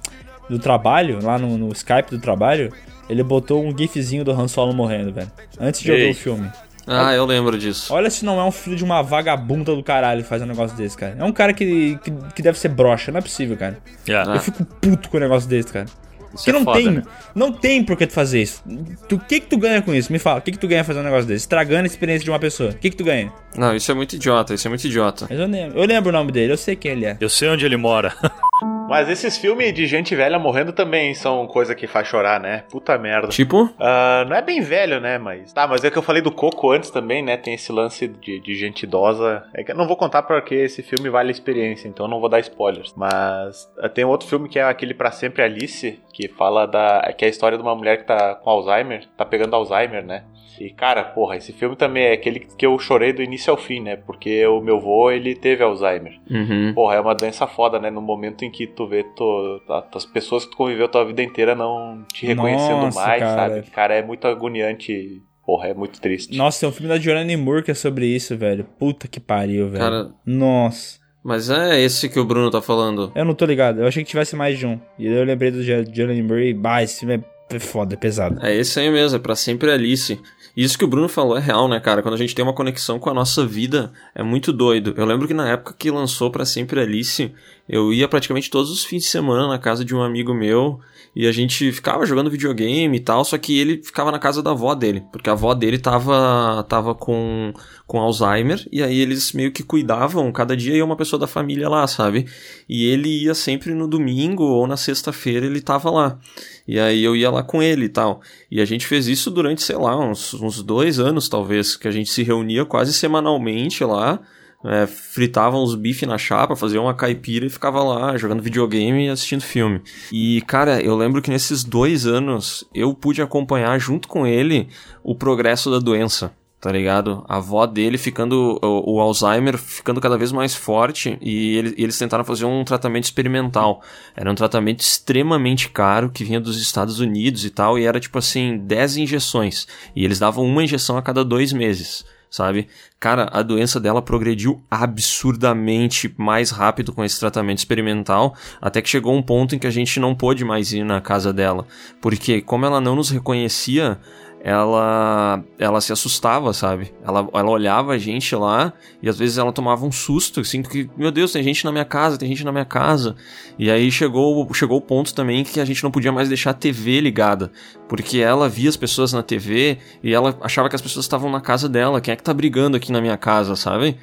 do 0.49 0.57
trabalho, 0.57 1.19
lá 1.23 1.37
no, 1.37 1.55
no 1.55 1.71
Skype 1.71 2.09
do 2.09 2.19
trabalho, 2.19 2.73
ele 3.07 3.21
botou 3.21 3.63
um 3.63 3.77
gifzinho 3.77 4.25
do 4.25 4.31
Han 4.31 4.47
Solo 4.47 4.73
morrendo, 4.73 5.13
velho. 5.13 5.31
Antes 5.59 5.81
de 5.81 5.91
eu 5.91 5.95
ver 5.95 6.11
o 6.11 6.15
filme. 6.15 6.49
Ah, 6.87 7.13
eu 7.13 7.25
lembro 7.25 7.57
disso. 7.57 7.93
Olha 7.93 8.09
se 8.09 8.23
não 8.23 8.39
é 8.39 8.43
um 8.43 8.51
filho 8.51 8.75
de 8.75 8.83
uma 8.83 9.01
vagabunda 9.01 9.75
do 9.75 9.83
caralho 9.83 10.23
que 10.23 10.29
faz 10.29 10.41
um 10.41 10.45
negócio 10.45 10.75
desse, 10.77 10.97
cara. 10.97 11.15
É 11.19 11.23
um 11.23 11.33
cara 11.33 11.53
que, 11.53 11.99
que, 12.01 12.11
que 12.33 12.41
deve 12.41 12.57
ser 12.57 12.69
broxa, 12.69 13.11
não 13.11 13.19
é 13.19 13.21
possível, 13.21 13.57
cara. 13.57 13.77
Yeah. 14.07 14.35
Eu 14.35 14.39
fico 14.39 14.63
puto 14.63 15.09
com 15.09 15.17
um 15.17 15.19
negócio 15.19 15.49
desse, 15.49 15.71
cara. 15.71 15.85
Isso 16.33 16.43
Porque 16.45 16.49
é 16.49 16.53
não 16.53 16.63
foda, 16.63 16.77
tem, 16.77 16.91
né? 16.91 17.03
não 17.33 17.51
tem 17.51 17.83
por 17.83 17.97
que 17.97 18.05
tu 18.05 18.13
fazer 18.13 18.41
isso. 18.41 18.63
O 19.11 19.19
que 19.19 19.39
que 19.39 19.47
tu 19.47 19.57
ganha 19.57 19.81
com 19.81 19.93
isso? 19.93 20.11
Me 20.11 20.19
fala, 20.19 20.39
o 20.39 20.41
que 20.41 20.51
que 20.51 20.59
tu 20.59 20.67
ganha 20.67 20.83
fazendo 20.83 21.03
um 21.03 21.05
negócio 21.05 21.27
desse? 21.27 21.43
Estragando 21.43 21.83
a 21.83 21.87
experiência 21.87 22.23
de 22.23 22.29
uma 22.29 22.39
pessoa. 22.39 22.71
O 22.71 22.75
que 22.75 22.89
que 22.89 22.95
tu 22.95 23.03
ganha? 23.03 23.31
Não, 23.57 23.75
isso 23.75 23.91
é 23.91 23.95
muito 23.95 24.15
idiota, 24.15 24.53
isso 24.53 24.67
é 24.67 24.69
muito 24.69 24.85
idiota. 24.85 25.25
Mas 25.29 25.39
eu 25.39 25.47
lembro, 25.47 25.79
eu 25.79 25.85
lembro 25.85 26.09
o 26.09 26.13
nome 26.13 26.31
dele, 26.31 26.53
eu 26.53 26.57
sei 26.57 26.75
quem 26.75 26.91
ele 26.91 27.05
é. 27.05 27.17
Eu 27.19 27.29
sei 27.29 27.49
onde 27.49 27.65
ele 27.65 27.77
mora. 27.77 28.13
Mas 28.87 29.09
esses 29.09 29.37
filmes 29.37 29.73
de 29.73 29.85
gente 29.85 30.15
velha 30.15 30.39
morrendo 30.39 30.71
também 30.71 31.13
são 31.13 31.45
coisa 31.47 31.75
que 31.75 31.87
faz 31.87 32.07
chorar, 32.07 32.39
né? 32.39 32.63
Puta 32.69 32.97
merda. 32.97 33.27
Tipo? 33.27 33.69
Ah, 33.79 34.25
não 34.27 34.35
é 34.35 34.41
bem 34.41 34.61
velho, 34.61 34.99
né? 34.99 35.17
Mas. 35.17 35.51
Tá, 35.51 35.67
mas 35.67 35.83
é 35.83 35.91
que 35.91 35.97
eu 35.97 36.01
falei 36.01 36.21
do 36.21 36.31
Coco 36.31 36.71
antes 36.71 36.89
também, 36.89 37.21
né? 37.21 37.37
Tem 37.37 37.53
esse 37.53 37.71
lance 37.71 38.07
de, 38.07 38.39
de 38.39 38.55
gente 38.55 38.83
idosa. 38.83 39.43
É 39.53 39.63
que 39.63 39.71
eu 39.71 39.75
não 39.75 39.87
vou 39.87 39.97
contar 39.97 40.23
porque 40.23 40.55
esse 40.55 40.81
filme 40.81 41.09
vale 41.09 41.29
a 41.29 41.31
experiência, 41.31 41.87
então 41.87 42.05
eu 42.05 42.09
não 42.09 42.19
vou 42.19 42.29
dar 42.29 42.39
spoilers. 42.39 42.93
Mas 42.95 43.69
ah, 43.79 43.89
tem 43.89 44.05
outro 44.05 44.27
filme 44.27 44.47
que 44.47 44.59
é 44.59 44.63
aquele 44.63 44.93
Pra 44.93 45.11
Sempre 45.11 45.43
Alice, 45.43 45.99
que 46.13 46.27
fala 46.27 46.65
da. 46.65 47.13
que 47.17 47.25
é 47.25 47.27
a 47.27 47.31
história 47.31 47.57
de 47.57 47.63
uma 47.63 47.75
mulher 47.75 47.97
que 47.97 48.05
tá 48.05 48.35
com 48.35 48.49
Alzheimer, 48.49 49.05
tá 49.17 49.25
pegando 49.25 49.55
Alzheimer, 49.55 50.05
né? 50.05 50.23
E 50.59 50.69
cara, 50.71 51.03
porra, 51.03 51.35
esse 51.37 51.53
filme 51.53 51.75
também 51.75 52.03
é 52.05 52.13
aquele 52.13 52.39
que 52.39 52.65
eu 52.65 52.77
chorei 52.79 53.13
do 53.13 53.21
início 53.21 53.51
ao 53.51 53.57
fim, 53.57 53.79
né? 53.81 53.95
Porque 53.95 54.45
o 54.47 54.59
meu 54.61 54.79
vô, 54.79 55.09
ele 55.11 55.35
teve 55.35 55.63
Alzheimer. 55.63 56.19
Uhum. 56.29 56.73
Porra, 56.73 56.95
é 56.95 56.99
uma 56.99 57.13
doença 57.15 57.45
foda, 57.47 57.79
né? 57.79 57.89
No 57.89 58.01
momento 58.01 58.43
em 58.43 58.51
que 58.51 58.65
tu 58.67 58.87
vê 58.87 59.03
tu, 59.15 59.61
as 59.93 60.05
pessoas 60.05 60.45
que 60.45 60.51
tu 60.51 60.57
conviveu 60.57 60.85
a 60.85 60.89
tua 60.89 61.05
vida 61.05 61.21
inteira 61.23 61.55
não 61.55 62.03
te 62.13 62.25
reconhecendo 62.25 62.81
Nossa, 62.81 62.99
mais, 62.99 63.21
cara. 63.23 63.49
sabe? 63.55 63.71
Cara, 63.71 63.93
é 63.95 64.01
muito 64.03 64.27
agoniante. 64.27 65.21
Porra, 65.45 65.69
é 65.69 65.73
muito 65.73 66.01
triste. 66.01 66.37
Nossa, 66.37 66.59
tem 66.59 66.67
um 66.69 66.71
filme 66.73 66.89
da 66.89 66.99
Joanne 66.99 67.37
Moore 67.37 67.63
que 67.63 67.71
é 67.71 67.73
sobre 67.73 68.05
isso, 68.05 68.35
velho. 68.35 68.65
Puta 68.77 69.07
que 69.07 69.19
pariu, 69.19 69.69
velho. 69.69 69.81
Cara- 69.83 70.09
Nossa. 70.25 70.99
Mas 71.23 71.49
é 71.49 71.79
esse 71.81 72.09
que 72.09 72.19
o 72.19 72.25
Bruno 72.25 72.49
tá 72.51 72.61
falando. 72.61 73.11
Eu 73.15 73.23
não 73.25 73.33
tô 73.33 73.45
ligado, 73.45 73.79
eu 73.81 73.87
achei 73.87 74.03
que 74.03 74.09
tivesse 74.09 74.35
mais 74.35 74.57
de 74.59 74.65
um. 74.65 74.79
E 74.99 75.07
eu 75.07 75.23
lembrei 75.23 75.51
do 75.51 75.61
Jo- 75.63 75.85
Joanne 75.93 76.21
Moore 76.21 76.49
e, 76.49 76.53
bah, 76.53 76.83
esse 76.83 76.99
filme 77.01 77.21
é 77.49 77.59
foda, 77.59 77.93
é 77.93 77.97
pesado. 77.97 78.45
É 78.45 78.53
esse 78.55 78.77
aí 78.79 78.89
mesmo, 78.89 79.15
é 79.17 79.19
pra 79.19 79.35
sempre 79.35 79.71
Alice. 79.71 80.19
Isso 80.57 80.75
que 80.75 80.83
o 80.83 80.87
Bruno 80.87 81.07
falou 81.07 81.37
é 81.37 81.39
real, 81.39 81.67
né, 81.67 81.79
cara? 81.79 82.01
Quando 82.01 82.15
a 82.15 82.17
gente 82.17 82.33
tem 82.33 82.43
uma 82.43 82.51
conexão 82.51 82.97
com 82.97 83.11
a 83.11 83.13
nossa 83.13 83.45
vida, 83.45 83.93
é 84.15 84.23
muito 84.23 84.51
doido. 84.51 84.91
Eu 84.97 85.05
lembro 85.05 85.27
que 85.27 85.33
na 85.33 85.47
época 85.47 85.75
que 85.77 85.91
lançou 85.91 86.31
pra 86.31 86.45
sempre 86.45 86.79
Alice, 86.81 87.31
eu 87.69 87.93
ia 87.93 88.07
praticamente 88.07 88.49
todos 88.49 88.71
os 88.71 88.83
fins 88.83 89.03
de 89.03 89.09
semana 89.09 89.47
na 89.47 89.59
casa 89.59 89.85
de 89.85 89.93
um 89.93 90.01
amigo 90.01 90.33
meu 90.33 90.79
e 91.15 91.27
a 91.27 91.31
gente 91.31 91.71
ficava 91.71 92.05
jogando 92.05 92.29
videogame 92.29 92.97
e 92.97 92.99
tal, 92.99 93.23
só 93.23 93.37
que 93.37 93.57
ele 93.57 93.81
ficava 93.83 94.11
na 94.11 94.19
casa 94.19 94.41
da 94.41 94.51
avó 94.51 94.73
dele, 94.73 95.03
porque 95.11 95.29
a 95.29 95.33
avó 95.33 95.53
dele 95.53 95.77
tava, 95.77 96.63
tava 96.69 96.93
com, 96.95 97.53
com 97.85 97.99
Alzheimer 97.99 98.67
e 98.71 98.83
aí 98.83 98.99
eles 98.99 99.33
meio 99.33 99.51
que 99.51 99.63
cuidavam, 99.63 100.31
cada 100.31 100.55
dia 100.55 100.75
ia 100.75 100.85
uma 100.85 100.95
pessoa 100.95 101.19
da 101.19 101.27
família 101.27 101.69
lá, 101.69 101.87
sabe? 101.87 102.27
E 102.69 102.85
ele 102.85 103.09
ia 103.23 103.33
sempre 103.33 103.73
no 103.73 103.87
domingo 103.87 104.43
ou 104.43 104.67
na 104.67 104.77
sexta-feira 104.77 105.45
ele 105.45 105.61
tava 105.61 105.89
lá. 105.89 106.19
E 106.67 106.79
aí 106.79 107.03
eu 107.03 107.15
ia 107.15 107.31
lá 107.31 107.41
com 107.41 107.63
ele 107.63 107.85
e 107.85 107.89
tal. 107.89 108.21
E 108.51 108.59
a 108.59 108.65
gente 108.65 108.85
fez 108.85 109.07
isso 109.07 109.31
durante, 109.31 109.63
sei 109.63 109.77
lá, 109.77 109.97
uns, 109.97 110.33
uns 110.33 110.61
dois 110.61 110.99
anos 110.99 111.29
talvez, 111.29 111.75
que 111.75 111.87
a 111.87 111.91
gente 111.91 112.09
se 112.09 112.23
reunia 112.23 112.65
quase 112.65 112.91
semanalmente 112.93 113.83
lá, 113.83 114.19
é, 114.65 114.85
fritava 114.87 115.57
uns 115.57 115.75
bife 115.75 116.05
na 116.05 116.17
chapa, 116.17 116.55
fazia 116.55 116.81
uma 116.81 116.93
caipira 116.93 117.45
e 117.45 117.49
ficava 117.49 117.81
lá 117.83 118.17
jogando 118.17 118.41
videogame 118.41 119.05
e 119.05 119.09
assistindo 119.09 119.41
filme. 119.41 119.81
E, 120.11 120.41
cara, 120.41 120.81
eu 120.81 120.95
lembro 120.95 121.21
que 121.21 121.29
nesses 121.29 121.63
dois 121.63 122.05
anos 122.05 122.65
eu 122.73 122.93
pude 122.93 123.21
acompanhar 123.21 123.79
junto 123.79 124.07
com 124.07 124.25
ele 124.25 124.67
o 125.03 125.15
progresso 125.15 125.71
da 125.71 125.79
doença. 125.79 126.33
Tá 126.59 126.71
ligado? 126.71 127.23
A 127.29 127.37
avó 127.37 127.67
dele 127.67 127.99
ficando. 127.99 128.59
O, 128.63 128.95
o 128.95 128.99
Alzheimer 128.99 129.59
ficando 129.59 130.01
cada 130.01 130.17
vez 130.17 130.31
mais 130.31 130.55
forte 130.55 131.15
e 131.21 131.55
ele- 131.55 131.75
eles 131.77 131.99
tentaram 131.99 132.23
fazer 132.23 132.45
um 132.45 132.63
tratamento 132.63 133.03
experimental. 133.03 133.79
Era 134.15 134.31
um 134.31 134.35
tratamento 134.35 134.79
extremamente 134.79 135.69
caro 135.69 136.09
que 136.09 136.23
vinha 136.23 136.39
dos 136.41 136.59
Estados 136.59 136.99
Unidos 136.99 137.45
e 137.45 137.51
tal, 137.51 137.77
e 137.77 137.85
era 137.85 137.99
tipo 137.99 138.17
assim, 138.17 138.57
10 138.57 138.97
injeções. 138.97 139.67
E 139.95 140.03
eles 140.03 140.17
davam 140.17 140.43
uma 140.43 140.63
injeção 140.63 140.97
a 140.97 141.01
cada 141.03 141.23
dois 141.23 141.53
meses, 141.53 142.03
sabe? 142.27 142.67
Cara, 142.99 143.29
a 143.31 143.43
doença 143.43 143.79
dela 143.79 144.01
progrediu 144.01 144.59
absurdamente 144.69 146.11
mais 146.17 146.49
rápido 146.49 146.91
com 146.91 147.03
esse 147.03 147.19
tratamento 147.19 147.59
experimental, 147.59 148.35
até 148.59 148.81
que 148.81 148.89
chegou 148.89 149.15
um 149.15 149.21
ponto 149.21 149.55
em 149.55 149.59
que 149.59 149.67
a 149.67 149.71
gente 149.71 149.99
não 149.99 150.15
pôde 150.15 150.43
mais 150.43 150.73
ir 150.73 150.83
na 150.83 150.99
casa 151.01 151.31
dela. 151.31 151.67
Porque, 152.01 152.41
como 152.41 152.65
ela 152.65 152.81
não 152.81 152.95
nos 152.95 153.11
reconhecia, 153.11 153.99
ela 154.43 155.43
ela 155.57 155.81
se 155.81 155.91
assustava, 155.91 156.53
sabe? 156.53 156.93
Ela, 157.03 157.27
ela 157.33 157.49
olhava 157.49 157.93
a 157.93 157.97
gente 157.97 158.35
lá 158.35 158.73
e 159.01 159.09
às 159.09 159.17
vezes 159.17 159.37
ela 159.37 159.51
tomava 159.51 159.85
um 159.85 159.91
susto, 159.91 160.41
assim, 160.41 160.61
que, 160.61 160.89
meu 160.95 161.11
Deus, 161.11 161.31
tem 161.31 161.43
gente 161.43 161.65
na 161.65 161.71
minha 161.71 161.85
casa, 161.85 162.17
tem 162.17 162.29
gente 162.29 162.43
na 162.43 162.51
minha 162.51 162.65
casa. 162.65 163.15
E 163.57 163.69
aí 163.69 163.91
chegou, 163.91 164.47
chegou 164.53 164.77
o 164.77 164.81
ponto 164.81 165.13
também 165.13 165.43
que 165.43 165.59
a 165.59 165.65
gente 165.65 165.83
não 165.83 165.91
podia 165.91 166.11
mais 166.11 166.27
deixar 166.27 166.51
a 166.51 166.53
TV 166.53 167.01
ligada, 167.01 167.51
porque 167.87 168.19
ela 168.19 168.47
via 168.47 168.69
as 168.69 168.77
pessoas 168.77 169.13
na 169.13 169.23
TV 169.23 169.77
e 170.03 170.13
ela 170.13 170.37
achava 170.41 170.69
que 170.69 170.75
as 170.75 170.81
pessoas 170.81 171.05
estavam 171.05 171.29
na 171.31 171.41
casa 171.41 171.67
dela. 171.67 172.01
Quem 172.01 172.13
é 172.13 172.15
que 172.15 172.23
tá 172.23 172.33
brigando 172.33 172.77
aqui 172.77 172.91
na 172.91 173.01
minha 173.01 173.17
casa, 173.17 173.55
sabe? 173.55 173.97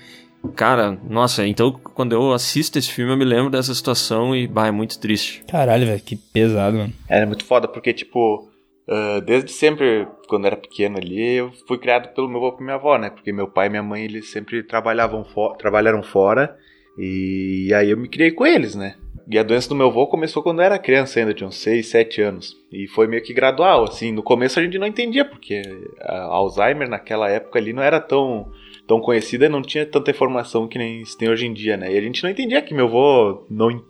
Cara, 0.55 0.99
nossa, 1.09 1.47
então 1.47 1.73
quando 1.73 2.13
eu 2.13 2.33
assisto 2.33 2.79
esse 2.79 2.91
filme 2.91 3.13
eu 3.13 3.17
me 3.17 3.25
lembro 3.25 3.51
dessa 3.51 3.75
situação 3.75 4.37
e, 4.37 4.47
bah, 4.47 4.67
é 4.67 4.71
muito 4.71 4.99
triste. 4.99 5.43
Caralho, 5.49 5.87
velho, 5.87 6.01
que 6.03 6.17
pesado, 6.17 6.77
mano. 6.77 6.93
É 7.09 7.25
muito 7.25 7.45
foda, 7.45 7.67
porque, 7.67 7.95
tipo, 7.95 8.51
ah, 8.89 9.21
desde 9.21 9.51
sempre, 9.51 10.07
quando 10.29 10.47
era 10.47 10.57
pequeno 10.57 10.99
ali, 10.99 11.37
eu 11.37 11.53
fui 11.67 11.79
criado 11.79 12.15
pelo 12.15 12.29
meu 12.29 12.45
avô 12.45 12.57
e 12.61 12.63
minha 12.63 12.77
avó, 12.77 12.99
né? 12.99 13.11
Porque 13.11 13.33
meu 13.33 13.49
pai 13.49 13.67
e 13.67 13.71
minha 13.71 13.83
mãe, 13.83 14.05
eles 14.05 14.31
sempre 14.31 14.63
trabalhavam 14.63 15.25
fo 15.25 15.55
trabalharam 15.55 16.03
fora, 16.03 16.57
e 16.99 17.73
aí 17.75 17.91
eu 17.91 17.97
me 17.97 18.09
criei 18.09 18.31
com 18.31 18.47
eles, 18.47 18.75
né? 18.75 18.97
E 19.27 19.39
a 19.39 19.43
doença 19.43 19.71
do 19.71 19.75
meu 19.75 19.87
avô 19.87 20.07
começou 20.07 20.43
quando 20.43 20.59
eu 20.61 20.67
era 20.67 20.79
criança 20.79 21.19
ainda, 21.19 21.33
tinha 21.33 21.49
uns 21.49 21.57
6, 21.57 21.87
7 21.87 22.21
anos. 22.21 22.57
E 22.71 22.87
foi 22.87 23.07
meio 23.07 23.23
que 23.23 23.33
gradual, 23.33 23.85
assim. 23.85 24.13
No 24.13 24.23
começo 24.23 24.61
a 24.61 24.63
gente 24.63 24.79
não 24.79 24.87
entendia, 24.87 25.25
porque 25.25 25.63
a 25.99 26.25
Alzheimer 26.25 26.89
naquela 26.89 27.31
época 27.31 27.59
ali 27.59 27.73
não 27.73 27.83
era 27.83 27.99
tão, 28.01 28.53
tão 28.87 29.01
conhecida 29.01 29.47
e 29.47 29.49
não 29.49 29.63
tinha 29.63 29.87
tanta 29.87 30.11
informação 30.11 30.69
que 30.69 30.79
nem 30.79 31.05
se 31.05 31.17
tem 31.17 31.29
hoje 31.29 31.47
em 31.47 31.53
dia, 31.53 31.77
né? 31.77 31.93
E 31.93 31.97
a 31.97 32.01
gente 32.01 32.23
não 32.23 32.31
entendia 32.31 32.63
que 32.63 32.75
meu 32.75 32.87
avô 32.87 33.47
não 33.49 33.83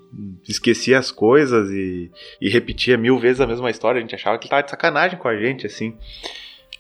esquecia 0.49 0.99
as 0.99 1.11
coisas 1.11 1.71
e, 1.71 2.11
e 2.41 2.49
repetia 2.49 2.97
mil 2.97 3.19
vezes 3.19 3.41
a 3.41 3.47
mesma 3.47 3.71
história. 3.71 3.99
A 3.99 4.03
gente 4.03 4.15
achava 4.15 4.39
que 4.39 4.45
ele 4.45 4.51
tava 4.51 4.63
de 4.63 4.71
sacanagem 4.71 5.19
com 5.19 5.29
a 5.29 5.37
gente, 5.37 5.67
assim. 5.67 5.97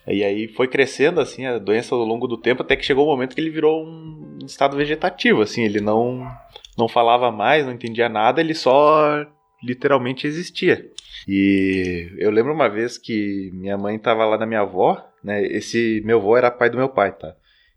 E 0.06 0.22
aí 0.22 0.48
foi 0.48 0.68
crescendo, 0.68 1.20
assim, 1.20 1.46
a 1.46 1.58
doença 1.58 1.94
ao 1.94 2.04
longo 2.04 2.26
do 2.26 2.36
tempo, 2.36 2.62
até 2.62 2.76
que 2.76 2.84
chegou 2.84 3.06
o 3.06 3.10
momento 3.10 3.34
que 3.34 3.40
ele 3.40 3.50
virou 3.50 3.84
um 3.84 4.38
estado 4.44 4.76
vegetativo, 4.76 5.40
assim. 5.40 5.62
Ele 5.62 5.80
não, 5.80 6.30
não 6.78 6.88
falava 6.88 7.30
mais, 7.32 7.64
não 7.64 7.72
entendia 7.72 8.08
nada, 8.08 8.40
ele 8.40 8.54
só 8.54 9.26
literalmente 9.62 10.26
existia. 10.26 10.86
E 11.26 12.12
eu 12.18 12.30
lembro 12.30 12.52
uma 12.52 12.68
vez 12.68 12.98
que 12.98 13.50
minha 13.54 13.78
mãe 13.78 13.98
tava 13.98 14.26
lá 14.26 14.36
na 14.36 14.46
minha 14.46 14.60
avó, 14.60 15.02
né? 15.22 15.42
Esse 15.46 16.02
meu 16.04 16.18
avô 16.18 16.36
era 16.36 16.50
pai 16.50 16.68
do 16.68 16.76
meu 16.76 16.90
pai, 16.90 17.12
tá? 17.12 17.34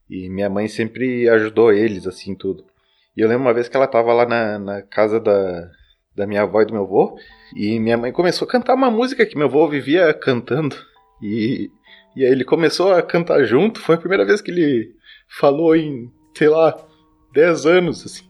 E 0.10 0.30
minha 0.30 0.50
mãe 0.50 0.68
sempre 0.68 1.28
ajudou 1.30 1.72
eles, 1.72 2.08
assim, 2.08 2.34
tudo. 2.36 2.64
E 3.16 3.22
eu 3.22 3.28
lembro 3.28 3.44
uma 3.44 3.54
vez 3.54 3.68
que 3.68 3.76
ela 3.76 3.88
tava 3.88 4.14
lá 4.14 4.26
na, 4.26 4.60
na 4.60 4.82
casa 4.82 5.20
da, 5.20 5.70
da 6.16 6.28
minha 6.28 6.44
avó 6.44 6.62
e 6.62 6.66
do 6.66 6.74
meu 6.74 6.84
avô, 6.84 7.18
e 7.56 7.80
minha 7.80 7.98
mãe 7.98 8.12
começou 8.12 8.48
a 8.48 8.52
cantar 8.52 8.76
uma 8.76 8.92
música 8.92 9.26
que 9.26 9.38
meu 9.38 9.48
avô 9.48 9.68
vivia 9.68 10.14
cantando. 10.14 10.76
E, 11.22 11.70
e 12.16 12.24
aí 12.24 12.32
ele 12.32 12.44
começou 12.44 12.94
a 12.94 13.02
cantar 13.02 13.44
junto. 13.44 13.80
Foi 13.80 13.96
a 13.96 14.00
primeira 14.00 14.26
vez 14.26 14.42
que 14.42 14.52
ele 14.52 14.96
falou 15.28 15.76
em, 15.76 16.12
sei 16.36 16.48
lá, 16.48 16.78
10 17.34 17.66
anos, 17.66 18.06
assim. 18.06 18.26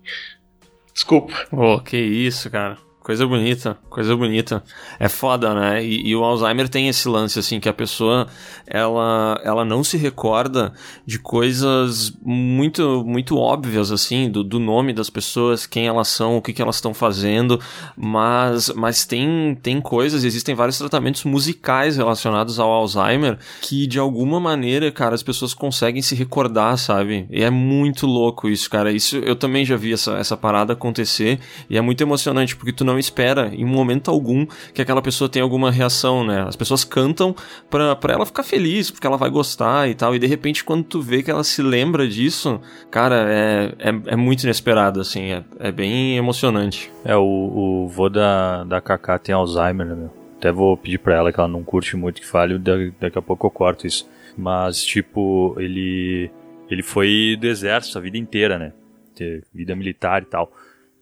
Desculpa. 0.93 1.33
Oh, 1.51 1.79
que 1.79 1.97
isso, 1.97 2.49
cara. 2.49 2.77
Coisa 3.07 3.25
bonita, 3.25 3.77
coisa 3.89 4.17
bonita. 4.17 4.61
É 4.99 5.07
foda, 5.07 5.55
né? 5.55 5.81
E, 5.81 6.09
e 6.09 6.13
o 6.13 6.25
Alzheimer 6.25 6.67
tem 6.67 6.89
esse 6.89 7.07
lance, 7.07 7.39
assim, 7.39 7.57
que 7.57 7.69
a 7.69 7.73
pessoa, 7.73 8.27
ela, 8.65 9.39
ela 9.45 9.63
não 9.63 9.81
se 9.81 9.95
recorda 9.95 10.73
de 11.05 11.17
coisas 11.17 12.11
muito, 12.21 13.05
muito 13.05 13.37
óbvias, 13.37 13.93
assim, 13.93 14.29
do, 14.29 14.43
do 14.43 14.59
nome 14.59 14.91
das 14.91 15.09
pessoas, 15.09 15.65
quem 15.65 15.87
elas 15.87 16.09
são, 16.09 16.35
o 16.35 16.41
que, 16.41 16.51
que 16.51 16.61
elas 16.61 16.75
estão 16.75 16.93
fazendo, 16.93 17.61
mas, 17.95 18.73
mas 18.75 19.05
tem, 19.05 19.57
tem 19.63 19.79
coisas, 19.79 20.25
existem 20.25 20.53
vários 20.53 20.77
tratamentos 20.77 21.23
musicais 21.23 21.95
relacionados 21.95 22.59
ao 22.59 22.69
Alzheimer 22.69 23.39
que, 23.61 23.87
de 23.87 23.97
alguma 23.97 24.37
maneira, 24.37 24.91
cara, 24.91 25.15
as 25.15 25.23
pessoas 25.23 25.53
conseguem 25.53 26.01
se 26.01 26.13
recordar, 26.13 26.77
sabe? 26.77 27.25
E 27.31 27.41
é 27.41 27.49
muito 27.49 28.05
louco 28.05 28.49
isso, 28.49 28.69
cara. 28.69 28.91
Isso 28.91 29.15
eu 29.19 29.37
também 29.37 29.63
já 29.63 29.77
vi 29.77 29.93
essa, 29.93 30.17
essa 30.17 30.35
parada 30.35 30.73
acontecer 30.73 31.39
e 31.69 31.77
é 31.77 31.81
muito 31.81 32.01
emocionante 32.01 32.53
porque 32.53 32.73
tu 32.73 32.83
não 32.83 32.96
espera 32.99 33.49
em 33.53 33.65
momento 33.65 34.09
algum 34.11 34.45
que 34.73 34.81
aquela 34.81 35.01
pessoa 35.01 35.29
tenha 35.29 35.43
alguma 35.43 35.69
reação, 35.71 36.25
né? 36.25 36.43
As 36.47 36.55
pessoas 36.55 36.83
cantam 36.83 37.35
pra, 37.69 37.95
pra 37.95 38.13
ela 38.13 38.25
ficar 38.25 38.43
feliz, 38.43 38.89
porque 38.91 39.05
ela 39.07 39.17
vai 39.17 39.29
gostar 39.29 39.89
e 39.89 39.95
tal, 39.95 40.15
e 40.15 40.19
de 40.19 40.27
repente 40.27 40.63
quando 40.63 40.83
tu 40.83 41.01
vê 41.01 41.21
que 41.23 41.31
ela 41.31 41.43
se 41.43 41.61
lembra 41.61 42.07
disso, 42.07 42.59
cara, 42.91 43.25
é, 43.29 43.73
é, 43.79 44.13
é 44.13 44.15
muito 44.15 44.43
inesperado, 44.43 44.99
assim, 45.01 45.31
é, 45.31 45.43
é 45.59 45.71
bem 45.71 46.17
emocionante. 46.17 46.91
É, 47.05 47.15
o, 47.15 47.21
o 47.23 47.87
vô 47.87 48.09
da, 48.09 48.63
da 48.63 48.81
Kaká 48.81 49.17
tem 49.19 49.33
Alzheimer, 49.33 49.85
né, 49.87 49.95
meu? 49.95 50.13
Até 50.37 50.51
vou 50.51 50.77
pedir 50.77 50.99
pra 50.99 51.15
ela 51.15 51.31
que 51.33 51.39
ela 51.39 51.47
não 51.49 51.63
curte 51.63 51.97
muito 51.97 52.21
que 52.21 52.27
fale, 52.27 52.59
da- 52.59 52.73
daqui 52.99 53.17
a 53.17 53.21
pouco 53.21 53.47
eu 53.47 53.51
corto 53.51 53.87
isso. 53.87 54.07
Mas, 54.37 54.83
tipo, 54.83 55.55
ele. 55.57 56.29
Ele 56.69 56.83
foi 56.83 57.35
do 57.41 57.47
exército 57.47 57.97
a 57.97 58.01
vida 58.01 58.19
inteira, 58.19 58.59
né? 58.59 58.71
Vida 59.51 59.75
militar 59.75 60.21
e 60.21 60.25
tal. 60.25 60.51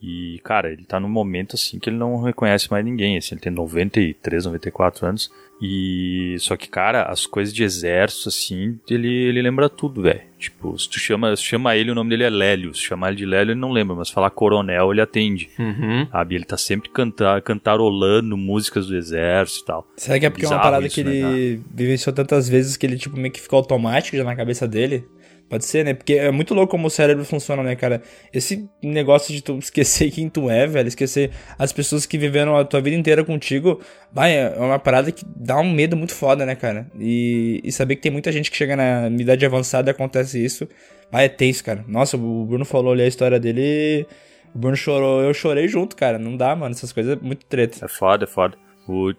E, 0.02 0.40
cara, 0.44 0.72
ele 0.72 0.84
tá 0.84 1.00
num 1.00 1.10
momento 1.10 1.56
assim 1.56 1.80
que 1.80 1.90
ele 1.90 1.98
não 1.98 2.22
reconhece 2.22 2.70
mais 2.70 2.84
ninguém. 2.86 3.18
Assim, 3.18 3.36
ele 3.36 3.42
tem 3.42 3.52
93, 3.52 4.46
94 4.46 5.08
anos. 5.08 5.32
E. 5.62 6.36
Só 6.40 6.56
que, 6.58 6.68
cara, 6.70 7.04
as 7.04 7.26
coisas 7.26 7.54
de 7.54 7.64
exército, 7.64 8.30
assim, 8.30 8.78
ele, 8.90 9.08
ele 9.08 9.42
lembra 9.42 9.70
tudo, 9.70 10.02
velho. 10.02 10.22
Tipo, 10.38 10.78
se 10.78 10.90
tu 10.90 11.00
chama, 11.00 11.36
se 11.36 11.44
chama 11.44 11.76
ele, 11.76 11.92
o 11.92 11.96
nome 11.96 12.10
dele 12.10 12.24
é 12.24 12.30
Lélio. 12.30 12.74
Se 12.76 12.82
chamar 12.82 13.08
ele 13.08 13.18
de 13.18 13.26
Lélio, 13.26 13.54
ele 13.54 13.60
não 13.60 13.72
lembra, 13.72 13.96
mas 13.96 14.10
falar 14.10 14.30
coronel, 14.30 14.92
ele 14.92 15.02
atende. 15.02 15.50
Uhum. 15.58 16.08
Sabe? 16.12 16.36
Ele 16.36 16.46
tá 16.46 16.58
sempre 16.58 16.90
cantar, 16.90 17.42
cantarolando 17.42 18.38
músicas 18.38 18.88
do 18.88 18.96
exército 18.96 19.64
e 19.64 19.66
tal. 19.66 19.88
Será 19.96 20.20
que 20.20 20.26
é 20.26 20.30
porque 20.30 20.46
é 20.46 20.50
uma 20.50 20.60
parada 20.60 20.86
isso, 20.86 20.96
que 20.96 21.04
né, 21.04 21.16
ele 21.16 21.62
vivenciou 21.74 22.14
tantas 22.14 22.48
vezes 22.50 22.78
que 22.78 22.86
ele, 22.86 22.98
tipo, 22.98 23.18
meio 23.18 23.32
que 23.32 23.42
ficou 23.42 23.58
automático 23.58 24.18
já 24.18 24.24
na 24.24 24.36
cabeça 24.36 24.68
dele? 24.68 25.06
Pode 25.48 25.66
ser, 25.66 25.86
né? 25.86 25.94
Porque 25.94 26.14
é 26.14 26.32
muito 26.32 26.56
louco 26.56 26.72
como 26.72 26.88
o 26.88 26.90
cérebro 26.90 27.24
funciona, 27.24 27.62
né, 27.62 27.76
cara? 27.76 28.02
Esse 28.34 28.68
negócio 28.82 29.34
de 29.34 29.44
tu 29.44 29.58
esquecer 29.60 30.10
quem 30.10 30.28
tu 30.28 30.50
é, 30.50 30.66
velho, 30.66 30.88
esquecer 30.88 31.32
as 31.58 31.72
pessoas 31.72 32.06
que 32.06 32.18
viveram 32.18 32.58
a 32.58 32.66
tua 32.66 32.82
vida 32.82 32.96
inteira 32.96 33.24
contigo, 33.24 33.80
vai, 34.12 34.36
é 34.36 34.50
uma 34.58 34.80
parada 34.80 35.12
que 35.12 35.24
dá 35.36 35.60
um 35.60 35.72
medo 35.72 35.96
muito 35.96 36.14
foda, 36.14 36.46
né, 36.46 36.56
cara? 36.56 36.90
E, 37.00 37.62
e 37.64 37.72
saber 37.72 37.96
que 37.96 38.02
tem 38.02 38.12
muita 38.12 38.32
gente 38.32 38.50
que 38.50 38.58
chega 38.58 38.76
na 38.76 39.08
idade 39.08 39.46
avançada 39.46 39.90
e 39.90 39.92
acontece 39.92 40.44
isso, 40.44 40.68
vai, 41.12 41.26
é 41.26 41.30
tenso, 41.30 41.64
cara. 41.64 41.86
Nossa, 41.88 42.18
o 42.18 42.46
Bruno 42.46 42.66
falou 42.66 42.94
ali 42.94 43.04
a 43.04 43.08
história 43.08 43.40
dele, 43.40 44.08
o 44.54 44.58
Bruno 44.58 44.76
chorou, 44.76 45.22
eu 45.22 45.34
chorei 45.34 45.68
junto, 45.68 45.96
cara. 45.96 46.18
Não 46.18 46.36
dá, 46.36 46.56
mano, 46.56 46.74
essas 46.74 46.92
coisas 46.92 47.18
é 47.18 47.24
muito 47.24 47.46
treta. 47.46 47.86
É 47.86 47.88
foda, 47.88 48.24
é 48.24 48.28
foda. 48.28 48.58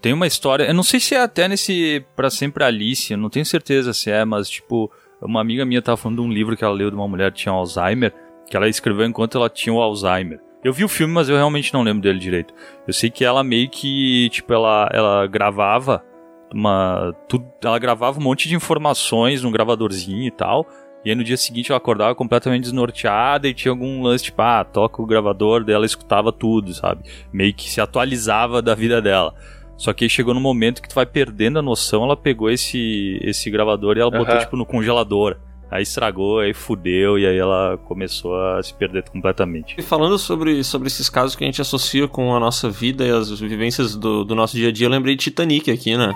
Tem 0.01 0.13
uma 0.13 0.27
história, 0.29 0.65
eu 0.65 0.75
não 0.75 0.85
sei 0.85 1.01
se 1.01 1.15
é 1.15 1.21
até 1.21 1.49
nesse 1.49 2.05
Pra 2.15 2.31
Sempre 2.31 2.63
Alice, 2.63 3.13
eu 3.13 3.19
não 3.19 3.29
tenho 3.29 3.45
certeza 3.45 3.93
se 3.93 4.11
é, 4.11 4.25
mas 4.25 4.49
tipo, 4.49 4.93
uma 5.21 5.41
amiga 5.41 5.65
minha 5.65 5.83
tava 5.83 5.97
falando 5.97 6.19
de 6.19 6.29
um 6.29 6.33
livro 6.33 6.57
que 6.57 6.65
ela 6.65 6.75
leu 6.75 6.91
de 6.91 6.97
uma 6.97 7.09
mulher 7.09 7.33
que 7.33 7.39
tinha 7.39 7.53
Alzheimer, 7.53 8.13
que 8.49 8.57
ela 8.57 8.69
escreveu 8.69 9.07
enquanto 9.07 9.39
ela 9.39 9.49
tinha 9.49 9.73
o 9.73 9.81
Alzheimer. 9.81 10.41
Eu 10.63 10.73
vi 10.73 10.85
o 10.85 10.89
filme, 10.89 11.15
mas 11.15 11.29
eu 11.29 11.37
realmente 11.37 11.73
não 11.73 11.83
lembro 11.83 12.03
dele 12.03 12.19
direito. 12.19 12.53
Eu 12.87 12.93
sei 12.93 13.09
que 13.11 13.25
ela 13.25 13.45
meio 13.45 13.69
que, 13.69 14.29
tipo, 14.31 14.53
ela, 14.53 14.89
ela 14.93 15.27
gravava 15.27 16.03
uma. 16.53 17.15
Tudo, 17.29 17.47
ela 17.63 17.79
gravava 17.79 18.19
um 18.19 18.23
monte 18.23 18.49
de 18.49 18.55
informações 18.55 19.43
num 19.43 19.51
gravadorzinho 19.51 20.27
e 20.27 20.31
tal. 20.31 20.67
E 21.05 21.11
aí 21.11 21.15
no 21.15 21.23
dia 21.23 21.37
seguinte 21.37 21.71
ela 21.71 21.79
acordava 21.79 22.17
completamente 22.17 22.65
desnorteada 22.65 23.47
e 23.47 23.55
tinha 23.55 23.71
algum 23.71 24.03
lance, 24.03 24.25
tipo, 24.25 24.43
ah, 24.43 24.65
toca 24.65 25.01
o 25.01 25.07
gravador 25.07 25.63
dela, 25.63 25.87
escutava 25.87 26.33
tudo, 26.33 26.75
sabe? 26.75 27.09
Meio 27.33 27.55
que 27.55 27.71
se 27.71 27.81
atualizava 27.81 28.61
da 28.61 28.75
vida 28.75 29.01
dela. 29.01 29.33
Só 29.77 29.93
que 29.93 30.05
aí 30.05 30.11
chegou 30.11 30.33
no 30.33 30.41
momento 30.41 30.81
que 30.81 30.89
tu 30.89 30.95
vai 30.95 31.07
perdendo 31.07 31.59
a 31.59 31.63
noção, 31.63 32.05
ela 32.05 32.17
pegou 32.17 32.51
esse, 32.51 33.19
esse 33.23 33.51
gravador 33.51 33.97
e 33.97 34.01
ela 34.01 34.11
botou, 34.11 34.35
Aham. 34.35 34.41
tipo, 34.41 34.57
no 34.57 34.65
congelador. 34.65 35.37
Aí 35.71 35.83
estragou, 35.83 36.39
aí 36.39 36.55
fudeu, 36.55 37.19
e 37.19 37.27
aí 37.27 37.37
ela 37.37 37.77
começou 37.87 38.41
a 38.41 38.63
se 38.63 38.73
perder 38.73 39.03
completamente. 39.11 39.75
E 39.77 39.83
falando 39.83 40.17
sobre, 40.17 40.63
sobre 40.63 40.87
esses 40.87 41.09
casos 41.09 41.35
que 41.35 41.43
a 41.43 41.47
gente 41.47 41.61
associa 41.61 42.07
com 42.07 42.35
a 42.37 42.41
nossa 42.41 42.71
vida 42.71 43.05
e 43.05 43.11
as 43.11 43.41
vivências 43.41 43.97
do, 43.97 44.25
do 44.25 44.35
nosso 44.35 44.57
dia 44.57 44.69
a 44.69 44.73
dia, 44.73 44.87
eu 44.87 44.91
lembrei 44.91 45.17
de 45.17 45.25
Titanic 45.25 45.69
aqui, 45.71 45.97
né? 45.97 46.15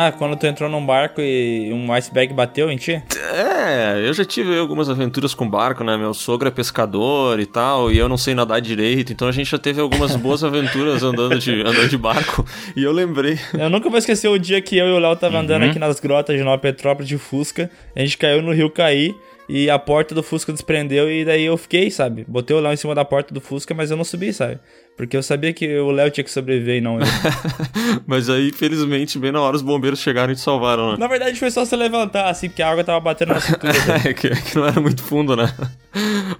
Ah, 0.00 0.12
quando 0.12 0.36
tu 0.36 0.46
entrou 0.46 0.70
num 0.70 0.84
barco 0.86 1.20
e 1.20 1.72
um 1.72 1.92
iceberg 1.92 2.32
bateu 2.32 2.70
em 2.70 2.76
ti? 2.76 3.02
É, 3.34 4.00
eu 4.06 4.12
já 4.14 4.24
tive 4.24 4.56
algumas 4.56 4.88
aventuras 4.88 5.34
com 5.34 5.48
barco, 5.48 5.82
né? 5.82 5.96
Meu 5.96 6.14
sogro 6.14 6.46
é 6.46 6.52
pescador 6.52 7.40
e 7.40 7.46
tal, 7.46 7.90
e 7.90 7.98
eu 7.98 8.08
não 8.08 8.16
sei 8.16 8.32
nadar 8.32 8.60
direito, 8.60 9.12
então 9.12 9.26
a 9.26 9.32
gente 9.32 9.50
já 9.50 9.58
teve 9.58 9.80
algumas 9.80 10.14
boas 10.14 10.44
aventuras 10.44 11.02
andando 11.02 11.36
de, 11.38 11.62
andando 11.62 11.88
de 11.88 11.98
barco. 11.98 12.44
E 12.76 12.84
eu 12.84 12.92
lembrei. 12.92 13.38
Eu 13.58 13.68
nunca 13.68 13.88
vou 13.88 13.98
esquecer 13.98 14.28
o 14.28 14.38
dia 14.38 14.60
que 14.60 14.76
eu 14.76 14.86
e 14.86 14.92
o 14.92 14.98
Léo 15.00 15.16
tava 15.16 15.38
andando 15.38 15.62
Uhum. 15.64 15.70
aqui 15.70 15.78
nas 15.80 15.98
grotas 15.98 16.36
de 16.36 16.44
Nova 16.44 16.58
Petrópolis 16.58 17.08
de 17.08 17.18
Fusca. 17.18 17.68
A 17.96 18.00
gente 18.00 18.16
caiu 18.16 18.40
no 18.40 18.52
rio 18.52 18.70
Caí 18.70 19.14
e 19.48 19.70
a 19.70 19.78
porta 19.78 20.14
do 20.14 20.22
Fusca 20.22 20.52
desprendeu 20.52 21.10
e 21.10 21.24
daí 21.24 21.44
eu 21.44 21.56
fiquei, 21.56 21.90
sabe? 21.90 22.24
Botei 22.28 22.54
o 22.54 22.60
Léo 22.60 22.72
em 22.72 22.76
cima 22.76 22.94
da 22.94 23.04
porta 23.04 23.32
do 23.32 23.40
Fusca, 23.40 23.74
mas 23.74 23.90
eu 23.90 23.96
não 23.96 24.04
subi, 24.04 24.32
sabe? 24.32 24.58
Porque 24.98 25.16
eu 25.16 25.22
sabia 25.22 25.52
que 25.52 25.78
o 25.78 25.92
Léo 25.92 26.10
tinha 26.10 26.24
que 26.24 26.30
sobreviver 26.30 26.78
e 26.78 26.80
não 26.80 26.98
eu. 26.98 27.06
Mas 28.04 28.28
aí, 28.28 28.50
felizmente, 28.50 29.16
bem 29.16 29.30
na 29.30 29.40
hora 29.40 29.54
os 29.54 29.62
bombeiros 29.62 30.00
chegaram 30.00 30.32
e 30.32 30.34
te 30.34 30.40
salvaram, 30.40 30.90
né? 30.90 30.96
na 30.98 31.06
verdade 31.06 31.38
foi 31.38 31.52
só 31.52 31.64
se 31.64 31.76
levantar, 31.76 32.28
assim, 32.28 32.48
porque 32.48 32.62
a 32.62 32.68
água 32.68 32.82
tava 32.82 32.98
batendo 32.98 33.32
na 33.32 33.40
cintura. 33.40 33.72
É 34.04 34.12
que, 34.12 34.28
que 34.28 34.56
não 34.56 34.66
era 34.66 34.80
muito 34.80 35.00
fundo, 35.04 35.36
né? 35.36 35.54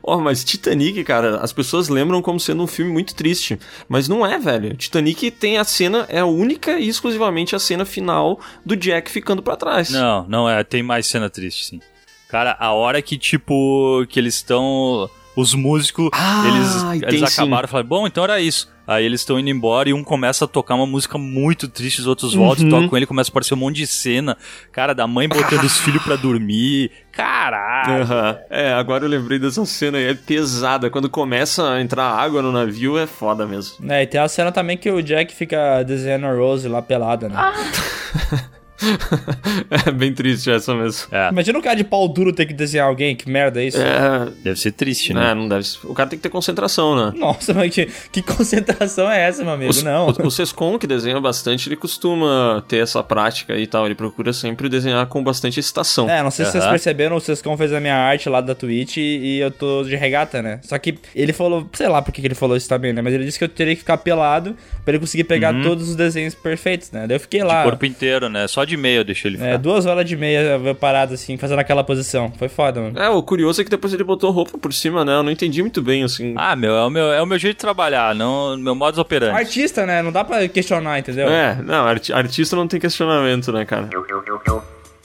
Ó, 0.02 0.18
mas 0.18 0.42
Titanic, 0.42 1.04
cara, 1.04 1.36
as 1.36 1.52
pessoas 1.52 1.88
lembram 1.88 2.20
como 2.20 2.40
sendo 2.40 2.64
um 2.64 2.66
filme 2.66 2.90
muito 2.90 3.14
triste. 3.14 3.60
Mas 3.88 4.08
não 4.08 4.26
é, 4.26 4.36
velho. 4.40 4.76
Titanic 4.76 5.30
tem 5.30 5.56
a 5.56 5.62
cena, 5.62 6.04
é 6.08 6.18
a 6.18 6.26
única 6.26 6.80
e 6.80 6.88
exclusivamente 6.88 7.54
a 7.54 7.60
cena 7.60 7.84
final 7.84 8.40
do 8.66 8.74
Jack 8.74 9.08
ficando 9.08 9.40
pra 9.40 9.56
trás. 9.56 9.88
Não, 9.90 10.26
não 10.28 10.50
é, 10.50 10.64
tem 10.64 10.82
mais 10.82 11.06
cena 11.06 11.30
triste, 11.30 11.64
sim. 11.64 11.80
Cara, 12.28 12.56
a 12.58 12.72
hora 12.72 13.00
que, 13.00 13.16
tipo, 13.18 14.04
que 14.08 14.18
eles 14.18 14.34
estão. 14.36 15.08
Os 15.36 15.54
músicos, 15.54 16.10
Ah, 16.12 16.42
eles, 16.48 17.02
eles 17.14 17.22
acabaram 17.22 17.64
e 17.68 17.70
falaram, 17.70 17.88
bom, 17.88 18.06
então 18.08 18.24
era 18.24 18.40
isso. 18.40 18.68
Aí 18.84 19.04
eles 19.04 19.20
estão 19.20 19.38
indo 19.38 19.48
embora 19.48 19.88
e 19.88 19.92
um 19.94 20.02
começa 20.02 20.46
a 20.46 20.48
tocar 20.48 20.74
uma 20.74 20.84
música 20.84 21.16
muito 21.16 21.68
triste, 21.68 22.00
os 22.00 22.08
outros 22.08 22.34
voltam 22.34 22.64
Uhum. 22.64 22.68
e 22.68 22.72
tocam 22.72 22.88
com 22.88 22.96
ele, 22.96 23.06
começa 23.06 23.30
a 23.30 23.32
aparecer 23.32 23.54
um 23.54 23.58
monte 23.58 23.76
de 23.76 23.86
cena. 23.86 24.36
Cara, 24.72 24.92
da 24.96 25.06
mãe 25.06 25.28
botando 25.28 25.62
os 25.62 25.78
filhos 25.78 26.02
pra 26.02 26.16
dormir. 26.16 26.90
Caralho! 27.12 28.02
Aham. 28.02 28.38
É, 28.50 28.72
agora 28.72 29.04
eu 29.04 29.08
lembrei 29.08 29.38
dessa 29.38 29.64
cena 29.64 29.98
aí, 29.98 30.06
é 30.08 30.14
pesada. 30.14 30.90
Quando 30.90 31.08
começa 31.08 31.70
a 31.70 31.80
entrar 31.80 32.06
água 32.10 32.42
no 32.42 32.50
navio, 32.50 32.98
é 32.98 33.06
foda 33.06 33.46
mesmo. 33.46 33.76
É, 33.92 34.02
e 34.02 34.06
tem 34.08 34.20
a 34.20 34.26
cena 34.26 34.50
também 34.50 34.76
que 34.76 34.90
o 34.90 35.00
Jack 35.00 35.32
fica 35.36 35.84
desenhando 35.84 36.26
a 36.26 36.32
Rose 36.34 36.66
lá 36.66 36.82
pelada, 36.82 37.28
né? 37.28 37.36
é 39.86 39.90
bem 39.90 40.12
triste 40.12 40.50
essa 40.50 40.74
mesmo. 40.74 41.08
É. 41.10 41.28
Imagina 41.30 41.58
um 41.58 41.62
cara 41.62 41.76
de 41.76 41.84
pau 41.84 42.08
duro 42.08 42.32
ter 42.32 42.46
que 42.46 42.54
desenhar 42.54 42.86
alguém, 42.86 43.14
que 43.16 43.28
merda 43.28 43.62
é 43.62 43.66
isso? 43.66 43.80
É, 43.80 44.28
Deve 44.42 44.58
ser 44.58 44.72
triste, 44.72 45.12
né? 45.12 45.30
é, 45.30 45.34
não 45.34 45.48
deve 45.48 45.66
O 45.84 45.94
cara 45.94 46.08
tem 46.08 46.18
que 46.18 46.22
ter 46.22 46.28
concentração, 46.28 46.94
né? 46.94 47.12
Nossa, 47.16 47.52
mas 47.52 47.74
que, 47.74 47.86
que 48.12 48.22
concentração 48.22 49.10
é 49.10 49.20
essa, 49.28 49.42
meu 49.42 49.52
amigo? 49.52 49.72
O, 49.72 49.84
não. 49.84 50.08
o, 50.08 50.26
o 50.26 50.30
Sescon, 50.30 50.78
que 50.78 50.86
desenha 50.86 51.20
bastante, 51.20 51.68
ele 51.68 51.76
costuma 51.76 52.64
ter 52.68 52.78
essa 52.78 53.02
prática 53.02 53.56
e 53.56 53.66
tal. 53.66 53.86
Ele 53.86 53.94
procura 53.94 54.32
sempre 54.32 54.68
desenhar 54.68 55.06
com 55.06 55.22
bastante 55.22 55.60
excitação. 55.60 56.08
É, 56.08 56.22
não 56.22 56.30
sei 56.30 56.44
se 56.44 56.52
vocês 56.52 56.66
perceberam, 56.66 57.16
o 57.16 57.20
Sescon 57.20 57.56
fez 57.56 57.72
a 57.72 57.80
minha 57.80 57.96
arte 57.96 58.28
lá 58.28 58.40
da 58.40 58.54
Twitch 58.54 58.98
e, 58.98 59.00
e 59.00 59.40
eu 59.40 59.50
tô 59.50 59.82
de 59.84 59.96
regata, 59.96 60.42
né? 60.42 60.60
Só 60.62 60.78
que 60.78 60.98
ele 61.14 61.32
falou, 61.32 61.68
sei 61.72 61.88
lá 61.88 62.00
por 62.02 62.12
que 62.12 62.20
ele 62.24 62.34
falou 62.34 62.56
isso 62.56 62.68
também, 62.68 62.92
né? 62.92 63.02
Mas 63.02 63.14
ele 63.14 63.24
disse 63.24 63.38
que 63.38 63.44
eu 63.44 63.48
teria 63.48 63.74
que 63.74 63.80
ficar 63.80 63.98
pelado 63.98 64.56
pra 64.84 64.92
ele 64.92 65.00
conseguir 65.00 65.24
pegar 65.24 65.52
todos 65.62 65.88
os 65.88 65.96
desenhos 65.96 66.34
perfeitos, 66.34 66.90
né? 66.90 67.06
Daí 67.06 67.16
eu 67.16 67.20
fiquei 67.20 67.42
lá. 67.42 67.62
De 67.64 67.70
corpo 67.70 67.86
inteiro, 67.86 68.28
né? 68.28 68.46
Só 68.46 68.64
de 68.68 68.76
meia 68.76 68.98
eu 68.98 69.04
deixei 69.04 69.30
ele 69.30 69.38
ficar. 69.38 69.50
É, 69.50 69.58
duas 69.58 69.86
horas 69.86 70.04
de 70.04 70.16
meia 70.16 70.60
eu 70.64 70.74
parado 70.74 71.14
assim, 71.14 71.36
fazendo 71.36 71.58
aquela 71.58 71.82
posição. 71.82 72.30
Foi 72.38 72.48
foda, 72.48 72.80
mano. 72.80 72.98
É, 72.98 73.08
o 73.08 73.22
curioso 73.22 73.60
é 73.60 73.64
que 73.64 73.70
depois 73.70 73.92
ele 73.92 74.04
botou 74.04 74.30
roupa 74.30 74.56
por 74.58 74.72
cima, 74.72 75.04
né? 75.04 75.14
Eu 75.14 75.22
não 75.22 75.32
entendi 75.32 75.60
muito 75.62 75.82
bem, 75.82 76.02
assim. 76.04 76.34
Ah, 76.36 76.54
meu, 76.54 76.74
é 76.74 76.84
o 76.84 76.90
meu, 76.90 77.12
é 77.12 77.22
o 77.22 77.26
meu 77.26 77.38
jeito 77.38 77.56
de 77.56 77.60
trabalhar, 77.60 78.14
não 78.14 78.56
meu 78.56 78.74
modus 78.74 78.98
operandi. 78.98 79.34
Artista, 79.36 79.84
né? 79.86 80.02
Não 80.02 80.12
dá 80.12 80.22
pra 80.24 80.46
questionar, 80.48 80.98
entendeu? 80.98 81.28
É, 81.28 81.56
não, 81.62 81.86
arti- 81.86 82.12
artista 82.12 82.54
não 82.54 82.68
tem 82.68 82.78
questionamento, 82.78 83.50
né, 83.52 83.64
cara? 83.64 83.88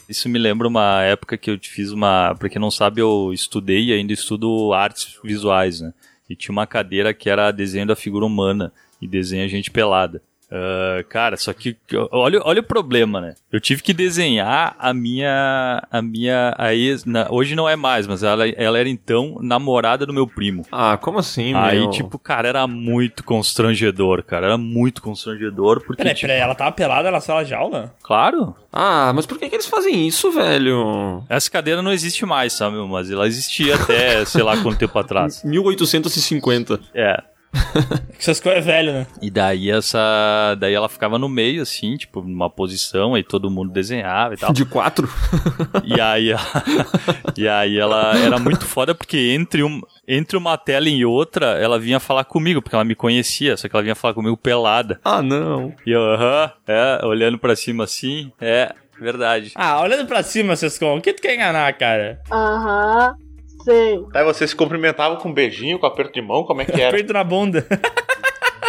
Isso 0.07 0.28
me 0.28 0.38
lembra 0.38 0.68
uma 0.68 1.01
época 1.03 1.38
que 1.38 1.49
eu 1.49 1.57
te 1.57 1.70
fiz 1.70 1.91
uma. 1.91 2.36
Pra 2.38 2.49
quem 2.49 2.61
não 2.61 2.70
sabe, 2.70 3.01
eu 3.01 3.32
estudei 3.34 3.86
e 3.86 3.93
ainda 3.93 4.11
estudo 4.11 4.74
artes 4.74 5.18
visuais, 5.24 5.80
né? 5.82 5.93
E 6.30 6.36
tinha 6.36 6.51
uma 6.51 6.68
cadeira 6.68 7.14
que 7.14 7.30
era 7.30 7.51
desenho 7.51 7.88
da 7.88 7.95
figura 7.95 8.26
humana 8.26 8.72
e 9.01 9.07
desenho 9.07 9.45
a 9.45 9.47
gente 9.47 9.72
pelada. 9.72 10.22
Ah, 10.56 11.04
cara, 11.10 11.36
só 11.36 11.51
que 11.51 11.76
olha, 12.12 12.39
olha 12.43 12.60
o 12.60 12.64
problema, 12.64 13.20
né? 13.20 13.34
Eu 13.51 13.60
tive 13.60 13.82
que 13.82 13.91
desenhar 13.93 14.76
a 14.78 14.93
minha 14.93 15.82
a 15.91 16.01
minha 16.01 16.54
a 16.58 16.76
ex, 16.76 17.06
na- 17.06 17.28
hoje 17.32 17.56
não 17.56 17.68
é 17.68 17.76
mais, 17.76 18.06
mas 18.06 18.22
ela, 18.22 18.47
ela 18.49 18.78
era 18.80 18.88
então 18.88 19.38
namorada 19.41 20.06
do 20.06 20.14
meu 20.14 20.28
primo. 20.28 20.64
Ah, 20.72 20.95
como 20.97 21.18
assim, 21.20 21.54
Aí, 21.56 21.80
meu? 21.80 21.89
tipo, 21.89 22.20
cara, 22.20 22.47
era 22.47 22.68
muito 22.68 23.24
constrangedor, 23.24 24.24
cara, 24.24 24.45
era 24.47 24.58
muito 24.58 25.01
constrangedor 25.01 25.82
porque 25.82 25.97
Peraí, 26.04 26.14
tipo, 26.14 26.28
peraí, 26.28 26.41
ela 26.41 26.54
tava 26.56 26.72
pelada 26.72 27.10
na 27.10 27.20
sala 27.20 27.43
de 27.43 27.54
aula? 27.54 27.95
claro, 28.04 28.56
Ah, 28.72 29.12
mas 29.16 29.26
por 29.26 29.38
que, 29.39 29.49
que 29.49 29.56
eles 29.56 29.68
fazem 29.68 30.08
isso, 30.08 30.32
velho? 30.32 31.24
essa 31.30 31.49
cadeira 31.49 31.82
não 31.82 31.91
existe 31.91 32.26
mais, 32.26 32.54
sabe, 32.54 32.78
mas 32.88 33.10
ela 33.10 33.28
existia 33.28 33.76
até, 33.76 34.24
sei 34.26 34.43
lá 34.43 34.58
quanto 34.62 34.78
tempo 34.80 34.97
atrás. 34.99 35.41
1850. 35.45 36.80
É. 36.93 37.22
Coisas 38.24 38.41
é 38.45 38.62
velho, 38.62 38.93
né? 38.93 39.08
E 39.22 39.30
daí 39.30 39.70
essa. 39.70 40.56
Daí 40.58 40.74
ela 40.74 40.88
ficava 40.88 41.20
no 41.20 41.28
meio, 41.28 41.62
assim, 41.62 41.95
tipo, 41.97 42.22
numa 42.22 42.49
posição, 42.49 43.16
aí 43.16 43.24
todo 43.24 43.49
mundo 43.51 43.72
desenhava 43.74 44.34
e 44.34 44.38
tal. 44.38 44.54
De 44.54 44.66
quatro? 44.66 45.10
E 45.84 45.99
aí, 45.99 46.32
ela- 46.32 46.64
e 47.38 47.47
aí 47.47 47.78
ela 47.78 48.18
era 48.18 48.39
muito 48.39 48.66
foda 48.66 48.95
porque 48.95 49.18
entre, 49.38 49.62
um, 49.64 49.82
entre 50.08 50.38
uma 50.38 50.58
tela 50.58 50.88
e 50.88 51.04
outra, 51.06 51.58
ela 51.60 51.78
vinha 51.78 51.99
falar 51.99 52.24
comigo, 52.24 52.62
porque 52.62 52.76
ela 52.76 52.86
me 52.86 52.95
conhecia, 52.95 53.58
só 53.58 53.68
que 53.68 53.76
ela 53.76 53.84
vinha 53.84 53.95
falar 53.95 54.14
comigo 54.14 54.38
pelada. 54.38 54.99
Ah, 55.04 55.22
não. 55.22 55.74
E 55.86 55.91
eu, 55.91 56.01
aham, 56.01 56.51
é, 56.68 57.06
olhando 57.06 57.38
pra 57.38 57.56
cima 57.56 57.84
assim, 57.84 58.32
é, 58.39 58.74
verdade. 58.99 59.51
Ah, 59.56 59.82
olhando 59.82 60.08
pra 60.08 60.24
cima, 60.24 60.56
Sescon, 60.56 60.97
o 60.97 61.01
que 61.01 61.14
tu 61.14 61.22
quer 61.22 61.36
enganar, 61.36 61.72
cara? 61.74 62.22
Aham, 62.32 63.16
sei. 63.64 64.05
Aí 64.14 64.24
vocês 64.24 64.49
se 64.49 64.55
cumprimentavam 64.55 65.18
com 65.18 65.30
um 65.30 65.34
beijinho, 65.34 65.80
com 65.80 65.86
aperto 65.86 66.14
de 66.14 66.22
mão, 66.22 66.43
como 66.43 66.61
é 66.61 66.66
que 66.66 66.80
era? 66.80 66.89
Aperto 66.89 67.14
na 67.14 67.24
bunda. 67.24 67.66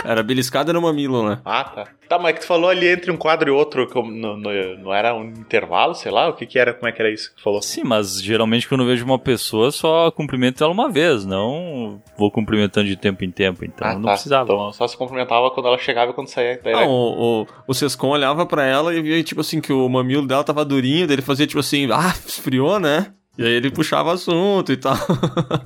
Era 0.07 0.23
beliscada 0.23 0.71
no 0.71 0.83
mamilo, 0.83 1.27
né? 1.27 1.41
Ah, 1.47 1.65
tá. 1.65 1.85
Tá, 2.07 2.19
mas 2.19 2.35
que 2.35 2.41
tu 2.43 2.47
falou 2.47 2.69
ali 2.69 2.87
entre 2.89 3.11
um 3.11 3.17
quadro 3.17 3.49
e 3.49 3.51
outro, 3.51 3.89
como 3.89 4.11
no, 4.13 4.37
no- 4.37 4.77
não 4.77 4.93
era 4.93 5.15
um 5.15 5.25
intervalo, 5.25 5.95
sei 5.95 6.13
lá? 6.13 6.29
O 6.29 6.35
que 6.35 6.45
que 6.45 6.59
era, 6.59 6.75
como 6.75 6.87
é 6.87 6.93
que 6.93 7.01
era 7.01 7.11
isso 7.11 7.31
que 7.31 7.37
tu 7.37 7.43
falou? 7.43 7.63
Sim, 7.63 7.85
mas 7.85 8.21
geralmente 8.21 8.69
quando 8.69 8.83
eu 8.83 8.87
vejo 8.87 9.03
uma 9.03 9.19
pessoa, 9.19 9.71
só 9.71 10.11
cumprimento 10.11 10.63
ela 10.63 10.71
uma 10.75 10.91
vez, 10.91 11.25
não 11.25 12.03
vou 12.19 12.31
cumprimentando 12.31 12.87
de 12.87 12.97
tempo 12.97 13.25
em 13.25 13.31
tempo, 13.31 13.65
então 13.65 13.89
Ah, 13.89 13.95
não 13.95 14.03
tá. 14.03 14.11
precisava. 14.13 14.45
Então 14.45 14.71
só 14.75 14.87
se 14.87 14.95
cumprimentava 14.95 15.51
quando 15.53 15.69
ela 15.69 15.79
chegava 15.79 16.11
e 16.11 16.15
quando 16.15 16.29
saía. 16.29 16.61
Daí 16.63 16.75
Não, 16.75 16.81
era- 16.81 16.91
o, 16.91 17.41
o, 17.43 17.47
o 17.69 17.73
Sescon 17.73 18.09
olhava 18.09 18.45
pra 18.45 18.67
ela 18.67 18.95
e 18.95 19.01
via, 19.01 19.25
tipo 19.25 19.41
assim, 19.41 19.59
que 19.59 19.73
o 19.73 19.89
mamilo 19.89 20.27
dela 20.27 20.45
tava 20.45 20.67
durinho, 20.67 21.07
daí 21.07 21.15
ele 21.15 21.23
fazia, 21.23 21.47
tipo 21.47 21.61
assim, 21.61 21.89
ah, 21.91 22.13
esfriou, 22.27 22.79
né? 22.79 23.07
E 23.37 23.45
aí 23.45 23.53
ele 23.53 23.71
puxava 23.71 24.13
assunto 24.13 24.73
e 24.73 24.77
tal. 24.77 24.97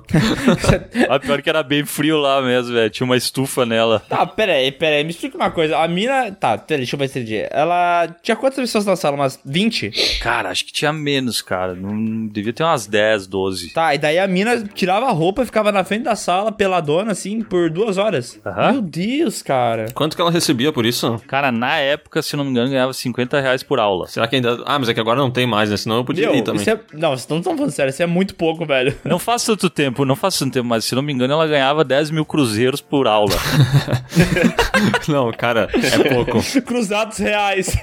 Ah, 1.09 1.19
pior 1.19 1.41
que 1.43 1.49
era 1.49 1.63
bem 1.63 1.85
frio 1.85 2.19
lá 2.19 2.43
mesmo, 2.43 2.73
velho. 2.75 2.91
Tinha 2.91 3.05
uma 3.05 3.17
estufa 3.17 3.65
nela. 3.65 4.01
Tá, 4.09 4.27
peraí, 4.27 4.71
peraí, 4.73 5.05
me 5.05 5.11
explica 5.11 5.37
uma 5.37 5.51
coisa. 5.51 5.79
A 5.79 5.89
mina. 5.89 6.31
Tá, 6.33 6.57
peraí, 6.59 6.81
deixa 6.81 6.97
eu 6.97 6.99
ver 6.99 7.09
se 7.09 7.19
entendi. 7.19 7.47
Ela. 7.51 8.09
Tinha 8.23 8.37
quantas 8.37 8.59
pessoas 8.59 8.85
na 8.85 8.97
sala? 8.97 9.17
Umas 9.17 9.39
20? 9.45 10.19
Cara, 10.21 10.51
acho 10.51 10.65
que 10.65 10.73
tinha 10.73 10.93
menos, 10.93 11.41
cara. 11.41 11.75
Não 11.75 12.27
devia 12.27 12.53
ter 12.53 12.63
umas 12.63 12.87
10, 12.87 13.27
12. 13.27 13.71
Tá, 13.73 13.95
e 13.95 13.99
daí 13.99 14.19
a 14.19 14.27
mina 14.27 14.63
tirava 14.75 15.07
a 15.07 15.13
roupa 15.13 15.43
e 15.43 15.47
ficava 15.47 15.73
na 15.73 15.85
frente 15.85 16.05
da 16.05 16.17
sala, 16.17 16.53
peladona, 16.53 17.13
assim, 17.13 17.43
por 17.43 17.71
duas 17.71 17.97
horas. 17.97 18.39
Aham. 18.45 18.73
Meu 18.73 18.83
Deus, 18.83 19.43
cara. 19.43 19.87
Quanto 19.95 20.15
que 20.17 20.23
ela 20.23 20.31
recebia 20.31 20.73
por 20.73 20.85
isso? 20.85 21.21
Cara, 21.27 21.51
na 21.51 21.77
época, 21.77 22.23
se 22.23 22.37
não 22.37 22.45
me 22.45 22.51
engano, 22.51 22.71
ganhava 22.71 22.93
50 22.93 23.41
reais 23.41 23.63
por 23.63 23.79
aula. 23.79 24.07
Será 24.07 24.27
que 24.27 24.37
ainda. 24.37 24.63
Ah, 24.67 24.79
mas 24.79 24.89
é 24.89 24.95
que 24.95 25.01
agora 25.01 25.19
não 25.21 25.31
tem 25.31 25.47
mais, 25.47 25.71
né? 25.71 25.77
Senão 25.77 25.97
eu 25.97 26.05
podia 26.05 26.27
Meu, 26.27 26.37
ir 26.37 26.43
também. 26.43 26.65
é... 26.69 26.79
Não, 26.93 27.11
vocês 27.11 27.29
não 27.29 27.39
estão 27.39 27.57
falando 27.59 27.73
sério, 27.73 27.91
isso 27.91 28.03
é 28.03 28.07
muito 28.07 28.35
pouco, 28.35 28.65
velho. 28.65 28.97
Não 29.05 29.19
faz 29.19 29.45
tanto 29.45 29.69
tempo, 29.69 30.05
não 30.05 30.17
faz 30.17 30.39
tanto 30.39 30.53
tempo, 30.53 30.67
mas 30.67 30.85
se 30.85 30.95
não 30.95 31.03
me 31.03 31.13
engano, 31.13 31.35
ela 31.35 31.47
ganhava 31.47 31.85
10 31.85 32.11
mil 32.11 32.25
cruzeiros 32.25 32.81
por 32.81 33.07
aula. 33.07 33.35
Não, 35.09 35.33
cara, 35.33 35.69
é 35.75 36.15
pouco. 36.15 36.39
Cruzados 36.63 37.19
reais. 37.19 37.77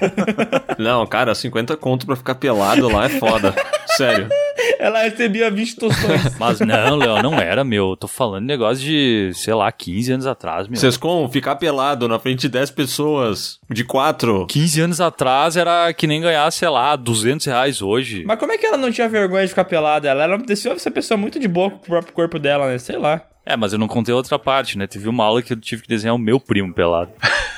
Não, 0.78 1.06
cara, 1.06 1.34
50 1.34 1.76
conto 1.76 2.06
pra 2.06 2.16
ficar 2.16 2.34
pelado 2.36 2.88
lá 2.88 3.06
é 3.06 3.08
foda. 3.08 3.54
Sério. 3.96 4.28
Ela 4.78 5.02
recebia 5.02 5.50
20 5.50 5.76
tostões. 5.76 6.36
Mas 6.38 6.60
não, 6.60 6.96
Léo, 6.96 7.22
não 7.22 7.34
era, 7.34 7.64
meu. 7.64 7.90
Eu 7.90 7.96
tô 7.96 8.08
falando 8.08 8.42
de 8.42 8.46
negócio 8.46 8.84
de, 8.84 9.30
sei 9.34 9.54
lá, 9.54 9.70
15 9.70 10.12
anos 10.12 10.26
atrás, 10.26 10.68
meu. 10.68 10.78
Sescon, 10.78 11.28
ficar 11.28 11.56
pelado 11.56 12.08
na 12.08 12.18
frente 12.18 12.40
de 12.40 12.48
10 12.48 12.70
pessoas, 12.70 13.58
de 13.70 13.84
4. 13.84 14.46
15 14.46 14.80
anos 14.80 15.00
atrás 15.00 15.56
era 15.56 15.92
que 15.92 16.06
nem 16.06 16.20
ganhar, 16.20 16.50
sei 16.50 16.68
lá, 16.68 16.96
200 16.96 17.46
reais 17.46 17.82
hoje. 17.82 18.24
Mas 18.26 18.38
como 18.38 18.52
é 18.52 18.58
que 18.58 18.66
ela 18.66 18.76
não 18.76 18.90
tinha 18.90 19.08
vergonha 19.08 19.42
de 19.42 19.48
ficar 19.48 19.64
pelada? 19.64 20.08
Ela 20.08 20.24
era 20.24 20.38
desceu 20.38 20.78
ser 20.78 20.90
pessoa 20.90 21.18
muito 21.18 21.38
de 21.38 21.48
boa 21.48 21.70
com 21.70 21.76
o 21.76 21.80
próprio 21.80 22.12
corpo 22.12 22.38
dela, 22.38 22.68
né? 22.68 22.78
Sei 22.78 22.96
lá. 22.96 23.22
É, 23.44 23.56
mas 23.56 23.72
eu 23.72 23.78
não 23.78 23.86
contei 23.86 24.12
outra 24.12 24.38
parte, 24.38 24.76
né? 24.76 24.86
Teve 24.88 25.08
uma 25.08 25.24
aula 25.24 25.40
que 25.40 25.52
eu 25.52 25.60
tive 25.60 25.82
que 25.82 25.88
desenhar 25.88 26.14
o 26.14 26.18
meu 26.18 26.40
primo 26.40 26.74
pelado. 26.74 27.10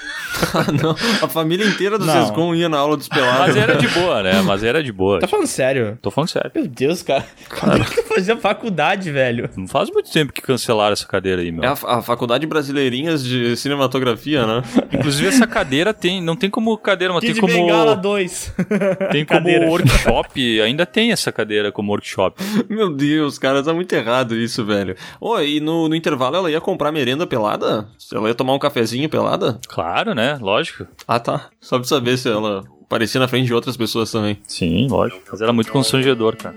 Ah, 0.54 0.72
não. 0.72 0.90
A 1.22 1.28
família 1.28 1.66
inteira 1.66 1.98
do 1.98 2.04
Não. 2.06 2.12
Sescon 2.26 2.54
ia 2.54 2.68
na 2.68 2.78
aula 2.78 2.96
dos 2.96 3.08
pelados. 3.08 3.38
Mas 3.38 3.56
era 3.56 3.76
de 3.76 3.88
boa, 3.88 4.22
né? 4.22 4.40
Mas 4.42 4.62
era 4.64 4.82
de 4.82 4.92
boa. 4.92 5.20
Tá 5.20 5.26
falando 5.28 5.46
sério? 5.46 5.98
Tô 6.00 6.10
falando 6.10 6.28
sério. 6.30 6.50
Meu 6.54 6.66
Deus, 6.66 7.02
cara. 7.02 7.24
Quando 7.58 7.82
é 7.82 7.84
que 7.84 8.00
eu 8.00 8.04
fazia 8.04 8.36
faculdade, 8.36 9.10
velho? 9.10 9.50
Não 9.56 9.66
faz 9.68 9.90
muito 9.90 10.10
tempo 10.10 10.32
que 10.32 10.40
cancelaram 10.40 10.92
essa 10.92 11.06
cadeira 11.06 11.42
aí, 11.42 11.50
meu. 11.52 11.64
É 11.64 11.68
a, 11.68 11.72
a 11.98 12.02
Faculdade 12.02 12.46
Brasileirinhas 12.46 13.22
de 13.24 13.56
Cinematografia, 13.56 14.46
né? 14.46 14.62
Inclusive, 14.92 15.28
essa 15.28 15.46
cadeira 15.46 15.92
tem. 15.92 16.22
Não 16.22 16.36
tem 16.36 16.48
como 16.50 16.76
cadeira, 16.78 17.12
mas 17.12 17.22
Kid 17.22 17.34
tem 17.34 17.40
como. 17.40 17.52
Bengala 17.52 17.96
2. 17.96 18.54
Tem 19.12 19.24
como 19.24 19.40
Cadeira. 19.40 19.66
workshop. 19.66 20.60
Ainda 20.60 20.84
tem 20.86 21.12
essa 21.12 21.30
cadeira 21.32 21.70
como 21.72 21.92
workshop. 21.92 22.42
Meu 22.68 22.90
Deus, 22.94 23.38
cara, 23.38 23.62
tá 23.62 23.72
muito 23.72 23.92
errado 23.92 24.34
isso, 24.36 24.64
velho. 24.64 24.94
Ô, 25.20 25.38
e 25.40 25.60
no, 25.60 25.88
no 25.88 25.94
intervalo 25.94 26.36
ela 26.36 26.50
ia 26.50 26.60
comprar 26.60 26.92
merenda 26.92 27.26
pelada? 27.26 27.88
Ela 28.12 28.28
ia 28.28 28.34
tomar 28.34 28.54
um 28.54 28.58
cafezinho 28.58 29.08
pelada? 29.08 29.58
Claro, 29.68 30.14
né? 30.14 30.27
Lógico. 30.34 30.86
Ah, 31.06 31.20
tá. 31.20 31.48
Só 31.60 31.78
pra 31.78 31.86
saber 31.86 32.16
se 32.18 32.28
ela 32.28 32.64
parecia 32.88 33.20
na 33.20 33.28
frente 33.28 33.46
de 33.46 33.54
outras 33.54 33.76
pessoas 33.76 34.10
também. 34.10 34.38
Sim, 34.46 34.88
lógico. 34.88 35.22
Mas 35.30 35.40
era 35.40 35.52
muito 35.52 35.70
constrangedor, 35.70 36.36
cara. 36.36 36.56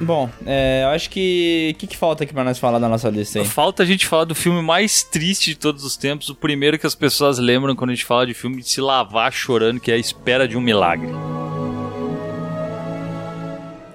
Bom, 0.00 0.30
é, 0.46 0.82
eu 0.84 0.88
acho 0.88 1.10
que. 1.10 1.72
O 1.74 1.78
que, 1.78 1.86
que 1.86 1.96
falta 1.96 2.24
aqui 2.24 2.32
pra 2.32 2.42
nós 2.42 2.58
falar 2.58 2.78
da 2.78 2.88
nossa 2.88 3.10
lista 3.10 3.38
aí? 3.38 3.44
Falta 3.44 3.82
a 3.82 3.86
gente 3.86 4.06
falar 4.06 4.24
do 4.24 4.34
filme 4.34 4.62
mais 4.62 5.02
triste 5.02 5.50
de 5.50 5.56
todos 5.56 5.84
os 5.84 5.96
tempos, 5.96 6.30
o 6.30 6.34
primeiro 6.34 6.78
que 6.78 6.86
as 6.86 6.94
pessoas 6.94 7.38
lembram 7.38 7.76
quando 7.76 7.90
a 7.90 7.94
gente 7.94 8.06
fala 8.06 8.26
de 8.26 8.32
filme 8.32 8.56
de 8.62 8.68
se 8.68 8.80
lavar 8.80 9.30
chorando, 9.30 9.78
que 9.78 9.90
é 9.90 9.94
a 9.94 9.98
espera 9.98 10.48
de 10.48 10.56
um 10.56 10.60
milagre. 10.60 11.10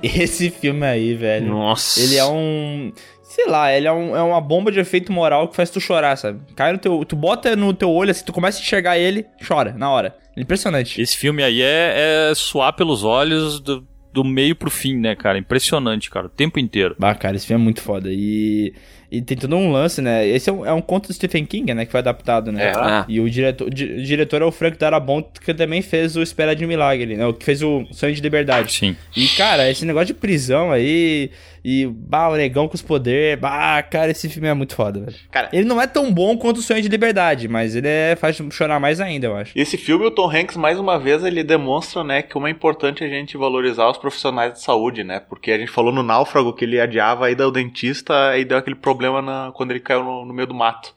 Esse 0.03 0.51
filme 0.51 0.85
aí, 0.85 1.15
velho. 1.15 1.47
Nossa. 1.47 1.99
Ele 1.99 2.15
é 2.17 2.25
um. 2.25 2.93
Sei 3.35 3.47
lá, 3.47 3.69
ele 3.75 3.85
é, 3.85 3.91
um, 3.91 4.15
é 4.15 4.21
uma 4.21 4.39
bomba 4.39 4.71
de 4.71 4.79
efeito 4.79 5.11
moral 5.11 5.49
que 5.49 5.57
faz 5.57 5.69
tu 5.69 5.81
chorar, 5.81 6.15
sabe? 6.15 6.39
Cai 6.55 6.71
no 6.71 6.77
teu. 6.77 7.03
Tu 7.03 7.17
bota 7.17 7.53
no 7.53 7.73
teu 7.73 7.91
olho, 7.91 8.09
assim, 8.11 8.23
tu 8.23 8.31
começa 8.31 8.59
a 8.59 8.61
enxergar 8.61 8.97
ele, 8.97 9.25
chora, 9.45 9.73
na 9.77 9.89
hora. 9.91 10.15
Impressionante. 10.37 11.01
Esse 11.01 11.17
filme 11.17 11.43
aí 11.43 11.61
é, 11.61 12.29
é 12.31 12.33
suar 12.33 12.71
pelos 12.73 13.03
olhos 13.03 13.59
do, 13.59 13.85
do 14.13 14.23
meio 14.23 14.55
pro 14.55 14.71
fim, 14.71 14.95
né, 14.97 15.15
cara? 15.15 15.37
Impressionante, 15.37 16.09
cara, 16.09 16.27
o 16.27 16.29
tempo 16.29 16.59
inteiro. 16.59 16.95
Bah, 16.97 17.13
cara, 17.13 17.35
esse 17.35 17.45
filme 17.45 17.61
é 17.61 17.63
muito 17.65 17.81
foda. 17.81 18.07
E, 18.09 18.73
e 19.11 19.21
tem 19.21 19.35
todo 19.37 19.53
um 19.53 19.69
lance, 19.69 20.01
né? 20.01 20.25
Esse 20.25 20.49
é 20.49 20.53
um, 20.53 20.65
é 20.65 20.71
um 20.71 20.81
conto 20.81 21.07
do 21.07 21.13
Stephen 21.13 21.45
King, 21.45 21.73
né? 21.73 21.85
Que 21.85 21.91
foi 21.91 21.99
adaptado, 21.99 22.53
né? 22.53 22.67
É. 22.67 22.71
Ah. 22.73 23.05
E 23.09 23.19
o 23.19 23.29
diretor, 23.29 23.67
o 23.67 23.69
di- 23.69 23.95
o 23.99 24.03
diretor 24.03 24.41
é 24.41 24.45
o 24.45 24.51
Frank 24.51 24.77
Darabont, 24.77 25.27
que 25.43 25.53
também 25.53 25.81
fez 25.81 26.15
o 26.15 26.21
Espera 26.21 26.55
de 26.55 26.63
um 26.63 26.69
Milagre, 26.69 27.17
né? 27.17 27.25
O 27.27 27.33
que 27.33 27.43
fez 27.43 27.61
o 27.61 27.85
Sonho 27.91 28.13
de 28.15 28.21
Liberdade. 28.21 28.71
Sim. 28.71 28.95
E, 29.15 29.27
cara, 29.29 29.69
esse 29.69 29.85
negócio 29.85 30.07
de 30.07 30.13
prisão 30.13 30.71
aí, 30.71 31.31
e, 31.67 31.87
bah, 31.87 32.29
o 32.29 32.35
negão 32.35 32.67
com 32.67 32.75
os 32.75 32.81
poderes, 32.83 33.39
bah, 33.41 33.81
cara, 33.81 34.11
esse 34.11 34.29
filme 34.29 34.47
é 34.47 34.53
muito 34.53 34.75
foda, 34.75 34.99
velho. 34.99 35.15
Cara, 35.31 35.49
Ele 35.51 35.65
não 35.65 35.81
é 35.81 35.87
tão 35.87 36.13
bom 36.13 36.37
quanto 36.37 36.57
o 36.57 36.61
Sonho 36.61 36.79
de 36.81 36.87
Liberdade, 36.87 37.47
mas 37.47 37.75
ele 37.75 37.87
é, 37.87 38.15
faz 38.15 38.37
chorar 38.51 38.79
mais 38.79 39.01
ainda, 39.01 39.25
eu 39.25 39.35
acho. 39.35 39.51
Esse 39.57 39.75
filme, 39.77 40.05
o 40.05 40.11
Tom 40.11 40.29
Hanks, 40.29 40.55
mais 40.57 40.77
uma 40.77 40.99
vez, 40.99 41.23
ele 41.23 41.43
demonstra, 41.43 42.03
né, 42.03 42.21
que 42.21 42.31
como 42.33 42.45
é 42.47 42.51
importante 42.51 43.03
a 43.03 43.07
gente 43.07 43.35
valorizar 43.35 43.89
os 43.89 43.97
profissionais 43.97 44.53
de 44.53 44.61
saúde, 44.61 45.03
né? 45.03 45.19
Porque 45.19 45.51
a 45.51 45.57
gente 45.57 45.71
falou 45.71 45.91
no 45.91 46.03
Náufrago 46.03 46.53
que 46.53 46.65
ele 46.65 46.79
adiava 46.79 47.25
a 47.25 47.31
ida 47.31 47.43
ao 47.43 47.51
dentista 47.51 48.37
e 48.37 48.45
deu 48.45 48.57
aquele 48.59 48.75
problema 48.75 49.21
na- 49.21 49.51
quando 49.55 49.71
ele 49.71 49.79
caiu 49.79 50.03
no, 50.03 50.23
no 50.25 50.33
meio 50.33 50.47
do 50.47 50.53
mato. 50.53 50.93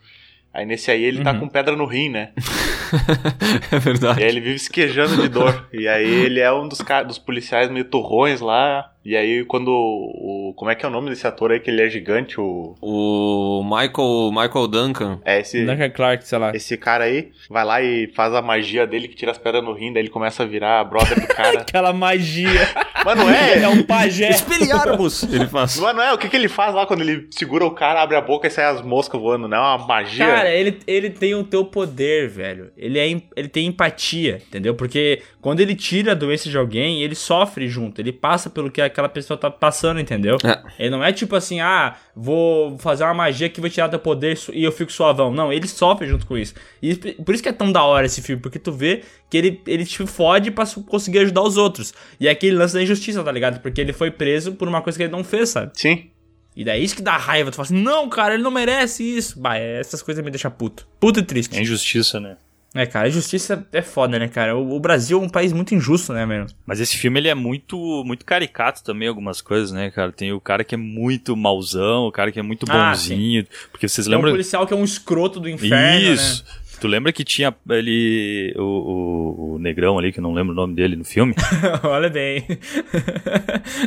Aí 0.53 0.65
nesse 0.65 0.91
aí 0.91 1.05
ele 1.05 1.23
tá 1.23 1.33
Uhum. 1.33 1.41
com 1.41 1.49
pedra 1.49 1.77
no 1.77 1.85
rim, 1.85 2.09
né? 2.09 2.31
é 3.71 3.79
verdade. 3.79 4.21
E 4.21 4.25
aí 4.25 4.29
ele 4.29 4.41
vive 4.41 4.57
esquejando 4.57 5.21
de 5.21 5.29
dor. 5.29 5.69
E 5.73 5.87
aí 5.87 6.09
ele 6.25 6.41
é 6.41 6.51
um 6.53 6.67
dos, 6.67 6.79
dos 7.07 7.19
policiais 7.19 7.71
meio 7.71 7.85
turrões 7.85 8.41
lá. 8.41 8.91
E 9.05 9.17
aí 9.17 9.45
quando 9.45 9.69
o... 9.69 10.53
Como 10.57 10.71
é 10.71 10.75
que 10.75 10.85
é 10.85 10.89
o 10.89 10.93
nome 10.93 11.11
desse 11.11 11.27
ator 11.27 11.51
aí? 11.53 11.61
Que 11.61 11.71
ele 11.71 11.83
é 11.83 11.89
gigante, 11.89 12.41
o... 12.41 12.75
O 12.81 13.63
Michael, 13.63 14.31
Michael 14.33 14.69
Duncan. 14.69 15.21
É 15.25 15.41
esse... 15.41 15.65
Duncan 15.65 15.91
Clark, 15.91 16.27
sei 16.27 16.39
lá. 16.39 16.55
Esse 16.55 16.77
cara 16.77 17.05
aí 17.05 17.31
vai 17.49 17.65
lá 17.65 17.81
e 17.81 18.09
faz 18.15 18.35
a 18.35 18.43
magia 18.43 18.87
dele 18.87 19.09
que 19.09 19.15
tira 19.17 19.31
as 19.31 19.39
pedras 19.39 19.63
no 19.63 19.73
rim, 19.73 19.93
daí 19.93 20.03
ele 20.03 20.11
começa 20.11 20.43
a 20.43 20.47
virar 20.47 20.83
brother 20.85 21.21
do 21.21 21.27
cara. 21.29 21.61
Aquela 21.63 21.93
magia. 21.93 22.51
Não 23.05 23.31
é? 23.31 23.69
Um 23.69 23.83
pajé. 23.83 24.31
Expelliarmus, 24.31 25.23
ele 25.25 25.47
faz. 25.47 25.79
É? 25.79 26.13
O 26.13 26.19
que, 26.19 26.29
que 26.29 26.37
ele 26.37 26.49
faz 26.49 26.75
lá 26.75 26.87
quando 26.87 27.03
ele 27.03 27.29
segura 27.31 27.65
o 27.65 27.71
cara, 27.71 28.03
abre 28.03 28.17
a 28.17 28.21
boca 28.21 28.47
e 28.47 28.51
sai 28.51 28.65
as 28.65 28.83
moscas 28.83 29.21
voando? 29.21 29.49
Não 29.49 29.57
é 29.57 29.61
uma 29.61 29.87
magia? 29.87 30.27
Cara, 30.27 30.51
ele, 30.51 30.79
ele 30.87 31.11
tem 31.11 31.35
o 31.35 31.45
teu 31.45 31.65
poder, 31.65 32.29
velho. 32.29 32.71
Ele, 32.77 32.99
é, 32.99 33.23
ele 33.37 33.49
tem 33.49 33.67
empatia, 33.67 34.43
entendeu? 34.47 34.75
Porque 34.75 35.23
quando 35.41 35.61
ele 35.61 35.75
tira 35.75 36.13
a 36.13 36.15
doença 36.15 36.49
de 36.49 36.57
alguém, 36.57 37.03
ele 37.03 37.15
sofre 37.15 37.69
junto. 37.69 38.01
Ele 38.01 38.13
passa 38.13 38.51
pelo 38.51 38.71
que 38.71 38.81
aquela 38.81 39.09
pessoa 39.09 39.39
tá 39.39 39.51
passando, 39.51 40.01
entendeu? 40.01 40.37
É. 40.45 40.61
Ele 40.79 40.91
não 40.91 41.05
é 41.05 41.13
tipo 41.13 41.37
assim, 41.37 41.61
ah, 41.61 41.97
vou 42.21 42.77
fazer 42.79 43.05
uma 43.05 43.15
magia 43.15 43.49
que 43.49 43.61
vai 43.61 43.71
tirar 43.71 43.89
teu 43.89 43.99
poder 43.99 44.37
e 44.53 44.65
eu 44.65 44.73
fico 44.73 44.93
suavão. 44.93 45.33
Não, 45.33 45.53
ele 45.53 45.69
sofre 45.69 46.09
junto 46.09 46.27
com 46.27 46.37
isso. 46.37 46.53
E 46.83 46.95
por 46.97 47.33
isso 47.33 47.43
que 47.43 47.49
é 47.49 47.53
tão 47.53 47.71
da 47.71 47.85
hora 47.85 48.07
esse 48.07 48.21
filme, 48.21 48.43
porque 48.43 48.59
tu 48.59 48.73
vê 48.73 49.03
que 49.31 49.37
ele, 49.37 49.61
ele 49.67 49.85
te 49.85 50.05
fode 50.05 50.51
pra 50.51 50.67
conseguir 50.87 51.21
ajudar 51.21 51.43
os 51.43 51.57
outros. 51.57 51.95
E 52.19 52.27
é 52.27 52.31
aquele 52.31 52.57
lance 52.57 52.75
da 52.75 52.83
injustiça, 52.83 53.23
tá 53.23 53.31
ligado? 53.31 53.61
Porque 53.61 53.81
ele 53.81 53.93
foi 53.93 54.11
preso 54.11 54.53
por 54.53 54.67
uma 54.67 54.83
coisa 54.83 54.99
que 54.99 55.05
ele 55.05 55.13
não 55.13 55.23
fez, 55.23 55.51
sabe? 55.51 55.71
Sim. 55.75 56.11
E 56.57 56.65
daí 56.65 56.83
isso 56.83 56.97
que 56.97 57.03
dá 57.03 57.17
raiva. 57.17 57.53
Tu 57.53 57.55
fala 57.55 57.67
assim, 57.67 57.81
não, 57.81 58.09
cara, 58.09 58.35
ele 58.35 58.43
não 58.43 58.51
merece 58.51 59.05
isso. 59.05 59.39
Bah, 59.39 59.57
essas 59.57 60.03
coisas 60.03 60.25
me 60.25 60.31
deixam 60.31 60.51
puto. 60.51 60.89
Puto 60.99 61.21
e 61.21 61.23
triste. 61.23 61.57
É 61.57 61.63
injustiça, 61.63 62.19
né? 62.19 62.37
É, 62.81 62.87
cara, 62.87 63.09
a 63.09 63.11
justiça 63.11 63.67
é 63.73 63.83
foda, 63.83 64.19
né, 64.19 64.29
cara? 64.29 64.57
O, 64.57 64.77
o 64.77 64.79
Brasil 64.81 65.21
é 65.21 65.25
um 65.25 65.29
país 65.29 65.53
muito 65.53 65.75
injusto, 65.75 66.13
né, 66.13 66.25
mesmo? 66.25 66.47
Mas 66.65 66.79
esse 66.79 66.97
filme 66.97 67.19
ele 67.19 67.27
é 67.29 67.35
muito 67.35 67.77
muito 68.05 68.25
caricato 68.25 68.85
também, 68.85 69.09
algumas 69.09 69.41
coisas, 69.41 69.73
né, 69.73 69.91
cara? 69.91 70.13
Tem 70.13 70.33
o 70.33 70.41
cara 70.41 70.63
que 70.63 70.75
é 70.75 70.79
muito 70.79 71.37
mauzão, 71.37 72.07
o 72.07 72.13
cara 72.13 72.31
que 72.31 72.39
é 72.39 72.43
muito 72.43 72.67
Ah, 72.69 72.91
bonzinho. 72.91 73.45
porque 73.73 73.89
vocês 73.89 74.07
Tem 74.07 74.15
um 74.15 74.19
lembram. 74.19 74.33
policial 74.33 74.65
que 74.67 74.73
é 74.73 74.77
um 74.77 74.85
escroto 74.85 75.41
do 75.41 75.49
inferno, 75.49 76.13
Isso! 76.15 76.45
né? 76.45 76.51
Tu 76.81 76.87
lembra 76.87 77.13
que 77.13 77.25
tinha 77.25 77.55
ele. 77.71 78.55
O, 78.57 78.63
o, 78.63 79.55
o 79.55 79.59
negrão 79.59 79.99
ali, 79.99 80.13
que 80.13 80.19
eu 80.19 80.23
não 80.23 80.33
lembro 80.33 80.53
o 80.53 80.57
nome 80.57 80.75
dele 80.75 80.97
no 80.97 81.05
filme? 81.05 81.35
Olha 81.83 82.09
bem. 82.09 82.47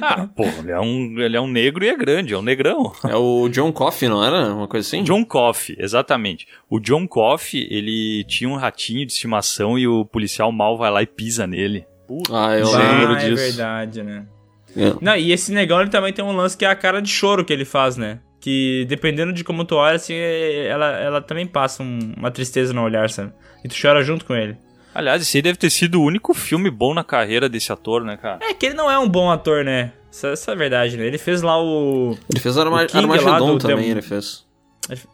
ah, 0.01 0.27
pô, 0.27 0.43
ele 0.43 0.71
é, 0.71 0.79
um, 0.79 1.19
ele 1.19 1.37
é 1.37 1.41
um 1.41 1.47
negro 1.47 1.85
e 1.85 1.89
é 1.89 1.95
grande, 1.95 2.33
é 2.33 2.37
um 2.37 2.41
negrão. 2.41 2.91
É 3.07 3.15
o 3.15 3.47
John 3.49 3.71
Coffey, 3.71 4.09
não 4.09 4.23
era? 4.23 4.53
Uma 4.53 4.67
coisa 4.67 4.85
assim? 4.85 5.03
John 5.03 5.23
Coffey, 5.23 5.75
exatamente. 5.79 6.47
O 6.69 6.79
John 6.79 7.07
Coffey, 7.07 7.67
ele 7.71 8.23
tinha 8.25 8.49
um 8.49 8.55
ratinho 8.55 9.05
de 9.05 9.13
estimação 9.13 9.79
e 9.79 9.87
o 9.87 10.05
policial 10.05 10.51
mal 10.51 10.77
vai 10.77 10.91
lá 10.91 11.01
e 11.01 11.07
pisa 11.07 11.47
nele. 11.47 11.85
Ah, 12.29 12.57
eu 12.57 12.73
ah, 12.73 12.77
lembro 12.77 13.15
é 13.15 13.29
disso. 13.29 13.35
verdade, 13.35 14.03
né? 14.03 14.25
É. 14.75 14.93
Não, 15.01 15.15
e 15.15 15.31
esse 15.31 15.51
negão 15.51 15.81
ele 15.81 15.89
também 15.89 16.13
tem 16.13 16.23
um 16.23 16.35
lance 16.35 16.57
que 16.57 16.65
é 16.65 16.69
a 16.69 16.75
cara 16.75 17.01
de 17.01 17.09
choro 17.09 17.43
que 17.43 17.53
ele 17.53 17.65
faz, 17.65 17.97
né? 17.97 18.19
Que 18.41 18.85
dependendo 18.89 19.31
de 19.31 19.43
como 19.43 19.63
tu 19.63 19.75
olha, 19.75 19.95
assim, 19.95 20.15
é- 20.15 20.67
ela, 20.67 20.87
ela 20.99 21.21
também 21.21 21.45
passa 21.47 21.81
um- 21.83 22.13
uma 22.17 22.31
tristeza 22.31 22.73
no 22.73 22.81
olhar, 22.83 23.09
sabe? 23.09 23.31
E 23.63 23.67
tu 23.69 23.75
chora 23.79 24.03
junto 24.03 24.25
com 24.25 24.33
ele. 24.35 24.57
Aliás, 24.93 25.21
esse 25.21 25.37
aí 25.37 25.41
deve 25.41 25.57
ter 25.57 25.69
sido 25.69 26.01
o 26.01 26.03
único 26.03 26.33
filme 26.33 26.69
bom 26.69 26.93
na 26.93 27.03
carreira 27.03 27.47
desse 27.47 27.71
ator, 27.71 28.03
né, 28.03 28.17
cara? 28.17 28.39
É 28.41 28.53
que 28.53 28.65
ele 28.65 28.75
não 28.75 28.91
é 28.91 28.99
um 28.99 29.07
bom 29.07 29.29
ator, 29.31 29.63
né? 29.63 29.93
Essa, 30.11 30.29
essa 30.29 30.51
é 30.51 30.53
a 30.53 30.57
verdade, 30.57 30.97
né? 30.97 31.05
Ele 31.05 31.17
fez 31.17 31.41
lá 31.41 31.61
o. 31.61 32.17
Ele 32.29 32.39
fez 32.41 32.57
Arma 32.57 32.75
o 32.75 32.79
Armagedon 32.79 33.53
do 33.53 33.59
também, 33.59 33.77
Dem- 33.85 33.91
ele 33.91 34.01
fez. 34.01 34.43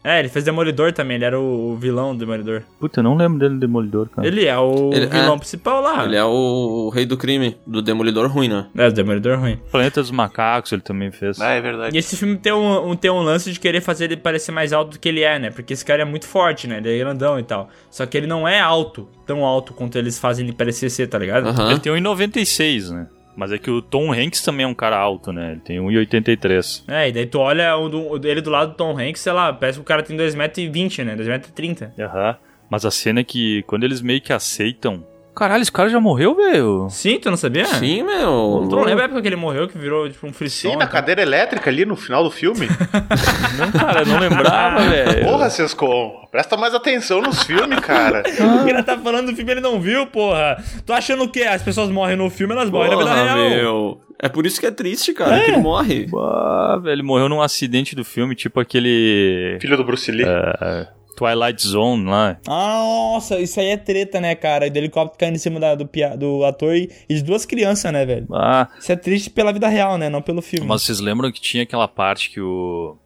É, 0.02 0.18
ele 0.18 0.28
fez 0.28 0.44
Demolidor 0.44 0.92
também, 0.92 1.16
ele 1.16 1.24
era 1.24 1.38
o, 1.38 1.72
o 1.72 1.76
vilão 1.76 2.12
do 2.14 2.18
Demolidor. 2.20 2.62
Puta, 2.80 3.00
eu 3.00 3.04
não 3.04 3.16
lembro 3.16 3.38
dele 3.38 3.56
Demolidor, 3.58 4.08
cara. 4.08 4.26
Ele 4.26 4.44
é 4.46 4.58
o 4.58 4.90
Ele- 4.92 5.06
vilão 5.06 5.34
é. 5.34 5.38
principal 5.38 5.80
lá. 5.82 6.04
Ele 6.04 6.16
é 6.16 6.24
o, 6.24 6.86
o 6.86 6.88
rei 6.90 7.06
do 7.06 7.16
crime, 7.16 7.56
do 7.66 7.80
Demolidor 7.80 8.28
ruim, 8.30 8.48
né? 8.48 8.66
É, 8.76 8.88
o 8.88 8.92
Demolidor 8.92 9.38
ruim. 9.38 9.58
Planeta 9.70 10.00
dos 10.00 10.10
Macacos 10.10 10.72
ele 10.72 10.82
também 10.82 11.10
fez. 11.10 11.40
Ah, 11.40 11.50
é 11.52 11.60
verdade. 11.60 11.94
E 11.96 11.98
esse 11.98 12.16
filme 12.16 12.36
tem 12.36 12.52
um, 12.52 12.90
um- 12.90 12.96
tem 12.96 13.10
um 13.10 13.20
lance 13.22 13.52
de 13.52 13.60
querer 13.60 13.80
fazer 13.80 14.04
ele 14.06 14.16
parecer 14.16 14.52
mais 14.52 14.72
alto 14.72 14.92
do 14.92 14.98
que 14.98 15.08
ele 15.08 15.22
é, 15.22 15.38
né? 15.38 15.50
Porque 15.50 15.72
esse 15.72 15.84
cara 15.84 16.02
é 16.02 16.04
muito 16.04 16.26
forte, 16.26 16.66
né? 16.66 16.78
Ele 16.78 16.94
é 16.94 16.98
grandão 16.98 17.38
e 17.38 17.42
tal. 17.42 17.68
Só 17.90 18.04
que 18.06 18.16
ele 18.16 18.26
não 18.26 18.46
é 18.48 18.60
alto, 18.60 19.08
tão 19.26 19.44
alto 19.44 19.72
quanto 19.72 19.96
eles 19.98 20.18
fazem 20.18 20.46
ele 20.46 20.54
parecer 20.56 20.90
ser, 20.90 21.06
tá 21.06 21.18
ligado? 21.18 21.48
Ele 21.70 21.78
tem 21.80 21.92
1,96, 21.92 22.90
né? 22.90 23.06
Mas 23.38 23.52
é 23.52 23.58
que 23.58 23.70
o 23.70 23.80
Tom 23.80 24.12
Hanks 24.12 24.42
também 24.42 24.64
é 24.64 24.66
um 24.66 24.74
cara 24.74 24.96
alto, 24.98 25.32
né? 25.32 25.52
Ele 25.52 25.60
tem 25.60 25.78
1,83. 25.78 26.82
É, 26.88 27.08
e 27.08 27.12
daí 27.12 27.24
tu 27.24 27.38
olha 27.38 27.76
o 27.76 27.88
do- 27.88 28.50
lado 28.50 28.70
do 28.72 28.74
Tom 28.76 28.98
Hanks, 28.98 29.20
sei 29.22 29.32
lá, 29.32 29.52
parece 29.52 29.78
que 29.78 29.82
o 29.82 29.84
cara 29.86 30.02
tem 30.02 30.16
2,20m, 30.16 31.04
né? 31.04 31.14
2,30m. 31.14 31.92
Aham. 32.00 32.36
Mas 32.68 32.84
a 32.84 32.90
cena 32.90 33.20
é 33.20 33.24
que 33.24 33.62
quando 33.62 33.84
eles 33.84 34.00
meio 34.02 34.20
que 34.20 34.32
aceitam. 34.32 35.06
Caralho, 35.38 35.62
esse 35.62 35.70
cara 35.70 35.88
já 35.88 36.00
morreu, 36.00 36.34
velho? 36.34 36.88
Sim, 36.90 37.20
tu 37.20 37.30
não 37.30 37.36
sabia? 37.36 37.64
Sim, 37.64 38.02
meu. 38.02 38.66
Tu 38.68 38.74
não 38.74 38.82
lembra 38.82 39.04
a 39.04 39.06
época 39.06 39.22
que 39.22 39.28
ele 39.28 39.36
morreu, 39.36 39.68
que 39.68 39.78
virou 39.78 40.10
tipo 40.10 40.26
um 40.26 40.30
Sim, 40.30 40.34
frisson? 40.34 40.76
na 40.76 40.88
cadeira 40.88 41.22
elétrica 41.22 41.70
ali 41.70 41.84
no 41.84 41.94
final 41.94 42.24
do 42.24 42.30
filme. 42.30 42.66
Não, 43.56 43.70
cara, 43.72 44.00
eu 44.02 44.06
não 44.06 44.18
lembrava, 44.20 44.80
velho. 44.88 45.24
Porra, 45.24 45.48
Sescon, 45.50 46.26
presta 46.30 46.56
mais 46.56 46.74
atenção 46.74 47.20
nos 47.22 47.42
filmes, 47.44 47.78
cara. 47.80 48.22
O 48.62 48.66
cara 48.66 48.82
tá 48.82 48.98
falando 48.98 49.30
do 49.30 49.36
filme 49.36 49.52
ele 49.52 49.60
não 49.60 49.80
viu, 49.80 50.06
porra. 50.08 50.62
Tu 50.84 50.92
achando 50.92 51.22
o 51.24 51.28
quê? 51.28 51.42
As 51.42 51.62
pessoas 51.62 51.88
morrem 51.88 52.16
no 52.16 52.28
filme, 52.30 52.52
elas 52.54 52.68
morrem 52.70 52.90
na 52.90 52.96
vida 52.96 53.10
Porra, 53.10 53.22
real. 53.24 53.50
meu. 53.50 54.00
É 54.20 54.28
por 54.28 54.44
isso 54.44 54.58
que 54.58 54.66
é 54.66 54.70
triste, 54.72 55.12
cara, 55.12 55.38
que 55.38 55.50
ele 55.52 55.58
morre. 55.58 56.06
Ah, 56.16 56.78
velho, 56.82 56.94
ele 56.94 57.02
morreu 57.04 57.28
num 57.28 57.40
acidente 57.40 57.94
do 57.94 58.04
filme, 58.04 58.34
tipo 58.34 58.58
aquele. 58.58 59.56
Filho 59.60 59.76
do 59.76 59.84
Bruce 59.84 60.10
Lee. 60.10 60.24
é, 60.26 60.88
Twilight 61.18 61.66
Zone 61.66 62.04
lá. 62.04 62.38
Ah, 62.46 62.82
nossa, 63.14 63.40
isso 63.40 63.58
aí 63.58 63.70
é 63.70 63.76
treta, 63.76 64.20
né, 64.20 64.34
cara? 64.36 64.70
Do 64.70 64.76
helicóptero 64.76 65.18
caindo 65.18 65.34
em 65.34 65.38
cima 65.38 65.58
da- 65.58 65.74
do, 65.74 65.88
do 66.16 66.44
ator 66.44 66.76
e, 66.76 66.88
e 67.08 67.14
de 67.16 67.22
duas 67.24 67.44
crianças, 67.44 67.92
né, 67.92 68.06
velho? 68.06 68.26
Ah, 68.32 68.68
Isso 68.78 68.92
é 68.92 68.96
triste 68.96 69.28
pela 69.30 69.52
vida 69.52 69.66
real, 69.68 69.98
né? 69.98 70.08
Não 70.08 70.22
pelo 70.22 70.40
filme. 70.40 70.66
mas 70.66 70.82
vocês 70.82 71.00
lembram 71.00 71.32
que 71.32 71.40
tinha 71.40 71.64
aquela 71.64 71.88
parte 71.88 72.30
que 72.30 72.40
o. 72.40 72.96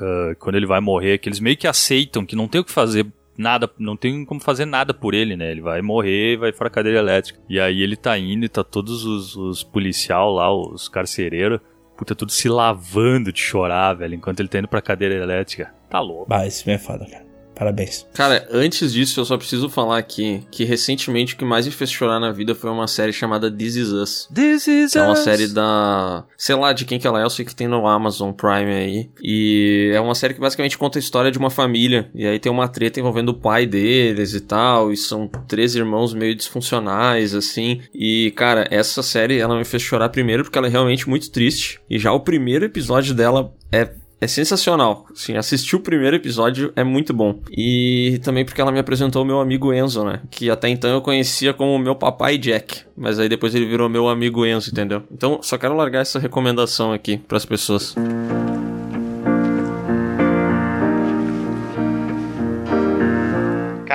ah, 0.00 0.34
quando 0.38 0.56
ele 0.56 0.66
vai 0.66 0.80
morrer, 0.80 1.18
que 1.18 1.28
eles 1.28 1.40
meio 1.40 1.56
que 1.56 1.66
aceitam 1.66 2.24
que 2.24 2.34
não 2.34 2.48
tem 2.48 2.60
o 2.60 2.64
que 2.64 2.72
fazer 2.72 3.06
nada, 3.36 3.68
não 3.78 3.96
tem 3.96 4.24
como 4.24 4.40
fazer 4.40 4.64
nada 4.64 4.94
por 4.94 5.12
ele, 5.14 5.36
né? 5.36 5.50
Ele 5.50 5.60
vai 5.60 5.82
morrer, 5.82 6.36
vai 6.38 6.52
pra 6.52 6.70
cadeira 6.70 6.98
elétrica. 6.98 7.38
E 7.48 7.60
aí 7.60 7.82
ele 7.82 7.96
tá 7.96 8.16
indo 8.18 8.44
e 8.44 8.48
tá 8.48 8.62
todos 8.64 9.04
os, 9.04 9.36
os 9.36 9.62
policial 9.62 10.32
lá, 10.32 10.50
os 10.54 10.88
carcereiros, 10.88 11.60
puta, 11.96 12.14
tudo 12.14 12.32
se 12.32 12.48
lavando 12.48 13.32
de 13.32 13.40
chorar, 13.40 13.94
velho, 13.94 14.14
enquanto 14.14 14.40
ele 14.40 14.48
tá 14.48 14.58
indo 14.58 14.68
pra 14.68 14.80
cadeira 14.82 15.14
elétrica. 15.14 15.72
Tá 15.90 16.00
louco. 16.00 16.26
Bah, 16.28 16.46
isso 16.46 16.68
é 16.70 16.78
foda, 16.78 17.06
cara. 17.06 17.24
Parabéns. 17.54 18.06
Cara, 18.14 18.46
antes 18.50 18.92
disso, 18.92 19.20
eu 19.20 19.24
só 19.24 19.36
preciso 19.36 19.68
falar 19.68 19.98
aqui 19.98 20.42
que 20.50 20.64
recentemente 20.64 21.34
o 21.34 21.36
que 21.36 21.44
mais 21.44 21.66
me 21.66 21.72
fez 21.72 21.90
chorar 21.90 22.18
na 22.18 22.32
vida 22.32 22.54
foi 22.54 22.70
uma 22.70 22.86
série 22.86 23.12
chamada 23.12 23.50
This 23.50 23.76
Is 23.76 23.88
Us. 23.88 24.28
This 24.34 24.66
is 24.66 24.92
Que 24.92 24.98
é 24.98 25.02
uma 25.02 25.16
série 25.16 25.48
da. 25.48 26.24
Sei 26.36 26.54
lá 26.54 26.72
de 26.72 26.84
quem 26.84 26.98
que 26.98 27.06
ela 27.06 27.20
é, 27.20 27.24
eu 27.24 27.30
sei 27.30 27.44
que 27.44 27.54
tem 27.54 27.68
no 27.68 27.86
Amazon 27.86 28.32
Prime 28.32 28.72
aí. 28.72 29.10
E 29.22 29.90
é 29.94 30.00
uma 30.00 30.14
série 30.14 30.34
que 30.34 30.40
basicamente 30.40 30.78
conta 30.78 30.98
a 30.98 31.00
história 31.00 31.30
de 31.30 31.38
uma 31.38 31.50
família. 31.50 32.10
E 32.14 32.26
aí 32.26 32.38
tem 32.38 32.50
uma 32.50 32.68
treta 32.68 33.00
envolvendo 33.00 33.30
o 33.30 33.34
pai 33.34 33.66
deles 33.66 34.34
e 34.34 34.40
tal. 34.40 34.92
E 34.92 34.96
são 34.96 35.28
três 35.46 35.74
irmãos 35.74 36.14
meio 36.14 36.34
disfuncionais, 36.34 37.34
assim. 37.34 37.80
E, 37.94 38.32
cara, 38.36 38.66
essa 38.70 39.02
série 39.02 39.38
ela 39.38 39.56
me 39.56 39.64
fez 39.64 39.82
chorar 39.82 40.08
primeiro 40.08 40.42
porque 40.42 40.58
ela 40.58 40.66
é 40.66 40.70
realmente 40.70 41.08
muito 41.08 41.30
triste. 41.30 41.80
E 41.88 41.98
já 41.98 42.12
o 42.12 42.20
primeiro 42.20 42.64
episódio 42.64 43.14
dela 43.14 43.52
é. 43.70 44.01
É 44.22 44.28
sensacional. 44.28 45.04
Assim, 45.10 45.36
assistir 45.36 45.74
o 45.74 45.80
primeiro 45.80 46.14
episódio 46.14 46.72
é 46.76 46.84
muito 46.84 47.12
bom. 47.12 47.40
E 47.50 48.20
também 48.22 48.44
porque 48.44 48.60
ela 48.60 48.70
me 48.70 48.78
apresentou 48.78 49.22
o 49.22 49.24
meu 49.24 49.40
amigo 49.40 49.74
Enzo, 49.74 50.04
né? 50.04 50.20
Que 50.30 50.48
até 50.48 50.68
então 50.68 50.88
eu 50.88 51.02
conhecia 51.02 51.52
como 51.52 51.76
meu 51.76 51.96
papai 51.96 52.38
Jack. 52.38 52.82
Mas 52.96 53.18
aí 53.18 53.28
depois 53.28 53.52
ele 53.52 53.66
virou 53.66 53.88
meu 53.88 54.08
amigo 54.08 54.46
Enzo, 54.46 54.70
entendeu? 54.70 55.02
Então 55.10 55.40
só 55.42 55.58
quero 55.58 55.74
largar 55.74 56.02
essa 56.02 56.20
recomendação 56.20 56.92
aqui 56.92 57.18
pras 57.18 57.44
pessoas. 57.44 57.96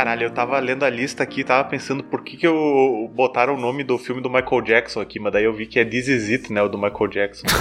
Caralho, 0.07 0.23
eu 0.23 0.31
tava 0.31 0.57
lendo 0.59 0.85
a 0.85 0.89
lista 0.89 1.21
aqui, 1.21 1.43
tava 1.43 1.67
pensando 1.67 2.01
por 2.01 2.23
que 2.23 2.37
que 2.37 2.47
eu 2.47 3.11
botaram 3.13 3.55
o 3.55 3.59
nome 3.59 3.83
do 3.83 3.97
filme 3.97 4.21
do 4.21 4.29
Michael 4.29 4.61
Jackson 4.61 5.01
aqui, 5.01 5.19
mas 5.19 5.33
daí 5.33 5.43
eu 5.43 5.51
vi 5.51 5.65
que 5.65 5.77
é 5.77 5.83
This 5.83 6.07
Is 6.07 6.29
It, 6.29 6.53
né, 6.53 6.61
o 6.61 6.69
do 6.69 6.77
Michael 6.77 7.07
Jackson. 7.09 7.45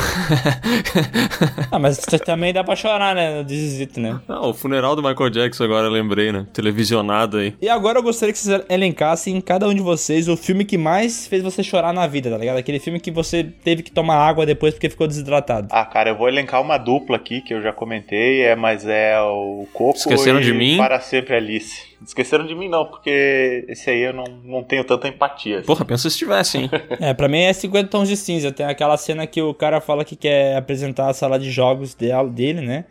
Ah, 1.71 1.79
mas 1.79 1.99
também 2.25 2.53
dá 2.53 2.65
pra 2.65 2.77
chorar, 2.77 3.15
né? 3.15 3.39
No 3.39 3.45
Desisito, 3.45 4.01
né? 4.01 4.21
Ah, 4.29 4.47
o 4.47 4.55
funeral 4.55 4.97
do 4.97 5.03
Michael 5.03 5.29
Jackson 5.29 5.65
agora 5.65 5.87
eu 5.87 5.91
lembrei, 5.91 6.33
né? 6.33 6.47
Televisionado 6.53 7.39
aí. 7.39 7.55
E 7.61 7.69
agora 7.69 7.99
eu 7.99 8.03
gostaria 8.03 8.33
que 8.33 8.39
vocês 8.39 8.63
elencassem, 8.71 9.39
cada 9.41 9.69
um 9.69 9.75
de 9.75 9.83
vocês, 9.83 10.29
o 10.29 10.37
filme 10.37 10.65
que 10.65 10.79
mais 10.79 11.27
fez 11.27 11.43
você 11.43 11.63
chorar 11.63 11.93
na 11.93 12.07
vida, 12.07 12.31
tá 12.31 12.39
ligado? 12.39 12.57
Aquele 12.57 12.79
filme 12.79 13.01
que 13.01 13.11
você 13.11 13.45
teve 13.45 13.83
que 13.83 13.91
tomar 13.91 14.17
água 14.17 14.47
depois 14.47 14.73
porque 14.73 14.89
ficou 14.89 15.07
desidratado. 15.07 15.69
Ah, 15.71 15.85
cara, 15.85 16.11
eu 16.11 16.17
vou 16.17 16.29
elencar 16.29 16.63
uma 16.63 16.79
dupla 16.79 17.17
aqui 17.17 17.43
que 17.43 17.53
eu 17.53 17.61
já 17.61 17.73
comentei, 17.73 18.43
é, 18.43 18.57
mas 18.57 18.87
é 18.87 19.21
o 19.21 19.67
Coco 19.73 19.99
Esqueceram 19.99 20.41
e 20.41 20.45
de 20.45 20.55
mim? 20.55 20.79
Para 20.79 21.01
Sempre 21.01 21.35
Alice. 21.35 21.96
Esqueceram 22.05 22.47
de 22.47 22.55
mim 22.55 22.69
não, 22.69 22.85
porque 22.85 23.65
esse 23.69 23.89
aí 23.91 24.01
eu 24.03 24.13
não, 24.13 24.25
não 24.45 24.63
tenho 24.63 24.85
tanta 24.85 25.09
empatia. 25.09 25.59
assim. 25.59 25.67
Porra, 25.67 25.85
pensa 25.85 26.11
se 26.11 26.19
tivesse, 26.19 26.59
hein? 26.59 26.71
É, 27.01 27.15
pra 27.15 27.29
mim 27.29 27.39
é 27.41 27.53
50 27.53 27.89
tons 27.89 28.09
de 28.09 28.17
cinza. 28.17 28.53
Tem 28.53 28.67
aquela 28.67 28.97
cena 28.97 29.27
que 29.27 29.41
o 29.41 29.55
cara 29.55 29.81
fala 29.81 30.05
que 30.05 30.15
quer 30.17 30.57
apresentar 30.57 31.09
a 31.09 31.15
sala 31.15 31.39
de 31.39 31.51
jogos 31.51 31.95
de- 31.95 32.11
dele, 32.31 32.61
né? 32.61 32.85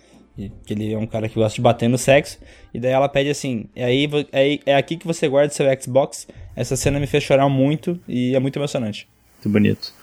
Que 0.66 0.74
ele 0.74 0.92
é 0.94 0.98
um 0.98 1.08
cara 1.08 1.30
que 1.30 1.36
gosta 1.36 1.56
de 1.56 1.62
bater 1.62 1.88
no 1.88 1.98
sexo. 1.98 2.40
E 2.74 2.80
daí 2.80 2.92
ela 2.92 3.08
pede 3.08 3.30
assim: 3.30 3.70
é, 3.76 3.86
aí, 3.86 4.10
é, 4.34 4.60
é 4.66 4.76
aqui 4.76 4.98
que 4.98 5.08
você 5.08 5.30
guarda 5.30 5.54
seu 5.54 5.66
Xbox. 5.82 6.28
Essa 6.56 6.76
cena 6.76 7.00
me 7.00 7.08
fez 7.08 7.24
chorar 7.24 7.48
muito 7.48 7.98
e 8.08 8.36
é 8.36 8.40
muito 8.40 8.58
emocionante. 8.60 9.08
Muito 9.36 9.50
bonito. 9.50 9.94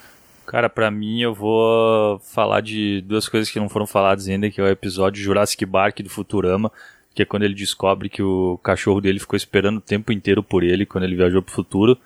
Cara, 0.46 0.68
pra 0.70 0.90
mim 0.90 1.20
eu 1.20 1.34
vou 1.34 2.18
falar 2.20 2.60
de 2.62 3.00
duas 3.02 3.28
coisas 3.28 3.50
que 3.50 3.60
não 3.60 3.68
foram 3.68 3.86
faladas 3.86 4.26
ainda, 4.28 4.50
que 4.50 4.60
é 4.60 4.64
o 4.64 4.68
episódio 4.68 5.22
Jurassic 5.22 5.64
Park 5.66 6.00
do 6.00 6.08
Futurama, 6.10 6.70
que 7.14 7.22
é 7.22 7.24
quando 7.24 7.42
ele 7.44 7.54
descobre 7.54 8.08
que 8.08 8.22
o 8.22 8.58
cachorro 8.62 9.00
dele 9.00 9.18
ficou 9.20 9.36
esperando 9.36 9.78
o 9.78 9.80
tempo 9.80 10.12
inteiro 10.12 10.42
por 10.42 10.62
ele 10.62 10.86
quando 10.86 11.04
ele 11.04 11.16
viajou 11.16 11.42
pro 11.42 11.54
futuro. 11.54 11.98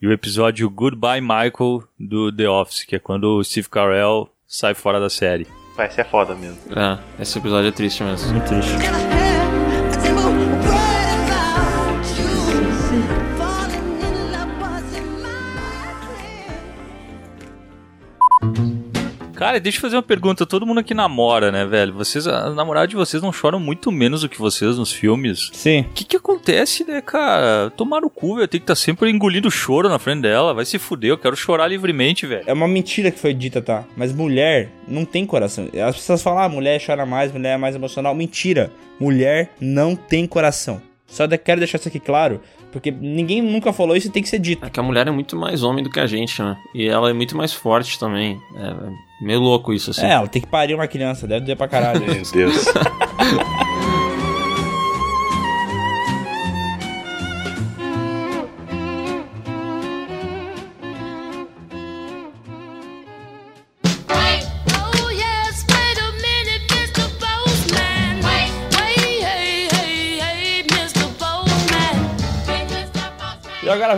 e 0.00 0.06
o 0.06 0.12
episódio 0.12 0.68
Goodbye 0.68 1.20
Michael 1.20 1.82
do 1.98 2.30
The 2.30 2.48
Office, 2.48 2.84
que 2.84 2.96
é 2.96 2.98
quando 2.98 3.38
o 3.38 3.44
Steve 3.44 3.68
Carell 3.68 4.28
sai 4.46 4.74
fora 4.74 5.00
da 5.00 5.08
série. 5.08 5.46
Vai 5.76 5.90
ser 5.90 6.04
foda 6.04 6.34
mesmo. 6.34 6.58
É, 6.74 6.98
esse 7.22 7.38
episódio 7.38 7.68
é 7.68 7.72
triste 7.72 8.02
mesmo. 8.02 8.32
Muito 8.32 8.46
triste. 8.46 8.72
Cara, 19.36 19.60
deixa 19.60 19.76
eu 19.76 19.82
fazer 19.82 19.96
uma 19.96 20.02
pergunta. 20.02 20.46
Todo 20.46 20.64
mundo 20.64 20.80
aqui 20.80 20.94
namora, 20.94 21.52
né, 21.52 21.66
velho? 21.66 21.92
Vocês, 21.92 22.26
a 22.26 22.48
namorada 22.50 22.88
de 22.88 22.96
vocês 22.96 23.22
não 23.22 23.30
choram 23.30 23.60
muito 23.60 23.92
menos 23.92 24.22
do 24.22 24.30
que 24.30 24.38
vocês 24.38 24.78
nos 24.78 24.90
filmes? 24.90 25.50
Sim. 25.52 25.82
O 25.82 25.92
que 25.92 26.04
que 26.04 26.16
acontece, 26.16 26.84
né, 26.84 27.02
cara? 27.02 27.70
Tomar 27.76 28.00
no 28.00 28.08
cu, 28.08 28.36
velho. 28.36 28.48
Tem 28.48 28.58
que 28.58 28.64
estar 28.64 28.74
sempre 28.74 29.10
engolindo 29.10 29.50
choro 29.50 29.90
na 29.90 29.98
frente 29.98 30.22
dela. 30.22 30.54
Vai 30.54 30.64
se 30.64 30.78
fuder, 30.78 31.10
eu 31.10 31.18
quero 31.18 31.36
chorar 31.36 31.68
livremente, 31.68 32.26
velho. 32.26 32.44
É 32.46 32.52
uma 32.52 32.66
mentira 32.66 33.10
que 33.10 33.18
foi 33.18 33.34
dita, 33.34 33.60
tá? 33.60 33.84
Mas 33.94 34.10
mulher 34.10 34.70
não 34.88 35.04
tem 35.04 35.26
coração. 35.26 35.68
As 35.86 35.96
pessoas 35.96 36.22
falam, 36.22 36.42
ah, 36.42 36.48
mulher 36.48 36.80
chora 36.84 37.04
mais, 37.04 37.30
mulher 37.30 37.54
é 37.54 37.58
mais 37.58 37.74
emocional. 37.74 38.14
Mentira. 38.14 38.72
Mulher 38.98 39.50
não 39.60 39.94
tem 39.94 40.26
coração. 40.26 40.80
Só 41.06 41.28
quero 41.28 41.60
deixar 41.60 41.78
isso 41.78 41.88
aqui 41.88 42.00
claro, 42.00 42.40
porque 42.76 42.90
ninguém 42.90 43.40
nunca 43.40 43.72
falou 43.72 43.96
isso 43.96 44.08
e 44.08 44.10
tem 44.10 44.22
que 44.22 44.28
ser 44.28 44.38
dito. 44.38 44.62
É 44.62 44.68
que 44.68 44.78
a 44.78 44.82
mulher 44.82 45.08
é 45.08 45.10
muito 45.10 45.34
mais 45.34 45.62
homem 45.62 45.82
do 45.82 45.88
que 45.88 45.98
a 45.98 46.06
gente, 46.06 46.42
né? 46.42 46.58
E 46.74 46.86
ela 46.86 47.08
é 47.08 47.12
muito 47.14 47.34
mais 47.34 47.50
forte 47.50 47.98
também. 47.98 48.38
É 48.54 49.24
meio 49.24 49.40
louco 49.40 49.72
isso, 49.72 49.92
assim. 49.92 50.04
É, 50.04 50.10
ela 50.10 50.28
tem 50.28 50.42
que 50.42 50.48
parir 50.48 50.74
uma 50.74 50.86
criança, 50.86 51.26
deve 51.26 51.46
doer 51.46 51.56
pra 51.56 51.68
caralho. 51.68 52.00
Meu 52.04 52.22
Deus. 52.30 52.66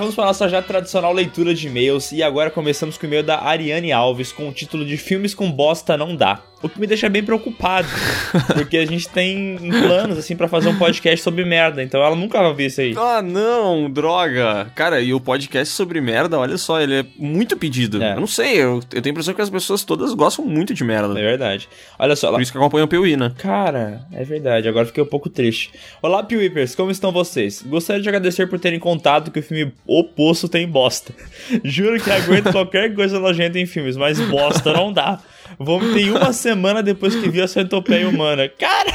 vamos 0.08 0.14
para 0.14 0.24
a 0.24 0.28
nossa 0.28 0.48
já 0.48 0.62
tradicional 0.62 1.12
leitura 1.12 1.54
de 1.54 1.66
e-mails. 1.66 2.12
E 2.12 2.22
agora 2.22 2.50
começamos 2.50 2.96
com 2.96 3.04
o 3.04 3.06
e-mail 3.08 3.22
da 3.22 3.42
Ariane 3.42 3.92
Alves 3.92 4.32
com 4.32 4.48
o 4.48 4.52
título 4.52 4.86
de 4.86 4.96
Filmes 4.96 5.34
com 5.34 5.50
Bosta 5.50 5.98
Não 5.98 6.16
Dá. 6.16 6.40
O 6.62 6.68
que 6.68 6.80
me 6.80 6.86
deixa 6.86 7.08
bem 7.08 7.22
preocupado. 7.22 7.88
porque 8.54 8.78
a 8.78 8.86
gente 8.86 9.08
tem 9.08 9.56
planos, 9.58 10.18
assim, 10.18 10.34
pra 10.34 10.48
fazer 10.48 10.68
um 10.68 10.76
podcast 10.76 11.22
sobre 11.22 11.44
merda. 11.44 11.82
Então 11.82 12.02
ela 12.02 12.16
nunca 12.16 12.42
vai 12.42 12.52
ver 12.52 12.66
isso 12.66 12.80
aí. 12.80 12.94
Ah, 12.96 13.22
não, 13.22 13.90
droga. 13.90 14.70
Cara, 14.74 15.00
e 15.00 15.14
o 15.14 15.20
podcast 15.20 15.72
sobre 15.72 16.00
merda, 16.00 16.38
olha 16.38 16.58
só, 16.58 16.80
ele 16.80 17.00
é 17.00 17.04
muito 17.16 17.56
pedido. 17.56 18.02
É. 18.02 18.14
Eu 18.14 18.20
não 18.20 18.26
sei, 18.26 18.56
eu, 18.56 18.80
eu 18.92 19.02
tenho 19.02 19.06
a 19.06 19.10
impressão 19.10 19.34
que 19.34 19.42
as 19.42 19.50
pessoas 19.50 19.84
todas 19.84 20.12
gostam 20.14 20.44
muito 20.44 20.74
de 20.74 20.82
merda. 20.82 21.18
É 21.18 21.22
verdade. 21.22 21.68
Olha 21.98 22.16
só. 22.16 22.32
Por 22.32 22.42
isso 22.42 22.50
que 22.50 22.58
acompanham 22.58 22.86
o 22.86 22.88
PUI, 22.88 23.16
né? 23.16 23.32
Cara, 23.38 24.02
é 24.12 24.24
verdade, 24.24 24.68
agora 24.68 24.86
fiquei 24.86 25.02
um 25.02 25.06
pouco 25.06 25.28
triste. 25.28 25.70
Olá, 26.02 26.22
Piwipers, 26.22 26.74
como 26.74 26.90
estão 26.90 27.12
vocês? 27.12 27.62
Gostaria 27.62 28.02
de 28.02 28.08
agradecer 28.08 28.46
por 28.48 28.58
terem 28.58 28.80
contado 28.80 29.30
que 29.30 29.38
o 29.38 29.42
filme 29.42 29.72
O 29.86 30.02
Poço 30.02 30.48
tem 30.48 30.66
bosta. 30.66 31.12
Juro 31.62 32.00
que 32.02 32.10
aguento 32.10 32.50
qualquer 32.50 32.94
coisa 32.94 33.20
nojenta 33.20 33.58
em 33.58 33.66
filmes, 33.66 33.96
mas 33.96 34.20
bosta 34.20 34.72
não 34.72 34.92
dá. 34.92 35.20
Vomitei 35.58 36.10
uma 36.10 36.32
semana 36.32 36.82
depois 36.82 37.14
que 37.14 37.28
vi 37.28 37.40
a 37.40 37.48
centopeia 37.48 38.08
humana. 38.08 38.48
Cara! 38.48 38.92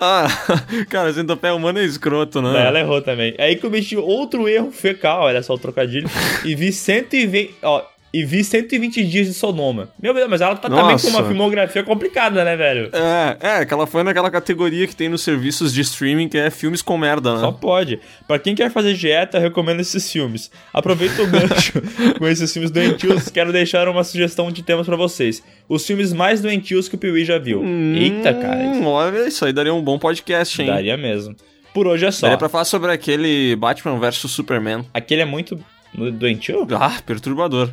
Ah, 0.00 0.26
cara, 0.88 1.12
centopeia 1.12 1.54
humana 1.54 1.80
é 1.80 1.84
escroto, 1.84 2.40
né? 2.40 2.52
Não, 2.52 2.58
ela 2.58 2.78
errou 2.78 3.02
também. 3.02 3.34
Aí 3.38 3.56
cometi 3.56 3.96
outro 3.96 4.48
erro 4.48 4.70
fecal, 4.70 5.22
olha 5.24 5.42
só 5.42 5.54
o 5.54 5.58
trocadilho, 5.58 6.08
e 6.44 6.54
vi 6.54 6.72
120... 6.72 7.56
Ó, 7.62 7.82
e 8.12 8.24
vi 8.24 8.42
120 8.42 9.04
dias 9.04 9.26
de 9.26 9.34
Sonoma. 9.34 9.88
Meu 10.02 10.12
Deus, 10.12 10.28
mas 10.28 10.40
ela 10.40 10.56
tá 10.56 10.68
também 10.68 10.84
com 10.84 10.90
Nossa. 10.90 11.08
uma 11.08 11.24
filmografia 11.24 11.82
complicada, 11.82 12.44
né, 12.44 12.56
velho? 12.56 12.90
É, 12.92 13.60
é, 13.60 13.64
que 13.64 13.72
ela 13.72 13.86
foi 13.86 14.02
naquela 14.02 14.30
categoria 14.30 14.86
que 14.86 14.96
tem 14.96 15.08
nos 15.08 15.22
serviços 15.22 15.72
de 15.72 15.80
streaming 15.80 16.28
que 16.28 16.36
é 16.36 16.50
filmes 16.50 16.82
com 16.82 16.98
merda, 16.98 17.34
né? 17.34 17.40
Só 17.40 17.52
pode. 17.52 18.00
Pra 18.26 18.38
quem 18.38 18.54
quer 18.54 18.70
fazer 18.70 18.94
dieta, 18.94 19.38
eu 19.38 19.42
recomendo 19.42 19.80
esses 19.80 20.10
filmes. 20.10 20.50
Aproveita 20.74 21.22
o 21.22 21.26
gancho 21.26 21.80
com 22.18 22.26
esses 22.26 22.52
filmes 22.52 22.70
doentios. 22.70 23.28
Quero 23.28 23.52
deixar 23.52 23.88
uma 23.88 24.02
sugestão 24.02 24.50
de 24.50 24.62
temas 24.62 24.86
pra 24.86 24.96
vocês. 24.96 25.42
Os 25.68 25.86
filmes 25.86 26.12
mais 26.12 26.40
doentios 26.40 26.88
que 26.88 26.96
o 26.96 26.98
Piuí 26.98 27.24
já 27.24 27.38
viu. 27.38 27.62
Eita, 27.94 28.34
cara. 28.34 28.58
Hum, 28.58 28.86
olha, 28.86 29.28
isso 29.28 29.44
aí 29.44 29.52
daria 29.52 29.72
um 29.72 29.82
bom 29.82 29.98
podcast, 29.98 30.60
hein? 30.60 30.68
Daria 30.68 30.96
mesmo. 30.96 31.36
Por 31.72 31.86
hoje 31.86 32.06
é 32.06 32.10
só. 32.10 32.26
Daria 32.26 32.38
pra 32.38 32.48
falar 32.48 32.64
sobre 32.64 32.90
aquele 32.90 33.54
Batman 33.54 33.98
vs 33.98 34.16
Superman. 34.30 34.84
Aquele 34.92 35.22
é 35.22 35.24
muito 35.24 35.58
doentio? 35.94 36.66
Ah, 36.78 37.00
perturbador. 37.04 37.72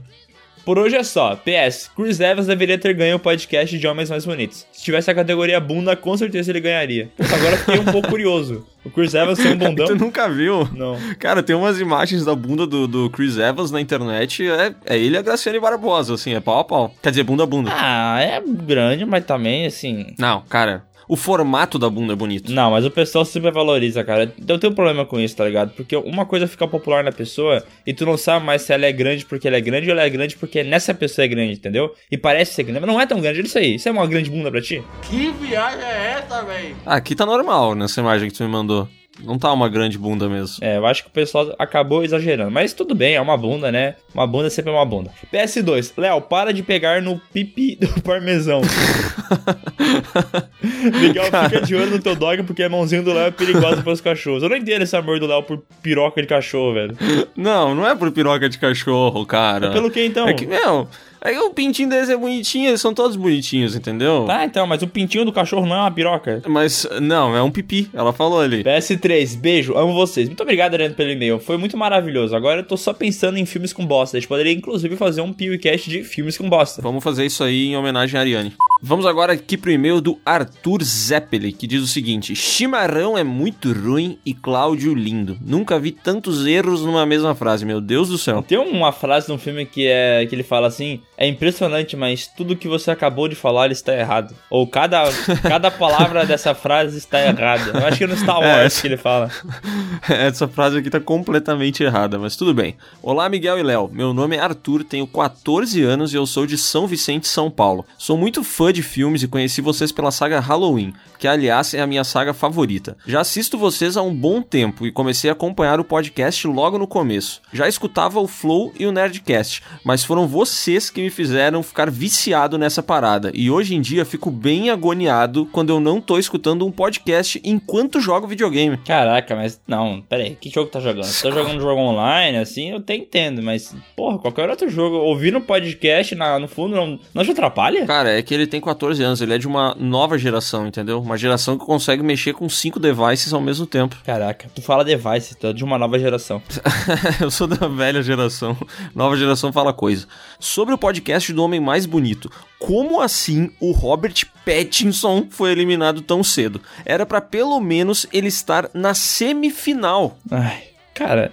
Por 0.68 0.78
hoje 0.78 0.98
é 0.98 1.04
só. 1.04 1.34
PS, 1.34 1.90
Chris 1.96 2.20
Evans 2.20 2.46
deveria 2.46 2.78
ter 2.78 2.94
ganho 2.94 3.16
o 3.16 3.20
podcast 3.20 3.80
de 3.80 3.88
Homens 3.88 4.10
Mais 4.10 4.26
Bonitos. 4.26 4.68
Se 4.74 4.84
tivesse 4.84 5.10
a 5.10 5.16
categoria 5.16 5.62
bunda, 5.62 5.96
com 5.96 6.18
certeza 6.18 6.52
ele 6.52 6.60
ganharia. 6.60 7.10
Agora 7.18 7.56
fiquei 7.56 7.80
um 7.80 7.86
pouco 7.86 8.10
curioso. 8.10 8.68
O 8.84 8.90
Chris 8.90 9.14
Evans 9.14 9.40
tem 9.40 9.54
um 9.54 9.56
bundão? 9.58 9.88
tu 9.88 9.96
nunca 9.96 10.30
viu? 10.30 10.68
Não. 10.74 10.98
Cara, 11.20 11.42
tem 11.42 11.56
umas 11.56 11.80
imagens 11.80 12.26
da 12.26 12.36
bunda 12.36 12.68
do, 12.68 12.86
do 12.86 13.10
Chris 13.10 13.38
Evans 13.38 13.72
na 13.72 13.80
internet. 13.80 14.46
É, 14.46 14.76
é 14.86 14.98
ele 14.98 15.16
e 15.16 15.18
a 15.18 15.22
Graciane 15.22 15.58
Barbosa, 15.58 16.16
assim, 16.16 16.34
é 16.34 16.42
pau 16.42 16.60
a 16.60 16.64
pau. 16.66 16.94
Quer 17.02 17.12
dizer, 17.12 17.24
bunda 17.24 17.44
a 17.44 17.46
bunda. 17.46 17.72
Ah, 17.74 18.20
é 18.20 18.42
grande, 18.46 19.06
mas 19.06 19.24
também, 19.24 19.66
assim... 19.66 20.14
Não, 20.20 20.42
cara, 20.50 20.84
o 21.08 21.16
formato 21.16 21.80
da 21.80 21.90
bunda 21.90 22.14
é 22.14 22.16
bonito. 22.16 22.52
Não, 22.52 22.72
mas 22.72 22.86
o 22.86 22.92
pessoal 22.92 23.24
sempre 23.26 23.52
valoriza, 23.52 24.04
cara. 24.04 24.34
Eu 24.48 24.60
tenho 24.60 24.72
um 24.72 24.76
problema 24.76 25.06
com 25.06 25.20
isso, 25.20 25.36
tá 25.36 25.46
ligado? 25.46 25.72
Porque 25.72 25.96
uma 25.96 26.26
coisa 26.26 26.48
fica 26.48 26.68
popular 26.68 27.04
na 27.04 27.12
pessoa 27.12 27.64
e 27.86 27.94
tu 27.94 28.06
não 28.06 28.18
sabe 28.18 28.46
mais 28.46 28.62
se 28.62 28.74
ela 28.74 28.86
é 28.86 28.92
grande 28.92 29.26
porque 29.26 29.48
ela 29.48 29.58
é 29.58 29.62
grande 29.62 29.88
ou 29.88 29.92
ela 29.92 30.04
é 30.04 30.10
grande 30.10 30.36
porque 30.36 30.64
nessa 30.64 30.94
pessoa 30.94 31.26
é 31.26 31.28
grande, 31.28 31.54
entendeu? 31.54 31.94
E 32.12 32.18
parece 32.18 32.54
ser 32.54 32.64
grande, 32.64 32.82
mas 32.82 32.90
não 32.90 33.00
é 33.00 33.06
tão 33.06 33.20
grande. 33.20 33.40
Olha 33.40 33.48
isso 33.48 33.58
aí. 33.58 33.76
Isso 33.76 33.88
é 33.88 33.92
uma 33.92 34.08
grande 34.08 34.30
bunda 34.30 34.52
pra 34.52 34.62
ti? 34.62 34.84
Que 35.04 35.32
viagem 35.32 35.84
é 35.84 36.20
essa, 36.20 36.44
véi? 36.44 36.76
Aqui 36.86 37.16
tá 37.16 37.26
normal 37.26 37.76
nessa 37.76 38.00
imagem 38.02 38.30
que 38.30 38.36
tu 38.36 38.44
me 38.44 38.50
mandou. 38.50 38.88
Não 39.24 39.38
tá 39.38 39.52
uma 39.52 39.68
grande 39.68 39.98
bunda 39.98 40.30
mesmo. 40.30 40.58
É, 40.62 40.78
eu 40.78 40.86
acho 40.86 41.04
que 41.04 41.10
o 41.10 41.12
pessoal 41.12 41.54
acabou 41.58 42.04
exagerando. 42.04 42.52
Mas 42.52 42.74
tudo 42.74 42.94
bem, 42.94 43.16
é 43.16 43.22
uma 43.22 43.38
bunda, 43.38 43.72
né? 43.72 43.96
Uma 44.14 44.28
bunda 44.28 44.50
sempre 44.50 44.72
é 44.72 44.76
uma 44.76 44.86
bunda. 44.86 45.12
PS2, 45.34 45.94
Léo, 45.98 46.22
para 46.22 46.54
de 46.54 46.64
pegar 46.64 47.02
no 47.02 47.20
pipi 47.34 47.76
do 47.80 48.02
parmesão. 48.02 48.62
Miguel, 51.02 51.26
fica 51.26 51.62
de 51.62 51.76
olho 51.76 51.92
no 51.92 52.00
teu 52.00 52.16
dog 52.16 52.44
porque 52.44 52.64
a 52.64 52.70
mãozinha 52.70 53.02
do 53.02 53.14
Léo 53.14 53.28
é 53.28 53.32
perigosa 53.32 53.82
pros 53.82 54.02
cachorros. 54.02 54.44
Eu 54.44 54.50
não 54.50 54.56
entendo 54.56 54.84
esse 54.84 54.96
amor 54.96 55.20
do 55.20 55.28
Léo 55.28 55.44
por 55.44 55.64
piroca 55.82 56.22
de 56.22 56.28
cachorro, 56.28 56.74
velho. 56.74 56.98
Não, 57.36 57.74
não 57.74 57.88
é 57.88 57.96
por 57.96 58.12
piroca 58.12 58.48
de 58.48 58.58
cachorro, 58.58 59.26
cara. 59.26 59.68
É 59.68 59.72
pelo 59.72 59.90
que 59.90 60.06
então? 60.06 60.28
É 60.28 60.34
que, 60.34 60.46
meu, 60.46 60.88
é 61.22 61.32
que 61.32 61.40
o 61.40 61.50
pintinho 61.52 61.90
deles 61.90 62.10
é 62.10 62.18
bonitinho, 62.18 62.70
eles 62.70 62.82
são 62.82 62.94
todos 62.94 63.16
bonitinhos, 63.16 63.76
entendeu? 63.76 64.26
Tá, 64.26 64.46
então, 64.46 64.68
mas 64.68 64.82
o 64.82 64.88
pintinho 64.88 65.26
do 65.26 65.32
cachorro 65.32 65.66
não 65.66 65.76
é 65.76 65.80
uma 65.80 65.92
piroca. 65.92 66.42
Mas, 66.48 66.88
não, 67.02 67.36
é 67.36 67.42
um 67.42 67.52
pipi, 67.52 67.90
ela 67.94 68.14
falou 68.14 68.40
ali. 68.40 68.64
PS3, 68.64 69.38
beijo, 69.38 69.78
amo 69.78 69.94
vocês. 69.94 70.28
Muito 70.28 70.42
obrigado, 70.42 70.74
Ariane, 70.74 70.94
pelo 70.94 71.12
e-mail. 71.12 71.40
Foi 71.40 71.58
muito 71.58 71.78
maravilhoso. 71.78 72.36
Agora 72.36 72.62
eu 72.62 72.66
tô 72.66 72.78
só 72.78 72.94
pensando 72.94 73.38
em 73.38 73.46
filmes 73.46 73.74
com 73.74 73.86
bosta. 73.86 74.18
A 74.18 74.20
gente 74.20 74.30
poderia, 74.30 74.54
inclusive, 74.54 74.96
fazer 74.96 75.22
um 75.22 75.34
PewCast 75.34 75.90
de 75.90 76.04
filmes 76.04 76.38
com 76.38 76.50
bosta. 76.50 76.82
Vamos 76.82 77.04
fazer 77.04 77.26
isso 77.26 77.44
aí 77.44 77.68
em 77.68 77.78
homenagem 77.78 78.18
a 78.18 78.22
Ariane. 78.22 78.54
Vamos 78.82 79.06
agora 79.06 79.34
aqui 79.34 79.58
pro 79.58 79.72
e-mail 79.72 80.00
do 80.00 80.20
Arthur 80.24 80.84
Zeppeli, 80.84 81.52
que 81.52 81.66
diz 81.66 81.82
o 81.82 81.88
seguinte: 81.88 82.36
Chimarrão 82.36 83.18
é 83.18 83.24
muito 83.24 83.74
ruim 83.74 84.20
e 84.26 84.34
Cláudio 84.34 84.94
lindo. 84.94 85.38
Nunca 85.42 85.80
vi 85.80 85.92
tantos 85.92 86.46
erros 86.46 86.84
numa 86.84 87.06
mesma 87.06 87.34
frase, 87.34 87.66
meu 87.66 87.82
Deus 87.82 88.10
do 88.10 88.18
céu. 88.18 88.44
Tem 88.44 88.58
uma 88.58 88.92
frase 88.92 89.30
num 89.30 89.38
filme 89.38 89.66
que 89.66 89.88
é 89.88 90.26
que 90.28 90.36
ele 90.36 90.44
fala 90.44 90.68
assim: 90.68 91.02
é 91.18 91.28
impressionante, 91.28 91.96
mas 91.98 92.28
tudo 92.28 92.56
que 92.56 92.68
você 92.68 92.92
acabou 92.92 93.28
de 93.28 93.36
falar 93.36 93.72
está 93.72 93.94
errado. 93.94 94.36
Ou 94.50 94.68
cada, 94.68 95.04
cada 95.42 95.72
palavra 95.72 96.26
dessa 96.26 96.54
frase 96.54 96.98
está 96.98 97.20
errada. 97.20 97.78
Eu 97.80 97.86
acho 97.88 97.98
que 97.98 98.04
é 98.04 98.08
no 98.08 98.16
Star 98.16 98.38
Wars 98.40 98.46
É, 98.46 98.66
essa- 98.66 98.82
que 98.82 98.88
ele 98.88 98.98
fala. 98.98 99.32
Essa 100.08 100.48
frase 100.48 100.78
aqui 100.78 100.90
tá 100.90 101.00
completamente 101.00 101.84
errada, 101.84 102.18
mas 102.20 102.36
tudo 102.36 102.54
bem. 102.54 102.76
Olá, 103.02 103.28
Miguel 103.28 103.58
e 103.60 103.64
Léo. 103.64 103.90
Meu 103.92 104.14
nome 104.14 104.36
é 104.38 104.40
Arthur, 104.40 104.84
tenho 104.84 105.06
14 105.08 105.82
anos 105.84 106.14
e 106.14 106.16
eu 106.18 106.26
sou 106.26 106.46
de 106.46 106.58
São 106.58 106.88
Vicente, 106.88 107.28
São 107.28 107.50
Paulo. 107.52 107.86
Sou 107.98 108.16
muito 108.18 108.44
fã 108.44 108.72
de 108.72 108.82
filmes 108.84 109.24
e 109.24 109.28
conheci 109.28 109.60
vocês 109.60 109.92
pela 109.92 110.12
saga 110.12 110.40
Halloween, 110.40 110.94
que 111.20 111.28
aliás 111.28 111.74
é 111.74 111.82
a 111.82 111.88
minha 111.88 112.04
saga 112.04 112.34
favorita. 112.34 112.96
Já 113.06 113.22
assisto 113.22 113.58
vocês 113.58 113.98
há 113.98 114.02
um 114.02 114.14
bom 114.14 114.42
tempo 114.42 114.86
e 114.86 114.92
comecei 114.92 115.30
a 115.30 115.34
acompanhar 115.34 115.80
o 115.80 115.84
podcast 115.84 116.48
logo 116.48 116.78
no 116.78 116.88
começo. 116.88 117.42
Já 117.52 117.68
escutava 117.68 118.20
o 118.20 118.28
Flow 118.28 118.72
e 118.80 118.86
o 118.86 118.92
Nerdcast, 118.92 119.62
mas 119.84 120.04
foram 120.06 120.28
vocês 120.28 120.90
que 120.90 121.02
me 121.02 121.07
fizeram 121.10 121.64
ficar 121.64 121.90
viciado 121.90 122.58
nessa 122.58 122.84
parada. 122.84 123.32
E 123.34 123.50
hoje 123.50 123.76
em 123.76 123.82
dia 123.82 124.06
fico 124.06 124.30
bem 124.30 124.70
agoniado 124.70 125.46
quando 125.52 125.70
eu 125.70 125.80
não 125.80 126.02
tô 126.02 126.18
escutando 126.18 126.66
um 126.66 126.72
podcast 126.72 127.42
enquanto 127.44 128.02
jogo 128.02 128.28
videogame. 128.28 128.78
Caraca, 128.78 129.36
mas 129.36 129.60
não, 129.68 130.02
pera 130.02 130.24
aí, 130.24 130.36
que 130.36 130.50
jogo 130.50 130.70
tá 130.70 130.80
jogando? 130.80 131.06
Se 131.06 131.24
tá 131.24 131.32
jogando 131.32 131.62
jogo 131.62 131.80
online, 131.80 132.38
assim, 132.38 132.72
eu 132.72 132.78
até 132.78 132.96
entendo, 132.96 133.42
mas, 133.42 133.76
porra, 133.96 134.20
qualquer 134.20 134.50
outro 134.50 134.70
jogo, 134.70 134.98
ouvir 134.98 135.32
no 135.32 135.42
podcast 135.42 136.14
na, 136.16 136.40
no 136.40 136.48
fundo 136.48 136.76
não, 136.76 137.00
não 137.14 137.24
te 137.24 137.32
atrapalha? 137.32 137.86
Cara, 137.86 138.18
é 138.18 138.22
que 138.22 138.34
ele 138.34 138.48
tem 138.48 138.60
14 138.60 139.02
anos, 139.04 139.22
ele 139.22 139.34
é 139.34 139.38
de 139.38 139.48
uma 139.48 139.76
nova 139.80 140.18
geração, 140.18 140.68
entendeu? 140.68 141.00
Uma 141.00 141.18
geração 141.18 141.58
que 141.58 141.66
consegue 141.66 142.04
mexer 142.04 142.34
com 142.34 142.50
cinco 142.50 142.80
devices 142.80 143.34
ao 143.34 143.42
mesmo 143.42 143.66
tempo. 143.66 143.96
Caraca, 144.06 144.50
tu 144.54 144.62
fala 144.62 144.84
device, 144.84 145.36
tu 145.36 145.48
é 145.48 145.54
de 145.54 145.64
uma 145.64 145.78
nova 145.78 145.98
geração. 145.98 146.42
Eu 147.22 147.32
sou 147.32 147.48
da 147.48 147.68
velha 147.68 148.02
geração. 148.02 148.58
Nova 148.94 149.16
geração 149.16 149.52
fala 149.54 149.74
coisa. 149.74 150.08
Sobre 150.40 150.74
o 150.74 150.78
podcast 150.78 150.97
do 151.34 151.44
Homem 151.44 151.60
Mais 151.60 151.86
Bonito. 151.86 152.32
Como 152.60 153.02
assim 153.02 153.50
o 153.60 153.72
Robert 153.72 154.26
Pattinson 154.46 155.28
foi 155.30 155.52
eliminado 155.52 156.02
tão 156.02 156.24
cedo? 156.24 156.62
Era 156.86 157.06
pra 157.06 157.22
pelo 157.22 157.60
menos 157.60 158.08
ele 158.12 158.28
estar 158.28 158.70
na 158.74 158.94
semifinal. 158.94 160.18
Ai, 160.32 160.64
cara, 160.94 161.32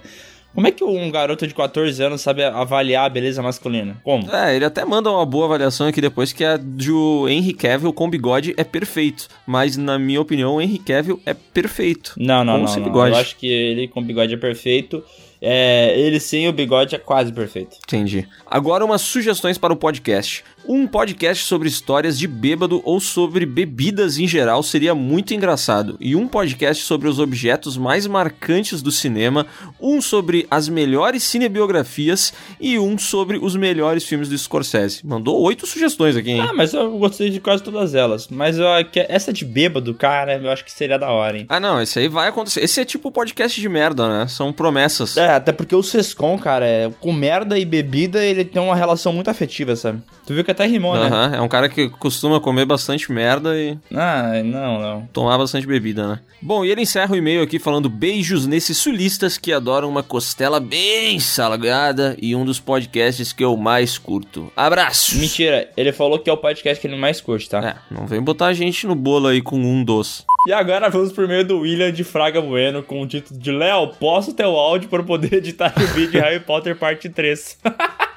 como 0.55 0.67
é 0.67 0.71
que 0.71 0.85
um 0.85 1.11
garoto 1.11 1.45
de 1.45 1.53
14 1.53 2.01
anos 2.01 2.21
sabe 2.21 2.41
avaliar 2.41 3.05
a 3.05 3.09
beleza 3.09 3.41
masculina? 3.41 3.97
Como? 4.01 4.33
É, 4.33 4.55
ele 4.55 4.63
até 4.63 4.85
manda 4.85 5.11
uma 5.11 5.25
boa 5.25 5.47
avaliação 5.47 5.85
aqui 5.85 5.99
depois 5.99 6.31
que 6.31 6.45
a 6.45 6.55
do 6.55 7.27
Henry 7.27 7.53
Cavill 7.53 7.91
com 7.91 8.09
bigode 8.09 8.53
é 8.55 8.63
perfeito. 8.63 9.27
Mas, 9.45 9.75
na 9.75 9.99
minha 9.99 10.21
opinião, 10.21 10.55
o 10.55 10.61
Henry 10.61 10.79
Cavill 10.79 11.19
é 11.25 11.33
perfeito. 11.33 12.13
Não, 12.17 12.45
não, 12.45 12.57
não, 12.57 12.73
não. 12.73 13.07
Eu 13.07 13.15
acho 13.15 13.35
que 13.35 13.47
ele 13.47 13.89
com 13.89 14.01
bigode 14.01 14.33
é 14.33 14.37
perfeito. 14.37 15.03
É, 15.47 15.93
ele 15.99 16.19
sem 16.19 16.47
o 16.49 16.51
bigode 16.51 16.95
é 16.95 16.97
quase 16.97 17.31
perfeito. 17.31 17.77
Entendi. 17.85 18.27
Agora 18.47 18.83
umas 18.83 19.01
sugestões 19.01 19.59
para 19.59 19.71
o 19.71 19.75
podcast. 19.75 20.43
Um 20.67 20.87
podcast 20.87 21.43
sobre 21.45 21.67
histórias 21.67 22.17
de 22.17 22.27
bêbado 22.27 22.81
ou 22.83 22.99
sobre 22.99 23.45
bebidas 23.45 24.17
em 24.17 24.27
geral 24.27 24.63
seria 24.63 24.95
muito 24.95 25.31
engraçado. 25.31 25.95
E 25.99 26.15
um 26.15 26.27
podcast 26.27 26.83
sobre 26.83 27.07
os 27.07 27.19
objetos 27.19 27.77
mais 27.77 28.07
marcantes 28.07 28.81
do 28.81 28.91
cinema, 28.91 29.45
um 29.79 30.01
sobre 30.01 30.47
as 30.49 30.67
melhores 30.67 31.21
cinebiografias 31.21 32.33
e 32.59 32.79
um 32.79 32.97
sobre 32.97 33.37
os 33.37 33.55
melhores 33.55 34.05
filmes 34.05 34.27
do 34.27 34.35
Scorsese. 34.35 35.05
Mandou 35.05 35.39
oito 35.43 35.67
sugestões 35.67 36.15
aqui, 36.15 36.31
hein? 36.31 36.41
Ah, 36.41 36.51
mas 36.51 36.73
eu 36.73 36.97
gostei 36.97 37.29
de 37.29 37.39
quase 37.39 37.61
todas 37.61 37.93
elas. 37.93 38.27
Mas 38.27 38.57
eu, 38.57 38.65
essa 39.07 39.31
de 39.31 39.45
bêbado, 39.45 39.93
cara, 39.93 40.35
eu 40.41 40.49
acho 40.49 40.65
que 40.65 40.71
seria 40.71 40.97
da 40.97 41.11
hora, 41.11 41.37
hein? 41.37 41.45
Ah, 41.47 41.59
não, 41.59 41.79
esse 41.79 41.99
aí 41.99 42.07
vai 42.07 42.29
acontecer. 42.29 42.63
Esse 42.63 42.81
é 42.81 42.85
tipo 42.85 43.11
podcast 43.11 43.61
de 43.61 43.69
merda, 43.69 44.09
né? 44.09 44.27
São 44.27 44.51
promessas. 44.51 45.15
É, 45.15 45.27
até 45.27 45.51
porque 45.51 45.75
o 45.75 45.83
Sescom, 45.83 46.39
cara, 46.39 46.65
é, 46.65 46.91
com 46.99 47.13
merda 47.13 47.59
e 47.59 47.65
bebida, 47.65 48.25
ele 48.25 48.43
tem 48.43 48.59
uma 48.59 48.75
relação 48.75 49.13
muito 49.13 49.29
afetiva, 49.29 49.75
sabe? 49.75 50.01
Tu 50.25 50.33
viu 50.33 50.43
que 50.43 50.54
até 50.55 50.65
rimou, 50.65 50.95
né? 50.95 51.07
Aham, 51.07 51.35
é 51.35 51.41
um 51.41 51.47
cara 51.47 51.69
que 51.69 51.89
costuma 51.89 52.39
comer 52.39 52.65
bastante 52.65 53.11
merda 53.11 53.55
e 53.55 53.77
Ah, 53.93 54.41
não, 54.43 54.79
não. 54.81 55.09
tomar 55.13 55.37
bastante 55.37 55.67
bebida, 55.67 56.07
né? 56.07 56.19
Bom, 56.41 56.63
e 56.63 56.71
ele 56.71 56.81
encerra 56.81 57.13
o 57.13 57.15
e-mail 57.15 57.41
aqui 57.41 57.57
falando 57.59 57.89
beijos 57.89 58.45
nesses 58.45 58.77
sulistas 58.77 59.37
que 59.37 59.51
adoram 59.51 59.89
uma 59.89 60.03
costela 60.03 60.59
bem 60.59 61.19
salgada 61.19 62.15
e 62.21 62.35
um 62.35 62.45
dos 62.45 62.59
podcasts 62.59 63.33
que 63.33 63.43
eu 63.43 63.55
mais 63.57 63.97
curto. 63.97 64.51
Abraço! 64.55 65.17
Mentira, 65.17 65.69
ele 65.75 65.91
falou 65.91 66.19
que 66.19 66.29
é 66.29 66.33
o 66.33 66.37
podcast 66.37 66.79
que 66.79 66.87
ele 66.87 66.95
mais 66.97 67.19
curte, 67.21 67.49
tá? 67.49 67.59
É, 67.89 67.93
não 67.93 68.05
vem 68.05 68.21
botar 68.21 68.47
a 68.47 68.53
gente 68.53 68.85
no 68.85 68.95
bolo 68.95 69.27
aí 69.27 69.41
com 69.41 69.57
um 69.57 69.83
doce. 69.83 70.23
E 70.47 70.53
agora 70.53 70.89
vamos 70.89 71.11
por 71.11 71.27
meio 71.27 71.43
do 71.45 71.59
William 71.59 71.91
de 71.91 72.03
Fraga 72.03 72.39
Bueno 72.41 72.83
com 72.83 73.01
o 73.01 73.07
título 73.07 73.39
de 73.39 73.51
Léo, 73.51 73.87
posso 73.99 74.31
ter 74.33 74.45
o 74.45 74.55
áudio 74.55 74.87
para 74.89 75.01
poder 75.01 75.33
editar 75.37 75.73
o 75.75 75.87
vídeo 75.95 76.21
Harry 76.21 76.39
Potter 76.39 76.75
parte 76.77 77.09
3. 77.09 77.57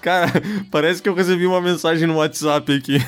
Cara, 0.00 0.30
parece 0.70 1.02
que 1.02 1.08
eu 1.08 1.14
recebi 1.14 1.46
uma 1.46 1.60
mensagem 1.60 2.06
no 2.06 2.16
WhatsApp 2.16 2.72
aqui. 2.72 2.98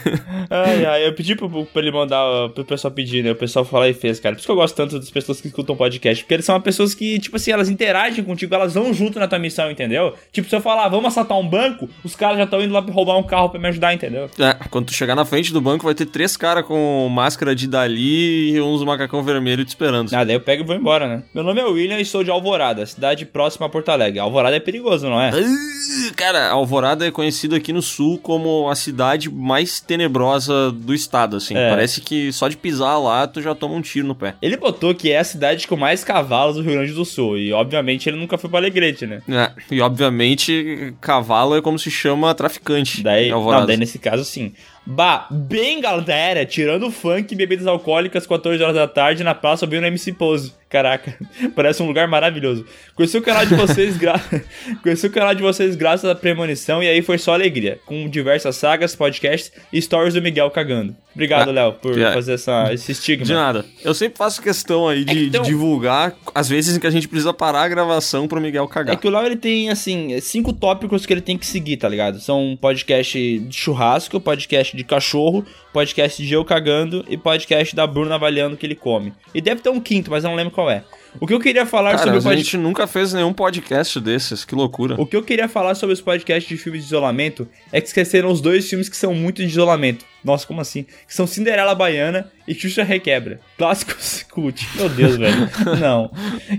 ai, 0.51 0.85
ai, 0.85 1.06
eu 1.06 1.14
pedi 1.14 1.35
pro, 1.35 1.48
pra 1.66 1.82
ele 1.82 1.93
mandar, 1.93 2.48
pro 2.51 2.64
pessoal 2.64 2.93
pedir, 2.93 3.22
né? 3.22 3.32
O 3.32 3.36
pessoal 3.36 3.64
falou 3.64 3.86
e 3.86 3.94
fez, 3.94 4.18
cara. 4.20 4.35
Por 4.35 4.40
isso 4.40 4.47
que 4.47 4.52
eu 4.52 4.56
gosto 4.56 4.74
tanto 4.74 4.98
das 4.98 5.10
pessoas 5.10 5.40
que 5.40 5.48
escutam 5.48 5.77
podcast. 5.77 6.24
Porque 6.24 6.35
eles 6.35 6.44
são 6.44 6.60
pessoas 6.60 6.94
que, 6.94 7.18
tipo 7.18 7.36
assim, 7.36 7.52
elas 7.52 7.68
interagem 7.68 8.24
contigo, 8.24 8.55
elas 8.55 8.74
vão 8.74 8.93
junto 8.93 9.18
na 9.18 9.28
tua 9.28 9.39
missão, 9.39 9.70
entendeu? 9.70 10.14
Tipo, 10.32 10.48
se 10.48 10.56
eu 10.56 10.60
falar, 10.60 10.89
vamos 10.89 11.06
assaltar 11.06 11.39
um 11.39 11.47
banco, 11.47 11.89
os 12.05 12.14
caras 12.14 12.39
já 12.39 12.44
estão 12.44 12.60
indo 12.62 12.72
lá 12.72 12.82
pra 12.82 12.93
roubar 12.93 13.16
um 13.16 13.22
carro 13.22 13.48
pra 13.51 13.60
me 13.60 13.68
ajudar, 13.68 13.94
entendeu? 13.94 14.28
É, 14.39 14.55
quando 14.68 14.86
tu 14.86 14.94
chegar 14.94 15.14
na 15.14 15.24
frente 15.24 15.52
do 15.52 15.60
banco 15.60 15.85
vai 15.85 15.94
ter 15.94 16.06
três 16.06 16.36
caras 16.36 16.64
com 16.66 17.09
máscara 17.09 17.55
de 17.55 17.66
Dali 17.66 18.52
e 18.55 18.60
uns 18.60 18.82
macacão 18.85 19.22
vermelho 19.22 19.64
te 19.64 19.68
esperando. 19.68 20.12
Ah, 20.14 20.24
daí 20.24 20.36
eu 20.36 20.40
pego 20.40 20.62
e 20.62 20.66
vou 20.66 20.77
embora, 20.77 21.06
né? 21.06 21.22
Meu 21.35 21.44
nome 21.44 21.60
é 21.60 21.64
William 21.64 21.98
e 21.98 22.05
sou 22.05 22.24
de 22.24 22.31
Alvorada, 22.31 22.85
cidade 22.86 23.24
próxima 23.24 23.66
a 23.66 23.68
Porto 23.68 23.90
Alegre. 23.90 24.18
Alvorada 24.18 24.56
é 24.56 24.60
perigoso, 24.60 25.09
não 25.09 25.20
é? 25.20 25.31
Uh, 25.31 26.14
Cara, 26.41 26.53
Alvorada 26.53 27.07
é 27.07 27.11
conhecido 27.11 27.55
aqui 27.55 27.73
no 27.73 27.83
sul 27.83 28.19
como 28.19 28.69
a 28.71 28.75
cidade 28.75 29.31
mais 29.31 29.81
tenebrosa 29.81 30.73
do 30.73 30.95
estado, 30.95 31.37
assim. 31.37 31.55
É. 31.55 31.69
Parece 31.69 32.01
que 32.01 32.33
só 32.33 32.49
de 32.49 32.57
pisar 32.57 32.99
lá 32.99 33.27
tu 33.27 33.43
já 33.43 33.55
toma 33.55 33.75
um 33.75 33.83
tiro 33.83 34.07
no 34.07 34.15
pé. 34.15 34.35
Ele 34.41 34.57
botou 34.57 34.95
que 34.95 35.11
é 35.11 35.19
a 35.19 35.25
cidade 35.25 35.69
com 35.69 35.77
mais 35.77 36.03
cavalos 36.03 36.57
do 36.57 36.62
Rio 36.62 36.73
Grande 36.73 36.93
do 36.93 37.05
Sul. 37.05 37.37
E 37.37 37.53
obviamente 37.53 38.09
ele 38.09 38.17
nunca 38.17 38.39
foi 38.39 38.49
pra 38.49 38.59
Alegrete, 38.59 39.07
né? 39.07 39.21
É, 39.29 39.53
e 39.71 39.81
obviamente, 39.81 40.95
cavalo 41.01 41.57
é 41.57 41.62
como 41.62 41.79
se 41.79 41.91
chama 41.91 42.35
traficante. 42.35 43.03
Daí, 43.03 43.31
não, 43.31 43.67
daí 43.67 43.77
nesse 43.77 43.99
caso 43.99 44.25
sim. 44.25 44.53
Bah, 44.93 45.29
bem 45.31 45.81
galera, 45.81 46.45
tirando 46.45 46.91
funk 46.91 47.33
e 47.33 47.37
bebidas 47.37 47.67
alcoólicas 47.67 48.27
14 48.27 48.61
horas 48.62 48.75
da 48.75 48.89
tarde 48.89 49.23
na 49.23 49.35
praça 49.37 49.65
ouvindo 49.65 49.87
MC 49.87 50.12
Pose. 50.12 50.53
Caraca, 50.69 51.17
parece 51.55 51.83
um 51.83 51.87
lugar 51.87 52.07
maravilhoso. 52.07 52.65
Conheci 52.95 53.17
o 53.17 53.23
canal 53.23 53.45
de 53.45 53.55
vocês 53.57 53.97
gra... 53.97 54.21
Conheci 54.83 55.07
o 55.07 55.11
canal 55.11 55.35
de 55.35 55.43
vocês 55.43 55.75
graças 55.75 56.09
à 56.09 56.15
premonição 56.15 56.81
e 56.83 56.89
aí 56.89 57.03
foi 57.03 57.19
só 57.19 57.35
alegria, 57.35 57.79
com 57.87 58.09
diversas 58.09 58.55
sagas, 58.57 58.95
podcasts 58.95 59.53
e 59.73 59.81
stories 59.83 60.15
do 60.15 60.23
Miguel 60.23 60.49
cagando. 60.51 60.95
Obrigado, 61.12 61.49
Ah, 61.49 61.53
Léo, 61.53 61.73
por 61.73 61.99
é. 61.99 62.12
fazer 62.12 62.35
essa, 62.35 62.73
esse 62.73 62.93
estigma. 62.93 63.27
De 63.27 63.33
nada. 63.35 63.65
Eu 63.85 63.93
sempre 63.95 64.17
faço 64.17 64.41
questão 64.41 64.87
aí 64.87 65.05
de, 65.05 65.27
então- 65.27 65.43
de 65.43 65.49
divulgar 65.49 66.15
as 66.33 66.49
vezes 66.49 66.77
em 66.77 66.81
que 66.81 66.87
a 66.87 66.91
gente 66.91 67.09
precisa 67.09 67.35
parar 67.35 67.62
a 67.62 67.69
gravação 67.69 68.29
pro 68.29 68.41
Miguel 68.41 68.69
cagar. 68.69 68.95
É 68.95 68.97
que 68.97 69.09
o 69.09 69.11
Léo 69.11 69.27
ele 69.27 69.35
tem, 69.37 69.71
assim, 69.71 70.21
cinco 70.21 70.53
tópicos 70.53 71.05
que 71.05 71.12
ele 71.12 71.21
tem 71.21 71.37
que 71.37 71.47
seguir, 71.47 71.79
tá 71.79 71.89
ligado? 71.89 72.21
São 72.21 72.57
podcast 72.61 73.41
de 73.41 73.57
churrasco, 73.57 74.21
podcast 74.21 74.77
de 74.77 74.80
cachorro, 74.85 75.44
podcast 75.73 76.23
de 76.24 76.32
eu 76.32 76.44
cagando 76.44 77.05
e 77.09 77.16
podcast 77.16 77.74
da 77.74 77.86
Bruna 77.86 78.15
avaliando 78.15 78.55
o 78.55 78.59
que 78.59 78.66
ele 78.66 78.74
come. 78.74 79.12
E 79.35 79.40
deve 79.40 79.61
ter 79.61 79.70
um 79.70 79.81
quinto, 79.81 80.11
mas 80.11 80.24
eu 80.24 80.31
não 80.31 80.36
lembro 80.36 80.52
qual 80.52 80.70
é. 80.70 80.85
O 81.19 81.27
que 81.27 81.35
eu 81.35 81.41
queria 81.41 81.66
falar 81.66 81.93
Cara, 81.93 82.03
sobre 82.03 82.12
o 82.12 82.15
mas 82.16 82.27
a 82.27 82.28
podcast. 82.31 82.53
gente 82.53 82.62
nunca 82.62 82.87
fez 82.87 83.12
nenhum 83.12 83.32
podcast 83.32 84.01
desses, 84.01 84.45
que 84.45 84.55
loucura. 84.55 84.95
O 84.99 85.07
que 85.07 85.16
eu 85.16 85.23
queria 85.23 85.49
falar 85.49 85.74
sobre 85.74 85.95
os 85.95 86.01
podcasts 86.01 86.49
de 86.49 86.57
filmes 86.57 86.82
de 86.82 86.89
isolamento 86.89 87.49
é 87.73 87.81
que 87.81 87.87
esqueceram 87.89 88.31
os 88.31 88.41
dois 88.41 88.69
filmes 88.69 88.89
que 88.89 88.97
são 88.97 89.15
muito 89.15 89.43
de 89.43 89.49
isolamento. 89.49 90.05
Nossa, 90.23 90.47
como 90.47 90.61
assim? 90.61 90.85
Que 91.07 91.15
são 91.15 91.27
Cinderela 91.27 91.74
Baiana 91.74 92.31
e 92.47 92.55
Xuxa 92.55 92.82
Requebra. 92.82 93.41
Clássicos 93.57 94.24
cult. 94.31 94.66
Meu 94.77 94.89
Deus, 94.89 95.16
velho. 95.16 95.51
Não. 95.81 96.11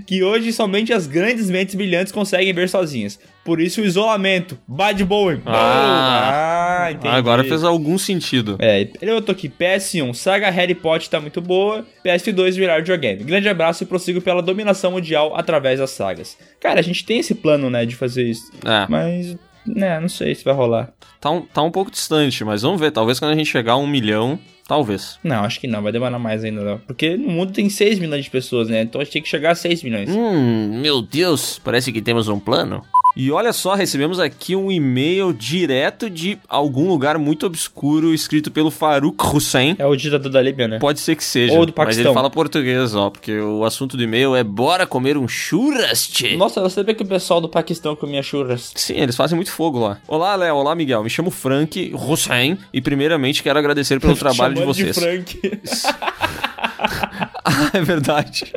Que 0.06 0.22
hoje 0.22 0.52
somente 0.52 0.92
as 0.92 1.06
grandes 1.06 1.48
mentes 1.48 1.74
brilhantes 1.74 2.12
conseguem 2.12 2.52
ver 2.52 2.68
sozinhas. 2.68 3.18
Por 3.44 3.60
isso 3.60 3.80
o 3.80 3.84
isolamento. 3.84 4.58
Bad 4.66 5.04
Boy. 5.04 5.40
Ah. 5.46 6.86
ah 6.86 6.92
entendi. 6.92 7.14
Agora 7.14 7.44
fez 7.44 7.62
algum 7.62 7.98
sentido. 7.98 8.56
É, 8.60 8.88
ele 9.00 9.12
botou 9.12 9.32
aqui, 9.32 9.48
PS1, 9.48 10.14
saga 10.14 10.50
Harry 10.50 10.74
Potter 10.74 11.08
tá 11.08 11.20
muito 11.20 11.40
boa, 11.40 11.84
PS2 12.04 12.54
virar 12.54 12.78
videogame. 12.78 13.24
Grande 13.24 13.48
abraço 13.48 13.82
e 13.82 13.86
prossigo 13.86 14.20
pela 14.20 14.41
dominação 14.42 14.92
mundial 14.92 15.34
através 15.36 15.78
das 15.78 15.90
sagas. 15.90 16.36
Cara, 16.60 16.80
a 16.80 16.82
gente 16.82 17.04
tem 17.04 17.18
esse 17.18 17.34
plano, 17.34 17.70
né, 17.70 17.86
de 17.86 17.96
fazer 17.96 18.24
isso. 18.24 18.50
É. 18.64 18.86
Mas, 18.88 19.36
né, 19.66 19.98
não 20.00 20.08
sei 20.08 20.34
se 20.34 20.44
vai 20.44 20.54
rolar. 20.54 20.92
Tá 21.20 21.30
um, 21.30 21.42
tá 21.42 21.62
um 21.62 21.70
pouco 21.70 21.90
distante, 21.90 22.44
mas 22.44 22.62
vamos 22.62 22.80
ver. 22.80 22.90
Talvez 22.90 23.18
quando 23.18 23.32
a 23.32 23.36
gente 23.36 23.50
chegar 23.50 23.72
a 23.72 23.76
um 23.76 23.86
milhão, 23.86 24.38
talvez. 24.66 25.18
Não, 25.22 25.44
acho 25.44 25.60
que 25.60 25.66
não, 25.66 25.82
vai 25.82 25.92
demorar 25.92 26.18
mais 26.18 26.44
ainda, 26.44 26.62
não. 26.62 26.78
Porque 26.78 27.16
no 27.16 27.28
mundo 27.30 27.52
tem 27.52 27.68
6 27.68 27.98
milhões 27.98 28.24
de 28.24 28.30
pessoas, 28.30 28.68
né? 28.68 28.82
Então 28.82 29.00
a 29.00 29.04
gente 29.04 29.12
tem 29.12 29.22
que 29.22 29.28
chegar 29.28 29.52
a 29.52 29.54
6 29.54 29.82
milhões. 29.82 30.10
Hum, 30.10 30.80
meu 30.80 31.00
Deus, 31.00 31.60
parece 31.62 31.92
que 31.92 32.02
temos 32.02 32.28
um 32.28 32.40
plano. 32.40 32.82
E 33.14 33.30
olha 33.30 33.52
só, 33.52 33.74
recebemos 33.74 34.18
aqui 34.18 34.56
um 34.56 34.72
e-mail 34.72 35.32
direto 35.34 36.08
de 36.08 36.38
algum 36.48 36.88
lugar 36.88 37.18
muito 37.18 37.44
obscuro, 37.44 38.14
escrito 38.14 38.50
pelo 38.50 38.70
Farouk 38.70 39.22
Hussein. 39.24 39.76
É 39.78 39.86
o 39.86 39.94
ditador 39.94 40.32
da 40.32 40.40
Líbia, 40.40 40.66
né? 40.66 40.78
Pode 40.78 40.98
ser 40.98 41.14
que 41.14 41.24
seja. 41.24 41.52
Ou 41.52 41.66
do 41.66 41.72
Mas 41.76 41.86
Paquistão. 41.86 42.06
ele 42.06 42.14
fala 42.14 42.30
português, 42.30 42.94
ó, 42.94 43.10
porque 43.10 43.38
o 43.38 43.64
assunto 43.64 43.96
do 43.96 44.02
e-mail 44.02 44.34
é 44.34 44.42
bora 44.42 44.86
comer 44.86 45.18
um 45.18 45.28
churras, 45.28 46.06
tchê. 46.08 46.36
Nossa, 46.36 46.60
você 46.62 46.76
sabia 46.76 46.94
que 46.94 47.02
o 47.02 47.06
pessoal 47.06 47.40
do 47.40 47.48
Paquistão 47.48 47.94
comia 47.94 48.22
churras? 48.22 48.72
Sim, 48.74 48.94
eles 48.94 49.14
fazem 49.14 49.36
muito 49.36 49.52
fogo 49.52 49.78
lá. 49.78 49.98
Olá, 50.08 50.34
Léo. 50.34 50.56
Olá, 50.56 50.74
Miguel. 50.74 51.02
Me 51.04 51.10
chamo 51.10 51.30
Frank 51.30 51.92
Hussein 51.94 52.56
e 52.72 52.80
primeiramente 52.80 53.42
quero 53.42 53.58
agradecer 53.58 54.00
pelo 54.00 54.16
trabalho 54.16 54.54
de 54.54 54.64
vocês. 54.64 54.98
Frank. 54.98 55.38
ah, 57.44 57.70
é 57.74 57.80
verdade. 57.80 58.52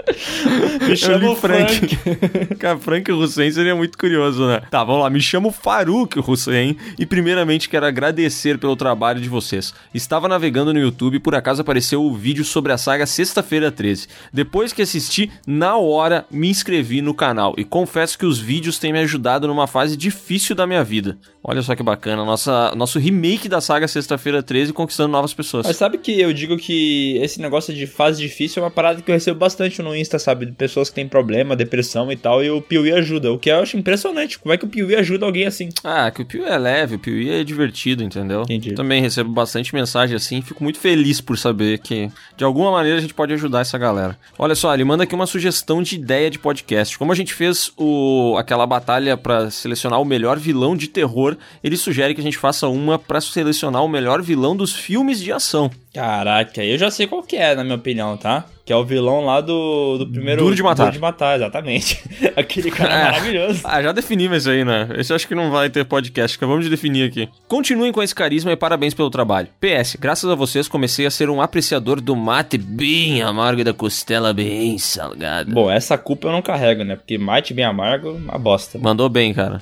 Me 0.88 0.96
chamo 0.96 1.30
li 1.30 1.36
Frank. 1.36 1.98
Cara, 2.60 2.78
Frank 2.78 3.12
Hussein 3.12 3.52
seria 3.52 3.76
muito 3.76 3.98
curioso, 3.98 4.46
né? 4.48 4.62
Tá, 4.70 4.84
vamos 4.84 5.02
lá. 5.02 5.10
Me 5.10 5.22
chamo 5.22 5.52
Farouk 5.52 6.20
Hussein 6.20 6.78
e 6.98 7.06
primeiramente 7.06 7.68
quero 7.68 7.86
agradecer 7.86 8.58
pelo 8.58 8.76
trabalho 8.76 9.20
de 9.20 9.30
vocês. 9.30 9.74
Estava 9.94 10.28
navegando 10.28 10.74
no 10.74 10.80
YouTube 10.80 11.16
e 11.16 11.20
por 11.20 11.36
acaso 11.36 11.62
apareceu 11.62 12.04
o 12.04 12.14
vídeo 12.14 12.44
sobre 12.44 12.72
a 12.72 12.78
saga 12.78 13.06
Sexta-feira 13.06 13.72
13. 13.72 14.08
Depois 14.32 14.72
que 14.72 14.82
assisti, 14.82 15.32
na 15.48 15.78
hora 15.78 16.26
me 16.30 16.50
inscrevi 16.50 17.02
no 17.02 17.14
canal 17.14 17.56
e 17.58 17.64
confesso 17.64 18.18
que 18.18 18.26
os 18.26 18.40
vídeos 18.40 18.78
têm 18.78 18.94
me 18.94 19.00
ajudado 19.00 19.48
numa 19.48 19.68
fase 19.68 19.98
difícil 19.98 20.56
da 20.56 20.68
minha 20.68 20.84
vida. 20.84 21.18
Olha 21.44 21.62
só 21.62 21.76
que 21.76 21.84
bacana, 21.84 22.26
nossa, 22.26 22.74
nosso 22.76 22.98
remake 22.98 23.48
da 23.48 23.62
saga 23.62 23.88
Sexta-feira 23.88 24.42
13 24.42 24.74
conquistando 24.74 25.10
novas 25.10 25.34
pessoas. 25.34 25.68
Mas 25.68 25.78
sabe 25.78 26.00
que 26.00 26.20
eu 26.20 26.34
digo 26.34 26.58
que 26.58 27.18
esse 27.22 27.40
negócio 27.40 27.74
de 27.74 27.86
fase 27.86 28.20
difícil 28.22 28.62
é 28.62 28.66
uma 28.66 28.72
parada 28.76 29.02
que 29.02 29.10
eu 29.10 29.16
recebo 29.16 29.40
bastante 29.40 29.82
no 29.82 29.96
Insta, 29.96 30.20
sabe? 30.20 30.46
De 30.46 30.52
pessoas 30.52 30.90
que 30.90 30.96
têm 30.96 31.08
problema, 31.08 31.56
depressão 31.56 32.12
e 32.12 32.16
tal, 32.16 32.44
e 32.44 32.50
o 32.50 32.62
Piuí 32.62 32.92
ajuda. 32.92 33.32
O 33.32 33.40
que 33.40 33.50
eu 33.50 33.60
acho 33.60 33.78
impressionante. 33.78 34.38
Como 34.38 34.54
é 34.54 34.58
que 34.58 34.66
o 34.66 34.68
Piuí 34.68 34.96
ajuda 34.96 35.26
alguém 35.26 35.46
assim? 35.46 35.70
Ah, 35.84 36.12
que 36.12 36.22
o 36.22 36.26
Piuí 36.26 36.44
é 36.44 36.58
leve, 36.58 36.96
o 36.96 37.00
Piuí 37.00 37.30
é 37.32 37.44
divertido, 37.44 38.04
entendeu? 38.04 38.42
Entendi. 38.44 38.74
Também 38.74 39.02
recebo 39.02 39.32
bastante 39.32 39.74
mensagem 39.74 40.16
assim, 40.16 40.42
fico 40.42 40.64
muito 40.64 40.80
feliz 40.80 41.22
por 41.22 41.38
saber 41.38 41.80
que 41.80 42.12
de 42.36 42.44
alguma 42.44 42.72
maneira 42.72 42.98
a 42.98 43.02
gente 43.02 43.14
pode 43.14 43.34
ajudar 43.34 43.62
essa 43.62 43.78
galera. 43.78 44.18
Olha 44.38 44.56
só, 44.56 44.74
ele 44.74 44.84
manda 44.84 45.04
aqui 45.04 45.16
uma 45.16 45.26
sugestão 45.26 45.82
de 45.82 45.96
ideia 45.96 46.30
de 46.30 46.38
podcast. 46.38 46.98
Como 46.98 47.12
a 47.12 47.16
gente 47.16 47.34
fez 47.34 47.72
o 47.78 48.36
aquela 48.38 48.68
batalha 48.68 49.16
pra 49.16 49.50
selecionar 49.50 50.02
o 50.02 50.06
melhor 50.06 50.38
vilão 50.38 50.76
de 50.76 50.88
terror, 50.88 51.38
ele 51.64 51.78
sugere 51.78 52.14
que 52.14 52.22
a 52.22 52.24
gente 52.24 52.38
faça 52.38 52.68
uma 52.68 53.00
pra 53.00 53.22
selecionar 53.22 53.84
o 53.84 53.88
melhor 53.88 54.22
vilão 54.22 54.56
dos 54.56 54.74
filmes 54.74 55.22
de 55.22 55.32
ação. 55.32 55.72
Caraca, 55.96 56.62
eu 56.62 56.78
já 56.78 56.92
sei 56.92 57.08
qual 57.08 57.24
que 57.24 57.38
é, 57.38 57.56
na 57.56 57.64
minha 57.64 57.78
opinião, 57.78 58.18
tá? 58.18 58.44
Que 58.66 58.74
é 58.74 58.76
o 58.76 58.84
vilão 58.84 59.24
lá 59.26 59.40
do, 59.40 59.98
do 60.00 60.08
primeiro... 60.08 60.42
Duro 60.44 60.56
de 60.56 60.62
Matar. 60.62 60.84
Duro 60.86 60.94
de 60.94 61.00
Matar, 61.00 61.36
exatamente. 61.38 62.04
Aquele 62.36 62.70
cara 62.70 62.94
É. 62.94 63.04
maravilhoso. 63.06 63.62
Ah, 63.64 63.82
já 63.82 63.92
definimos 63.94 64.40
isso 64.40 64.50
aí, 64.50 64.66
né? 64.66 64.90
Esse 64.98 65.14
eu 65.14 65.16
acho 65.16 65.26
que 65.28 65.34
não 65.36 65.50
vai 65.52 65.70
ter 65.70 65.86
podcast, 65.86 66.36
acabamos 66.36 66.66
de 66.66 66.70
definir 66.70 67.08
aqui. 67.08 67.30
Continuem 67.48 67.92
com 67.94 68.04
esse 68.04 68.14
carisma 68.14 68.52
e 68.52 68.56
parabéns 68.58 68.94
pelo 68.94 69.10
trabalho. 69.10 69.48
PS, 69.62 69.96
graças 70.00 70.30
a 70.30 70.36
vocês 70.36 70.68
comecei 70.68 71.06
a 71.06 71.12
ser 71.12 71.30
um 71.30 71.42
apreciador 71.42 72.02
do 72.02 72.16
mate 72.16 72.58
bem 72.58 73.22
amargo 73.22 73.62
e 73.62 73.64
da 73.64 73.74
costela 73.74 74.34
bem 74.34 74.78
salgada. 74.78 75.50
Bom, 75.52 75.72
essa 75.72 75.98
culpa 75.98 76.28
eu 76.28 76.32
não 76.34 76.42
carrego, 76.42 76.84
né? 76.84 76.96
Porque 76.96 77.18
mate 77.18 77.54
bem 77.54 77.64
amargo, 77.66 78.12
uma 78.12 78.38
bosta. 78.38 78.78
Mandou 78.80 79.08
bem, 79.08 79.34
cara. 79.34 79.62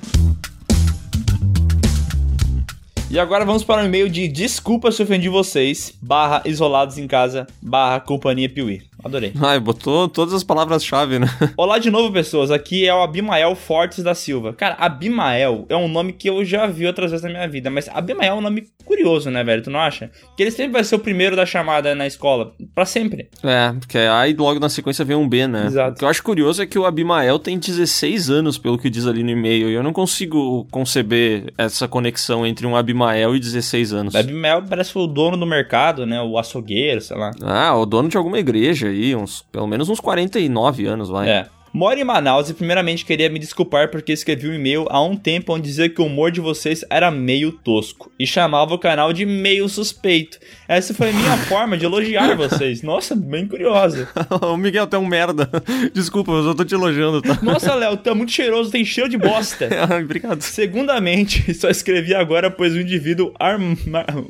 E 3.10 3.18
agora 3.18 3.44
vamos 3.44 3.62
para 3.62 3.82
o 3.82 3.84
e-mail 3.84 4.08
de 4.08 4.26
desculpa 4.26 4.90
se 4.90 5.02
ofendi 5.02 5.28
vocês, 5.28 5.92
barra 6.00 6.42
isolados 6.46 6.98
em 6.98 7.06
casa, 7.06 7.46
barra 7.60 8.00
companhia 8.00 8.48
Piuí. 8.48 8.82
Adorei. 9.04 9.34
Ai, 9.38 9.60
botou 9.60 10.08
todas 10.08 10.32
as 10.32 10.42
palavras-chave, 10.42 11.18
né? 11.18 11.26
Olá 11.58 11.78
de 11.78 11.90
novo, 11.90 12.10
pessoas. 12.10 12.50
Aqui 12.50 12.88
é 12.88 12.94
o 12.94 13.02
Abimael 13.02 13.54
Fortes 13.54 14.02
da 14.02 14.14
Silva. 14.14 14.54
Cara, 14.54 14.76
Abimael 14.78 15.66
é 15.68 15.76
um 15.76 15.88
nome 15.88 16.14
que 16.14 16.28
eu 16.28 16.42
já 16.42 16.66
vi 16.66 16.86
outras 16.86 17.10
vezes 17.10 17.22
na 17.22 17.30
minha 17.30 17.46
vida, 17.46 17.68
mas 17.68 17.86
Abimael 17.90 18.34
é 18.34 18.38
um 18.38 18.40
nome 18.40 18.66
curioso, 18.82 19.30
né, 19.30 19.44
velho? 19.44 19.62
Tu 19.62 19.70
não 19.70 19.78
acha? 19.78 20.10
Que 20.34 20.44
ele 20.44 20.50
sempre 20.50 20.72
vai 20.72 20.84
ser 20.84 20.94
o 20.94 20.98
primeiro 20.98 21.36
da 21.36 21.44
chamada 21.44 21.94
na 21.94 22.06
escola. 22.06 22.54
Pra 22.74 22.86
sempre. 22.86 23.28
É, 23.42 23.72
porque 23.78 23.98
aí 23.98 24.32
logo 24.32 24.58
na 24.58 24.70
sequência 24.70 25.04
vem 25.04 25.16
um 25.16 25.28
B, 25.28 25.46
né? 25.46 25.66
Exato. 25.66 25.92
O 25.92 25.98
que 25.98 26.04
eu 26.04 26.08
acho 26.08 26.22
curioso 26.22 26.62
é 26.62 26.66
que 26.66 26.78
o 26.78 26.86
Abimael 26.86 27.38
tem 27.38 27.58
16 27.58 28.30
anos, 28.30 28.56
pelo 28.56 28.78
que 28.78 28.88
diz 28.88 29.06
ali 29.06 29.22
no 29.22 29.30
e-mail, 29.30 29.68
e 29.68 29.74
eu 29.74 29.82
não 29.82 29.92
consigo 29.92 30.66
conceber 30.70 31.52
essa 31.58 31.86
conexão 31.86 32.46
entre 32.46 32.66
um 32.66 32.74
Abimael 32.74 33.36
e 33.36 33.38
16 33.38 33.92
anos. 33.92 34.14
Abimael 34.14 34.62
parece 34.66 34.96
o 34.96 35.06
dono 35.06 35.36
do 35.36 35.44
mercado, 35.44 36.06
né? 36.06 36.22
O 36.22 36.38
açougueiro, 36.38 37.02
sei 37.02 37.18
lá. 37.18 37.32
Ah, 37.42 37.76
o 37.76 37.84
dono 37.84 38.08
de 38.08 38.16
alguma 38.16 38.38
igreja 38.38 38.93
aí, 38.94 39.16
uns, 39.16 39.42
pelo 39.52 39.66
menos 39.66 39.88
uns 39.88 40.00
49 40.00 40.86
anos, 40.86 41.08
vai. 41.08 41.28
É. 41.28 41.48
Moro 41.74 41.98
em 41.98 42.04
Manaus 42.04 42.48
e 42.48 42.54
primeiramente 42.54 43.04
queria 43.04 43.28
me 43.28 43.36
desculpar 43.36 43.90
porque 43.90 44.12
escrevi 44.12 44.48
um 44.48 44.54
e-mail 44.54 44.86
há 44.90 45.02
um 45.02 45.16
tempo 45.16 45.52
onde 45.52 45.66
dizia 45.66 45.88
que 45.88 46.00
o 46.00 46.06
humor 46.06 46.30
de 46.30 46.40
vocês 46.40 46.84
era 46.88 47.10
meio 47.10 47.50
tosco 47.50 48.12
e 48.16 48.24
chamava 48.24 48.72
o 48.72 48.78
canal 48.78 49.12
de 49.12 49.26
meio 49.26 49.68
suspeito. 49.68 50.38
Essa 50.68 50.94
foi 50.94 51.10
a 51.10 51.12
minha 51.12 51.36
forma 51.48 51.76
de 51.76 51.84
elogiar 51.84 52.36
vocês. 52.36 52.80
Nossa, 52.80 53.16
bem 53.16 53.48
curiosa. 53.48 54.08
o 54.40 54.56
Miguel, 54.56 54.86
tu 54.86 54.94
é 54.94 54.98
um 55.00 55.06
merda. 55.06 55.50
Desculpa, 55.92 56.30
eu 56.30 56.44
só 56.44 56.54
tô 56.54 56.64
te 56.64 56.76
elogiando, 56.76 57.20
tá? 57.20 57.40
Nossa, 57.42 57.74
Léo, 57.74 57.96
tu 57.96 58.08
é 58.08 58.14
muito 58.14 58.30
cheiroso, 58.30 58.70
tem 58.70 58.84
cheiro 58.84 59.10
de 59.10 59.18
bosta. 59.18 59.68
Obrigado. 60.00 60.42
Segundamente, 60.42 61.52
só 61.54 61.68
escrevi 61.68 62.14
agora 62.14 62.52
pois 62.52 62.72
o 62.72 62.80
indivíduo 62.80 63.34
arma... 63.36 63.76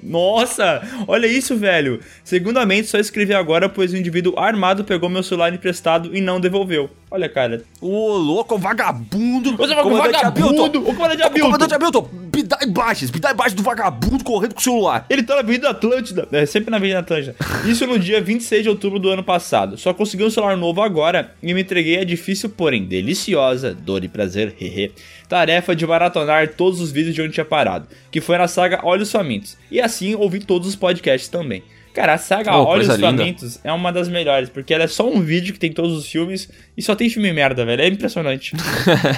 Nossa, 0.02 0.80
olha 1.06 1.26
isso, 1.26 1.54
velho. 1.58 2.00
Segundamente, 2.24 2.88
só 2.88 2.96
escrevi 2.96 3.34
agora 3.34 3.68
pois 3.68 3.92
o 3.92 3.98
indivíduo 3.98 4.32
armado 4.38 4.82
pegou 4.82 5.10
meu 5.10 5.22
celular 5.22 5.52
emprestado 5.52 6.16
e 6.16 6.22
não 6.22 6.40
devolveu. 6.40 6.88
Olha, 7.14 7.28
cara. 7.28 7.62
Ô, 7.80 8.16
louco, 8.16 8.58
vagabundo! 8.58 9.56
Você 9.56 9.72
com 9.76 9.82
Comandante 9.82 10.14
vagabundo! 10.14 10.80
O 10.80 10.94
comandante 10.96 11.22
Hamilton! 11.22 11.46
Comandante 11.46 11.74
Hamilton! 11.74 12.10
Me 12.34 12.42
dá 12.42 12.58
imagens, 12.60 13.12
me 13.12 13.20
dá 13.20 13.30
imagens 13.30 13.54
do 13.54 13.62
vagabundo 13.62 14.24
correndo 14.24 14.52
com 14.52 14.60
o 14.60 14.62
celular. 14.64 15.06
Ele 15.08 15.22
tá 15.22 15.34
na 15.34 15.40
Avenida 15.40 15.70
Atlântida. 15.70 16.26
É, 16.32 16.44
sempre 16.44 16.72
na 16.72 16.78
Avenida 16.78 16.98
Atlântida. 16.98 17.36
Isso 17.64 17.86
no 17.86 18.00
dia 18.00 18.20
26 18.20 18.64
de 18.64 18.68
outubro 18.68 18.98
do 18.98 19.08
ano 19.10 19.22
passado. 19.22 19.78
Só 19.78 19.94
consegui 19.94 20.24
um 20.24 20.30
celular 20.30 20.56
novo 20.56 20.82
agora 20.82 21.32
e 21.40 21.54
me 21.54 21.62
entreguei 21.62 22.00
a 22.00 22.04
difícil, 22.04 22.50
porém 22.50 22.84
deliciosa, 22.84 23.72
dor 23.72 24.02
e 24.02 24.08
prazer, 24.08 24.52
hehe, 24.60 24.90
tarefa 25.28 25.76
de 25.76 25.86
maratonar 25.86 26.48
todos 26.54 26.80
os 26.80 26.90
vídeos 26.90 27.14
de 27.14 27.22
onde 27.22 27.34
tinha 27.34 27.44
parado, 27.44 27.86
que 28.10 28.20
foi 28.20 28.36
na 28.36 28.48
saga 28.48 28.80
Olhos 28.82 29.12
Famintos. 29.12 29.56
E 29.70 29.80
assim 29.80 30.16
ouvi 30.16 30.40
todos 30.40 30.66
os 30.66 30.74
podcasts 30.74 31.28
também. 31.28 31.62
Cara, 31.94 32.14
a 32.14 32.18
saga 32.18 32.56
Oh, 32.58 32.64
Olhos. 32.64 32.88
Famintos 32.98 33.60
é 33.62 33.72
uma 33.72 33.92
das 33.92 34.08
melhores, 34.08 34.48
porque 34.48 34.74
ela 34.74 34.84
é 34.84 34.88
só 34.88 35.08
um 35.08 35.20
vídeo 35.20 35.52
que 35.52 35.60
tem 35.60 35.72
todos 35.72 35.96
os 35.96 36.06
filmes 36.06 36.50
e 36.76 36.82
só 36.82 36.94
tem 36.96 37.08
filme 37.08 37.32
merda, 37.32 37.64
velho. 37.64 37.80
É 37.80 37.86
impressionante. 37.86 38.52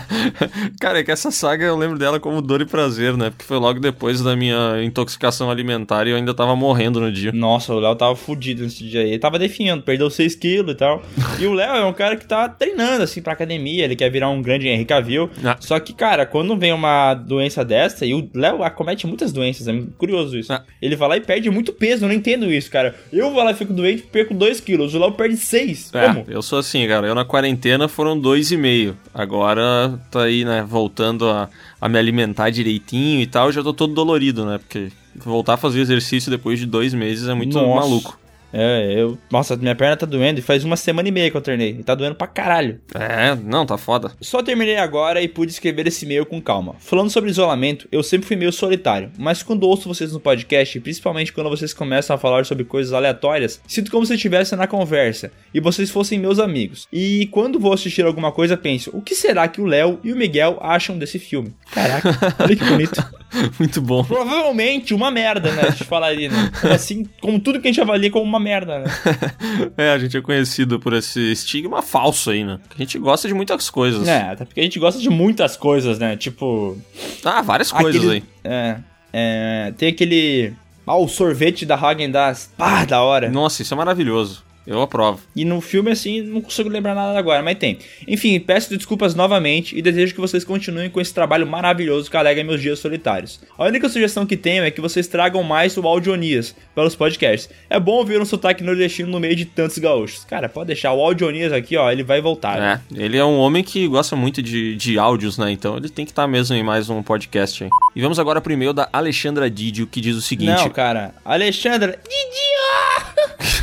Cara, 0.81 1.01
é 1.01 1.05
que 1.05 1.11
essa 1.11 1.31
saga 1.31 1.65
eu 1.65 1.77
lembro 1.77 1.99
dela 1.99 2.21
como 2.21 2.43
dor 2.43 2.61
e 2.61 2.67
prazer, 2.67 3.17
né? 3.17 3.31
Porque 3.31 3.45
foi 3.45 3.59
logo 3.59 3.81
depois 3.81 4.21
da 4.23 4.37
minha 4.37 4.83
intoxicação 4.85 5.51
alimentar 5.51 6.07
e 6.07 6.11
eu 6.11 6.17
ainda 6.17 6.35
tava 6.35 6.55
morrendo 6.55 7.01
no 7.01 7.11
dia. 7.11 7.33
Nossa, 7.33 7.73
o 7.73 7.81
Léo 7.81 7.95
tava 7.97 8.15
fudido 8.15 8.63
nesse 8.63 8.85
dia 8.87 9.01
aí. 9.01 9.09
Ele 9.11 9.19
tava 9.19 9.39
definhando, 9.39 9.83
perdeu 9.83 10.11
6 10.11 10.35
quilos 10.35 10.73
e 10.73 10.77
tal. 10.77 11.03
E 11.39 11.47
o 11.47 11.55
Léo 11.55 11.77
é 11.77 11.85
um 11.85 11.93
cara 11.93 12.17
que 12.17 12.27
tá 12.27 12.49
treinando, 12.49 13.03
assim, 13.03 13.23
pra 13.23 13.33
academia. 13.33 13.85
Ele 13.85 13.97
quer 13.97 14.11
virar 14.11 14.29
um 14.29 14.43
grande 14.43 14.69
Henry 14.69 14.85
Cavill. 14.85 15.31
Ah. 15.43 15.57
Só 15.61 15.79
que, 15.81 15.95
cara, 15.95 16.27
quando 16.27 16.57
vem 16.57 16.73
uma 16.73 17.15
doença 17.15 17.65
dessa, 17.65 18.05
e 18.05 18.13
o 18.15 18.29
Léo 18.35 18.63
acomete 18.63 19.07
muitas 19.07 19.33
doenças, 19.33 19.67
é 19.67 19.83
curioso 19.97 20.39
isso. 20.39 20.53
Ah. 20.53 20.63
Ele 20.81 20.95
vai 20.97 21.09
lá 21.09 21.17
e 21.17 21.21
perde 21.21 21.51
muito 21.51 21.73
peso, 21.73 22.05
eu 22.05 22.09
não 22.09 22.15
entendo 22.15 22.53
isso, 22.53 22.66
cara. 22.69 22.95
Eu 23.13 23.31
vou 23.33 23.43
lá 23.43 23.51
e 23.51 23.55
fico 23.55 23.73
doente 23.73 24.01
e 24.03 24.07
perco 24.07 24.35
2 24.35 24.61
quilos. 24.61 24.95
O 24.95 24.99
Léo 24.99 25.13
perde 25.13 25.37
6. 25.37 25.91
É, 25.95 26.07
Como? 26.07 26.25
eu 26.29 26.43
sou 26.43 26.59
assim, 26.59 26.87
cara. 26.87 27.07
Eu 27.07 27.15
na 27.15 27.25
quarentena 27.25 27.89
foram 27.89 28.19
dois 28.19 28.51
e 28.51 28.57
meio. 28.57 28.97
Agora 29.15 29.99
tá 30.11 30.23
aí, 30.23 30.45
né, 30.45 30.65
voltando 30.69 31.29
a, 31.29 31.49
a 31.81 31.89
me 31.89 31.99
alimentar 31.99 32.51
direitinho 32.51 33.21
e 33.21 33.27
tal. 33.27 33.47
Eu 33.47 33.53
já 33.53 33.63
tô 33.63 33.73
todo 33.73 33.95
dolorido, 33.95 34.45
né? 34.45 34.59
Porque 34.59 34.89
voltar 35.15 35.55
a 35.55 35.57
fazer 35.57 35.81
exercício 35.81 36.31
depois 36.31 36.59
de 36.59 36.67
dois 36.67 36.93
meses 36.95 37.29
é 37.29 37.35
muito 37.35 37.55
Nossa. 37.59 37.81
maluco. 37.81 38.19
É, 38.57 38.95
eu. 38.97 39.19
Nossa, 39.31 39.55
minha 39.55 39.75
perna 39.75 39.99
tá 39.99 40.07
doendo 40.07 40.41
e 40.41 40.43
faz 40.43 40.65
uma 40.65 40.77
semana 40.77 41.09
e 41.09 41.13
meia 41.13 41.31
que 41.31 41.37
eu 41.37 41.43
treinei. 41.43 41.77
E 41.79 41.83
tá 41.83 41.95
doendo 41.95 42.15
pra 42.15 42.27
caralho. 42.27 42.81
É, 42.95 43.35
não, 43.35 43.67
tá 43.67 43.77
foda. 43.77 44.13
Só 44.21 44.43
terminei 44.43 44.79
agora 44.79 45.21
e 45.21 45.29
pude 45.29 45.53
escrever 45.53 45.87
esse 45.87 46.07
e-mail 46.07 46.25
com 46.25 46.41
calma. 46.41 46.75
Falando 46.79 47.11
sobre 47.11 47.29
isolamento, 47.29 47.87
eu 47.93 48.03
sempre 48.03 48.27
fui 48.27 48.37
meio 48.37 48.53
solitário, 48.53 49.11
mas 49.19 49.43
quando 49.43 49.65
ouço 49.65 49.89
vocês 49.89 50.13
no 50.13 50.21
podcast, 50.21 50.81
principalmente 50.81 51.33
quando 51.33 51.51
vocês 51.51 51.75
começam 51.75 52.17
a 52.17 52.19
falar 52.19 52.47
sobre 52.47 52.65
coisas 52.65 52.95
aleatórias, 52.95 53.61
sinto 53.69 53.91
como 53.91 54.07
se 54.07 54.13
eu 54.13 54.17
estivesse 54.17 54.57
na 54.57 54.67
conversa 54.67 55.31
e 55.53 55.61
vocês 55.61 55.91
fossem 55.91 56.19
meus 56.19 56.39
amigos. 56.39 56.89
E 56.91 57.27
quando 57.27 57.61
vou 57.61 57.75
assistir 57.75 58.07
alguma 58.07 58.33
coisa, 58.33 58.57
penso: 58.57 58.91
o 58.95 59.03
que 59.03 59.15
será 59.15 59.47
que 59.49 59.61
o 59.61 59.67
Léo 59.67 60.01
e 60.03 60.13
o 60.13 60.17
Miguel 60.17 60.59
acham 60.63 60.97
desse 60.97 61.19
filme? 61.19 61.55
Caraca, 61.71 62.35
olha 62.41 62.57
que 62.57 62.65
bonito. 62.65 63.05
Muito 63.59 63.81
bom. 63.81 64.05
Provavelmente 64.05 64.95
uma 64.95 65.11
merda, 65.11 65.53
né? 65.53 65.63
A 65.63 65.71
gente 65.71 65.85
falaria, 65.85 66.29
né? 66.29 66.51
Assim, 66.73 67.05
como 67.21 67.39
tudo 67.41 67.61
que 67.61 67.69
a 67.69 67.71
gente 67.71 67.81
avalia 67.81 68.11
como 68.11 68.25
uma 68.25 68.41
merda, 68.41 68.81
né? 68.81 68.85
É, 69.77 69.91
a 69.93 69.99
gente 69.99 70.17
é 70.17 70.21
conhecido 70.21 70.79
por 70.81 70.93
esse 70.93 71.33
estigma 71.33 71.83
falso 71.83 72.31
aí, 72.31 72.45
né? 72.45 72.59
A 72.75 72.79
gente 72.79 72.99
gosta 72.99 73.29
de 73.29 73.35
muitas 73.35 73.69
coisas. 73.71 74.07
É, 74.09 74.31
até 74.31 74.45
porque 74.45 74.61
a 74.61 74.63
gente 74.63 74.79
gosta 74.79 75.01
de 75.01 75.09
muitas 75.11 75.57
coisas, 75.57 75.99
né? 75.99 76.17
Tipo. 76.17 76.77
Ah, 77.25 77.43
várias 77.43 77.71
coisas 77.73 77.97
Aquele- 78.03 78.15
aí. 78.17 78.23
É, 78.45 78.77
é. 79.13 79.73
Tem 79.77 79.89
aquele. 79.91 80.53
Ah, 80.87 80.97
o 80.97 81.09
sorvete 81.09 81.67
da 81.67 81.75
Hagen 81.75 82.11
Dazs. 82.11 82.51
Pá, 82.57 82.85
da 82.85 83.03
hora. 83.03 83.29
Nossa, 83.31 83.61
isso 83.63 83.75
é 83.75 83.77
maravilhoso. 83.77 84.45
Eu 84.67 84.83
aprovo. 84.83 85.21
E 85.35 85.45
no 85.45 85.61
filme, 85.61 85.93
assim, 85.93 86.21
não 86.23 86.41
consigo 86.41 86.69
lembrar 86.69 86.95
nada 86.95 87.17
agora, 87.17 87.43
mas 87.43 87.57
tem. 87.57 87.79
Enfim, 88.07 88.39
peço 88.41 88.77
desculpas 88.77 89.15
novamente 89.15 89.79
e 89.79 89.81
desejo 89.81 90.15
que 90.15 90.21
vocês 90.21 90.45
continuem 90.45 90.91
com 90.91 91.01
esse 91.01 91.15
trabalho 91.15 91.47
maravilhoso 91.47 92.11
que 92.11 92.17
alegra 92.17 92.43
meus 92.43 92.61
dias 92.61 92.81
solitários. 92.81 93.41
A 93.57 93.65
única 93.65 93.89
sugestão 93.89 94.27
que 94.27 94.37
tenho 94.37 94.65
é 94.65 94.71
que 94.71 94.81
vocês 94.81 95.07
tragam 95.07 95.43
mais 95.45 95.77
o 95.77 95.87
Audionias 95.87 96.55
pelos 96.75 96.97
podcasts. 96.97 97.49
É 97.71 97.79
bom 97.79 97.93
ouvir 97.93 98.21
um 98.21 98.25
sotaque 98.25 98.65
nordestino 98.65 99.09
no 99.09 99.21
meio 99.21 99.37
de 99.37 99.45
tantos 99.45 99.79
gaúchos. 99.79 100.25
Cara, 100.25 100.49
pode 100.49 100.67
deixar 100.67 100.93
o 100.93 101.01
Audionias 101.01 101.53
aqui, 101.53 101.77
ó, 101.77 101.91
ele 101.91 102.03
vai 102.03 102.21
voltar. 102.21 102.59
né? 102.59 102.81
É, 102.97 103.05
ele 103.05 103.17
é 103.17 103.25
um 103.25 103.39
homem 103.39 103.63
que 103.63 103.87
gosta 103.87 104.17
muito 104.17 104.43
de, 104.43 104.75
de 104.75 104.99
áudios, 104.99 105.39
né? 105.39 105.51
Então 105.53 105.77
ele 105.77 105.89
tem 105.89 106.05
que 106.05 106.11
estar 106.11 106.27
mesmo 106.27 106.57
em 106.57 106.63
mais 106.63 106.91
um 106.91 107.03
podcast 107.03 107.63
aí. 107.63 107.71
E 107.95 108.01
vamos 108.01 108.19
agora 108.19 108.41
pro 108.41 108.53
e-mail 108.53 108.73
da 108.73 108.89
Alexandra 108.93 109.49
Didio, 109.49 109.87
que 109.87 110.01
diz 110.01 110.17
o 110.17 110.23
seguinte. 110.23 110.51
Não, 110.51 110.71
cara. 110.71 111.15
Alexandra. 111.25 111.99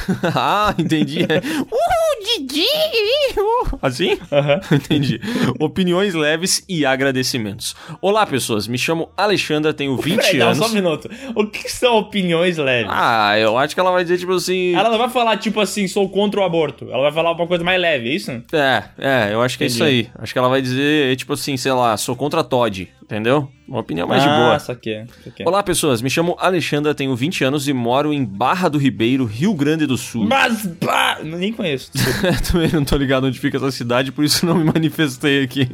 ah, 0.36 0.74
entendi. 0.78 0.93
É, 0.94 1.40
Uhul, 1.60 2.38
Didi! 2.38 2.66
uhul. 3.38 3.80
Assim? 3.82 4.18
Entendi. 4.72 5.20
Opiniões 5.60 6.14
leves 6.14 6.64
e 6.70 6.86
agradecimentos. 6.86 7.76
Olá, 8.02 8.26
pessoas. 8.26 8.68
Me 8.68 8.78
chamo 8.78 9.10
Alexandra, 9.18 9.74
tenho 9.74 9.98
20 9.98 10.16
Peraí, 10.16 10.38
não, 10.38 10.48
anos. 10.48 10.58
só 10.60 10.68
um 10.68 10.70
minuto. 10.74 11.10
O 11.36 11.48
que 11.48 11.70
são 11.70 11.98
opiniões 11.98 12.58
leves? 12.58 12.92
Ah, 12.94 13.38
eu 13.40 13.58
acho 13.58 13.74
que 13.74 13.80
ela 13.80 13.92
vai 13.92 14.04
dizer, 14.04 14.18
tipo 14.20 14.34
assim. 14.34 14.76
Ela 14.76 14.90
não 14.90 14.98
vai 14.98 15.10
falar, 15.10 15.38
tipo 15.38 15.60
assim, 15.60 15.88
sou 15.88 16.08
contra 16.10 16.40
o 16.40 16.44
aborto. 16.44 16.86
Ela 16.92 17.02
vai 17.04 17.12
falar 17.12 17.32
uma 17.32 17.48
coisa 17.48 17.64
mais 17.64 17.80
leve, 17.82 18.10
é 18.10 18.14
isso? 18.14 18.32
É, 18.54 18.84
é, 18.98 19.30
eu 19.34 19.42
acho 19.42 19.58
que 19.58 19.64
é 19.64 19.68
isso 19.68 19.84
Entendi. 19.84 20.10
aí. 20.16 20.22
Acho 20.24 20.32
que 20.34 20.40
ela 20.40 20.50
vai 20.50 20.62
dizer, 20.62 21.16
tipo 21.16 21.34
assim, 21.34 21.58
sei 21.58 21.72
lá, 21.72 21.98
sou 21.98 22.16
contra 22.16 22.44
Todd. 22.44 22.88
Entendeu? 23.14 23.48
Uma 23.68 23.80
opinião 23.80 24.08
mais 24.08 24.22
de 24.22 24.28
ah, 24.28 24.36
boa. 24.36 24.60
saquei, 24.60 25.06
saquei. 25.24 25.46
Olá, 25.46 25.64
pessoas. 25.64 26.02
Me 26.02 26.10
chamo 26.10 26.36
Alexandra, 26.38 26.94
tenho 26.94 27.16
20 27.16 27.46
anos 27.46 27.68
e 27.68 27.74
moro 27.74 28.12
em 28.12 28.26
Barra 28.26 28.68
do 28.68 28.78
Ribeiro, 28.78 29.24
Rio 29.24 29.54
Grande 29.54 29.86
do 29.86 29.98
Sul. 29.98 30.26
Mas, 30.26 30.68
pá, 30.82 31.20
nem 31.24 31.54
conheço. 31.54 31.92
Também 32.52 32.70
não 32.74 32.84
tô 32.84 32.98
ligado 32.98 33.26
onde 33.26 33.40
fica 33.40 33.58
essa 33.58 33.72
cidade, 33.72 34.12
por 34.12 34.26
isso 34.26 34.46
não 34.46 34.56
me 34.56 34.66
manifestei 34.66 35.44
aqui. 35.44 35.70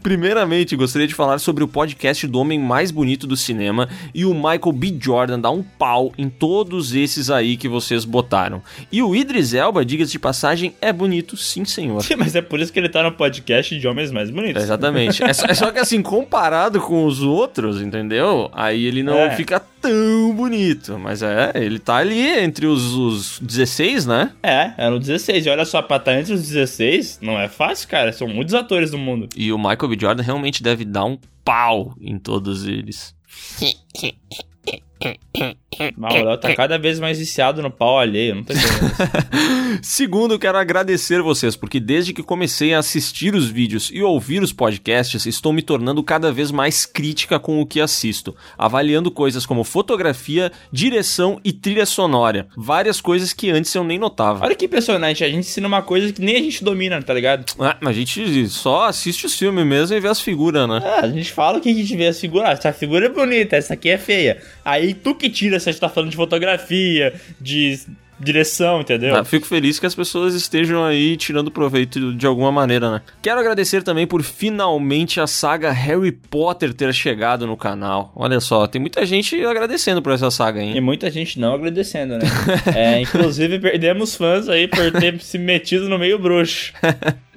Primeiramente, 0.00 0.76
gostaria 0.76 1.08
de 1.08 1.14
falar 1.14 1.38
sobre 1.38 1.64
o 1.64 1.68
podcast 1.68 2.24
do 2.26 2.38
homem 2.38 2.58
mais 2.58 2.92
bonito 2.92 3.26
do 3.26 3.36
cinema 3.36 3.88
e 4.14 4.24
o 4.24 4.32
Michael 4.32 4.72
B. 4.72 4.96
Jordan 5.00 5.40
dá 5.40 5.50
um 5.50 5.62
pau 5.62 6.12
em 6.16 6.28
todos 6.28 6.94
esses 6.94 7.30
aí 7.30 7.56
que 7.56 7.68
vocês 7.68 8.04
botaram. 8.04 8.62
E 8.92 9.02
o 9.02 9.14
Idris 9.14 9.54
Elba, 9.54 9.84
diga-se 9.84 10.12
de 10.12 10.18
passagem, 10.20 10.74
é 10.80 10.92
bonito, 10.92 11.36
sim, 11.36 11.64
senhor. 11.64 12.02
Sim, 12.02 12.14
mas 12.16 12.36
é 12.36 12.42
por 12.42 12.60
isso 12.60 12.72
que 12.72 12.78
ele 12.78 12.88
tá 12.88 13.02
no 13.02 13.10
podcast 13.10 13.76
de 13.76 13.88
homens 13.88 14.12
mais 14.12 14.30
bonitos. 14.30 14.62
Exatamente. 14.62 15.22
É 15.22 15.32
só, 15.32 15.46
é 15.46 15.54
só 15.54 15.72
que 15.72 15.80
assim, 15.80 16.00
comparado 16.02 16.73
com 16.80 17.04
os 17.06 17.22
outros, 17.22 17.80
entendeu? 17.80 18.50
Aí 18.52 18.84
ele 18.84 19.02
não 19.02 19.18
É. 19.18 19.36
fica 19.36 19.60
tão 19.80 20.34
bonito. 20.34 20.98
Mas 20.98 21.22
é, 21.22 21.52
ele 21.54 21.78
tá 21.78 21.96
ali 21.96 22.20
entre 22.38 22.66
os, 22.66 22.94
os 22.94 23.38
16, 23.40 24.06
né? 24.06 24.32
É, 24.42 24.72
é 24.76 24.90
no 24.90 24.98
16. 24.98 25.46
E 25.46 25.50
olha 25.50 25.64
só, 25.64 25.80
pra 25.82 25.96
estar 25.96 26.18
entre 26.18 26.32
os 26.34 26.42
16, 26.48 27.20
não 27.22 27.38
é 27.38 27.48
fácil, 27.48 27.88
cara. 27.88 28.12
São 28.12 28.28
muitos 28.28 28.54
atores 28.54 28.90
do 28.90 28.98
mundo. 28.98 29.28
E 29.36 29.52
o 29.52 29.58
Michael 29.58 29.88
B. 29.88 29.96
Jordan 30.00 30.22
realmente 30.22 30.62
deve 30.62 30.84
dar 30.84 31.04
um 31.04 31.18
pau 31.44 31.94
em 32.00 32.18
todos 32.18 32.66
eles. 32.66 33.14
O 35.96 36.24
Léo 36.24 36.38
tá 36.38 36.54
cada 36.54 36.78
vez 36.78 36.98
mais 36.98 37.18
viciado 37.18 37.62
no 37.62 37.70
pau 37.70 37.98
alheio. 37.98 38.36
Não 38.36 38.44
tô 38.44 38.52
entendendo. 38.52 39.78
Segundo, 39.82 40.38
quero 40.38 40.58
agradecer 40.58 41.20
vocês, 41.22 41.56
porque 41.56 41.80
desde 41.80 42.12
que 42.12 42.22
comecei 42.22 42.74
a 42.74 42.78
assistir 42.78 43.34
os 43.34 43.48
vídeos 43.48 43.90
e 43.92 44.02
ouvir 44.02 44.42
os 44.42 44.52
podcasts, 44.52 45.26
estou 45.26 45.52
me 45.52 45.62
tornando 45.62 46.02
cada 46.02 46.32
vez 46.32 46.50
mais 46.50 46.86
crítica 46.86 47.38
com 47.38 47.60
o 47.60 47.66
que 47.66 47.80
assisto, 47.80 48.34
avaliando 48.56 49.10
coisas 49.10 49.44
como 49.46 49.64
fotografia, 49.64 50.52
direção 50.70 51.40
e 51.44 51.52
trilha 51.52 51.86
sonora. 51.86 52.46
Várias 52.56 53.00
coisas 53.00 53.32
que 53.32 53.50
antes 53.50 53.74
eu 53.74 53.84
nem 53.84 53.98
notava. 53.98 54.44
Olha 54.44 54.54
que 54.54 54.66
impressionante. 54.66 55.24
A 55.24 55.28
gente 55.28 55.48
ensina 55.48 55.66
uma 55.66 55.82
coisa 55.82 56.12
que 56.12 56.20
nem 56.20 56.36
a 56.36 56.40
gente 56.40 56.62
domina, 56.62 57.02
tá 57.02 57.14
ligado? 57.14 57.44
Ah, 57.58 57.76
mas 57.80 57.96
a 57.96 57.98
gente 57.98 58.48
só 58.48 58.84
assiste 58.84 59.26
os 59.26 59.36
filmes 59.36 59.66
mesmo 59.66 59.96
e 59.96 60.00
vê 60.00 60.08
as 60.08 60.20
figuras, 60.20 60.68
né? 60.68 60.80
É, 60.84 61.00
a 61.00 61.08
gente 61.08 61.32
fala 61.32 61.60
que 61.60 61.68
a 61.68 61.74
gente 61.74 61.96
vê 61.96 62.08
a 62.08 62.14
figura. 62.14 62.48
Ah, 62.48 62.52
essa 62.52 62.72
figura 62.72 63.06
é 63.06 63.08
bonita, 63.08 63.56
essa 63.56 63.74
aqui 63.74 63.88
é 63.88 63.98
feia. 63.98 64.40
Aí 64.64 64.94
tu 64.94 65.14
que 65.14 65.28
tira 65.28 65.58
se 65.64 65.70
a 65.70 65.72
gente 65.72 65.80
tá 65.80 65.88
falando 65.88 66.10
de 66.10 66.16
fotografia, 66.16 67.12
de 67.40 67.80
direção, 68.18 68.80
entendeu? 68.80 69.16
Ah, 69.16 69.24
fico 69.24 69.46
feliz 69.46 69.78
que 69.78 69.86
as 69.86 69.94
pessoas 69.94 70.34
estejam 70.34 70.84
aí 70.84 71.16
tirando 71.16 71.50
proveito 71.50 72.14
de 72.14 72.26
alguma 72.26 72.52
maneira, 72.52 72.90
né? 72.90 73.02
Quero 73.20 73.40
agradecer 73.40 73.82
também 73.82 74.06
por 74.06 74.22
finalmente 74.22 75.20
a 75.20 75.26
saga 75.26 75.70
Harry 75.70 76.12
Potter 76.12 76.72
ter 76.72 76.92
chegado 76.94 77.46
no 77.46 77.56
canal. 77.56 78.12
Olha 78.14 78.40
só, 78.40 78.66
tem 78.66 78.80
muita 78.80 79.04
gente 79.04 79.42
agradecendo 79.44 80.00
por 80.00 80.12
essa 80.12 80.30
saga, 80.30 80.60
hein? 80.62 80.76
E 80.76 80.80
muita 80.80 81.10
gente 81.10 81.38
não 81.38 81.54
agradecendo, 81.54 82.18
né? 82.18 82.24
é, 82.74 83.00
inclusive 83.00 83.58
perdemos 83.58 84.14
fãs 84.14 84.48
aí 84.48 84.68
por 84.68 84.92
ter 84.92 85.20
se 85.20 85.38
metido 85.38 85.88
no 85.88 85.98
meio 85.98 86.18
bruxo. 86.18 86.72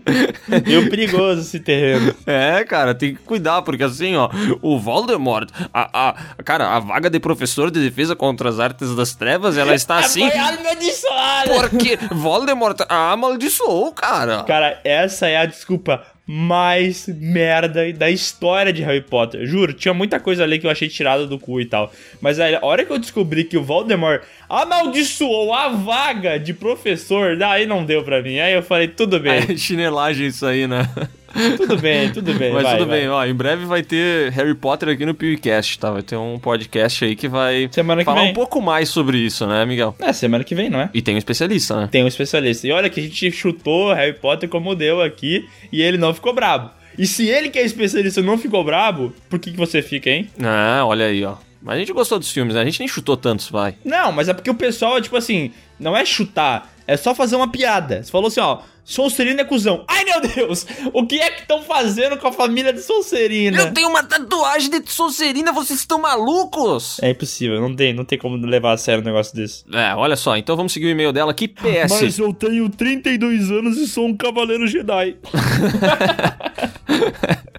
Meio 0.66 0.90
perigoso 0.90 1.42
esse 1.42 1.60
terreno. 1.60 2.14
É, 2.26 2.64
cara, 2.64 2.94
tem 2.94 3.16
que 3.16 3.22
cuidar, 3.22 3.62
porque 3.62 3.84
assim, 3.84 4.16
ó, 4.16 4.30
o 4.62 4.80
Voldemort, 4.80 5.50
a, 5.74 6.10
a, 6.10 6.44
cara, 6.44 6.76
a 6.76 6.80
vaga 6.80 7.10
de 7.10 7.20
professor 7.20 7.72
de 7.72 7.80
defesa 7.80 8.16
contra 8.16 8.50
as 8.50 8.60
artes 8.60 8.96
das 8.96 9.16
trevas, 9.16 9.58
ela 9.58 9.76
está 9.76 9.98
assim. 9.98 10.30
Foi 10.30 10.40
amaldiçoada! 10.40 11.54
Porque 11.54 12.00
Voldemort 12.12 12.80
amaldiçoou, 12.90 13.92
cara. 13.92 14.44
Cara, 14.44 14.80
essa 14.84 15.28
é 15.28 15.38
a 15.38 15.46
desculpa 15.46 16.04
mais 16.30 17.08
merda 17.08 17.94
da 17.94 18.10
história 18.12 18.74
de 18.74 18.84
Harry 18.84 19.02
Potter. 19.02 19.45
Juro, 19.45 19.72
tinha 19.72 19.94
muita 19.94 20.20
coisa 20.20 20.44
ali 20.44 20.60
que 20.60 20.68
eu 20.68 20.72
achei 20.72 20.90
tirada 20.90 21.26
do 21.26 21.40
cu 21.40 21.62
e 21.62 21.66
tal. 21.66 21.90
Mas 22.20 22.38
a 22.38 22.60
hora 22.62 22.84
que 22.84 22.91
eu 22.91 22.99
descobri 22.99 23.45
que 23.45 23.58
o 23.58 23.64
Voldemort 23.64 24.22
amaldiçoou 24.49 25.54
a 25.54 25.70
vaga 25.70 26.38
de 26.38 26.54
professor, 26.54 27.38
daí 27.38 27.66
não 27.66 27.86
deu 27.86 28.04
pra 28.04 28.22
mim. 28.22 28.40
Aí 28.40 28.54
eu 28.54 28.62
falei, 28.62 28.90
tudo 28.90 29.20
bem, 29.22 29.38
É 29.48 29.56
chinelagem 29.56 30.28
isso 30.28 30.45
aí, 30.45 30.68
né? 30.68 30.90
tudo 31.58 31.78
bem, 31.78 32.12
tudo 32.12 32.34
bem. 32.34 32.54
Mas 32.54 32.64
vai, 32.64 32.78
tudo 32.78 32.88
vai. 32.88 33.00
bem, 33.00 33.10
ó, 33.10 33.26
em 33.26 33.34
breve 33.34 33.66
vai 33.66 33.84
ter 33.84 34.32
Harry 34.32 34.56
Potter 34.56 34.90
aqui 34.90 35.06
no 35.06 35.14
PewCast, 35.14 35.80
tá? 35.80 35.92
Vai 35.92 36.02
ter 36.04 36.16
um 36.16 36.40
podcast 36.40 37.06
aí 37.06 37.16
que 37.16 37.28
vai 37.28 37.70
Semana 37.72 38.02
que 38.02 38.06
falar 38.06 38.22
vem. 38.22 38.32
um 38.32 38.34
pouco 38.34 38.62
mais 38.62 38.90
sobre 38.90 39.18
isso, 39.18 39.46
né, 39.48 39.66
Miguel? 39.66 39.96
É, 40.00 40.12
semana 40.14 40.44
que 40.44 40.56
vem, 40.56 40.70
não 40.70 40.80
é? 40.80 40.90
E 40.94 41.02
tem 41.02 41.16
um 41.16 41.18
especialista, 41.18 41.82
né? 41.82 41.90
Tem 41.92 42.04
um 42.04 42.08
especialista. 42.08 42.68
E 42.68 42.72
olha 42.72 42.90
que 42.90 43.00
a 43.00 43.04
gente 43.04 43.32
chutou 43.32 43.94
Harry 43.94 44.14
Potter 44.14 44.50
como 44.50 44.76
deu 44.76 45.02
aqui 45.02 45.48
e 45.72 45.82
ele 45.82 45.98
não 45.98 46.14
ficou 46.14 46.34
brabo. 46.34 46.72
E 46.98 47.06
se 47.06 47.28
ele 47.28 47.50
que 47.50 47.60
é 47.60 47.64
especialista 47.64 48.22
não 48.22 48.38
ficou 48.38 48.64
brabo, 48.64 49.14
por 49.30 49.38
que, 49.38 49.52
que 49.52 49.58
você 49.58 49.82
fica, 49.84 50.10
hein? 50.10 50.28
Ah, 50.44 50.84
olha 50.84 51.06
aí, 51.06 51.24
ó. 51.24 51.36
Mas 51.68 51.76
a 51.76 51.80
gente 51.80 51.91
gostou 51.91 52.18
dos 52.18 52.31
filmes, 52.31 52.56
né? 52.56 52.61
A 52.61 52.65
gente 52.65 52.80
nem 52.80 52.88
chutou 52.88 53.18
tantos, 53.18 53.49
vai. 53.49 53.76
Não, 53.84 54.14
mas 54.14 54.30
é 54.30 54.34
porque 54.34 54.49
o 54.49 54.56
pessoal, 54.56 55.02
tipo 55.02 55.18
assim, 55.18 55.52
não 55.77 55.98
é 55.98 56.06
chutar, 56.06 56.73
é 56.88 56.95
só 56.95 57.14
fazer 57.14 57.35
uma 57.35 57.52
piada. 57.52 58.02
Você 58.02 58.10
falou 58.10 58.30
assim, 58.30 58.39
ó, 58.39 58.60
Sonserina 58.85 59.41
é 59.41 59.44
cuzão. 59.44 59.84
Ai, 59.85 60.06
meu 60.06 60.22
Deus! 60.22 60.65
O 60.94 61.06
que 61.06 61.19
é 61.19 61.30
que 61.30 61.41
estão 61.41 61.61
fazendo 61.61 62.15
com 62.15 62.26
a 62.26 62.31
família 62.31 62.72
de 62.72 62.80
Sonserina? 62.80 63.69
tenho 63.73 63.89
uma 63.89 64.02
tatuagem 64.02 64.69
de 64.69 64.89
Sonserina, 64.89 65.52
vocês 65.52 65.81
estão 65.81 65.99
malucos? 65.99 66.99
É 67.02 67.10
impossível, 67.10 67.60
não 67.60 67.76
tem, 67.76 67.94
não 67.94 68.06
tem 68.06 68.18
como 68.18 68.38
levar 68.38 68.72
a 68.72 68.77
sério 68.77 69.02
um 69.02 69.06
negócio 69.06 69.35
desse. 69.35 69.65
É, 69.73 69.94
olha 69.94 70.15
só, 70.15 70.38
então 70.38 70.56
vamos 70.56 70.72
seguir 70.72 70.85
o 70.85 70.89
e-mail 70.89 71.11
dela 71.11 71.31
aqui, 71.31 71.49
PS. 71.49 72.18
eu 72.18 72.34
tenho 72.34 72.69
32 72.69 73.52
anos 73.52 73.77
e 73.77 73.89
sou 73.89 74.06
um 74.06 74.15
cavaleiro 74.15 74.65
Jedi. 74.65 75.18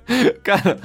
Cara, 0.42 0.78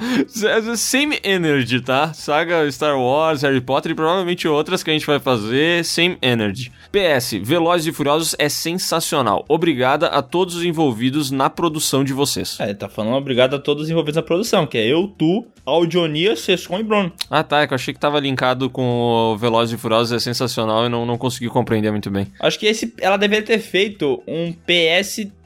same 0.76 1.18
energy, 1.22 1.80
tá? 1.80 2.12
Saga 2.12 2.70
Star 2.70 2.98
Wars, 2.98 3.42
Harry 3.42 3.60
Potter 3.60 3.92
e 3.92 3.94
provavelmente 3.94 4.46
outras 4.46 4.82
que 4.82 4.90
a 4.90 4.92
gente 4.92 5.06
vai 5.06 5.18
fazer, 5.18 5.84
same 5.84 6.18
energy. 6.20 6.70
PS, 6.92 7.40
Velozes 7.42 7.86
e 7.86 7.92
Furiosos 7.92 8.36
é 8.38 8.48
sensacional. 8.48 9.44
Obrigada 9.48 10.06
a 10.06 10.22
todos 10.22 10.54
os 10.54 10.64
envolvidos 10.64 11.30
na 11.30 11.50
produção 11.50 12.04
de 12.04 12.12
vocês. 12.12 12.58
É, 12.60 12.64
ele 12.64 12.74
tá 12.74 12.88
falando 12.88 13.16
obrigado 13.16 13.54
a 13.54 13.58
todos 13.58 13.84
os 13.84 13.90
envolvidos 13.90 14.16
na 14.16 14.22
produção, 14.22 14.66
que 14.66 14.78
é 14.78 14.86
eu, 14.86 15.08
tu, 15.08 15.44
Audionia, 15.66 16.36
Sescon 16.36 16.78
e 16.78 16.82
Bruno. 16.82 17.12
Ah 17.28 17.42
tá, 17.42 17.62
é 17.62 17.66
que 17.66 17.72
eu 17.72 17.76
achei 17.76 17.92
que 17.92 18.00
tava 18.00 18.20
linkado 18.20 18.70
com 18.70 19.32
o 19.32 19.36
Velozes 19.36 19.74
e 19.74 19.80
Furiosos 19.80 20.12
é 20.12 20.18
sensacional 20.18 20.86
e 20.86 20.88
não, 20.88 21.04
não 21.04 21.18
consegui 21.18 21.48
compreender 21.48 21.90
muito 21.90 22.10
bem. 22.10 22.28
Acho 22.38 22.58
que 22.58 22.66
esse, 22.66 22.94
ela 23.00 23.16
deveria 23.16 23.44
ter 23.44 23.58
feito 23.58 24.22
um 24.26 24.52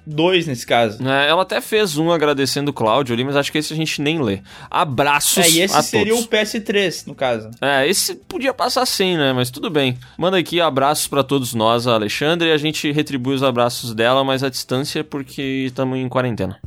PS2 0.09 0.47
nesse 0.47 0.67
caso. 0.67 1.07
É, 1.07 1.29
ela 1.29 1.43
até 1.43 1.61
fez 1.61 1.97
um 1.99 2.11
agradecendo 2.11 2.71
o 2.71 2.75
Cláudio 2.75 3.15
ali, 3.15 3.25
mas 3.25 3.37
acho 3.37 3.53
que 3.53 3.59
esse 3.59 3.73
a 3.73 3.77
gente 3.77 4.01
nem 4.01 4.21
lê. 4.21 4.41
Abraços 4.71 5.39
É, 5.39 5.51
e 5.51 5.61
esse 5.61 5.77
a 5.77 5.83
seria 5.83 6.13
todos. 6.13 6.25
o 6.25 6.29
PS3, 6.29 7.07
no 7.07 7.15
caso. 7.15 7.51
É, 7.61 7.87
esse 7.89 8.15
podia 8.15 8.53
passar 8.55 8.87
sem, 8.87 9.17
né? 9.17 9.33
Mas 9.33 9.51
tudo 9.51 9.71
bem. 9.71 9.99
Manda 10.17 10.39
aqui 10.39 10.61
abraços 10.61 11.07
pra 11.07 11.23
todos 11.23 11.55
nós, 11.55 11.87
a 11.87 11.95
Alexandre, 11.95 12.49
e 12.49 12.53
a 12.53 12.57
gente 12.59 12.91
retribui 12.93 13.35
os 13.35 13.43
abraços 13.43 13.95
dela, 13.95 14.25
mas 14.25 14.43
à 14.43 14.49
distância 14.49 15.05
porque 15.05 15.65
estamos 15.67 15.99
em 15.99 16.09
quarentena. 16.09 16.59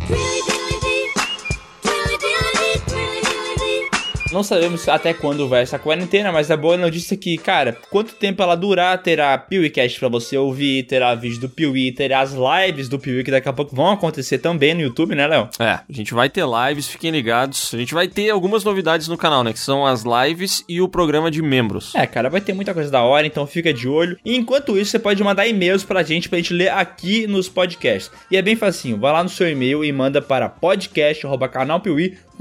Não 4.32 4.44
sabemos 4.44 4.88
até 4.88 5.14
quando 5.14 5.48
vai 5.48 5.62
essa 5.62 5.78
quarentena, 5.78 6.32
mas 6.32 6.50
a 6.50 6.56
boa 6.56 6.78
notícia 6.78 7.16
é 7.16 7.18
que, 7.18 7.38
cara, 7.38 7.78
quanto 7.90 8.16
tempo 8.16 8.42
ela 8.42 8.56
durar, 8.56 8.98
terá 9.02 9.38
PeeWeeCast 9.38 10.00
pra 10.00 10.08
você 10.08 10.38
ouvir, 10.38 10.84
terá 10.84 11.14
vídeo 11.16 11.42
do 11.42 11.50
Piuí, 11.50 11.92
terá 11.92 12.22
as 12.22 12.34
lives 12.34 12.88
do 12.88 12.98
Piuí, 12.98 13.26
que 13.26 13.32
daqui 13.32 13.50
a 13.50 13.54
pouco 13.54 13.76
vão 13.76 13.92
acontecer 13.92 14.38
também 14.38 14.74
no 14.74 14.80
YouTube, 14.82 15.16
né, 15.16 15.28
Léo? 15.28 15.50
É, 15.60 15.66
a 15.66 15.84
gente 15.90 16.14
vai 16.14 16.30
ter 16.30 16.46
lives, 16.46 16.88
fiquem 16.88 17.12
ligados. 17.12 17.74
A 17.74 17.78
gente 17.78 17.94
vai 17.94 18.08
ter 18.08 18.30
algumas 18.30 18.64
novidades 18.64 19.10
no 19.10 19.18
canal, 19.18 19.44
né? 19.44 19.52
Que 19.52 19.60
são 19.60 19.86
as 19.86 20.04
lives 20.04 20.64
e 20.68 20.80
o 20.80 20.88
programa 20.88 21.30
de 21.30 21.42
membros. 21.42 21.94
É, 21.94 22.08
cara, 22.08 22.30
vai 22.30 22.40
ter 22.40 22.54
muita 22.54 22.74
coisa 22.74 22.90
da 22.90 23.02
hora, 23.02 23.28
então 23.28 23.46
fica 23.46 23.74
de 23.74 23.90
olho. 23.90 24.18
E 24.24 24.38
enquanto 24.38 24.78
isso, 24.78 24.92
você 24.92 25.00
pode 25.00 25.22
mandar 25.22 25.46
e-mails 25.46 25.84
pra 25.84 26.04
gente, 26.04 26.30
pra 26.30 26.38
gente 26.38 26.54
ler 26.54 26.70
aqui 26.70 27.28
nos 27.28 27.50
podcasts. 27.50 28.10
E 28.32 28.38
é 28.38 28.42
bem 28.42 28.56
facinho, 28.56 28.98
vai 28.98 29.12
lá 29.12 29.24
no 29.24 29.30
seu 29.30 29.50
e-mail 29.50 29.84
e 29.84 29.92
manda 29.92 30.22
para 30.22 30.48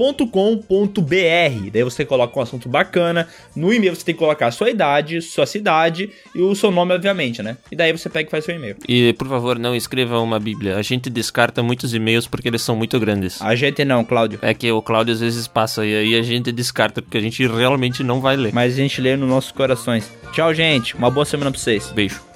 podcast.canalpiuí.com.br. 0.01 1.69
Daí 1.71 1.83
você 1.83 2.03
coloca 2.03 2.39
um 2.39 2.41
assunto 2.41 2.67
bacana. 2.67 3.27
No 3.55 3.71
e-mail 3.71 3.95
você 3.95 4.03
tem 4.03 4.15
que 4.15 4.19
colocar 4.19 4.47
a 4.47 4.51
sua 4.51 4.69
idade, 4.69 5.21
sua 5.21 5.45
cidade 5.45 6.09
e 6.33 6.41
o 6.41 6.55
seu 6.55 6.71
nome, 6.71 6.93
obviamente, 6.93 7.43
né? 7.43 7.57
E 7.71 7.75
daí 7.75 7.91
você 7.91 8.09
pega 8.09 8.27
e 8.27 8.31
faz 8.31 8.43
seu 8.43 8.55
e-mail. 8.55 8.75
E, 8.87 9.13
por 9.13 9.27
favor, 9.27 9.59
não 9.59 9.75
escreva 9.75 10.19
uma 10.19 10.39
bíblia. 10.39 10.77
A 10.77 10.81
gente 10.81 11.09
descarta 11.09 11.61
muitos 11.61 11.93
e-mails 11.93 12.27
porque 12.27 12.47
eles 12.47 12.61
são 12.61 12.75
muito 12.75 12.99
grandes. 12.99 13.41
A 13.41 13.55
gente 13.55 13.85
não, 13.85 14.03
Cláudio. 14.03 14.39
É 14.41 14.53
que 14.53 14.71
o 14.71 14.81
Cláudio 14.81 15.13
às 15.13 15.19
vezes 15.19 15.47
passa 15.47 15.85
e 15.85 15.95
aí 15.95 16.15
a 16.15 16.21
gente 16.23 16.51
descarta 16.51 17.01
porque 17.01 17.17
a 17.17 17.21
gente 17.21 17.45
realmente 17.45 18.03
não 18.03 18.19
vai 18.19 18.35
ler. 18.35 18.53
Mas 18.53 18.73
a 18.73 18.77
gente 18.77 18.99
lê 18.99 19.15
nos 19.15 19.29
nossos 19.29 19.51
corações. 19.51 20.11
Tchau, 20.33 20.53
gente. 20.53 20.95
Uma 20.95 21.11
boa 21.11 21.25
semana 21.25 21.51
pra 21.51 21.59
vocês. 21.59 21.91
Beijo. 21.91 22.30